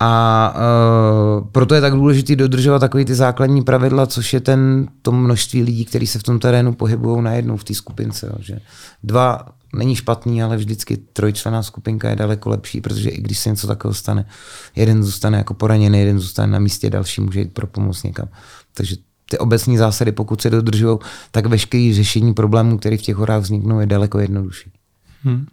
A 0.00 0.54
uh, 0.54 1.48
proto 1.48 1.74
je 1.74 1.80
tak 1.80 1.92
důležité 1.92 2.36
dodržovat 2.36 2.78
takové 2.78 3.04
ty 3.04 3.14
základní 3.14 3.62
pravidla, 3.62 4.06
což 4.06 4.32
je 4.32 4.40
ten, 4.40 4.88
to 5.02 5.12
množství 5.12 5.62
lidí, 5.62 5.84
kteří 5.84 6.06
se 6.06 6.18
v 6.18 6.22
tom 6.22 6.38
terénu 6.38 6.72
pohybují 6.72 7.22
najednou 7.22 7.56
v 7.56 7.64
té 7.64 7.74
skupince. 7.74 8.26
Jo, 8.26 8.34
že 8.40 8.58
dva 9.02 9.46
není 9.76 9.96
špatný, 9.96 10.42
ale 10.42 10.56
vždycky 10.56 10.96
trojčlená 10.96 11.62
skupinka 11.62 12.10
je 12.10 12.16
daleko 12.16 12.50
lepší, 12.50 12.80
protože 12.80 13.10
i 13.10 13.20
když 13.20 13.38
se 13.38 13.50
něco 13.50 13.66
takového 13.66 13.94
stane, 13.94 14.26
jeden 14.76 15.02
zůstane 15.02 15.38
jako 15.38 15.54
poraněný, 15.54 15.98
jeden 15.98 16.18
zůstane 16.18 16.52
na 16.52 16.58
místě, 16.58 16.90
další 16.90 17.20
může 17.20 17.40
jít 17.40 17.52
pro 17.52 17.66
pomoc 17.66 18.02
někam. 18.02 18.28
Takže 18.74 18.96
ty 19.30 19.38
obecní 19.38 19.76
zásady, 19.76 20.12
pokud 20.12 20.42
se 20.42 20.50
dodržují, 20.50 20.98
tak 21.30 21.46
veškeré 21.46 21.90
řešení 21.94 22.34
problémů, 22.34 22.78
které 22.78 22.96
v 22.96 23.02
těch 23.02 23.16
horách 23.16 23.42
vzniknou, 23.42 23.80
je 23.80 23.86
daleko 23.86 24.18
jednodušší. 24.18 24.70
Hmm. 25.22 25.46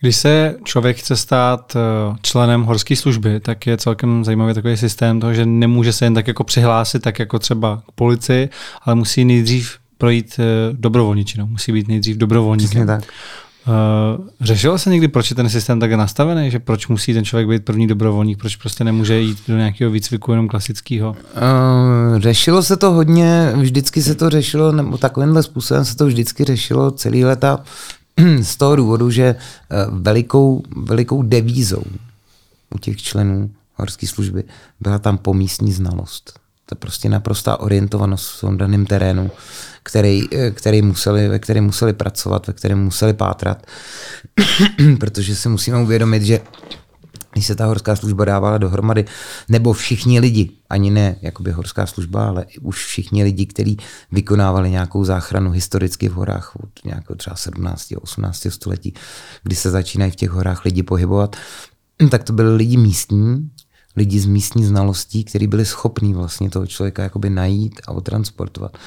Když 0.00 0.16
se 0.16 0.56
člověk 0.64 0.96
chce 0.96 1.16
stát 1.16 1.76
eh, 1.76 2.16
členem 2.22 2.62
horské 2.62 2.96
služby, 2.96 3.40
tak 3.40 3.66
je 3.66 3.76
celkem 3.76 4.24
zajímavý 4.24 4.54
takový 4.54 4.76
systém 4.76 5.20
toho, 5.20 5.34
že 5.34 5.46
nemůže 5.46 5.92
se 5.92 6.06
jen 6.06 6.14
tak 6.14 6.28
jako 6.28 6.44
přihlásit, 6.44 7.02
tak 7.02 7.18
jako 7.18 7.38
třeba 7.38 7.82
k 7.88 7.92
policii, 7.92 8.48
ale 8.82 8.94
musí 8.94 9.24
nejdřív 9.24 9.78
projít 9.98 10.36
eh, 10.38 10.44
dobrovolničinou, 10.72 11.46
musí 11.46 11.72
být 11.72 11.88
nejdřív 11.88 12.16
dobrovolníkem. 12.16 12.86
tak. 12.86 13.04
Uh, 13.66 14.26
řešilo 14.40 14.78
se 14.78 14.90
někdy, 14.90 15.08
proč 15.08 15.30
je 15.30 15.36
ten 15.36 15.48
systém 15.48 15.80
tak 15.80 15.92
nastavený, 15.92 16.50
že 16.50 16.58
proč 16.58 16.88
musí 16.88 17.14
ten 17.14 17.24
člověk 17.24 17.48
být 17.48 17.64
první 17.64 17.86
dobrovolník, 17.86 18.38
proč 18.38 18.56
prostě 18.56 18.84
nemůže 18.84 19.20
jít 19.20 19.38
do 19.48 19.56
nějakého 19.56 19.90
výcviku 19.90 20.30
jenom 20.30 20.48
klasického? 20.48 21.10
Uh, 21.10 22.18
řešilo 22.18 22.62
se 22.62 22.76
to 22.76 22.92
hodně, 22.92 23.52
vždycky 23.56 24.02
se 24.02 24.14
to 24.14 24.30
řešilo, 24.30 24.72
nebo 24.72 24.98
takovýmhle 24.98 25.42
způsobem 25.42 25.84
se 25.84 25.96
to 25.96 26.06
vždycky 26.06 26.44
řešilo 26.44 26.90
celý 26.90 27.24
leta 27.24 27.64
z 28.42 28.56
toho 28.56 28.76
důvodu, 28.76 29.10
že 29.10 29.34
uh, 29.34 29.98
velikou, 29.98 30.62
velikou 30.76 31.22
devízou 31.22 31.82
u 32.74 32.78
těch 32.78 33.02
členů 33.02 33.50
horské 33.74 34.06
služby 34.06 34.44
byla 34.80 34.98
tam 34.98 35.18
pomístní 35.18 35.72
znalost. 35.72 36.45
To 36.66 36.74
je 36.74 36.76
prostě 36.76 37.08
naprostá 37.08 37.60
orientovanost 37.60 38.36
v 38.36 38.40
tom 38.40 38.58
daném 38.58 38.86
terénu 38.86 39.30
který, 39.86 40.22
který 40.50 40.82
museli, 40.82 41.28
ve 41.28 41.38
kterém 41.38 41.64
museli 41.64 41.92
pracovat, 41.92 42.46
ve 42.46 42.52
kterém 42.52 42.84
museli 42.84 43.14
pátrat, 43.14 43.66
protože 45.00 45.36
si 45.36 45.48
musíme 45.48 45.82
uvědomit, 45.82 46.22
že 46.22 46.40
když 47.32 47.46
se 47.46 47.54
ta 47.54 47.66
horská 47.66 47.96
služba 47.96 48.24
dávala 48.24 48.58
dohromady, 48.58 49.04
nebo 49.48 49.72
všichni 49.72 50.20
lidi, 50.20 50.50
ani 50.70 50.90
ne 50.90 51.16
jakoby 51.22 51.50
horská 51.50 51.86
služba, 51.86 52.28
ale 52.28 52.46
už 52.60 52.84
všichni 52.84 53.24
lidi, 53.24 53.46
kteří 53.46 53.76
vykonávali 54.12 54.70
nějakou 54.70 55.04
záchranu 55.04 55.50
historicky 55.50 56.08
v 56.08 56.12
horách 56.12 56.56
od 56.56 56.84
nějakého 56.84 57.16
třeba 57.16 57.36
17. 57.36 57.92
18. 58.00 58.46
století, 58.48 58.94
kdy 59.42 59.56
se 59.56 59.70
začínají 59.70 60.10
v 60.10 60.16
těch 60.16 60.30
horách 60.30 60.64
lidi 60.64 60.82
pohybovat, 60.82 61.36
tak 62.10 62.24
to 62.24 62.32
byli 62.32 62.56
lidi 62.56 62.76
místní, 62.76 63.50
lidi 63.96 64.20
z 64.20 64.26
místní 64.26 64.64
znalostí, 64.64 65.24
kteří 65.24 65.46
byli 65.46 65.64
schopní 65.64 66.14
vlastně 66.14 66.50
toho 66.50 66.66
člověka 66.66 67.02
jakoby 67.02 67.30
najít 67.30 67.80
a 67.86 67.92
otransportovat. 67.92 68.78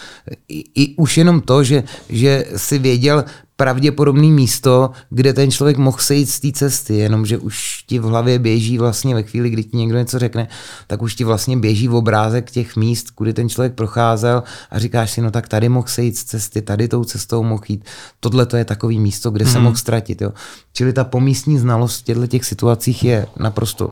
I, 0.48 0.64
i 0.76 0.96
už 0.96 1.18
jenom 1.18 1.42
to, 1.42 1.64
že, 1.64 1.84
že 2.10 2.46
si 2.56 2.80
věděl 2.80 3.26
pravděpodobné 3.60 4.28
místo, 4.28 4.92
kde 5.10 5.34
ten 5.34 5.52
člověk 5.52 5.78
mohl 5.78 5.98
sejít 5.98 6.30
z 6.30 6.40
té 6.40 6.52
cesty, 6.52 6.98
jenomže 6.98 7.38
už 7.38 7.84
ti 7.88 8.00
v 8.00 8.04
hlavě 8.04 8.40
běží 8.40 8.78
vlastně 8.78 9.16
ve 9.16 9.24
chvíli, 9.24 9.50
kdy 9.50 9.64
ti 9.64 9.78
někdo 9.78 9.98
něco 9.98 10.20
řekne, 10.20 10.48
tak 10.88 11.02
už 11.02 11.16
ti 11.16 11.24
vlastně 11.24 11.58
běží 11.58 11.88
v 11.88 11.96
obrázek 11.96 12.52
těch 12.52 12.76
míst, 12.76 13.12
kudy 13.12 13.34
ten 13.34 13.50
člověk 13.50 13.74
procházel 13.74 14.44
a 14.72 14.80
říkáš 14.80 15.12
si, 15.12 15.22
no 15.22 15.32
tak 15.32 15.48
tady 15.48 15.70
mohl 15.70 15.88
sejít 15.88 16.18
z 16.18 16.24
cesty, 16.24 16.62
tady 16.62 16.88
tou 16.88 17.04
cestou 17.04 17.44
mohl 17.44 17.64
jít. 17.70 17.86
Tohle 18.20 18.46
to 18.46 18.58
je 18.58 18.66
takový 18.66 19.00
místo, 19.00 19.32
kde 19.32 19.46
hmm. 19.46 19.54
se 19.54 19.60
mohl 19.60 19.76
ztratit. 19.76 20.22
Jo. 20.22 20.32
Čili 20.74 20.94
ta 20.94 21.04
pomístní 21.04 21.60
znalost 21.60 22.00
v 22.00 22.04
těchto 22.04 22.28
těch 22.28 22.46
situacích 22.46 23.04
je 23.04 23.28
naprosto 23.40 23.92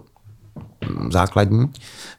základní. 1.12 1.70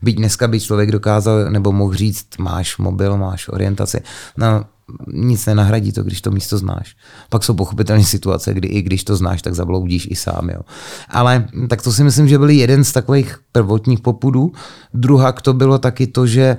Byť 0.02 0.16
dneska 0.16 0.48
by 0.48 0.60
člověk 0.60 0.90
dokázal 0.92 1.50
nebo 1.50 1.72
mohl 1.72 1.94
říct, 1.94 2.26
máš 2.38 2.78
mobil, 2.78 3.16
máš 3.16 3.48
orientaci. 3.48 4.00
No, 4.36 4.64
nic 5.12 5.46
nenahradí 5.46 5.92
to, 5.92 6.02
když 6.02 6.20
to 6.20 6.30
místo 6.30 6.58
znáš. 6.58 6.96
Pak 7.28 7.44
jsou 7.44 7.54
pochopitelně 7.54 8.04
situace, 8.04 8.54
kdy 8.54 8.68
i 8.68 8.82
když 8.82 9.04
to 9.04 9.16
znáš, 9.16 9.42
tak 9.42 9.54
zabloudíš 9.54 10.08
i 10.10 10.16
sám. 10.16 10.50
Jo. 10.50 10.60
Ale 11.08 11.48
tak 11.68 11.82
to 11.82 11.92
si 11.92 12.04
myslím, 12.04 12.28
že 12.28 12.38
byl 12.38 12.48
jeden 12.48 12.84
z 12.84 12.92
takových 12.92 13.36
prvotních 13.52 14.00
popudů. 14.00 14.52
Druhá 14.94 15.32
to 15.32 15.54
bylo 15.54 15.78
taky 15.78 16.06
to, 16.06 16.26
že 16.26 16.42
eh, 16.42 16.58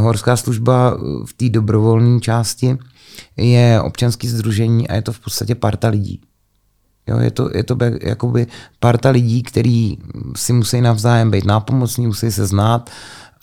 horská 0.00 0.36
služba 0.36 0.96
v 1.26 1.32
té 1.32 1.48
dobrovolné 1.48 2.20
části 2.20 2.78
je 3.36 3.80
občanské 3.80 4.28
združení 4.28 4.88
a 4.88 4.94
je 4.94 5.02
to 5.02 5.12
v 5.12 5.20
podstatě 5.20 5.54
parta 5.54 5.88
lidí. 5.88 6.20
Jo, 7.06 7.18
je 7.18 7.30
to, 7.30 7.50
je 7.54 7.64
to 7.64 7.76
jakoby 8.00 8.46
parta 8.80 9.10
lidí, 9.10 9.42
kteří 9.42 9.98
si 10.36 10.52
musí 10.52 10.80
navzájem 10.80 11.30
být 11.30 11.44
nápomocní, 11.44 12.06
musí 12.06 12.32
se 12.32 12.46
znát 12.46 12.90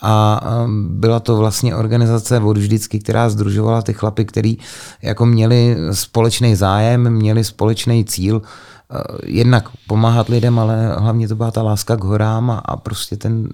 a 0.02 0.40
byla 0.78 1.20
to 1.20 1.36
vlastně 1.36 1.76
organizace 1.76 2.40
od 2.40 2.56
vždycky, 2.58 2.98
která 2.98 3.28
združovala 3.28 3.82
ty 3.82 3.92
chlapy, 3.92 4.24
který 4.24 4.58
jako 5.02 5.26
měli 5.26 5.76
společný 5.92 6.56
zájem, 6.56 7.10
měli 7.10 7.44
společný 7.44 8.04
cíl, 8.04 8.42
eh, 8.42 9.02
jednak 9.26 9.68
pomáhat 9.86 10.28
lidem, 10.28 10.58
ale 10.58 10.96
hlavně 10.98 11.28
to 11.28 11.36
byla 11.36 11.50
ta 11.50 11.62
láska 11.62 11.96
k 11.96 12.04
horám 12.04 12.50
a, 12.50 12.58
a 12.58 12.76
prostě 12.76 13.16
ten 13.16 13.48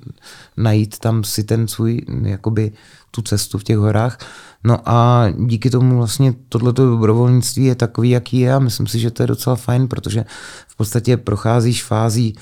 najít 0.56 0.98
tam 0.98 1.24
si 1.24 1.44
ten 1.44 1.68
svůj, 1.68 2.02
jakoby 2.22 2.72
tu 3.10 3.22
cestu 3.22 3.58
v 3.58 3.64
těch 3.64 3.78
horách. 3.78 4.18
No 4.64 4.88
a 4.88 5.28
díky 5.38 5.70
tomu 5.70 5.96
vlastně 5.96 6.34
tohleto 6.48 6.86
dobrovolnictví 6.86 7.64
je 7.64 7.74
takový, 7.74 8.10
jaký 8.10 8.38
je 8.40 8.54
a 8.54 8.58
myslím 8.58 8.86
si, 8.86 8.98
že 8.98 9.10
to 9.10 9.22
je 9.22 9.26
docela 9.26 9.56
fajn, 9.56 9.88
protože 9.88 10.24
v 10.68 10.76
podstatě 10.76 11.16
procházíš 11.16 11.84
fází 11.84 12.36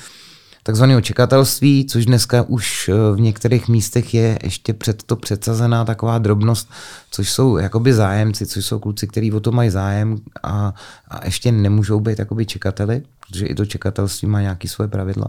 takzvaného 0.69 1.01
čekatelství, 1.01 1.87
což 1.87 2.07
dneska 2.07 2.43
už 2.43 2.89
eh, 2.89 3.14
v 3.14 3.21
některých 3.21 3.69
místech 3.69 4.14
je 4.14 4.39
ještě 4.43 4.75
před 4.75 5.03
to 5.03 5.16
předsazená 5.16 5.85
taková 5.85 6.19
drobnost, 6.19 6.71
což 7.11 7.31
jsou 7.31 7.57
jakoby 7.57 7.95
zájemci, 7.95 8.47
což 8.47 8.66
jsou 8.66 8.79
kluci, 8.79 9.07
kteří 9.07 9.33
o 9.33 9.41
to 9.41 9.53
mají 9.53 9.71
zájem 9.71 10.16
a, 10.43 10.75
a 11.09 11.25
ještě 11.25 11.53
nemůžou 11.53 12.01
být 12.01 12.19
jakoby 12.19 12.47
čekateli, 12.47 13.03
protože 13.27 13.47
i 13.47 13.55
to 13.55 13.66
čekatelství 13.66 14.29
má 14.29 14.41
nějaké 14.41 14.69
svoje 14.69 14.89
pravidla. 14.89 15.27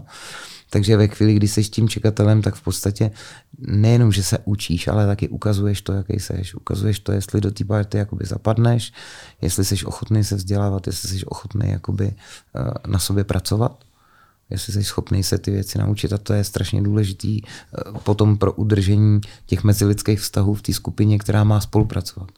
Takže 0.70 0.96
ve 0.96 1.08
chvíli, 1.08 1.34
kdy 1.34 1.48
jsi 1.48 1.62
tím 1.62 1.88
čekatelem, 1.88 2.42
tak 2.42 2.54
v 2.54 2.62
podstatě 2.62 3.10
nejenom, 3.58 4.12
že 4.12 4.22
se 4.22 4.38
učíš, 4.44 4.88
ale 4.88 5.06
taky 5.06 5.28
ukazuješ 5.28 5.82
to, 5.82 5.92
jaký 5.92 6.20
seš. 6.20 6.54
Ukazuješ 6.54 7.00
to, 7.00 7.12
jestli 7.12 7.40
do 7.40 7.50
té 7.50 7.64
party 7.64 7.98
jakoby 7.98 8.26
zapadneš, 8.26 8.92
jestli 9.42 9.64
jsi 9.64 9.84
ochotný 9.84 10.24
se 10.24 10.36
vzdělávat, 10.36 10.86
jestli 10.86 11.08
jsi 11.08 11.24
ochotný 11.24 11.70
jakoby 11.70 12.14
eh, 12.56 12.88
na 12.88 12.98
sobě 12.98 13.24
pracovat 13.24 13.84
jestli 14.50 14.72
jsi 14.72 14.84
schopný 14.84 15.22
se 15.22 15.38
ty 15.38 15.50
věci 15.50 15.78
naučit 15.78 16.12
a 16.12 16.18
to 16.18 16.32
je 16.32 16.44
strašně 16.44 16.82
důležitý 16.82 17.40
eh, 17.42 17.48
potom 18.02 18.38
pro 18.38 18.52
udržení 18.52 19.20
těch 19.46 19.64
mezilidských 19.64 20.20
vztahů 20.20 20.54
v 20.54 20.62
té 20.62 20.72
skupině, 20.72 21.18
která 21.18 21.44
má 21.44 21.60
spolupracovat. 21.60 22.30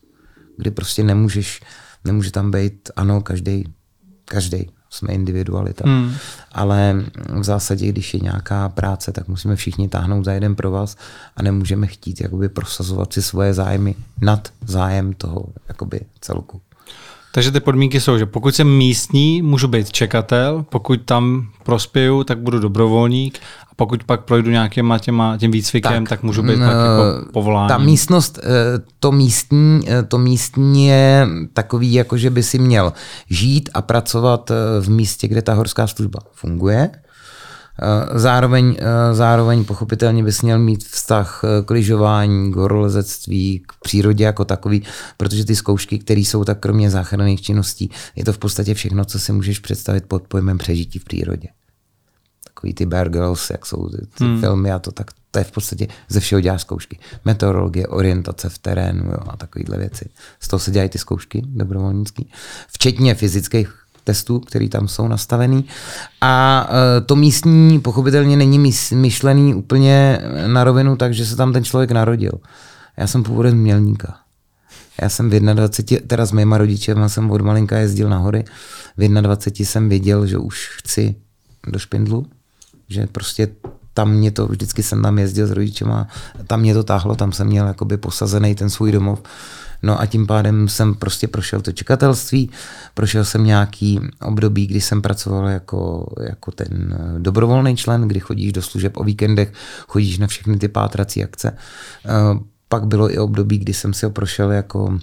Kdy 0.57 0.71
prostě 0.71 1.05
nemůžeš, 1.05 1.61
nemůže 2.05 2.31
tam 2.31 2.51
být, 2.51 2.91
ano, 2.97 3.21
každý, 3.21 3.65
každý, 4.25 4.71
jsme 4.93 5.13
individualita. 5.13 5.89
Hmm. 5.89 6.15
Ale 6.53 7.05
v 7.41 7.45
zásadě, 7.45 7.89
když 7.89 8.15
je 8.15 8.21
nějaká 8.21 8.69
práce, 8.69 9.13
tak 9.13 9.29
musíme 9.29 9.57
všichni 9.57 9.89
táhnout 9.89 10.25
za 10.25 10.33
jeden 10.33 10.55
pro 10.55 10.71
vás 10.71 10.97
a 11.37 11.43
nemůžeme 11.43 11.87
chtít 11.87 12.21
jakoby 12.21 12.49
prosazovat 12.49 13.13
si 13.13 13.23
svoje 13.23 13.55
zájmy 13.55 13.95
nad 14.21 14.49
zájem 14.67 15.13
toho 15.13 15.47
jakoby 15.69 16.01
celku. 16.21 16.61
Takže 17.35 17.51
ty 17.51 17.61
podmínky 17.61 18.01
jsou, 18.01 18.19
že 18.19 18.27
pokud 18.27 18.55
jsem 18.55 18.77
místní, 18.77 19.43
můžu 19.43 19.69
být 19.69 19.93
čekatel, 19.93 20.65
pokud 20.69 21.01
tam 21.05 21.47
prospěju, 21.63 22.25
tak 22.25 22.39
budu 22.39 22.59
dobrovolník 22.59 23.39
a 23.71 23.75
pokud 23.77 24.05
pak 24.05 24.25
projdu 24.25 24.51
nějakým 24.51 24.95
těma, 25.01 25.37
tím 25.39 25.51
výcvikem, 25.51 26.05
tak, 26.05 26.09
tak 26.09 26.23
můžu 26.23 26.43
být 26.43 26.59
pak 26.59 26.69
jako 26.69 27.33
povolání. 27.33 27.69
Ta 27.69 27.79
místnost, 27.79 28.39
eh, 28.43 28.49
to 28.99 29.13
místní, 29.13 29.81
eh, 29.89 30.03
to 30.03 30.19
místní 30.19 30.87
je 30.87 31.29
takový, 31.53 31.93
jako 31.93 32.17
že 32.17 32.31
by 32.31 32.43
si 32.43 32.59
měl 32.59 32.93
žít 33.31 33.71
a 33.75 33.83
pracovat 33.83 34.51
eh, 34.51 34.55
v 34.81 34.91
místě, 34.91 35.29
kde 35.29 35.43
ta 35.43 35.55
horská 35.55 35.87
služba 35.87 36.21
funguje 36.33 36.91
Eh, 36.95 37.02
zároveň, 38.15 38.77
eh, 38.79 39.15
zároveň 39.15 39.65
pochopitelně 39.65 40.25
bys 40.25 40.43
měl 40.43 40.59
mít 40.59 40.85
vztah 40.85 41.41
eh, 41.45 41.63
k 41.65 41.71
lyžování, 41.71 42.53
k 42.53 42.57
horolezectví, 42.57 43.63
k 43.67 43.73
přírodě 43.83 44.25
jako 44.25 44.45
takový, 44.45 44.83
protože 45.17 45.45
ty 45.45 45.57
zkoušky, 45.57 45.99
které 45.99 46.21
jsou 46.21 46.45
tak 46.45 46.59
kromě 46.59 46.91
záchranných 46.91 47.43
činností, 47.43 47.91
je 48.17 48.25
to 48.25 48.33
v 48.33 48.39
podstatě 48.39 48.75
všechno, 48.75 49.05
co 49.05 49.19
si 49.19 49.33
můžeš 49.33 49.59
představit 49.59 50.05
pod 50.07 50.29
pojmem 50.29 50.59
přežití 50.59 50.99
v 50.99 51.05
přírodě. 51.05 51.49
Takový 52.45 52.75
ty 52.75 52.87
Bear 52.87 53.09
Girls, 53.09 53.51
jak 53.51 53.67
jsou 53.67 53.89
ty, 53.89 53.97
ty 53.97 54.25
hmm. 54.25 54.41
filmy 54.41 54.73
a 54.73 54.79
to, 54.79 54.93
tak 54.93 55.11
to 55.31 55.39
je 55.39 55.45
v 55.45 55.53
podstatě 55.53 55.87
ze 56.09 56.21
všeho 56.21 56.41
děláš 56.41 56.61
zkoušky. 56.61 56.99
Meteorologie, 57.25 57.87
orientace 57.87 58.49
v 58.49 58.59
terénu 58.59 59.05
jo, 59.05 59.19
a 59.29 59.37
takovéhle 59.37 59.79
věci. 59.79 60.09
Z 60.41 60.49
toho 60.49 60.61
se 60.61 60.71
dělají 60.71 60.91
ty 60.91 60.99
zkoušky 60.99 61.43
dobrovolnický. 61.47 62.31
Včetně 62.69 63.15
fyzických 63.15 63.82
testů, 64.05 64.41
které 64.41 64.69
tam 64.69 64.89
jsou 64.89 65.09
nastavený. 65.09 65.65
A 66.21 66.67
e, 66.71 67.01
to 67.01 67.17
místní 67.17 67.81
pochopitelně 67.81 68.37
není 68.37 68.73
myšlený 68.93 69.55
úplně 69.55 70.19
na 70.47 70.65
rovinu, 70.65 70.97
takže 70.97 71.27
se 71.27 71.37
tam 71.37 71.53
ten 71.53 71.65
člověk 71.65 71.91
narodil. 71.91 72.33
Já 72.97 73.07
jsem 73.07 73.23
původem 73.23 73.59
Mělníka. 73.59 74.17
Já 75.03 75.09
jsem 75.09 75.31
v 75.31 75.41
21, 75.41 76.07
teda 76.07 76.27
s 76.27 76.33
mýma 76.33 76.59
rodičema 76.59 77.09
jsem 77.09 77.31
od 77.31 77.41
malinka 77.41 77.79
jezdil 77.79 78.09
na 78.09 78.19
hory. 78.19 78.45
V 78.97 79.09
21 79.09 79.67
jsem 79.67 79.89
věděl, 79.89 80.27
že 80.27 80.39
už 80.39 80.69
chci 80.77 81.15
do 81.67 81.79
Špindlu, 81.79 82.27
že 82.89 83.07
prostě 83.07 83.49
tam 83.95 84.11
mě 84.11 84.31
to, 84.31 84.47
vždycky 84.47 84.83
jsem 84.83 85.03
tam 85.03 85.19
jezdil 85.19 85.47
s 85.47 85.51
rodičema, 85.51 86.09
tam 86.47 86.61
mě 86.61 86.75
to 86.75 86.83
táhlo, 86.83 87.15
tam 87.15 87.33
jsem 87.33 87.47
měl 87.47 87.67
jakoby 87.67 87.97
posazený 87.97 88.55
ten 88.55 88.71
svůj 88.71 88.93
domov 88.93 89.23
No 89.83 90.01
a 90.01 90.07
tím 90.07 90.27
pádem 90.27 90.69
jsem 90.69 90.95
prostě 90.95 91.29
prošel 91.29 91.61
to 91.61 91.73
čekatelství, 91.73 92.51
prošel 92.95 93.25
jsem 93.25 93.45
nějaký 93.45 94.01
období, 94.21 94.67
kdy 94.67 94.81
jsem 94.81 95.03
pracoval 95.03 95.49
jako, 95.49 96.13
jako 96.21 96.51
ten 96.51 96.99
dobrovolný 97.19 97.77
člen, 97.77 98.09
kdy 98.09 98.21
chodíš 98.21 98.53
do 98.53 98.63
služeb 98.63 98.97
o 98.97 99.05
víkendech, 99.05 99.53
chodíš 99.89 100.19
na 100.19 100.27
všechny 100.27 100.59
ty 100.59 100.69
pátrací 100.69 101.25
akce. 101.25 101.57
Eh, 102.07 102.11
pak 102.69 102.87
bylo 102.87 103.13
i 103.13 103.19
období, 103.19 103.59
kdy 103.59 103.75
jsem 103.75 103.95
si 103.95 104.07
ho 104.07 104.11
prošel 104.11 104.53
jako 104.53 104.99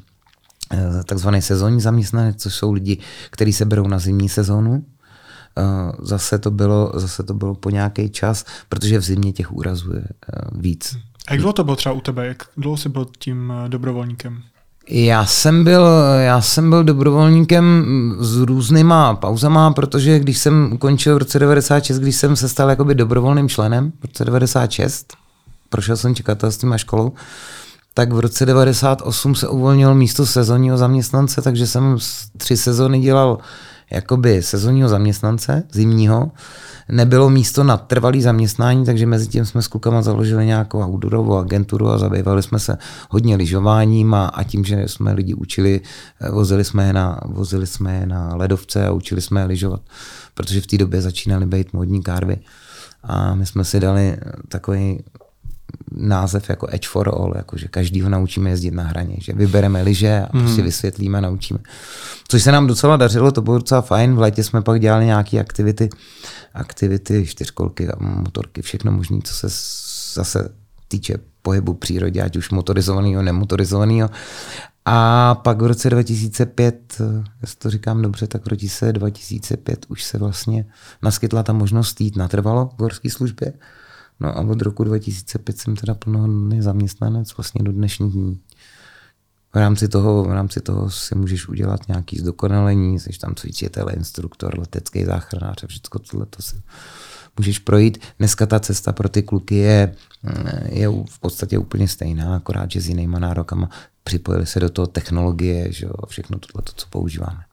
eh, 0.74 1.04
takzvaný 1.04 1.42
sezónní 1.42 1.82
zaměstnanec, 1.82 2.42
což 2.42 2.56
jsou 2.56 2.72
lidi, 2.72 2.98
kteří 3.30 3.54
se 3.54 3.66
berou 3.66 3.88
na 3.88 4.00
zimní 4.00 4.30
sezónu, 4.30 4.86
eh, 5.58 5.62
zase 6.02 6.40
to 6.40 6.52
bylo, 6.52 6.92
zase 6.96 7.24
to 7.24 7.34
bylo 7.34 7.56
po 7.56 7.70
nějaký 7.70 8.10
čas, 8.10 8.46
protože 8.70 9.00
v 9.00 9.04
zimě 9.04 9.34
těch 9.34 9.52
úrazů 9.52 9.94
je 9.94 10.04
víc. 10.52 10.98
A 11.28 11.34
jak 11.34 11.40
dlouho 11.42 11.54
to 11.54 11.64
bylo 11.64 11.76
třeba 11.76 11.96
u 11.96 12.02
tebe? 12.02 12.28
Jak 12.28 12.44
dlouho 12.58 12.78
jsi 12.78 12.90
byl 12.90 13.08
tím 13.20 13.54
dobrovolníkem? 13.68 14.44
Já 14.92 15.26
jsem, 15.26 15.64
byl, 15.64 15.88
já 16.20 16.42
jsem 16.42 16.70
byl 16.70 16.84
dobrovolníkem 16.84 17.86
s 18.20 18.38
různýma 18.38 19.16
pauzama, 19.16 19.74
protože 19.74 20.20
když 20.20 20.38
jsem 20.38 20.70
ukončil 20.74 21.16
v 21.16 21.18
roce 21.18 21.40
96, 21.40 22.00
když 22.00 22.16
jsem 22.16 22.36
se 22.36 22.50
stal 22.50 22.70
jakoby 22.70 22.96
dobrovolným 22.96 23.50
členem 23.50 23.92
v 24.00 24.06
roce 24.06 24.26
96, 24.26 25.14
prošel 25.70 25.98
jsem 25.98 26.16
čekatelstvím 26.16 26.74
a 26.74 26.78
školou, 26.78 27.12
tak 27.94 28.14
v 28.14 28.20
roce 28.20 28.46
98 28.46 29.36
se 29.36 29.48
uvolnilo 29.48 29.96
místo 29.96 30.26
sezónního 30.26 30.78
zaměstnance, 30.78 31.42
takže 31.42 31.68
jsem 31.68 31.98
tři 32.38 32.58
sezóny 32.58 33.00
dělal 33.00 33.38
jakoby 33.92 34.44
sezónního 34.44 34.90
zaměstnance, 34.90 35.64
zimního 35.72 36.32
nebylo 36.90 37.30
místo 37.30 37.64
na 37.64 37.78
trvalý 37.78 38.22
zaměstnání, 38.22 38.86
takže 38.86 39.06
mezi 39.06 39.28
tím 39.28 39.46
jsme 39.46 39.62
s 39.62 39.68
klukama 39.68 40.02
založili 40.02 40.46
nějakou 40.46 40.84
outdoorovou 40.84 41.38
agenturu 41.38 41.90
a 41.90 41.98
zabývali 41.98 42.44
jsme 42.44 42.60
se 42.60 42.78
hodně 43.10 43.36
lyžováním 43.36 44.14
a, 44.14 44.28
a 44.28 44.44
tím, 44.44 44.66
že 44.66 44.88
jsme 44.88 45.14
lidi 45.14 45.34
učili, 45.34 45.82
eh, 46.22 46.32
vozili 46.32 46.64
jsme, 46.64 46.88
je 46.88 46.94
na, 46.94 47.20
vozili 47.26 47.68
jsme 47.68 48.00
je 48.00 48.06
na 48.06 48.36
ledovce 48.36 48.88
a 48.88 48.92
učili 48.92 49.22
jsme 49.22 49.42
je 49.42 49.46
lyžovat, 49.46 49.82
protože 50.34 50.62
v 50.62 50.68
té 50.68 50.78
době 50.78 51.02
začínaly 51.02 51.46
být 51.46 51.74
modní 51.74 52.04
kárvy. 52.04 52.38
A 53.04 53.36
my 53.36 53.46
jsme 53.46 53.66
si 53.66 53.80
dali 53.80 54.18
takový 54.48 55.04
název 55.92 56.50
jako 56.50 56.68
Edge 56.72 56.88
for 56.88 57.10
All, 57.10 57.34
jako 57.36 57.58
že 57.58 57.68
každýho 57.68 58.10
naučíme 58.10 58.50
jezdit 58.50 58.74
na 58.74 58.84
hraně, 58.84 59.16
že 59.20 59.34
vybereme 59.34 59.82
liže 59.82 60.22
a 60.22 60.30
prostě 60.30 60.62
mm. 60.62 60.66
vysvětlíme 60.66 61.18
a 61.18 61.22
naučíme. 61.22 61.60
Což 62.28 62.44
se 62.44 62.52
nám 62.52 62.68
docela 62.68 62.98
dařilo, 62.98 63.32
to 63.32 63.42
bylo 63.42 63.58
docela 63.58 63.82
fajn. 63.82 64.16
V 64.16 64.20
létě 64.20 64.44
jsme 64.44 64.62
pak 64.62 64.82
dělali 64.82 65.06
nějaké 65.06 65.40
aktivity, 65.40 65.90
aktivity, 66.54 67.26
čtyřkolky 67.28 67.88
a 67.88 67.94
motorky, 68.00 68.62
všechno 68.62 68.92
možné, 68.92 69.20
co 69.24 69.34
se 69.34 69.48
zase 70.14 70.50
týče 70.88 71.18
pohybu 71.42 71.74
přírodě, 71.74 72.22
ať 72.22 72.38
už 72.38 72.50
motorizovaného, 72.50 73.24
nemotorizovaného. 73.24 74.10
A 74.86 75.36
pak 75.36 75.62
v 75.62 75.66
roce 75.66 75.90
2005, 75.90 77.02
jestli 77.42 77.58
to 77.58 77.70
říkám 77.70 78.02
dobře, 78.02 78.28
tak 78.28 78.46
v 78.46 78.48
roce 78.48 78.94
2005 78.94 79.86
už 79.90 80.04
se 80.04 80.18
vlastně 80.18 80.66
naskytla 81.02 81.44
ta 81.44 81.54
možnost 81.54 82.02
jít 82.02 82.16
natrvalo 82.16 82.70
v 82.78 82.82
horské 82.82 83.10
službě. 83.10 83.54
No 84.20 84.38
a 84.38 84.42
od 84.42 84.62
roku 84.62 84.84
2005 84.84 85.58
jsem 85.58 85.76
teda 85.76 85.94
plnohodnotný 85.94 86.62
zaměstnanec 86.62 87.38
vlastně 87.38 87.64
do 87.64 87.72
dnešních 87.72 88.14
dní. 88.14 88.40
v 89.54 89.58
rámci 89.58 89.88
toho, 89.88 90.24
v 90.24 90.32
rámci 90.32 90.62
toho 90.62 90.90
si 90.90 91.16
můžeš 91.16 91.48
udělat 91.48 91.88
nějaký 91.88 92.20
zdokonalení, 92.20 93.00
jsi 93.00 93.10
tam 93.20 93.36
cvičitel, 93.36 93.88
instruktor, 93.94 94.60
letecký 94.60 95.06
záchranář 95.06 95.64
a 95.64 95.68
všechno 95.68 96.00
tohle 96.00 96.26
to 96.26 96.42
si 96.42 96.62
můžeš 97.38 97.60
projít. 97.60 97.98
Dneska 98.20 98.46
ta 98.46 98.60
cesta 98.60 98.94
pro 98.94 99.10
ty 99.10 99.24
kluky 99.24 99.56
je, 99.56 99.96
je 100.66 100.90
v 100.90 101.20
podstatě 101.20 101.58
úplně 101.58 101.88
stejná, 101.88 102.36
akorát, 102.36 102.72
že 102.72 102.82
s 102.82 102.90
jinýma 102.90 103.20
nárokama 103.20 103.70
připojili 104.04 104.46
se 104.46 104.60
do 104.60 104.70
toho 104.70 104.88
technologie, 104.88 105.74
že 105.74 105.86
jo, 105.86 105.94
všechno 106.08 106.40
tohle, 106.40 106.64
to, 106.64 106.72
co 106.76 106.88
používáme. 106.90 107.44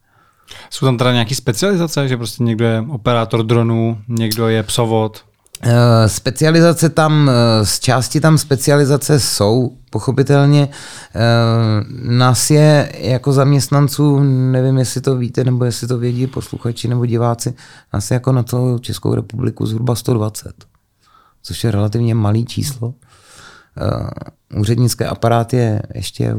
Jsou 0.70 0.86
tam 0.86 0.98
teda 0.98 1.12
nějaké 1.12 1.34
specializace, 1.34 2.08
že 2.08 2.16
prostě 2.16 2.44
někdo 2.44 2.64
je 2.64 2.80
operátor 2.80 3.46
dronů, 3.46 4.02
někdo 4.08 4.48
je 4.48 4.62
psovod? 4.62 5.25
Eh, 5.62 6.08
specializace 6.08 6.88
tam, 6.88 7.30
eh, 7.30 7.66
z 7.66 7.80
části 7.80 8.20
tam 8.20 8.38
specializace 8.38 9.20
jsou, 9.20 9.76
pochopitelně. 9.90 10.68
Eh, 10.68 11.20
nás 12.16 12.50
je 12.50 12.92
jako 12.98 13.32
zaměstnanců, 13.32 14.20
nevím, 14.22 14.78
jestli 14.78 15.00
to 15.00 15.16
víte, 15.16 15.44
nebo 15.44 15.64
jestli 15.64 15.88
to 15.88 15.98
vědí 15.98 16.26
posluchači 16.26 16.88
nebo 16.88 17.06
diváci, 17.06 17.54
nás 17.94 18.10
je 18.10 18.14
jako 18.14 18.32
na 18.32 18.42
to 18.42 18.78
Českou 18.78 19.14
republiku 19.14 19.66
zhruba 19.66 19.94
120, 19.94 20.64
což 21.42 21.64
je 21.64 21.70
relativně 21.70 22.14
malý 22.14 22.44
číslo. 22.44 22.94
Úřednické 24.56 25.06
aparát 25.06 25.52
je 25.52 25.82
ještě 25.94 26.34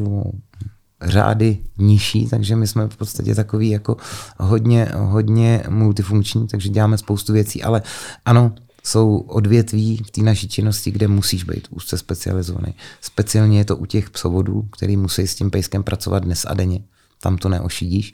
řády 1.01 1.57
nižší, 1.77 2.27
takže 2.27 2.55
my 2.55 2.67
jsme 2.67 2.87
v 2.87 2.97
podstatě 2.97 3.35
takový 3.35 3.69
jako 3.69 3.97
hodně, 4.39 4.91
hodně 4.95 5.63
multifunkční, 5.69 6.47
takže 6.47 6.69
děláme 6.69 6.97
spoustu 6.97 7.33
věcí, 7.33 7.63
ale 7.63 7.81
ano, 8.25 8.51
jsou 8.88 9.18
odvětví 9.18 9.97
v 9.97 10.11
té 10.11 10.22
naší 10.22 10.47
činnosti, 10.47 10.91
kde 10.91 11.07
musíš 11.07 11.43
být 11.43 11.68
úzce 11.72 11.97
specializovaný. 11.97 12.76
Speciálně 13.01 13.57
je 13.57 13.65
to 13.65 13.77
u 13.77 13.85
těch 13.85 14.09
psovodů, 14.09 14.61
který 14.61 14.97
musí 14.97 15.27
s 15.27 15.35
tím 15.35 15.51
pejskem 15.51 15.84
pracovat 15.84 16.23
dnes 16.23 16.45
a 16.45 16.53
denně. 16.53 16.80
Tam 17.22 17.38
to 17.38 17.49
neošidíš. 17.49 18.14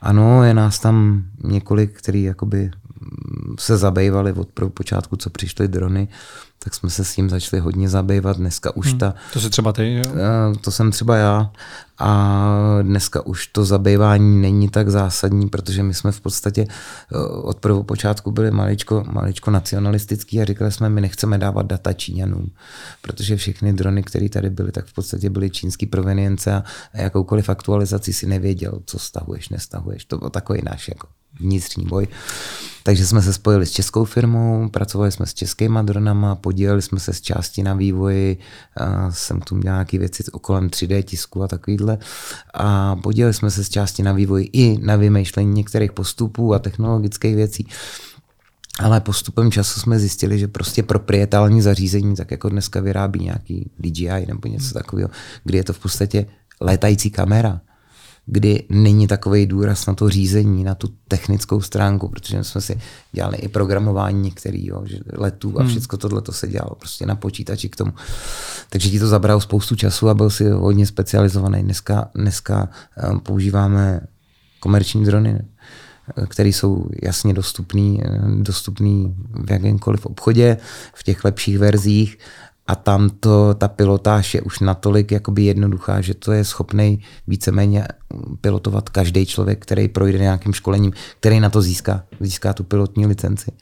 Ano, 0.00 0.44
je 0.44 0.54
nás 0.54 0.78
tam 0.78 1.24
několik, 1.44 1.98
který 1.98 2.22
jakoby 2.22 2.70
se 3.58 3.76
zabývali 3.76 4.32
od 4.32 4.48
počátku, 4.74 5.16
co 5.16 5.30
přišly 5.30 5.68
drony, 5.68 6.08
tak 6.66 6.74
jsme 6.74 6.90
se 6.90 7.04
s 7.04 7.14
tím 7.14 7.30
začali 7.30 7.60
hodně 7.60 7.88
zabývat. 7.88 8.36
Dneska 8.36 8.76
už 8.76 8.88
hmm, 8.88 8.98
ta... 8.98 9.14
To 9.32 9.40
jsi 9.40 9.50
třeba 9.50 9.72
ty, 9.72 9.94
jo? 9.94 10.02
Eh, 10.14 10.58
to 10.60 10.70
jsem 10.70 10.90
třeba 10.90 11.16
já. 11.16 11.50
A 11.98 12.48
dneska 12.82 13.26
už 13.26 13.46
to 13.46 13.64
zabývání 13.64 14.42
není 14.42 14.68
tak 14.68 14.90
zásadní, 14.90 15.48
protože 15.48 15.82
my 15.82 15.94
jsme 15.94 16.12
v 16.12 16.20
podstatě 16.20 16.66
eh, 16.70 17.16
od 17.42 17.58
prvopočátku 17.58 18.30
byli 18.30 18.50
maličko, 18.50 19.04
maličko 19.12 19.50
nacionalistický 19.50 20.40
a 20.40 20.44
říkali 20.44 20.72
jsme, 20.72 20.90
my 20.90 21.00
nechceme 21.00 21.38
dávat 21.38 21.66
data 21.66 21.92
Číňanům, 21.92 22.50
protože 23.02 23.36
všechny 23.36 23.72
drony, 23.72 24.02
které 24.02 24.28
tady 24.28 24.50
byly, 24.50 24.72
tak 24.72 24.86
v 24.86 24.92
podstatě 24.92 25.30
byly 25.30 25.50
čínský 25.50 25.86
provenience 25.86 26.52
a 26.54 26.64
jakoukoliv 26.94 27.48
aktualizaci 27.48 28.12
si 28.12 28.26
nevěděl, 28.26 28.80
co 28.86 28.98
stahuješ, 28.98 29.48
nestahuješ. 29.48 30.04
To 30.04 30.18
byl 30.18 30.30
takový 30.30 30.60
náš 30.64 30.88
jako 30.88 31.08
vnitřní 31.40 31.84
boj. 31.84 32.08
Takže 32.82 33.06
jsme 33.06 33.22
se 33.22 33.32
spojili 33.32 33.66
s 33.66 33.70
českou 33.70 34.04
firmou, 34.04 34.68
pracovali 34.68 35.12
jsme 35.12 35.26
s 35.26 35.34
českýma 35.34 35.82
dronama, 35.82 36.34
podíleli 36.34 36.82
jsme 36.82 37.00
se 37.00 37.12
s 37.12 37.20
části 37.20 37.62
na 37.62 37.74
vývoji, 37.74 38.38
a 38.76 39.10
jsem 39.12 39.40
tu 39.40 39.54
měl 39.54 39.72
nějaké 39.72 39.98
věci 39.98 40.24
okolem 40.32 40.68
3D 40.68 41.02
tisku 41.02 41.42
a 41.42 41.48
takovýhle. 41.48 41.98
A 42.54 42.96
podíleli 42.96 43.34
jsme 43.34 43.50
se 43.50 43.64
s 43.64 43.68
části 43.68 44.02
na 44.02 44.12
vývoji 44.12 44.50
i 44.52 44.78
na 44.78 44.96
vymýšlení 44.96 45.52
některých 45.52 45.92
postupů 45.92 46.54
a 46.54 46.58
technologických 46.58 47.36
věcí. 47.36 47.68
Ale 48.78 49.00
postupem 49.00 49.50
času 49.50 49.80
jsme 49.80 49.98
zjistili, 49.98 50.38
že 50.38 50.48
prostě 50.48 50.82
proprietální 50.82 51.62
zařízení, 51.62 52.16
tak 52.16 52.30
jako 52.30 52.48
dneska 52.48 52.80
vyrábí 52.80 53.20
nějaký 53.20 53.70
DJI 53.78 54.26
nebo 54.26 54.48
něco 54.48 54.74
takového, 54.74 55.10
kdy 55.44 55.58
je 55.58 55.64
to 55.64 55.72
v 55.72 55.78
podstatě 55.78 56.26
létající 56.60 57.10
kamera, 57.10 57.60
kdy 58.26 58.64
není 58.68 59.06
takový 59.06 59.46
důraz 59.46 59.86
na 59.86 59.94
to 59.94 60.08
řízení, 60.08 60.64
na 60.64 60.74
tu 60.74 60.88
technickou 61.08 61.60
stránku, 61.60 62.08
protože 62.08 62.44
jsme 62.44 62.60
si 62.60 62.80
dělali 63.12 63.36
i 63.36 63.48
programování 63.48 64.22
některý, 64.22 64.66
jo, 64.66 64.82
že 64.84 64.98
letů 65.12 65.58
a 65.58 65.62
hmm. 65.62 65.70
všechno 65.70 65.98
tohle 65.98 66.22
to 66.22 66.32
se 66.32 66.48
dělalo 66.48 66.74
prostě 66.74 67.06
na 67.06 67.16
počítači 67.16 67.68
k 67.68 67.76
tomu. 67.76 67.92
Takže 68.70 68.90
ti 68.90 68.98
to 68.98 69.06
zabralo 69.06 69.40
spoustu 69.40 69.76
času 69.76 70.08
a 70.08 70.14
byl 70.14 70.30
si 70.30 70.50
hodně 70.50 70.86
specializovaný. 70.86 71.62
Dneska, 71.62 72.10
dneska 72.14 72.68
um, 73.10 73.20
používáme 73.20 74.00
komerční 74.60 75.04
drony, 75.04 75.40
které 76.28 76.48
jsou 76.48 76.88
jasně 77.02 77.34
dostupný, 77.34 78.02
dostupný 78.42 79.14
v 79.44 79.50
jakémkoliv 79.50 80.06
obchodě, 80.06 80.56
v 80.94 81.02
těch 81.02 81.24
lepších 81.24 81.58
verzích 81.58 82.18
a 82.66 82.74
tam 82.74 83.10
to, 83.10 83.54
ta 83.54 83.68
pilotáž 83.68 84.34
je 84.34 84.40
už 84.40 84.60
natolik 84.60 85.12
jakoby 85.12 85.44
jednoduchá, 85.44 86.00
že 86.00 86.14
to 86.14 86.32
je 86.32 86.44
schopný 86.44 87.02
víceméně 87.26 87.88
pilotovat 88.40 88.88
každý 88.88 89.26
člověk, 89.26 89.62
který 89.62 89.88
projde 89.88 90.18
nějakým 90.18 90.52
školením, 90.52 90.92
který 91.20 91.40
na 91.40 91.50
to 91.50 91.62
získá, 91.62 92.04
získá 92.20 92.52
tu 92.52 92.64
pilotní 92.64 93.06
licenci. 93.06 93.52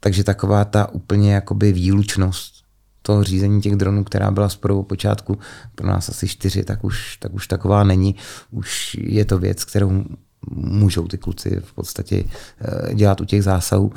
Takže 0.00 0.24
taková 0.24 0.64
ta 0.64 0.92
úplně 0.92 1.34
jakoby 1.34 1.72
výlučnost 1.72 2.58
toho 3.02 3.24
řízení 3.24 3.60
těch 3.60 3.76
dronů, 3.76 4.04
která 4.04 4.30
byla 4.30 4.48
z 4.48 4.58
počátku 4.82 5.38
pro 5.74 5.86
nás 5.86 6.08
asi 6.08 6.28
čtyři, 6.28 6.64
tak 6.64 6.84
už, 6.84 7.16
tak 7.16 7.34
už 7.34 7.46
taková 7.46 7.84
není. 7.84 8.14
Už 8.50 8.96
je 9.00 9.24
to 9.24 9.38
věc, 9.38 9.64
kterou 9.64 10.04
můžou 10.50 11.08
ty 11.08 11.18
kluci 11.18 11.60
v 11.64 11.72
podstatě 11.72 12.24
eh, 12.60 12.94
dělat 12.94 13.20
u 13.20 13.24
těch 13.24 13.42
zásahů. 13.42 13.92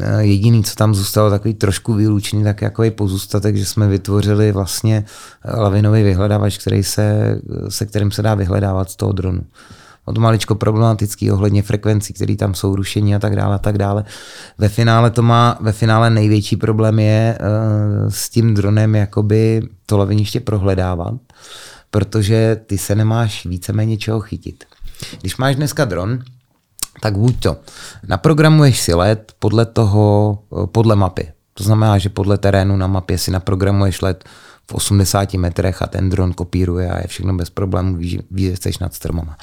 Eh, 0.00 0.22
jediný, 0.22 0.64
co 0.64 0.74
tam 0.74 0.94
zůstalo 0.94 1.30
takový 1.30 1.54
trošku 1.54 1.94
výlučný, 1.94 2.44
tak 2.44 2.62
jako 2.62 2.82
je 2.82 2.90
pozůstatek, 2.90 3.56
že 3.56 3.66
jsme 3.66 3.88
vytvořili 3.88 4.52
vlastně 4.52 5.04
eh, 5.44 5.56
lavinový 5.56 6.02
vyhledávač, 6.02 6.58
který 6.58 6.82
se, 6.82 7.38
se 7.68 7.86
kterým 7.86 8.10
se 8.10 8.22
dá 8.22 8.34
vyhledávat 8.34 8.90
z 8.90 8.96
toho 8.96 9.12
dronu. 9.12 9.40
Od 10.04 10.18
maličko 10.18 10.54
problematický 10.54 11.30
ohledně 11.30 11.62
frekvencí, 11.62 12.12
které 12.12 12.36
tam 12.36 12.54
jsou, 12.54 12.76
rušení 12.76 13.14
a 13.14 13.18
tak 13.18 13.36
dále 13.36 13.54
a 13.54 13.58
tak 13.58 13.78
dále. 13.78 14.04
Ve 14.58 14.68
finále 14.68 15.10
to 15.10 15.22
má, 15.22 15.58
ve 15.60 15.72
finále 15.72 16.10
největší 16.10 16.56
problém 16.56 16.98
je 16.98 17.38
uh, 17.40 18.10
s 18.10 18.28
tím 18.28 18.54
dronem 18.54 18.94
jakoby 18.94 19.62
to 19.86 19.98
laviniště 19.98 20.40
prohledávat, 20.40 21.14
protože 21.90 22.60
ty 22.66 22.78
se 22.78 22.94
nemáš 22.94 23.46
víceméně 23.46 23.96
čeho 23.96 24.20
chytit. 24.20 24.64
Když 25.20 25.36
máš 25.36 25.56
dneska 25.56 25.84
dron, 25.84 26.18
tak 27.02 27.18
buď 27.18 27.34
to 27.40 27.56
naprogramuješ 28.06 28.80
si 28.80 28.94
let 28.94 29.32
podle 29.38 29.66
toho, 29.66 30.38
podle 30.72 30.96
mapy. 30.96 31.28
To 31.54 31.64
znamená, 31.64 31.98
že 31.98 32.08
podle 32.08 32.38
terénu 32.38 32.76
na 32.76 32.86
mapě 32.86 33.18
si 33.18 33.30
naprogramuješ 33.30 34.00
let 34.02 34.24
v 34.70 34.74
80 34.74 35.34
metrech 35.34 35.82
a 35.82 35.86
ten 35.86 36.10
dron 36.10 36.32
kopíruje 36.32 36.90
a 36.90 36.98
je 36.98 37.06
všechno 37.06 37.34
bez 37.34 37.50
problémů, 37.50 37.96
víš, 37.96 38.18
že 38.36 38.56
jsi 38.56 38.70
nad 38.80 38.94
stromama. 38.94 39.36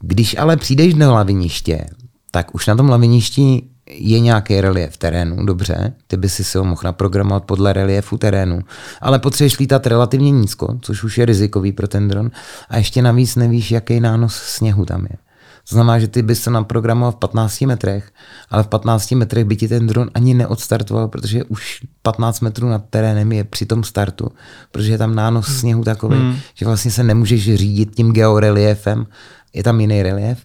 Když 0.00 0.36
ale 0.38 0.56
přijdeš 0.56 0.94
do 0.94 1.12
laviniště, 1.12 1.86
tak 2.30 2.54
už 2.54 2.66
na 2.66 2.76
tom 2.76 2.88
laviništi 2.88 3.62
je 3.90 4.20
nějaký 4.20 4.60
relief 4.60 4.96
terénu, 4.96 5.46
dobře, 5.46 5.92
ty 6.06 6.16
by 6.16 6.28
si 6.28 6.44
si 6.44 6.58
ho 6.58 6.64
mohl 6.64 6.80
naprogramovat 6.84 7.44
podle 7.44 7.72
reliefu 7.72 8.18
terénu, 8.18 8.60
ale 9.00 9.18
potřebuješ 9.18 9.58
lítat 9.58 9.86
relativně 9.86 10.30
nízko, 10.30 10.78
což 10.80 11.04
už 11.04 11.18
je 11.18 11.26
rizikový 11.26 11.72
pro 11.72 11.88
ten 11.88 12.08
dron 12.08 12.30
a 12.68 12.76
ještě 12.76 13.02
navíc 13.02 13.36
nevíš, 13.36 13.70
jaký 13.70 14.00
nános 14.00 14.36
sněhu 14.36 14.84
tam 14.84 15.06
je. 15.10 15.27
To 15.68 15.74
znamená, 15.74 15.98
že 15.98 16.08
ty 16.08 16.22
bys 16.22 16.44
to 16.44 16.50
naprogramoval 16.50 17.12
v 17.12 17.16
15 17.16 17.60
metrech, 17.60 18.12
ale 18.50 18.62
v 18.62 18.66
15 18.66 19.10
metrech 19.10 19.44
by 19.44 19.56
ti 19.56 19.68
ten 19.68 19.86
dron 19.86 20.10
ani 20.14 20.34
neodstartoval, 20.34 21.08
protože 21.08 21.44
už 21.44 21.80
15 22.02 22.40
metrů 22.40 22.68
nad 22.68 22.84
terénem 22.90 23.32
je 23.32 23.44
při 23.44 23.66
tom 23.66 23.84
startu, 23.84 24.28
protože 24.70 24.92
je 24.92 24.98
tam 24.98 25.14
nános 25.14 25.46
hmm. 25.46 25.56
sněhu 25.56 25.84
takový, 25.84 26.16
hmm. 26.16 26.36
že 26.54 26.66
vlastně 26.66 26.90
se 26.90 27.02
nemůžeš 27.02 27.54
řídit 27.54 27.94
tím 27.94 28.12
georeliefem, 28.12 29.06
je 29.52 29.62
tam 29.62 29.80
jiný 29.80 30.02
relief. 30.02 30.38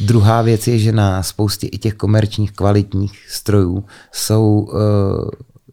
Druhá 0.00 0.42
věc 0.42 0.66
je, 0.66 0.78
že 0.78 0.92
na 0.92 1.22
spoustě 1.22 1.66
i 1.66 1.78
těch 1.78 1.94
komerčních 1.94 2.52
kvalitních 2.52 3.26
strojů 3.28 3.84
jsou 4.12 4.68
uh, 4.72 4.80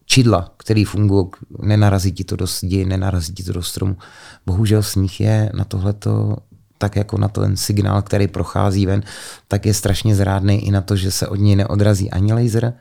čidla, 0.06 0.54
které 0.58 0.84
fungují, 0.88 1.26
nenarazí 1.62 2.12
ti 2.12 2.24
to 2.24 2.36
do 2.36 2.48
zdi, 2.48 2.86
nenarazí 2.86 3.34
ti 3.34 3.44
to 3.44 3.54
do 3.54 3.64
stromu. 3.64 3.98
Bohužel 4.46 4.84
sníh 4.84 5.22
je 5.22 5.52
na 5.54 5.64
tohleto 5.64 6.38
tak 6.80 6.96
jako 6.96 7.18
na 7.18 7.28
ten 7.28 7.58
signál, 7.58 8.02
který 8.02 8.28
prochází 8.28 8.86
ven, 8.86 9.04
tak 9.48 9.66
je 9.66 9.74
strašně 9.74 10.16
zrádný 10.16 10.68
i 10.68 10.72
na 10.72 10.82
to, 10.82 10.96
že 10.96 11.12
se 11.12 11.28
od 11.28 11.36
něj 11.36 11.56
neodrazí 11.56 12.12
ani 12.12 12.34
laser, 12.34 12.74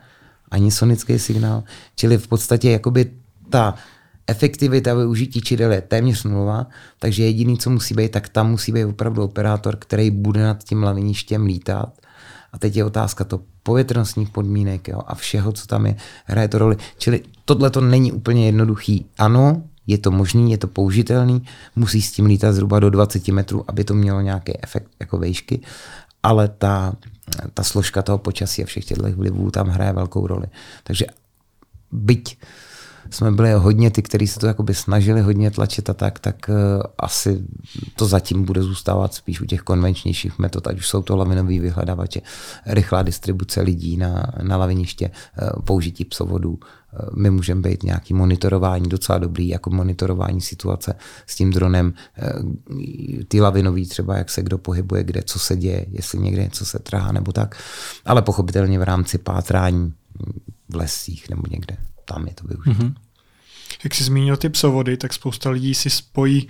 ani 0.51 0.71
sonický 0.71 1.19
signál. 1.19 1.63
Čili 1.95 2.17
v 2.17 2.27
podstatě 2.27 2.71
jakoby 2.71 3.11
ta 3.49 3.75
efektivita 4.27 4.93
využití 4.93 5.41
čidel 5.41 5.71
je 5.71 5.81
téměř 5.81 6.23
nulová, 6.23 6.67
takže 6.99 7.23
jediný, 7.23 7.57
co 7.57 7.69
musí 7.69 7.93
být, 7.93 8.11
tak 8.11 8.29
tam 8.29 8.51
musí 8.51 8.71
být 8.71 8.85
opravdu 8.85 9.23
operátor, 9.23 9.75
který 9.75 10.11
bude 10.11 10.43
nad 10.43 10.63
tím 10.63 10.83
laviništěm 10.83 11.45
lítat. 11.45 11.93
A 12.53 12.57
teď 12.57 12.75
je 12.75 12.85
otázka 12.85 13.23
to 13.23 13.41
povětrnostních 13.63 14.29
podmínek 14.29 14.87
jo, 14.87 14.99
a 15.07 15.15
všeho, 15.15 15.51
co 15.51 15.67
tam 15.67 15.85
je, 15.85 15.95
hraje 16.25 16.47
to 16.47 16.57
roli. 16.57 16.77
Čili 16.97 17.21
tohle 17.45 17.69
to 17.69 17.81
není 17.81 18.11
úplně 18.11 18.45
jednoduchý. 18.45 19.05
Ano, 19.17 19.63
je 19.89 19.97
to 19.97 20.11
možný, 20.11 20.51
je 20.51 20.57
to 20.57 20.67
použitelný, 20.67 21.41
musí 21.75 22.01
s 22.01 22.11
tím 22.11 22.25
lítat 22.25 22.53
zhruba 22.53 22.79
do 22.79 22.89
20 22.89 23.27
metrů, 23.27 23.65
aby 23.67 23.83
to 23.83 23.93
mělo 23.93 24.21
nějaký 24.21 24.63
efekt 24.63 24.91
jako 24.99 25.17
vejšky, 25.17 25.61
ale 26.23 26.47
ta, 26.47 26.93
ta 27.53 27.63
složka 27.63 28.01
toho 28.01 28.17
počasí 28.17 28.63
a 28.63 28.65
všech 28.65 28.85
těchto 28.85 29.11
vlivů 29.11 29.51
tam 29.51 29.67
hraje 29.67 29.93
velkou 29.93 30.27
roli. 30.27 30.47
Takže 30.83 31.05
byť 31.91 32.37
jsme 33.09 33.31
byli 33.31 33.53
hodně 33.53 33.91
ty, 33.91 34.01
kteří 34.01 34.27
se 34.27 34.39
to 34.39 34.47
jakoby 34.47 34.73
snažili 34.73 35.21
hodně 35.21 35.51
tlačit 35.51 35.89
a 35.89 35.93
tak, 35.93 36.19
tak 36.19 36.49
uh, 36.49 36.83
asi 36.97 37.41
to 37.95 38.05
zatím 38.05 38.43
bude 38.43 38.63
zůstávat 38.63 39.13
spíš 39.13 39.41
u 39.41 39.45
těch 39.45 39.61
konvenčnějších 39.61 40.39
metod, 40.39 40.67
ať 40.67 40.77
už 40.77 40.87
jsou 40.87 41.01
to 41.01 41.17
lavinový 41.17 41.59
vyhledávače, 41.59 42.21
rychlá 42.65 43.03
distribuce 43.03 43.61
lidí 43.61 43.97
na, 43.97 44.25
na 44.41 44.57
laviniště, 44.57 45.11
uh, 45.41 45.61
použití 45.61 46.05
psovodů, 46.05 46.59
my 47.15 47.29
můžeme 47.29 47.61
být 47.61 47.83
nějaký 47.83 48.13
monitorování 48.13 48.89
docela 48.89 49.17
dobrý, 49.17 49.47
jako 49.47 49.69
monitorování 49.69 50.41
situace 50.41 50.95
s 51.27 51.35
tím 51.35 51.51
dronem, 51.51 51.93
ty 53.27 53.41
lavinový 53.41 53.87
třeba, 53.87 54.17
jak 54.17 54.29
se 54.29 54.41
kdo 54.41 54.57
pohybuje, 54.57 55.03
kde, 55.03 55.21
co 55.21 55.39
se 55.39 55.55
děje, 55.55 55.85
jestli 55.89 56.19
někde 56.19 56.43
něco 56.43 56.65
se 56.65 56.79
trhá 56.79 57.11
nebo 57.11 57.31
tak, 57.31 57.63
ale 58.05 58.21
pochopitelně 58.21 58.79
v 58.79 58.83
rámci 58.83 59.17
pátrání 59.17 59.93
v 60.69 60.75
lesích 60.75 61.29
nebo 61.29 61.43
někde 61.49 61.77
tam 62.05 62.27
je 62.27 62.33
to 62.33 62.47
využít. 62.47 62.83
Mm-hmm. 62.83 62.93
Jak 63.83 63.95
jsi 63.95 64.03
zmínil 64.03 64.37
ty 64.37 64.49
psovody, 64.49 64.97
tak 64.97 65.13
spousta 65.13 65.49
lidí 65.49 65.75
si 65.75 65.89
spojí 65.89 66.47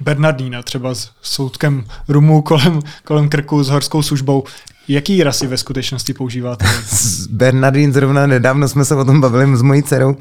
Bernardína 0.00 0.62
třeba 0.62 0.94
s 0.94 1.10
soudkem 1.22 1.84
rumu 2.08 2.42
kolem, 2.42 2.80
kolem 3.04 3.28
krku 3.28 3.64
s 3.64 3.68
horskou 3.68 4.02
službou. 4.02 4.44
Jaký 4.88 5.22
rasy 5.22 5.46
ve 5.46 5.56
skutečnosti 5.56 6.14
používáte? 6.14 6.66
Bernardín 7.30 7.92
zrovna 7.92 8.26
nedávno 8.26 8.68
jsme 8.68 8.84
se 8.84 8.94
o 8.94 9.04
tom 9.04 9.20
bavili 9.20 9.56
s 9.56 9.62
mojí 9.62 9.82
dcerou, 9.82 10.16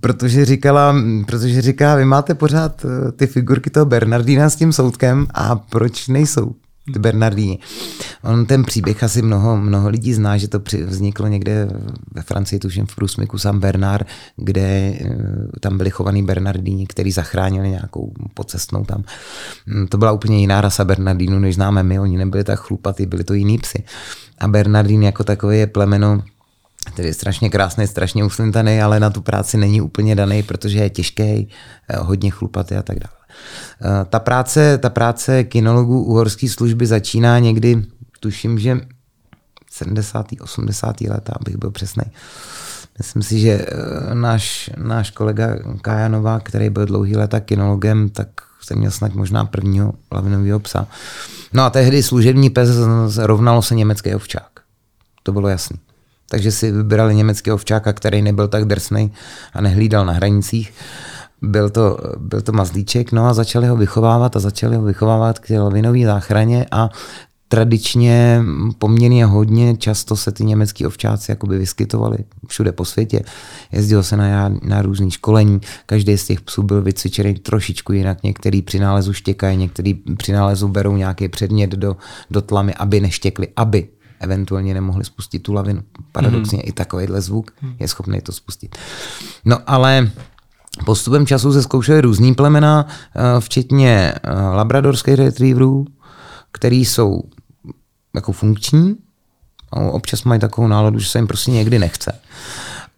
protože 0.00 0.44
říkala, 0.44 0.96
protože 1.26 1.62
říká, 1.62 1.96
vy 1.96 2.04
máte 2.04 2.34
pořád 2.34 2.84
eh, 2.84 3.12
ty 3.12 3.26
figurky 3.26 3.70
toho 3.70 3.86
Bernardína 3.86 4.50
s 4.50 4.56
tím 4.56 4.72
soudkem 4.72 5.26
a 5.34 5.56
proč 5.56 6.08
nejsou? 6.08 6.54
Ty 6.92 6.98
Bernardíni. 6.98 7.58
On 8.22 8.46
ten 8.46 8.64
příběh 8.64 9.02
asi 9.02 9.22
mnoho, 9.22 9.56
mnoho 9.56 9.88
lidí 9.88 10.14
zná, 10.14 10.36
že 10.36 10.48
to 10.48 10.60
vzniklo 10.84 11.28
někde 11.28 11.68
ve 12.12 12.22
Francii, 12.22 12.58
tuším 12.58 12.86
v 12.86 12.94
průsmyku 12.94 13.38
Sam 13.38 13.60
Bernard, 13.60 14.06
kde 14.36 14.60
eh, 14.60 15.16
tam 15.60 15.78
byli 15.78 15.90
chovaný 15.90 16.22
Bernardíni, 16.22 16.86
který 16.86 17.12
zachránili 17.12 17.68
nějakou 17.68 18.12
pocestnou 18.34 18.84
tam. 18.84 19.04
Mm, 19.66 19.86
to 19.86 19.98
byla 19.98 20.12
úplně 20.12 20.38
jiná 20.38 20.60
rasa 20.60 20.84
Bernardínů, 20.84 21.38
než 21.38 21.54
známe 21.54 21.82
my, 21.82 22.00
oni 22.00 22.18
nebyli 22.18 22.44
tak 22.44 22.58
chlupatý, 22.58 23.06
byli 23.06 23.24
to 23.24 23.34
jiný 23.34 23.58
psy. 23.58 23.84
A 24.38 24.48
Bernardín 24.48 25.02
jako 25.02 25.24
takové 25.24 25.56
je 25.56 25.66
plemeno 25.66 26.22
který 26.92 27.08
je 27.08 27.14
strašně 27.14 27.50
krásný, 27.50 27.86
strašně 27.86 28.24
uslintaný, 28.24 28.80
ale 28.80 29.00
na 29.00 29.10
tu 29.10 29.20
práci 29.20 29.56
není 29.56 29.80
úplně 29.80 30.14
daný, 30.14 30.42
protože 30.42 30.78
je 30.78 30.90
těžký, 30.90 31.22
eh, 31.22 31.48
hodně 31.96 32.30
chlupatý 32.30 32.74
a 32.74 32.82
tak 32.82 32.98
dále. 32.98 33.21
Eh, 33.82 34.04
ta 34.04 34.18
práce, 34.18 34.78
ta 34.78 34.90
práce 34.90 35.44
kinologů 35.44 36.02
u 36.02 36.14
horské 36.14 36.48
služby 36.48 36.86
začíná 36.86 37.38
někdy, 37.38 37.82
tuším, 38.20 38.58
že 38.58 38.80
70. 39.70 40.26
80. 40.40 41.00
leta, 41.00 41.32
abych 41.40 41.56
byl 41.56 41.70
přesný. 41.70 42.04
Myslím 42.98 43.22
si, 43.22 43.40
že 43.40 43.50
eh, 43.50 44.14
náš, 44.14 44.70
náš 44.76 45.10
kolega 45.10 45.56
Kajanova, 45.80 46.40
který 46.40 46.70
byl 46.70 46.86
dlouhý 46.86 47.16
léta 47.16 47.40
kinologem, 47.40 48.08
tak 48.08 48.28
jsem 48.60 48.78
měl 48.78 48.90
snad 48.90 49.14
možná 49.14 49.44
prvního 49.44 49.92
lavinového 50.12 50.60
psa. 50.60 50.86
No 51.52 51.62
a 51.62 51.70
tehdy 51.70 52.02
služební 52.02 52.50
pes 52.50 52.68
rovnalo 53.18 53.62
se 53.62 53.74
německý 53.74 54.14
ovčák. 54.14 54.50
To 55.22 55.32
bylo 55.32 55.48
jasný. 55.48 55.78
Takže 56.28 56.52
si 56.52 56.72
vybrali 56.72 57.14
německého 57.14 57.54
ovčáka, 57.54 57.92
který 57.92 58.22
nebyl 58.22 58.48
tak 58.48 58.64
drsný 58.64 59.12
a 59.52 59.60
nehlídal 59.60 60.06
na 60.06 60.12
hranicích 60.12 60.72
byl 61.42 61.70
to, 61.70 61.98
byl 62.18 62.42
to 62.42 62.52
mazlíček, 62.52 63.12
no 63.12 63.26
a 63.26 63.34
začali 63.34 63.66
ho 63.66 63.76
vychovávat 63.76 64.36
a 64.36 64.40
začali 64.40 64.76
ho 64.76 64.82
vychovávat 64.82 65.38
k 65.38 65.50
lavinové 65.50 66.04
záchraně 66.04 66.66
a 66.70 66.90
tradičně 67.48 68.42
poměrně 68.78 69.26
hodně 69.26 69.76
často 69.76 70.16
se 70.16 70.32
ty 70.32 70.44
německý 70.44 70.86
ovčáci 70.86 71.30
jakoby 71.30 71.58
vyskytovali 71.58 72.18
všude 72.46 72.72
po 72.72 72.84
světě. 72.84 73.22
Jezdilo 73.72 74.02
se 74.02 74.16
na, 74.16 74.48
na 74.62 74.82
různý 74.82 75.10
školení, 75.10 75.60
každý 75.86 76.18
z 76.18 76.26
těch 76.26 76.40
psů 76.40 76.62
byl 76.62 76.82
vycvičený 76.82 77.34
trošičku 77.34 77.92
jinak, 77.92 78.22
některý 78.22 78.62
při 78.62 78.78
nálezu 78.78 79.12
štěkají, 79.12 79.56
některý 79.56 79.94
při 79.94 80.32
nálezu 80.32 80.68
berou 80.68 80.96
nějaký 80.96 81.28
předmět 81.28 81.70
do, 81.70 81.96
do 82.30 82.42
tlamy, 82.42 82.74
aby 82.74 83.00
neštěkli, 83.00 83.48
aby 83.56 83.88
eventuálně 84.20 84.74
nemohli 84.74 85.04
spustit 85.04 85.38
tu 85.38 85.52
lavinu. 85.52 85.82
Paradoxně 86.12 86.58
mm-hmm. 86.58 86.68
i 86.68 86.72
takovýhle 86.72 87.20
zvuk 87.20 87.50
je 87.80 87.88
schopný 87.88 88.20
to 88.20 88.32
spustit. 88.32 88.78
No 89.44 89.58
ale 89.66 90.10
Postupem 90.84 91.26
času 91.26 91.52
se 91.52 91.62
zkoušely 91.62 92.00
různý 92.00 92.34
plemena, 92.34 92.86
eh, 92.86 93.40
včetně 93.40 94.12
eh, 94.14 94.32
labradorských 94.32 95.14
retrieverů, 95.14 95.86
který 96.52 96.84
jsou 96.84 97.22
jako 98.14 98.32
funkční, 98.32 98.96
občas 99.70 100.24
mají 100.24 100.40
takovou 100.40 100.68
náladu, 100.68 100.98
že 100.98 101.08
se 101.08 101.18
jim 101.18 101.26
prostě 101.26 101.50
někdy 101.50 101.78
nechce. 101.78 102.20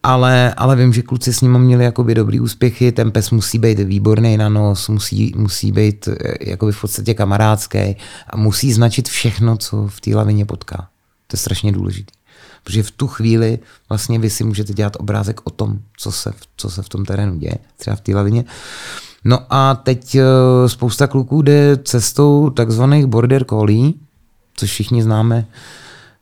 Ale, 0.03 0.55
ale 0.57 0.77
vím, 0.77 0.93
že 0.93 1.03
kluci 1.03 1.33
s 1.33 1.41
ním 1.41 1.59
měli 1.59 1.85
jakoby 1.85 2.15
dobrý 2.15 2.41
úspěchy, 2.41 2.93
ten 2.93 3.11
pes 3.11 3.31
musí 3.31 3.59
být 3.59 3.79
výborný 3.79 4.37
na 4.37 4.49
nos, 4.49 4.89
musí, 4.89 5.33
musí 5.37 5.73
být 5.73 6.09
eh, 6.09 6.35
jakoby 6.51 6.73
v 6.73 6.81
podstatě 6.81 7.15
kamarádský 7.15 7.97
a 8.31 8.37
musí 8.37 8.73
značit 8.73 9.09
všechno, 9.09 9.57
co 9.57 9.87
v 9.89 10.01
té 10.01 10.15
lavině 10.15 10.45
potká. 10.45 10.77
To 11.27 11.35
je 11.35 11.39
strašně 11.39 11.73
důležité. 11.73 12.13
Protože 12.65 12.83
v 12.83 12.91
tu 12.91 13.07
chvíli 13.07 13.59
vlastně 13.89 14.19
vy 14.19 14.31
si 14.31 14.45
můžete 14.45 14.73
dělat 14.73 14.97
obrázek 15.01 15.41
o 15.45 15.51
tom, 15.51 15.79
co 15.97 16.13
se, 16.13 16.33
co 16.57 16.71
se 16.71 16.83
v 16.83 16.89
tom 16.89 17.05
terénu 17.05 17.39
děje, 17.39 17.59
třeba 17.77 17.97
v 17.97 18.01
té 18.01 18.15
lavině. 18.15 18.45
No 19.25 19.39
a 19.51 19.75
teď 19.75 20.15
eh, 20.15 20.23
spousta 20.67 21.07
kluků 21.07 21.43
jde 21.43 21.77
cestou 21.77 22.51
takzvaných 22.51 23.07
border 23.07 23.45
collie, 23.45 23.93
což 24.55 24.71
všichni 24.71 25.03
známe, 25.03 25.47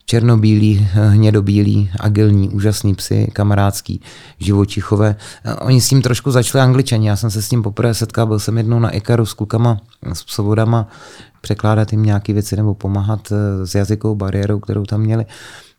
černobílý, 0.05 0.89
eh, 0.95 1.09
hnědobílý, 1.09 1.91
agilní, 2.01 2.49
úžasný 2.49 2.95
psy, 2.95 3.31
kamarádský, 3.33 4.01
živočichové. 4.39 5.17
Eh, 5.45 5.55
oni 5.55 5.81
s 5.81 5.89
tím 5.89 6.03
trošku 6.03 6.31
začali 6.31 6.63
angličani. 6.63 7.09
Já 7.09 7.17
jsem 7.17 7.31
se 7.31 7.43
s 7.43 7.49
tím 7.49 7.63
poprvé 7.63 7.95
setkal, 7.95 8.27
byl 8.27 8.39
jsem 8.39 8.59
jednou 8.59 8.79
na 8.79 8.91
Ikaru 8.91 9.27
s 9.27 9.35
klukama, 9.35 9.81
s 10.13 10.25
psovodama, 10.25 10.89
překládat 11.41 11.93
jim 11.93 12.03
nějaké 12.03 12.33
věci 12.33 12.57
nebo 12.57 12.75
pomáhat 12.75 13.33
s 13.65 13.75
jazykovou 13.75 14.15
bariérou, 14.15 14.61
kterou 14.61 14.85
tam 14.85 15.01
měli. 15.01 15.27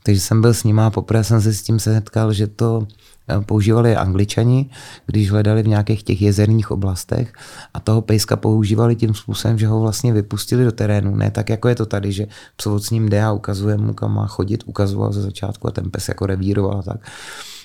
Takže 0.06 0.20
jsem 0.20 0.40
byl 0.40 0.54
s 0.54 0.64
nima 0.64 0.86
a 0.86 0.90
poprvé 0.90 1.24
jsem 1.24 1.40
se 1.40 1.52
s 1.52 1.62
tím 1.62 1.78
setkal, 1.78 2.32
že 2.32 2.46
to 2.46 2.86
eh, 3.28 3.40
používali 3.40 3.96
angličani, 3.96 4.70
když 5.06 5.30
hledali 5.30 5.62
v 5.62 5.68
nějakých 5.68 6.02
těch 6.02 6.22
jezerních 6.22 6.70
oblastech 6.70 7.32
a 7.74 7.80
toho 7.80 8.02
pejska 8.02 8.36
používali 8.36 8.96
tím 8.96 9.14
způsobem, 9.14 9.58
že 9.58 9.66
ho 9.66 9.80
vlastně 9.80 10.12
vypustili 10.12 10.64
do 10.64 10.72
terénu. 10.72 11.16
Ne 11.16 11.30
tak, 11.30 11.48
jako 11.48 11.68
je 11.68 11.74
to 11.74 11.86
tady, 11.86 12.12
že 12.12 12.26
psovod 12.56 12.84
s 12.84 12.90
ním 12.90 13.08
jde 13.08 13.24
a 13.24 13.32
ukazuje 13.32 13.76
mu, 13.76 13.94
kam 13.94 14.14
má 14.14 14.26
chodit, 14.26 14.62
ukazoval 14.66 15.12
ze 15.12 15.22
začátku 15.22 15.68
a 15.68 15.70
ten 15.70 15.90
pes 15.90 16.08
jako 16.08 16.26
revíroval 16.26 16.78
a 16.78 16.82
tak. 16.82 17.00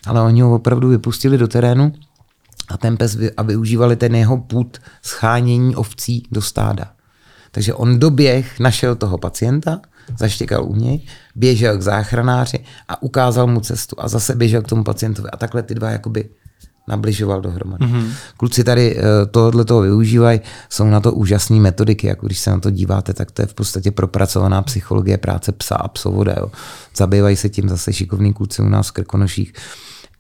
Ale 0.06 0.22
oni 0.22 0.42
ho 0.42 0.56
opravdu 0.56 0.90
vypustili 0.90 1.38
do 1.38 1.48
terénu 1.48 1.94
a 2.70 2.78
ten 2.78 2.98
pes 2.98 3.18
a 3.38 3.44
využívali 3.44 3.96
ten 3.96 4.16
jeho 4.16 4.38
put 4.38 4.78
schánění 5.02 5.76
ovcí 5.76 6.28
do 6.32 6.42
stáda. 6.42 6.92
Takže 7.52 7.74
on 7.74 8.00
doběh 8.00 8.60
našel 8.60 8.96
toho 8.96 9.18
pacienta, 9.18 9.82
zaštěkal 10.18 10.66
u 10.66 10.76
něj, 10.76 11.02
běžel 11.36 11.78
k 11.78 11.82
záchranáři 11.82 12.60
a 12.88 13.02
ukázal 13.02 13.48
mu 13.48 13.60
cestu 13.60 13.96
a 14.00 14.08
zase 14.08 14.36
běžel 14.36 14.62
k 14.62 14.68
tomu 14.68 14.84
pacientovi 14.84 15.30
a 15.30 15.38
takhle 15.38 15.64
ty 15.64 15.76
dva 15.76 15.90
jakoby 15.90 16.30
nabližoval 16.88 17.42
dohromady. 17.42 17.86
Mm-hmm. 17.86 18.12
Kluci 18.38 18.64
tady 18.64 18.96
uh, 18.96 19.02
tohle 19.32 19.66
toho 19.66 19.82
využívají, 19.82 20.42
jsou 20.70 20.86
na 20.86 21.00
to 21.00 21.14
úžasné 21.14 21.60
metodiky, 21.60 22.08
jako 22.08 22.26
když 22.26 22.40
se 22.40 22.50
na 22.50 22.60
to 22.60 22.70
díváte, 22.70 23.14
tak 23.14 23.32
to 23.32 23.42
je 23.42 23.46
v 23.46 23.54
podstatě 23.54 23.92
propracovaná 23.92 24.62
psychologie 24.62 25.18
práce 25.18 25.52
psa 25.52 25.76
a 25.76 25.88
psovoda. 25.88 26.36
Jo. 26.38 26.52
Zabývají 26.96 27.36
se 27.36 27.50
tím 27.50 27.70
zase 27.70 27.94
šikovní 27.94 28.34
kluci 28.34 28.62
u 28.62 28.70
nás 28.70 28.88
v 28.88 28.92
Krkonoších, 28.92 29.54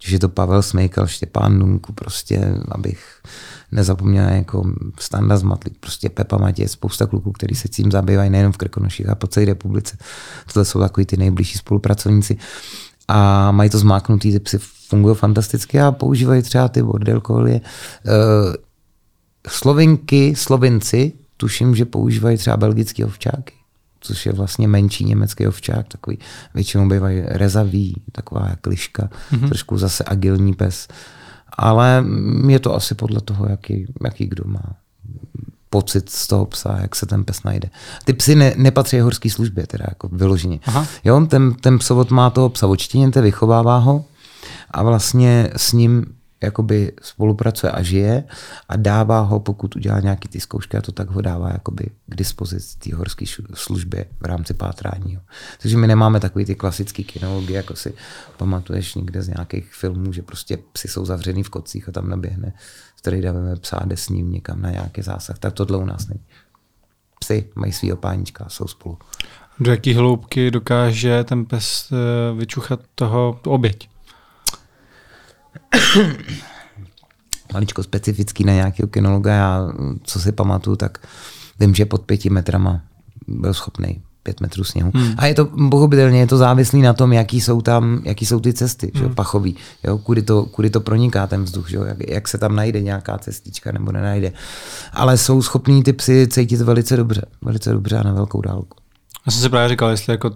že 0.03 0.15
je 0.15 0.19
to 0.19 0.29
Pavel 0.29 0.61
Smejkal, 0.61 1.07
Štěpán 1.07 1.59
Dunku, 1.59 1.93
prostě, 1.93 2.55
abych 2.71 3.21
nezapomněl 3.71 4.29
jako 4.29 4.63
Standa 4.99 5.37
z 5.37 5.43
Matlík, 5.43 5.77
prostě 5.79 6.09
Pepa 6.09 6.37
Matě, 6.37 6.67
spousta 6.67 7.05
kluků, 7.05 7.31
kteří 7.31 7.55
se 7.55 7.67
tím 7.67 7.91
zabývají 7.91 8.29
nejenom 8.29 8.51
v 8.51 8.57
Krkonoších 8.57 9.09
a 9.09 9.15
po 9.15 9.27
celé 9.27 9.45
republice. 9.45 9.97
Tohle 10.53 10.65
jsou 10.65 10.79
takový 10.79 11.05
ty 11.05 11.17
nejbližší 11.17 11.57
spolupracovníci 11.57 12.37
a 13.07 13.51
mají 13.51 13.69
to 13.69 13.79
zmáknutý, 13.79 14.31
ty 14.31 14.39
psy 14.39 14.57
fungují 14.87 15.15
fantasticky 15.15 15.79
a 15.79 15.91
používají 15.91 16.41
třeba 16.41 16.67
ty. 16.67 16.81
Uh, 16.81 16.91
Slovinky, 19.47 20.35
Slovinci, 20.35 21.13
tuším, 21.37 21.75
že 21.75 21.85
používají 21.85 22.37
třeba 22.37 22.57
belgické 22.57 23.05
ovčáky 23.05 23.53
což 24.01 24.25
je 24.25 24.33
vlastně 24.33 24.67
menší 24.67 25.05
německý 25.05 25.47
ovčák, 25.47 25.87
takový 25.87 26.19
většinou 26.53 26.89
bývají 26.89 27.21
rezavý, 27.25 28.01
taková 28.11 28.55
kliška, 28.61 29.09
mm-hmm. 29.31 29.47
trošku 29.47 29.77
zase 29.77 30.03
agilní 30.07 30.53
pes 30.53 30.87
ale 31.57 32.05
je 32.47 32.59
to 32.59 32.75
asi 32.75 32.95
podle 32.95 33.21
toho, 33.21 33.45
jaký, 33.49 33.85
jaký 34.03 34.27
kdo 34.27 34.43
má 34.45 34.75
pocit 35.69 36.09
z 36.09 36.27
toho 36.27 36.45
psa, 36.45 36.77
jak 36.81 36.95
se 36.95 37.05
ten 37.05 37.23
pes 37.23 37.43
najde. 37.43 37.69
Ty 38.05 38.13
psy 38.13 38.35
ne, 38.35 38.53
nepatří 38.57 38.99
horské 38.99 39.29
službě, 39.29 39.67
teda 39.67 39.85
jako 39.89 40.07
vyloženě. 40.11 40.59
Aha. 40.65 40.85
Jo, 41.03 41.25
ten, 41.25 41.53
ten 41.53 41.79
psovod 41.79 42.11
má 42.11 42.29
toho 42.29 42.49
psa 42.49 42.67
očtěněte, 42.67 43.21
vychovává 43.21 43.77
ho 43.77 44.05
a 44.71 44.83
vlastně 44.83 45.49
s 45.55 45.73
ním 45.73 46.05
jakoby 46.43 46.91
spolupracuje 47.01 47.71
a 47.71 47.83
žije 47.83 48.23
a 48.69 48.75
dává 48.75 49.19
ho, 49.19 49.39
pokud 49.39 49.75
udělá 49.75 49.99
nějaký 49.99 50.27
ty 50.27 50.39
zkoušky, 50.39 50.77
a 50.77 50.81
to 50.81 50.91
tak 50.91 51.09
ho 51.09 51.21
dává 51.21 51.49
jakoby 51.49 51.85
k 52.05 52.15
dispozici 52.15 52.77
té 52.77 52.95
horské 52.95 53.25
službě 53.53 54.05
v 54.19 54.25
rámci 54.25 54.53
pátrání. 54.53 55.19
Takže 55.61 55.77
my 55.77 55.87
nemáme 55.87 56.19
takový 56.19 56.45
ty 56.45 56.55
klasické 56.55 57.03
kinologie, 57.03 57.57
jako 57.57 57.75
si 57.75 57.93
pamatuješ 58.37 58.95
někde 58.95 59.21
z 59.21 59.27
nějakých 59.27 59.73
filmů, 59.73 60.13
že 60.13 60.21
prostě 60.21 60.57
psi 60.73 60.87
jsou 60.87 61.05
zavřený 61.05 61.43
v 61.43 61.49
kocích 61.49 61.89
a 61.89 61.91
tam 61.91 62.09
naběhne 62.09 62.53
strejdáme 62.99 63.55
psa, 63.55 63.81
jde 63.85 63.97
s 63.97 64.09
ním 64.09 64.31
někam 64.31 64.61
na 64.61 64.71
nějaký 64.71 65.01
zásah. 65.01 65.39
Tak 65.39 65.53
tohle 65.53 65.77
u 65.77 65.85
nás 65.85 66.07
není. 66.07 66.25
Psy 67.19 67.49
mají 67.55 67.71
svý 67.71 67.93
opáníčka, 67.93 68.45
jsou 68.47 68.67
spolu. 68.67 68.97
Do 69.59 69.71
jaký 69.71 69.93
hloubky 69.93 70.51
dokáže 70.51 71.23
ten 71.23 71.45
pes 71.45 71.91
eh, 71.91 72.35
vyčuchat 72.35 72.79
toho 72.95 73.39
oběť? 73.45 73.89
Maličko 77.53 77.83
specifický 77.83 78.43
na 78.43 78.53
nějakého 78.53 78.87
kinologa. 78.87 79.33
Já, 79.33 79.71
co 80.03 80.19
si 80.19 80.31
pamatuju, 80.31 80.75
tak 80.75 81.07
vím, 81.59 81.75
že 81.75 81.85
pod 81.85 82.01
pěti 82.01 82.29
metrama 82.29 82.81
byl 83.27 83.53
schopný 83.53 84.01
pět 84.23 84.41
metrů 84.41 84.63
sněhu. 84.63 84.91
Hmm. 84.95 85.13
A 85.17 85.25
je 85.25 85.33
to, 85.33 85.45
pochopitelně, 85.45 86.19
je 86.19 86.27
to 86.27 86.37
závislý 86.37 86.81
na 86.81 86.93
tom, 86.93 87.13
jaký 87.13 87.41
jsou 87.41 87.61
tam, 87.61 88.01
jaký 88.05 88.25
jsou 88.25 88.39
ty 88.39 88.53
cesty, 88.53 88.91
hmm. 88.95 89.03
že, 89.03 89.15
pachový, 89.15 89.55
jo, 89.83 89.97
kudy, 89.97 90.21
to, 90.21 90.45
kudy 90.45 90.69
to 90.69 90.79
proniká 90.79 91.27
ten 91.27 91.43
vzduch, 91.43 91.69
že, 91.69 91.77
jak, 91.77 92.09
jak, 92.09 92.27
se 92.27 92.37
tam 92.37 92.55
najde 92.55 92.81
nějaká 92.81 93.17
cestička 93.17 93.71
nebo 93.71 93.91
nenajde. 93.91 94.31
Ale 94.93 95.17
jsou 95.17 95.41
schopní 95.41 95.83
ty 95.83 95.93
psy 95.93 96.27
cítit 96.27 96.61
velice 96.61 96.97
dobře, 96.97 97.25
velice 97.41 97.73
dobře 97.73 97.97
a 97.97 98.03
na 98.03 98.13
velkou 98.13 98.41
dálku. 98.41 98.77
Já 99.25 99.31
jsem 99.31 99.41
si 99.41 99.49
právě 99.49 99.69
říkal, 99.69 99.89
jestli 99.89 100.13
jako 100.13 100.31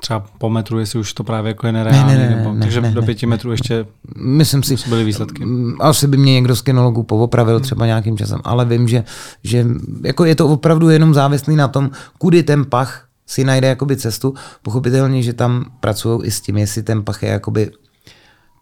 třeba 0.00 0.26
po 0.38 0.50
metru, 0.50 0.78
jestli 0.78 0.98
už 0.98 1.12
to 1.12 1.24
právě 1.24 1.48
jako 1.48 1.66
je 1.66 1.72
nereálné. 1.72 2.16
Ne, 2.16 2.18
ne, 2.18 2.30
ne, 2.30 2.36
nebo, 2.36 2.52
ne, 2.52 2.60
takže 2.60 2.80
ne, 2.80 2.90
do 2.90 3.02
pěti 3.02 3.26
metrů 3.26 3.50
ještě 3.50 3.86
Myslím 4.16 4.62
si, 4.62 4.76
byly 4.88 5.04
výsledky. 5.04 5.44
Asi 5.80 6.06
by 6.06 6.16
mě 6.16 6.32
někdo 6.32 6.56
z 6.56 6.62
kinologů 6.62 7.02
povopravil 7.02 7.54
hmm. 7.54 7.62
třeba 7.62 7.86
nějakým 7.86 8.18
časem, 8.18 8.40
ale 8.44 8.64
vím, 8.64 8.88
že, 8.88 9.04
že 9.44 9.66
jako 10.04 10.24
je 10.24 10.34
to 10.34 10.48
opravdu 10.48 10.88
jenom 10.88 11.14
závislý 11.14 11.56
na 11.56 11.68
tom, 11.68 11.90
kudy 12.18 12.42
ten 12.42 12.64
pach 12.64 13.06
si 13.26 13.44
najde 13.44 13.68
jakoby 13.68 13.96
cestu. 13.96 14.34
Pochopitelně, 14.62 15.22
že 15.22 15.32
tam 15.32 15.64
pracují 15.80 16.24
i 16.24 16.30
s 16.30 16.40
tím, 16.40 16.56
jestli 16.56 16.82
ten 16.82 17.02
pach 17.02 17.22
je 17.22 17.28
jakoby 17.28 17.70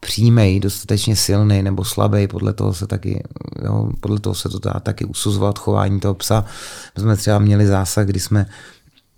přímej, 0.01 0.61
dostatečně 0.61 1.17
silný 1.17 1.63
nebo 1.63 1.85
slabý, 1.85 2.27
podle 2.29 2.53
toho 2.53 2.75
se 2.75 2.87
taky, 2.87 3.23
jo, 3.65 3.91
podle 4.01 4.21
toho 4.21 4.35
se 4.35 4.49
to 4.49 4.59
dá 4.59 4.81
taky 4.81 5.05
usuzovat 5.05 5.59
chování 5.59 6.01
toho 6.01 6.15
psa. 6.15 6.45
My 6.97 7.03
jsme 7.03 7.17
třeba 7.17 7.39
měli 7.39 7.67
zásah, 7.67 8.07
kdy 8.07 8.21
jsme 8.21 8.47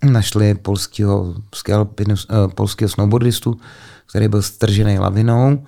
našli 0.03 0.55
polského, 0.55 1.35
eh, 1.69 2.47
polského 2.55 2.89
snowboardistu, 2.89 3.59
který 4.09 4.27
byl 4.27 4.41
stržený 4.41 4.99
lavinou. 4.99 5.65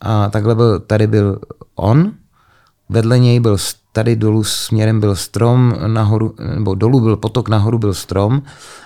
A 0.00 0.28
takhle 0.30 0.54
byl, 0.54 0.80
tady 0.80 1.06
byl 1.06 1.40
on, 1.74 2.12
vedle 2.88 3.18
něj 3.18 3.40
byl 3.40 3.58
tady 3.92 4.16
dolů 4.16 4.44
směrem 4.44 5.00
byl 5.00 5.16
strom, 5.16 5.74
nahoru, 5.86 6.34
nebo 6.54 6.74
dolů 6.74 7.00
byl 7.00 7.16
potok, 7.16 7.48
nahoru 7.48 7.78
byl 7.78 7.94
strom. 7.94 8.42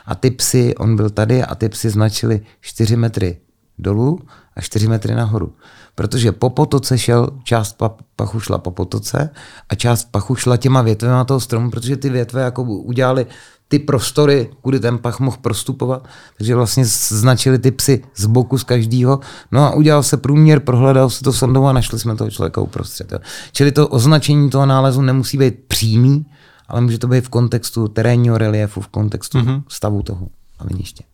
A 0.07 0.15
ty 0.15 0.31
psy, 0.31 0.75
on 0.75 0.97
byl 0.97 1.11
tady 1.11 1.43
a 1.43 1.55
ty 1.55 1.69
psy 1.69 1.91
značili 1.91 2.41
4 2.61 2.97
metry 2.97 3.39
dolů 3.79 4.19
a 4.57 4.61
4 4.61 4.89
metry 4.89 5.15
nahoru. 5.15 5.55
Protože 5.95 6.33
po 6.33 6.51
potoce 6.51 6.99
šel, 6.99 7.29
část 7.45 7.83
pachu 8.17 8.41
šla 8.41 8.59
po 8.59 8.71
potoce 8.71 9.31
a 9.69 9.75
část 9.75 10.05
pachu 10.11 10.35
šla 10.35 10.57
těma 10.57 10.83
větvema 10.83 11.25
toho 11.25 11.41
stromu, 11.41 11.71
protože 11.71 11.97
ty 11.97 12.11
větve 12.11 12.43
jako 12.43 12.63
udělali 12.63 13.27
ty 13.71 13.79
prostory, 13.79 14.51
kudy 14.63 14.81
ten 14.81 14.99
pach 14.99 15.21
mohl 15.21 15.37
prostupovat. 15.41 16.09
Takže 16.37 16.55
vlastně 16.55 16.85
značili 16.87 17.59
ty 17.59 17.71
psy 17.71 18.03
z 18.17 18.27
boku 18.27 18.59
z 18.59 18.65
každého. 18.65 19.21
No 19.53 19.65
a 19.65 19.71
udělal 19.71 20.03
se 20.03 20.17
průměr, 20.17 20.61
prohledal 20.61 21.11
se 21.11 21.25
to 21.25 21.33
sondou 21.33 21.65
a 21.65 21.73
našli 21.73 21.99
jsme 21.99 22.17
toho 22.17 22.31
člověka 22.31 22.61
uprostřed. 22.61 23.13
Jo. 23.13 23.19
Čili 23.53 23.73
to 23.73 23.89
označení 23.89 24.51
toho 24.51 24.67
nálezu 24.67 25.03
nemusí 25.03 25.39
být 25.39 25.55
přímý, 25.69 26.27
ale 26.69 26.81
může 26.81 26.99
to 26.99 27.09
být 27.09 27.25
v 27.25 27.29
kontextu 27.29 27.89
terénního 27.89 28.39
reliefu, 28.39 28.81
v 28.81 28.89
kontextu 28.89 29.39
mm-hmm. 29.39 29.63
stavu 29.69 30.03
toho 30.03 30.29
laviniště. 30.61 31.05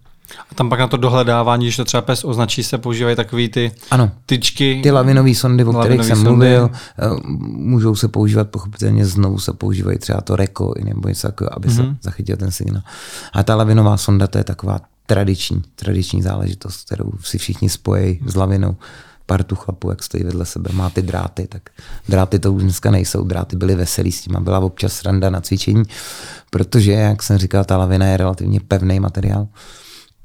A 0.51 0.55
tam 0.55 0.69
pak 0.69 0.81
na 0.81 0.89
to 0.89 0.97
dohledávání, 0.97 1.65
když 1.67 1.77
to 1.77 1.85
třeba 1.85 2.01
pes 2.01 2.25
označí, 2.25 2.63
se 2.65 2.79
používají 2.79 3.17
takové 3.17 3.49
ty 3.49 3.73
ano, 3.91 4.11
tyčky. 4.27 4.81
Ty 4.83 4.91
lavinové 4.91 5.35
sondy, 5.35 5.65
o 5.65 5.73
kterých 5.73 6.05
jsem 6.05 6.17
sondy. 6.17 6.31
mluvil, 6.31 6.71
eh, 6.99 7.05
můžou 7.47 7.95
se 7.95 8.09
používat 8.09 8.51
pochopitelně 8.51 9.07
znovu 9.07 9.39
se 9.39 9.53
používají 9.53 9.99
třeba 9.99 10.21
to 10.21 10.37
reko 10.37 10.75
nebo 10.85 11.09
něco 11.09 11.29
takového, 11.29 11.57
aby 11.57 11.69
mm-hmm. 11.69 11.77
se 11.77 11.83
mhm. 11.83 11.97
zachytil 12.03 12.37
ten 12.37 12.51
signál. 12.51 12.83
A 13.33 13.43
ta 13.43 13.57
lavinová 13.57 13.97
sonda 13.97 14.27
to 14.27 14.39
je 14.39 14.45
taková 14.45 14.81
tradiční, 15.07 15.63
tradiční 15.75 16.23
záležitost, 16.23 16.87
kterou 16.87 17.13
si 17.21 17.39
všichni 17.39 17.69
spojí 17.69 18.21
s 18.27 18.35
lavinou 18.35 18.77
partu 19.27 19.55
chlapů, 19.57 19.91
jak 19.91 20.03
stojí 20.03 20.25
vedle 20.25 20.47
sebe, 20.47 20.71
má 20.73 20.91
ty 20.91 21.03
dráty, 21.03 21.47
tak 21.47 21.63
dráty 22.09 22.39
to 22.39 22.53
už 22.53 22.63
dneska 22.63 22.91
nejsou, 22.91 23.25
dráty 23.25 23.57
byly 23.57 23.75
veselý 23.75 24.13
s 24.13 24.21
tím 24.21 24.37
a 24.37 24.41
byla 24.41 24.59
občas 24.59 25.03
randa 25.03 25.31
na 25.31 25.41
cvičení, 25.41 25.83
protože, 26.51 26.93
jak 26.93 27.23
jsem 27.23 27.39
říkal, 27.39 27.65
ta 27.65 27.77
lavina 27.77 28.07
je 28.07 28.17
relativně 28.17 28.61
pevný 28.61 29.01
materiál. 29.01 29.49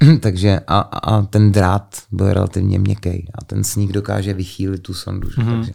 takže 0.19 0.59
a, 0.67 0.79
a 0.79 1.21
ten 1.21 1.51
drát 1.51 1.95
byl 2.11 2.33
relativně 2.33 2.79
měkký 2.79 3.27
a 3.35 3.45
ten 3.45 3.63
sníh 3.63 3.91
dokáže 3.91 4.33
vychýlit 4.33 4.81
tu 4.81 4.93
sondu. 4.93 5.29
Že? 5.29 5.41
Mm-hmm. 5.41 5.55
Takže 5.55 5.73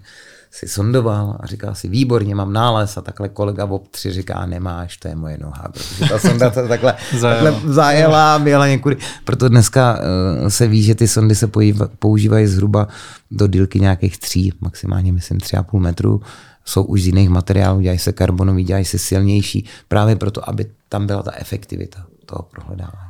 si 0.51 0.69
sondoval 0.69 1.37
a 1.41 1.47
říkal 1.47 1.75
si, 1.75 1.89
výborně, 1.89 2.35
mám 2.35 2.53
nález 2.53 2.97
a 2.97 3.01
takhle 3.01 3.29
kolega 3.29 3.65
v 3.65 3.73
obtři 3.73 4.13
říká, 4.13 4.47
nemáš, 4.47 4.97
to 4.97 5.09
je 5.09 5.15
moje 5.15 5.39
noha, 5.39 5.69
protože 5.73 6.09
ta 6.09 6.19
sonda 6.19 6.51
to 6.51 6.69
takhle, 6.69 6.95
takhle 7.21 7.61
zajela 7.65 8.35
a 8.35 8.39
byla 8.39 8.69
někudy. 8.69 8.97
Proto 9.25 9.49
dneska 9.49 9.99
uh, 9.99 10.49
se 10.49 10.67
ví, 10.67 10.83
že 10.83 10.95
ty 10.95 11.09
sondy 11.09 11.35
se 11.35 11.51
používají 11.99 12.47
zhruba 12.47 12.89
do 13.31 13.47
dílky 13.47 13.81
nějakých 13.81 14.19
tří, 14.19 14.53
maximálně 14.61 15.13
myslím 15.13 15.41
tři 15.41 15.57
a 15.57 15.63
půl 15.63 15.81
metru. 15.81 16.21
Jsou 16.65 16.83
už 16.83 17.03
z 17.03 17.07
jiných 17.07 17.29
materiálů, 17.29 17.81
dělají 17.81 17.99
se 17.99 18.13
karbonový, 18.13 18.65
dělají 18.65 18.85
se 18.85 18.99
silnější, 18.99 19.67
právě 19.89 20.17
proto, 20.17 20.49
aby 20.49 20.67
tam 20.89 21.07
byla 21.07 21.23
ta 21.23 21.33
efektivita 21.35 22.07
toho 22.27 22.43
prohledávání. 22.43 23.06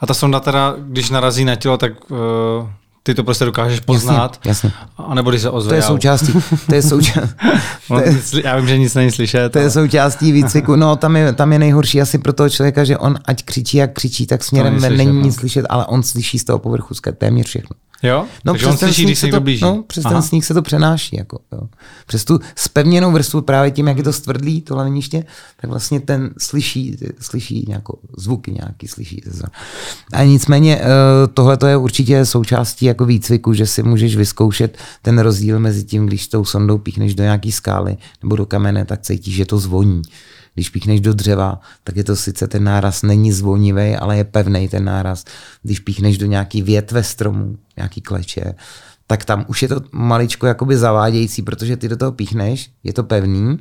A 0.00 0.06
ta 0.06 0.14
sonda 0.14 0.40
teda, 0.40 0.74
když 0.78 1.10
narazí 1.10 1.44
na 1.44 1.56
tělo, 1.56 1.76
tak 1.76 1.92
uh, 2.10 2.18
ty 3.02 3.14
to 3.14 3.24
prostě 3.24 3.44
dokážeš 3.44 3.80
poznat. 3.80 4.40
Jasně, 4.44 4.48
jasně. 4.48 4.72
A 4.98 5.14
nebo 5.14 5.30
když 5.30 5.42
se 5.42 5.50
ozve. 5.50 5.68
To 5.68 5.74
je 5.74 5.82
součástí. 5.82 6.32
To 6.66 6.74
je 6.74 6.82
součástí. 6.82 7.34
to 7.88 8.00
je, 8.00 8.16
já 8.44 8.56
vím, 8.56 8.68
že 8.68 8.78
nic 8.78 8.94
není 8.94 9.10
slyšet. 9.10 9.52
To 9.52 9.58
ale... 9.58 9.66
je 9.66 9.70
součástí 9.70 10.32
výcviku. 10.32 10.76
No, 10.76 10.96
tam 10.96 11.16
je, 11.16 11.32
tam 11.32 11.52
je 11.52 11.58
nejhorší 11.58 12.00
asi 12.00 12.18
pro 12.18 12.32
toho 12.32 12.50
člověka, 12.50 12.84
že 12.84 12.98
on 12.98 13.18
ať 13.24 13.42
křičí, 13.42 13.76
jak 13.76 13.92
křičí, 13.92 14.26
tak 14.26 14.44
směrem 14.44 14.72
není, 14.72 14.80
slyšet, 14.86 14.96
není 14.96 15.18
no. 15.18 15.24
nic 15.24 15.36
slyšet, 15.36 15.66
ale 15.68 15.86
on 15.86 16.02
slyší 16.02 16.38
z 16.38 16.44
toho 16.44 16.58
povrchu 16.58 16.94
téměř 17.18 17.46
všechno. 17.46 17.76
Jo? 18.02 18.26
No, 18.44 18.52
Takže 18.52 18.66
on 18.66 18.76
slyší, 18.76 19.04
když 19.04 19.18
se 19.18 19.28
to, 19.28 19.40
blíží. 19.40 19.64
No, 19.64 19.84
přes 19.86 20.04
Aha. 20.04 20.14
ten 20.14 20.22
sníh 20.22 20.44
se 20.44 20.54
to 20.54 20.62
přenáší. 20.62 21.16
Jako, 21.16 21.38
jo. 21.52 21.60
Přes 22.06 22.24
tu 22.24 22.40
spevněnou 22.56 23.12
vrstvu 23.12 23.40
právě 23.40 23.70
tím, 23.70 23.88
jak 23.88 23.96
je 23.96 24.02
to 24.02 24.12
stvrdlý, 24.12 24.60
to 24.60 24.76
laviniště, 24.76 25.24
tak 25.60 25.70
vlastně 25.70 26.00
ten 26.00 26.30
slyší, 26.38 26.96
slyší 27.20 27.64
nějakou 27.68 27.98
zvuky 28.18 28.52
nějaký, 28.52 28.88
slyší. 28.88 29.22
A 30.12 30.22
nicméně 30.22 30.80
eh, 30.80 30.86
tohle 31.34 31.58
je 31.66 31.76
určitě 31.76 32.26
součástí 32.26 32.86
jako 32.86 33.04
výcviku, 33.04 33.52
že 33.52 33.66
si 33.66 33.82
můžeš 33.82 34.16
vyzkoušet 34.16 34.78
ten 35.02 35.18
rozdíl 35.18 35.60
mezi 35.60 35.84
tím, 35.84 36.06
když 36.06 36.28
tou 36.28 36.44
sondou 36.44 36.78
píchneš 36.78 37.14
do 37.14 37.22
nějaký 37.22 37.52
skály 37.52 37.96
nebo 38.22 38.36
do 38.36 38.46
kamene, 38.46 38.84
tak 38.84 39.00
cítíš, 39.00 39.34
že 39.34 39.44
to 39.44 39.58
zvoní. 39.58 40.02
Když 40.54 40.68
píchneš 40.70 41.00
do 41.00 41.14
dřeva, 41.14 41.60
tak 41.84 41.96
je 41.96 42.04
to 42.04 42.16
sice 42.16 42.48
ten 42.48 42.64
náraz 42.64 43.02
není 43.02 43.32
zvonivý, 43.32 43.96
ale 43.96 44.16
je 44.16 44.24
pevný 44.24 44.68
ten 44.68 44.84
náraz. 44.84 45.24
Když 45.62 45.78
píchneš 45.78 46.18
do 46.18 46.26
nějaký 46.26 46.62
větve 46.62 47.02
stromu, 47.02 47.58
nějaký 47.76 48.00
kleče, 48.00 48.54
tak 49.06 49.24
tam 49.24 49.44
už 49.48 49.62
je 49.62 49.68
to 49.68 49.80
maličko 49.92 50.46
jakoby 50.46 50.76
zavádějící, 50.76 51.42
protože 51.42 51.76
ty 51.76 51.88
do 51.88 51.96
toho 51.96 52.12
píchneš, 52.12 52.70
je 52.84 52.92
to 52.92 53.02
pevný 53.02 53.58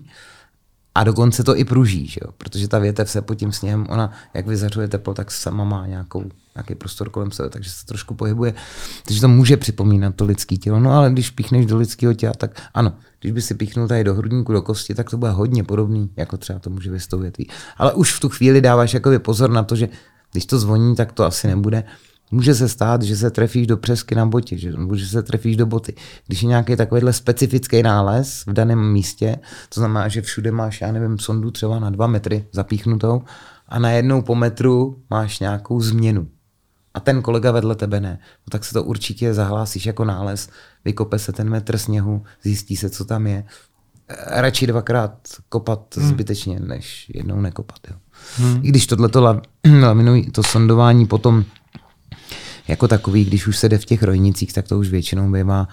a 0.99 1.03
dokonce 1.03 1.43
to 1.43 1.57
i 1.57 1.63
pruží, 1.63 2.07
že 2.07 2.19
jo? 2.25 2.31
protože 2.37 2.67
ta 2.67 2.79
větev 2.79 3.09
se 3.09 3.21
pod 3.21 3.35
tím 3.35 3.51
sněhem, 3.51 3.85
ona, 3.89 4.11
jak 4.33 4.47
vyzařuje 4.47 4.87
teplo, 4.87 5.13
tak 5.13 5.31
sama 5.31 5.63
má 5.63 5.87
nějakou, 5.87 6.23
nějaký 6.55 6.75
prostor 6.75 7.09
kolem 7.09 7.31
sebe, 7.31 7.49
takže 7.49 7.69
se 7.69 7.85
trošku 7.85 8.13
pohybuje. 8.13 8.53
Takže 9.05 9.21
to 9.21 9.27
může 9.27 9.57
připomínat 9.57 10.15
to 10.15 10.25
lidské 10.25 10.57
tělo. 10.57 10.79
No 10.79 10.91
ale 10.91 11.11
když 11.11 11.29
píchneš 11.29 11.65
do 11.65 11.77
lidského 11.77 12.13
těla, 12.13 12.33
tak 12.37 12.61
ano, 12.73 12.93
když 13.19 13.31
by 13.31 13.41
si 13.41 13.53
píchnul 13.53 13.87
tady 13.87 14.03
do 14.03 14.13
hrudníku, 14.15 14.53
do 14.53 14.61
kosti, 14.61 14.95
tak 14.95 15.09
to 15.09 15.17
bude 15.17 15.31
hodně 15.31 15.63
podobný, 15.63 16.11
jako 16.17 16.37
třeba 16.37 16.59
to 16.59 16.69
může 16.69 16.91
větví. 17.17 17.49
Ale 17.77 17.93
už 17.93 18.13
v 18.13 18.19
tu 18.19 18.29
chvíli 18.29 18.61
dáváš 18.61 18.93
jakoby 18.93 19.19
pozor 19.19 19.49
na 19.49 19.63
to, 19.63 19.75
že 19.75 19.89
když 20.31 20.45
to 20.45 20.59
zvoní, 20.59 20.95
tak 20.95 21.11
to 21.11 21.25
asi 21.25 21.47
nebude. 21.47 21.83
Může 22.31 22.55
se 22.55 22.69
stát, 22.69 23.01
že 23.01 23.15
se 23.17 23.31
trefíš 23.31 23.67
do 23.67 23.77
přesky 23.77 24.15
na 24.15 24.25
botě, 24.25 24.57
že 24.57 24.71
může 24.71 25.07
se 25.07 25.23
trefíš 25.23 25.55
do 25.55 25.65
boty. 25.65 25.95
Když 26.27 26.41
je 26.41 26.47
nějaký 26.47 26.75
takovýhle 26.75 27.13
specifický 27.13 27.83
nález 27.83 28.43
v 28.47 28.53
daném 28.53 28.91
místě, 28.91 29.39
to 29.73 29.79
znamená, 29.79 30.07
že 30.07 30.21
všude 30.21 30.51
máš, 30.51 30.81
já 30.81 30.91
nevím, 30.91 31.19
sondu 31.19 31.51
třeba 31.51 31.79
na 31.79 31.89
dva 31.89 32.07
metry 32.07 32.45
zapíchnutou 32.51 33.21
a 33.67 33.79
najednou 33.79 34.21
po 34.21 34.35
metru 34.35 35.01
máš 35.09 35.39
nějakou 35.39 35.81
změnu. 35.81 36.27
A 36.93 36.99
ten 36.99 37.21
kolega 37.21 37.51
vedle 37.51 37.75
tebe 37.75 37.99
ne. 37.99 38.19
No 38.21 38.51
tak 38.51 38.65
se 38.65 38.73
to 38.73 38.83
určitě 38.83 39.33
zahlásíš 39.33 39.85
jako 39.85 40.05
nález, 40.05 40.49
vykope 40.85 41.19
se 41.19 41.31
ten 41.31 41.49
metr 41.49 41.77
sněhu, 41.77 42.23
zjistí 42.43 42.75
se, 42.75 42.89
co 42.89 43.05
tam 43.05 43.27
je. 43.27 43.43
Radši 44.27 44.67
dvakrát 44.67 45.13
kopat 45.49 45.95
hmm. 45.97 46.07
zbytečně, 46.07 46.59
než 46.59 47.11
jednou 47.13 47.41
nekopat. 47.41 47.79
Jo. 47.89 47.95
Hmm. 48.37 48.59
I 48.63 48.69
když 48.69 48.87
tohleto 48.87 49.21
la, 49.21 49.41
laminový, 49.81 50.31
to 50.31 50.43
sondování 50.43 51.05
potom 51.05 51.45
jako 52.69 52.87
takový, 52.87 53.25
když 53.25 53.47
už 53.47 53.57
se 53.57 53.69
jde 53.69 53.77
v 53.77 53.85
těch 53.85 54.03
rojnicích, 54.03 54.53
tak 54.53 54.67
to 54.67 54.79
už 54.79 54.89
většinou 54.89 55.31
bývá 55.31 55.67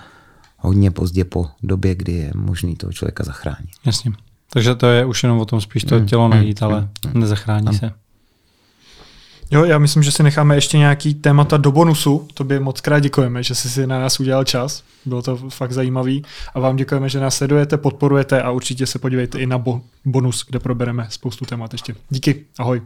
hodně 0.58 0.90
pozdě 0.90 1.24
po 1.24 1.46
době, 1.62 1.94
kdy 1.94 2.12
je 2.12 2.30
možný 2.34 2.76
toho 2.76 2.92
člověka 2.92 3.24
zachránit. 3.24 3.70
Jasně. 3.84 4.12
Takže 4.52 4.74
to 4.74 4.86
je 4.86 5.04
už 5.04 5.22
jenom 5.22 5.38
o 5.38 5.44
tom 5.44 5.60
spíš 5.60 5.84
to 5.84 6.00
tělo 6.00 6.28
najít, 6.28 6.62
ale 6.62 6.88
nezachrání 7.14 7.76
se. 7.76 7.92
Jo, 9.50 9.64
já 9.64 9.78
myslím, 9.78 10.02
že 10.02 10.12
si 10.12 10.22
necháme 10.22 10.54
ještě 10.54 10.78
nějaký 10.78 11.14
témata 11.14 11.56
do 11.56 11.72
bonusu. 11.72 12.28
To 12.34 12.44
by 12.44 12.60
moc 12.60 12.80
krát 12.80 12.98
děkujeme, 12.98 13.42
že 13.42 13.54
jsi 13.54 13.70
si 13.70 13.86
na 13.86 14.00
nás 14.00 14.20
udělal 14.20 14.44
čas. 14.44 14.82
Bylo 15.04 15.22
to 15.22 15.36
fakt 15.36 15.72
zajímavý. 15.72 16.24
A 16.54 16.60
vám 16.60 16.76
děkujeme, 16.76 17.08
že 17.08 17.20
nás 17.20 17.36
sledujete, 17.36 17.76
podporujete 17.76 18.42
a 18.42 18.50
určitě 18.50 18.86
se 18.86 18.98
podívejte 18.98 19.38
i 19.38 19.46
na 19.46 19.58
bo- 19.58 19.80
bonus, 20.04 20.44
kde 20.48 20.58
probereme 20.58 21.06
spoustu 21.10 21.44
témat 21.44 21.72
ještě. 21.72 21.94
Díky, 22.10 22.44
ahoj. 22.58 22.82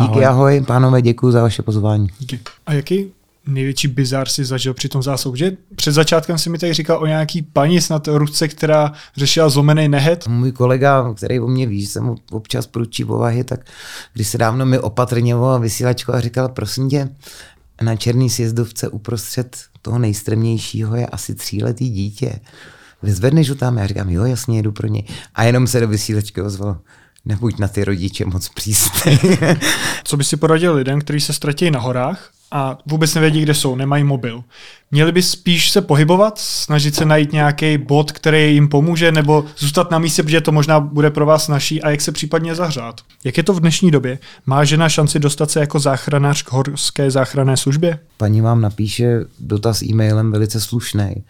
Díky, 0.00 0.10
ahoj, 0.10 0.26
ahoj 0.26 0.64
pánové, 0.66 1.02
děkuji 1.02 1.32
za 1.32 1.42
vaše 1.42 1.62
pozvání. 1.62 2.08
Díky. 2.18 2.40
A 2.66 2.72
jaký 2.72 3.12
největší 3.46 3.88
bizar 3.88 4.28
si 4.28 4.44
zažil 4.44 4.74
při 4.74 4.88
tom 4.88 5.02
zásahu. 5.02 5.36
Že 5.36 5.56
před 5.76 5.92
začátkem 5.92 6.38
si 6.38 6.50
mi 6.50 6.58
tady 6.58 6.72
říkal 6.72 7.02
o 7.02 7.06
nějaký 7.06 7.42
paní 7.42 7.80
snad 7.80 8.08
ruce, 8.08 8.48
která 8.48 8.92
řešila 9.16 9.48
zlomený 9.48 9.88
nehet. 9.88 10.28
Můj 10.28 10.52
kolega, 10.52 11.14
který 11.14 11.40
o 11.40 11.46
mě 11.46 11.66
ví, 11.66 11.80
že 11.80 11.88
jsem 11.88 12.14
občas 12.30 12.66
prudčí 12.66 13.04
povahy, 13.04 13.44
tak 13.44 13.60
když 14.12 14.28
se 14.28 14.38
dávno 14.38 14.66
mi 14.66 14.78
opatrňoval 14.78 15.60
vysílačku 15.60 16.14
a 16.14 16.20
říkal, 16.20 16.48
prosím 16.48 16.88
tě, 16.88 17.08
na 17.82 17.96
černý 17.96 18.30
sjezdovce 18.30 18.88
uprostřed 18.88 19.56
toho 19.82 19.98
nejstrmějšího 19.98 20.96
je 20.96 21.06
asi 21.06 21.34
tříletý 21.34 21.90
dítě. 21.90 22.40
Vyzvedneš 23.02 23.48
ho 23.50 23.54
tam? 23.54 23.78
Já 23.78 23.86
říkám, 23.86 24.10
jo, 24.10 24.24
jasně, 24.24 24.58
jedu 24.58 24.72
pro 24.72 24.86
něj. 24.86 25.04
A 25.34 25.44
jenom 25.44 25.66
se 25.66 25.80
do 25.80 25.88
vysílačky 25.88 26.42
ozval, 26.42 26.78
nebuď 27.24 27.58
na 27.58 27.68
ty 27.68 27.84
rodiče 27.84 28.24
moc 28.24 28.48
přísný. 28.48 29.18
Co 30.04 30.16
by 30.16 30.24
si 30.24 30.36
poradil 30.36 30.74
lidem, 30.74 31.00
kteří 31.00 31.20
se 31.20 31.32
ztratí 31.32 31.70
na 31.70 31.80
horách 31.80 32.30
a 32.52 32.78
vůbec 32.86 33.14
nevědí, 33.14 33.42
kde 33.42 33.54
jsou, 33.54 33.76
nemají 33.76 34.04
mobil. 34.04 34.44
Měli 34.90 35.12
by 35.12 35.22
spíš 35.22 35.70
se 35.70 35.80
pohybovat, 35.80 36.38
snažit 36.38 36.94
se 36.94 37.04
najít 37.04 37.32
nějaký 37.32 37.78
bod, 37.78 38.12
který 38.12 38.54
jim 38.54 38.68
pomůže, 38.68 39.12
nebo 39.12 39.44
zůstat 39.58 39.90
na 39.90 39.98
místě, 39.98 40.22
protože 40.22 40.40
to 40.40 40.52
možná 40.52 40.80
bude 40.80 41.10
pro 41.10 41.26
vás 41.26 41.48
naší 41.48 41.82
a 41.82 41.90
jak 41.90 42.00
se 42.00 42.12
případně 42.12 42.54
zahřát. 42.54 43.00
Jak 43.24 43.36
je 43.36 43.42
to 43.42 43.52
v 43.52 43.60
dnešní 43.60 43.90
době? 43.90 44.18
Má 44.46 44.64
žena 44.64 44.88
šanci 44.88 45.18
dostat 45.18 45.50
se 45.50 45.60
jako 45.60 45.78
záchranář 45.78 46.42
k 46.42 46.52
horské 46.52 47.10
záchranné 47.10 47.56
službě? 47.56 47.98
Paní 48.16 48.40
vám 48.40 48.60
napíše 48.60 49.20
dotaz 49.40 49.82
e-mailem 49.82 50.32
velice 50.32 50.60
slušný 50.60 51.24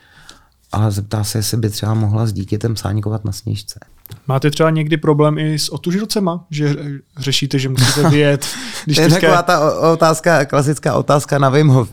a 0.75 0.91
zeptá 0.91 1.25
se, 1.25 1.39
jestli 1.39 1.57
by 1.57 1.71
třeba 1.71 1.95
mohla 1.95 2.27
s 2.27 2.33
dítětem 2.33 2.77
sáňkovat 2.77 3.25
na 3.25 3.33
sněžce. 3.33 3.81
Máte 4.27 4.51
třeba 4.51 4.71
někdy 4.71 4.97
problém 4.97 5.39
i 5.39 5.59
s 5.59 5.69
otužilcema, 5.69 6.47
že 6.51 6.77
řešíte, 7.19 7.59
že 7.59 7.69
musíte 7.69 8.09
vyjet? 8.09 8.47
Když 8.85 8.97
to 8.97 9.03
je 9.03 9.09
taková 9.09 9.43
ta 9.43 9.91
otázka, 9.93 10.45
klasická 10.45 10.95
otázka 10.95 11.39
na 11.39 11.49
Wim 11.49 11.69
Hof, 11.69 11.91